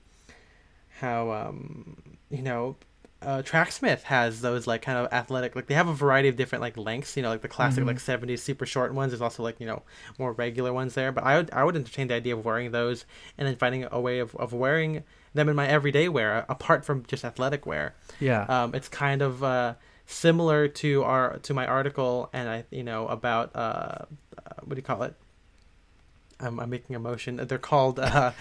how 0.99 1.31
um, 1.31 2.19
you 2.31 2.43
know 2.43 2.77
uh, 3.21 3.43
Tracksmith 3.43 4.05
has 4.05 4.41
those 4.41 4.67
like 4.67 4.83
kind 4.83 4.97
of 4.97 5.13
athletic 5.13 5.57
like 5.57 5.67
they 5.67 5.75
have 5.75 5.89
a 5.89 5.93
variety 5.93 6.29
of 6.29 6.37
different 6.37 6.63
like 6.63 6.77
lengths 6.77 7.17
you 7.17 7.23
know 7.23 7.31
like 7.31 7.43
the 7.43 7.49
classic 7.49 7.85
like 7.85 7.99
70s 7.99 8.39
super 8.39 8.65
short 8.65 8.95
ones. 8.95 9.11
There's 9.11 9.21
also 9.21 9.43
like 9.43 9.59
you 9.59 9.67
know 9.67 9.83
more 10.19 10.33
regular 10.33 10.73
ones 10.73 10.95
there. 10.95 11.11
But 11.11 11.25
I 11.25 11.37
would 11.37 11.51
I 11.53 11.65
would 11.65 11.75
entertain 11.75 12.09
the 12.09 12.15
idea 12.15 12.37
of 12.37 12.45
wearing 12.45 12.71
those 12.71 13.05
and 13.37 13.49
then 13.49 13.57
finding 13.57 13.87
a 13.91 14.01
way 14.01 14.21
of, 14.21 14.37
of 14.37 14.53
wearing 14.53 15.03
them 15.35 15.49
in 15.49 15.57
my 15.57 15.67
everyday 15.67 16.09
wear 16.09 16.47
apart 16.49 16.85
from 16.85 17.05
just 17.07 17.25
athletic 17.25 17.67
wear. 17.67 17.97
Yeah. 18.21 18.43
um, 18.43 18.75
it's 18.75 18.89
kind 18.89 19.21
of 19.21 19.43
uh, 19.43 19.75
similar 20.07 20.69
to 20.69 21.03
our 21.03 21.39
to 21.39 21.55
my 21.55 21.67
article 21.67 22.31
and 22.33 22.49
I 22.49 22.65
you 22.71 22.85
know 22.85 23.09
about 23.09 23.55
uh, 23.57 23.59
uh, 23.59 24.05
what 24.63 24.75
do 24.75 24.77
you 24.77 24.83
call 24.83 25.03
it 25.03 25.15
I'm, 26.41 26.61
I'm 26.61 26.71
making 26.71 26.95
a 26.95 26.99
motion. 26.99 27.37
They're 27.37 27.59
called 27.59 27.99
uh, 27.99 28.33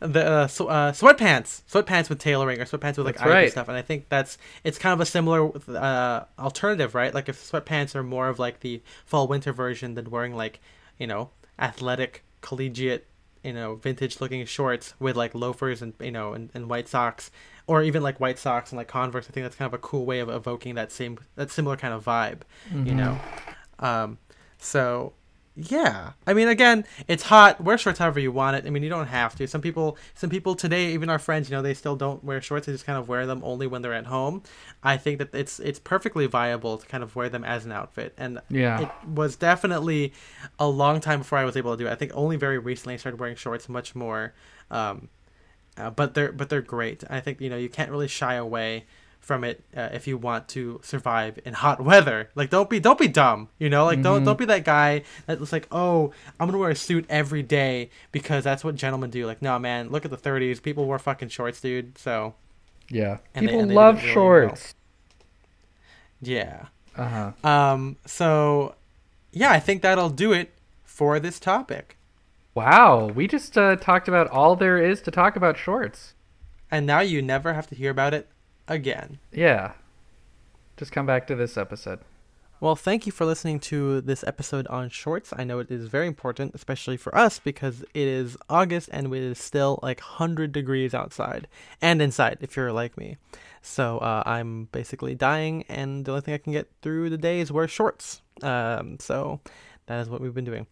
the 0.00 0.26
uh, 0.26 0.46
sw- 0.46 0.60
uh, 0.62 0.92
sweatpants, 0.92 1.62
sweatpants 1.70 2.08
with 2.08 2.18
tailoring, 2.18 2.60
or 2.60 2.64
sweatpants 2.64 2.96
with 2.96 3.06
like 3.06 3.18
That's 3.18 3.28
right. 3.28 3.50
stuff. 3.50 3.68
And 3.68 3.76
I 3.76 3.82
think 3.82 4.08
that's 4.08 4.38
it's 4.64 4.78
kind 4.78 4.92
of 4.92 5.00
a 5.00 5.06
similar 5.06 5.50
uh, 5.68 6.24
alternative, 6.38 6.94
right? 6.94 7.12
Like 7.12 7.28
if 7.28 7.38
sweatpants 7.38 7.94
are 7.94 8.02
more 8.02 8.28
of 8.28 8.38
like 8.38 8.60
the 8.60 8.82
fall 9.04 9.28
winter 9.28 9.52
version 9.52 9.94
than 9.94 10.10
wearing 10.10 10.34
like 10.34 10.60
you 10.98 11.06
know 11.06 11.30
athletic 11.58 12.24
collegiate 12.40 13.06
you 13.44 13.52
know 13.52 13.74
vintage 13.76 14.20
looking 14.20 14.44
shorts 14.46 14.94
with 14.98 15.16
like 15.16 15.34
loafers 15.34 15.82
and 15.82 15.94
you 16.00 16.10
know 16.10 16.32
and, 16.32 16.50
and 16.54 16.68
white 16.68 16.88
socks 16.88 17.30
or 17.66 17.82
even 17.82 18.02
like 18.02 18.20
white 18.20 18.38
socks 18.38 18.70
and 18.70 18.76
like 18.76 18.88
converse 18.88 19.26
i 19.28 19.32
think 19.32 19.44
that's 19.44 19.56
kind 19.56 19.66
of 19.66 19.74
a 19.74 19.78
cool 19.78 20.04
way 20.04 20.20
of 20.20 20.28
evoking 20.28 20.74
that 20.74 20.90
same 20.92 21.18
that 21.36 21.50
similar 21.50 21.76
kind 21.76 21.94
of 21.94 22.04
vibe 22.04 22.40
you 22.84 22.94
know 22.94 23.18
um 23.80 24.18
so 24.58 25.12
Yeah, 25.54 26.12
I 26.26 26.32
mean, 26.32 26.48
again, 26.48 26.86
it's 27.08 27.24
hot. 27.24 27.60
Wear 27.60 27.76
shorts 27.76 27.98
however 27.98 28.18
you 28.18 28.32
want 28.32 28.56
it. 28.56 28.66
I 28.66 28.70
mean, 28.70 28.82
you 28.82 28.88
don't 28.88 29.08
have 29.08 29.34
to. 29.36 29.46
Some 29.46 29.60
people, 29.60 29.98
some 30.14 30.30
people 30.30 30.54
today, 30.54 30.92
even 30.94 31.10
our 31.10 31.18
friends, 31.18 31.50
you 31.50 31.54
know, 31.56 31.60
they 31.60 31.74
still 31.74 31.94
don't 31.94 32.24
wear 32.24 32.40
shorts. 32.40 32.66
They 32.66 32.72
just 32.72 32.86
kind 32.86 32.98
of 32.98 33.06
wear 33.06 33.26
them 33.26 33.42
only 33.44 33.66
when 33.66 33.82
they're 33.82 33.92
at 33.92 34.06
home. 34.06 34.42
I 34.82 34.96
think 34.96 35.18
that 35.18 35.34
it's 35.34 35.60
it's 35.60 35.78
perfectly 35.78 36.24
viable 36.26 36.78
to 36.78 36.86
kind 36.86 37.02
of 37.02 37.14
wear 37.14 37.28
them 37.28 37.44
as 37.44 37.66
an 37.66 37.72
outfit. 37.72 38.14
And 38.16 38.40
Yeah. 38.48 38.80
it 38.80 38.88
was 39.06 39.36
definitely 39.36 40.14
a 40.58 40.66
long 40.66 41.00
time 41.00 41.18
before 41.18 41.36
I 41.36 41.44
was 41.44 41.56
able 41.56 41.76
to 41.76 41.84
do 41.84 41.86
it. 41.86 41.92
I 41.92 41.96
think 41.96 42.12
only 42.14 42.36
very 42.36 42.58
recently 42.58 42.94
I 42.94 42.96
started 42.96 43.20
wearing 43.20 43.36
shorts 43.36 43.68
much 43.68 43.94
more. 43.94 44.32
Um, 44.70 45.10
uh, 45.76 45.90
but 45.90 46.14
they're 46.14 46.32
but 46.32 46.48
they're 46.48 46.62
great. 46.62 47.04
I 47.10 47.20
think 47.20 47.42
you 47.42 47.50
know 47.50 47.56
you 47.58 47.68
can't 47.68 47.90
really 47.90 48.08
shy 48.08 48.34
away 48.34 48.86
from 49.22 49.44
it 49.44 49.62
uh, 49.74 49.88
if 49.92 50.06
you 50.08 50.18
want 50.18 50.48
to 50.48 50.80
survive 50.82 51.38
in 51.44 51.54
hot 51.54 51.80
weather. 51.80 52.28
Like 52.34 52.50
don't 52.50 52.68
be 52.68 52.80
don't 52.80 52.98
be 52.98 53.08
dumb, 53.08 53.48
you 53.58 53.70
know? 53.70 53.84
Like 53.86 54.02
don't 54.02 54.24
don't 54.24 54.36
be 54.38 54.44
that 54.46 54.64
guy 54.64 55.04
that 55.26 55.38
was 55.40 55.52
like, 55.52 55.66
"Oh, 55.72 56.12
I'm 56.38 56.48
going 56.48 56.52
to 56.52 56.58
wear 56.58 56.70
a 56.70 56.76
suit 56.76 57.06
every 57.08 57.42
day 57.42 57.88
because 58.10 58.42
that's 58.44 58.64
what 58.64 58.74
gentlemen 58.74 59.10
do." 59.10 59.24
Like, 59.24 59.40
no, 59.40 59.58
man, 59.58 59.90
look 59.90 60.04
at 60.04 60.10
the 60.10 60.16
30s. 60.18 60.60
People 60.60 60.84
wore 60.86 60.98
fucking 60.98 61.28
shorts, 61.28 61.60
dude. 61.60 61.96
So, 61.96 62.34
Yeah. 62.90 63.18
And 63.34 63.46
People 63.46 63.66
they 63.66 63.74
love 63.74 63.96
really 64.02 64.12
shorts. 64.12 64.74
yeah. 66.20 66.66
Uh 66.96 67.32
huh. 67.42 67.48
Um 67.48 67.96
so 68.04 68.74
yeah, 69.30 69.50
I 69.52 69.60
think 69.60 69.82
that'll 69.82 70.10
do 70.10 70.32
it 70.32 70.50
for 70.84 71.18
this 71.18 71.40
topic. 71.40 71.96
Wow. 72.54 73.06
We 73.06 73.26
just 73.26 73.56
uh, 73.56 73.76
talked 73.76 74.08
about 74.08 74.28
all 74.28 74.56
there 74.56 74.76
is 74.76 75.00
to 75.02 75.10
talk 75.10 75.36
about 75.36 75.56
shorts. 75.56 76.12
And 76.70 76.86
now 76.86 77.00
you 77.00 77.22
never 77.22 77.54
have 77.54 77.66
to 77.68 77.74
hear 77.74 77.90
about 77.90 78.12
it 78.12 78.28
again. 78.72 79.18
Yeah. 79.30 79.72
Just 80.76 80.92
come 80.92 81.06
back 81.06 81.26
to 81.28 81.34
this 81.34 81.56
episode. 81.56 82.00
Well, 82.60 82.76
thank 82.76 83.06
you 83.06 83.12
for 83.12 83.24
listening 83.24 83.58
to 83.60 84.00
this 84.02 84.22
episode 84.22 84.68
on 84.68 84.88
shorts. 84.88 85.32
I 85.36 85.42
know 85.42 85.58
it 85.58 85.68
is 85.68 85.88
very 85.88 86.06
important, 86.06 86.54
especially 86.54 86.96
for 86.96 87.12
us, 87.12 87.40
because 87.40 87.82
it 87.82 88.06
is 88.06 88.36
August 88.48 88.88
and 88.92 89.12
it 89.12 89.20
is 89.20 89.38
still 89.38 89.80
like 89.82 89.98
100 89.98 90.52
degrees 90.52 90.94
outside 90.94 91.48
and 91.80 92.00
inside, 92.00 92.38
if 92.40 92.54
you're 92.56 92.72
like 92.72 92.96
me. 92.96 93.16
So 93.62 93.98
uh, 93.98 94.22
I'm 94.26 94.66
basically 94.70 95.16
dying, 95.16 95.64
and 95.68 96.04
the 96.04 96.12
only 96.12 96.20
thing 96.20 96.34
I 96.34 96.38
can 96.38 96.52
get 96.52 96.68
through 96.82 97.10
the 97.10 97.18
day 97.18 97.40
is 97.40 97.50
wear 97.50 97.66
shorts. 97.66 98.22
Um, 98.42 98.96
so 99.00 99.40
that 99.86 100.00
is 100.00 100.08
what 100.08 100.20
we've 100.20 100.34
been 100.34 100.44
doing. 100.44 100.68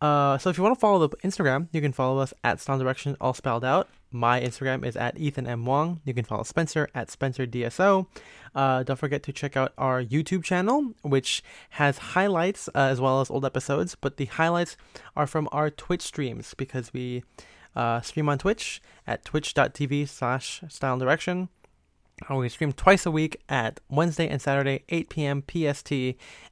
Uh, 0.00 0.38
so 0.38 0.48
if 0.48 0.56
you 0.56 0.62
want 0.62 0.74
to 0.74 0.80
follow 0.80 1.06
the 1.06 1.16
Instagram, 1.18 1.68
you 1.72 1.82
can 1.82 1.92
follow 1.92 2.18
us 2.18 2.32
at 2.42 2.58
Style 2.58 2.78
Direction, 2.78 3.18
all 3.20 3.34
spelled 3.34 3.64
out. 3.64 3.88
My 4.14 4.40
Instagram 4.40 4.86
is 4.86 4.96
at 4.96 5.18
Ethan 5.18 5.48
M. 5.48 5.66
Wong. 5.66 6.00
You 6.04 6.14
can 6.14 6.24
follow 6.24 6.44
Spencer 6.44 6.88
at 6.94 7.10
Spencer 7.10 7.48
DSO. 7.48 8.06
Uh, 8.54 8.84
don't 8.84 8.96
forget 8.96 9.24
to 9.24 9.32
check 9.32 9.56
out 9.56 9.72
our 9.76 10.04
YouTube 10.04 10.44
channel, 10.44 10.92
which 11.02 11.42
has 11.70 11.98
highlights 11.98 12.68
uh, 12.68 12.78
as 12.78 13.00
well 13.00 13.20
as 13.20 13.28
old 13.28 13.44
episodes. 13.44 13.96
But 14.00 14.16
the 14.16 14.26
highlights 14.26 14.76
are 15.16 15.26
from 15.26 15.48
our 15.50 15.68
Twitch 15.68 16.02
streams 16.02 16.54
because 16.54 16.92
we 16.92 17.24
uh, 17.74 18.02
stream 18.02 18.28
on 18.28 18.38
Twitch 18.38 18.80
at 19.04 19.24
twitch.tv 19.24 20.08
slash 20.08 20.62
style 20.68 20.96
direction. 20.96 21.48
Uh, 22.30 22.36
We 22.36 22.48
stream 22.48 22.72
twice 22.72 23.06
a 23.06 23.10
week 23.10 23.42
at 23.48 23.80
Wednesday 23.88 24.28
and 24.28 24.40
Saturday, 24.40 24.84
8 24.90 25.08
p.m. 25.08 25.42
PST. 25.42 25.90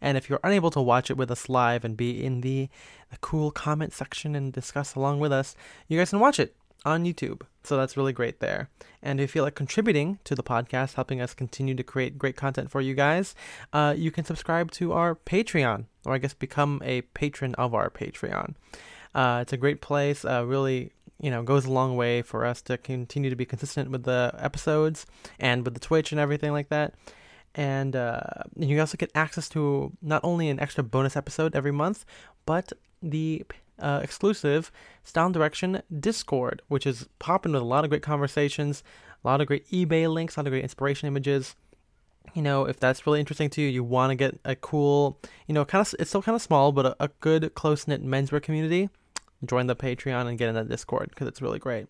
And 0.00 0.18
if 0.18 0.28
you're 0.28 0.40
unable 0.42 0.72
to 0.72 0.80
watch 0.80 1.12
it 1.12 1.16
with 1.16 1.30
us 1.30 1.48
live 1.48 1.84
and 1.84 1.96
be 1.96 2.24
in 2.24 2.40
the, 2.40 2.68
the 3.12 3.18
cool 3.18 3.52
comment 3.52 3.92
section 3.92 4.34
and 4.34 4.52
discuss 4.52 4.96
along 4.96 5.20
with 5.20 5.30
us, 5.30 5.54
you 5.86 5.96
guys 5.96 6.10
can 6.10 6.18
watch 6.18 6.40
it 6.40 6.56
on 6.84 7.04
YouTube. 7.04 7.42
So 7.64 7.76
that's 7.76 7.96
really 7.96 8.12
great 8.12 8.40
there. 8.40 8.68
And 9.02 9.20
if 9.20 9.22
you 9.22 9.28
feel 9.28 9.44
like 9.44 9.54
contributing 9.54 10.18
to 10.24 10.34
the 10.34 10.42
podcast, 10.42 10.94
helping 10.94 11.20
us 11.20 11.34
continue 11.34 11.74
to 11.74 11.82
create 11.82 12.18
great 12.18 12.36
content 12.36 12.70
for 12.70 12.80
you 12.80 12.94
guys, 12.94 13.34
uh, 13.72 13.94
you 13.96 14.10
can 14.10 14.24
subscribe 14.24 14.70
to 14.72 14.92
our 14.92 15.14
Patreon, 15.14 15.86
or 16.04 16.14
I 16.14 16.18
guess 16.18 16.34
become 16.34 16.80
a 16.84 17.02
patron 17.02 17.54
of 17.56 17.74
our 17.74 17.90
Patreon. 17.90 18.54
Uh, 19.14 19.40
it's 19.42 19.52
a 19.52 19.56
great 19.56 19.80
place. 19.80 20.24
Uh, 20.24 20.44
really, 20.44 20.92
you 21.20 21.30
know, 21.30 21.42
goes 21.42 21.66
a 21.66 21.70
long 21.70 21.96
way 21.96 22.22
for 22.22 22.44
us 22.44 22.62
to 22.62 22.78
continue 22.78 23.30
to 23.30 23.36
be 23.36 23.44
consistent 23.44 23.90
with 23.90 24.04
the 24.04 24.34
episodes 24.38 25.06
and 25.38 25.64
with 25.64 25.74
the 25.74 25.80
Twitch 25.80 26.12
and 26.12 26.20
everything 26.20 26.52
like 26.52 26.68
that. 26.70 26.94
And 27.54 27.94
uh, 27.94 28.22
you 28.56 28.80
also 28.80 28.96
get 28.96 29.10
access 29.14 29.48
to 29.50 29.92
not 30.00 30.22
only 30.24 30.48
an 30.48 30.58
extra 30.58 30.82
bonus 30.82 31.16
episode 31.16 31.54
every 31.54 31.72
month, 31.72 32.04
but 32.46 32.72
the 33.02 33.44
uh, 33.82 34.00
exclusive 34.02 34.70
Style 35.04 35.30
Direction 35.30 35.82
Discord, 36.00 36.62
which 36.68 36.86
is 36.86 37.08
popping 37.18 37.52
with 37.52 37.62
a 37.62 37.64
lot 37.64 37.84
of 37.84 37.90
great 37.90 38.02
conversations, 38.02 38.82
a 39.24 39.28
lot 39.28 39.40
of 39.40 39.46
great 39.46 39.68
eBay 39.70 40.12
links, 40.12 40.36
a 40.36 40.40
lot 40.40 40.46
of 40.46 40.52
great 40.52 40.62
inspiration 40.62 41.06
images. 41.06 41.54
You 42.34 42.42
know, 42.42 42.64
if 42.64 42.78
that's 42.78 43.06
really 43.06 43.20
interesting 43.20 43.50
to 43.50 43.60
you, 43.60 43.68
you 43.68 43.84
want 43.84 44.10
to 44.10 44.14
get 44.14 44.38
a 44.44 44.54
cool, 44.54 45.18
you 45.46 45.54
know, 45.54 45.64
kind 45.64 45.86
of, 45.86 45.94
it's 45.98 46.10
still 46.10 46.22
kind 46.22 46.36
of 46.36 46.42
small, 46.42 46.72
but 46.72 46.86
a, 46.86 46.96
a 47.00 47.08
good, 47.20 47.54
close 47.54 47.86
knit 47.86 48.04
menswear 48.04 48.42
community. 48.42 48.88
Join 49.44 49.66
the 49.66 49.76
Patreon 49.76 50.28
and 50.28 50.38
get 50.38 50.48
in 50.48 50.54
that 50.54 50.68
Discord 50.68 51.10
because 51.10 51.26
it's 51.26 51.42
really 51.42 51.58
great. 51.58 51.88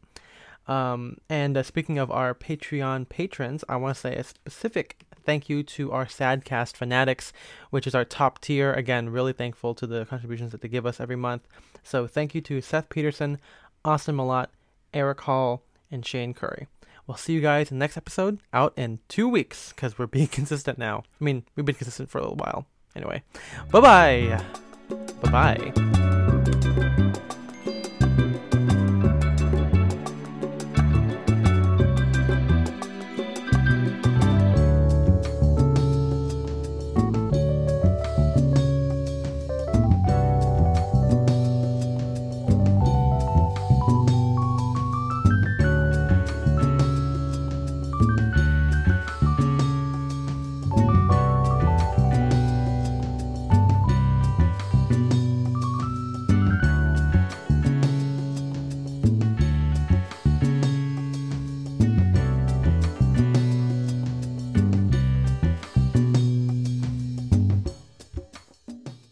Um, 0.69 1.19
and 1.29 1.57
uh, 1.57 1.63
speaking 1.63 1.99
of 1.99 2.11
our 2.11 2.35
Patreon 2.35 3.09
patrons, 3.09 3.65
I 3.69 3.77
want 3.77 3.97
to 3.97 4.01
say 4.01 4.15
a 4.15 4.25
specific 4.25 5.05
thank 5.25 5.49
you 5.49 5.63
to 5.63 5.93
our 5.93 6.07
Sadcast 6.07 6.77
fanatics, 6.77 7.33
which 7.71 7.87
is 7.87 7.95
our 7.95 8.05
top 8.05 8.41
tier. 8.41 8.73
Again, 8.73 9.09
really 9.09 9.33
thankful 9.33 9.75
to 9.75 9.87
the 9.87 10.05
contributions 10.05 10.53
that 10.53 10.61
they 10.61 10.69
give 10.69 10.87
us 10.87 11.01
every 11.01 11.17
month. 11.17 11.47
So 11.83 12.07
thank 12.07 12.35
you 12.35 12.41
to 12.43 12.61
Seth 12.61 12.89
Peterson, 12.89 13.39
Austin 13.85 14.17
Malott, 14.17 14.49
Eric 14.95 15.23
Hall, 15.23 15.63
and 15.91 16.05
Shane 16.05 16.35
Curry. 16.35 16.67
We'll 17.07 17.17
see 17.17 17.33
you 17.33 17.41
guys 17.41 17.71
in 17.71 17.79
the 17.79 17.83
next 17.83 17.97
episode 17.97 18.39
out 18.53 18.73
in 18.77 19.01
two 19.09 19.29
weeks 19.29 19.73
because 19.73 19.99
we're 19.99 20.07
being 20.09 20.29
consistent 20.29 20.79
now. 20.79 21.03
I 21.21 21.25
mean, 21.25 21.45
we've 21.57 21.67
been 21.67 21.75
consistent 21.75 22.11
for 22.11 22.19
a 22.19 22.23
little 22.23 22.37
while. 22.37 22.67
Anyway, 22.95 23.23
bye 23.71 23.81
bye. 23.81 24.43
Bye 25.23 25.31
bye. 25.73 26.29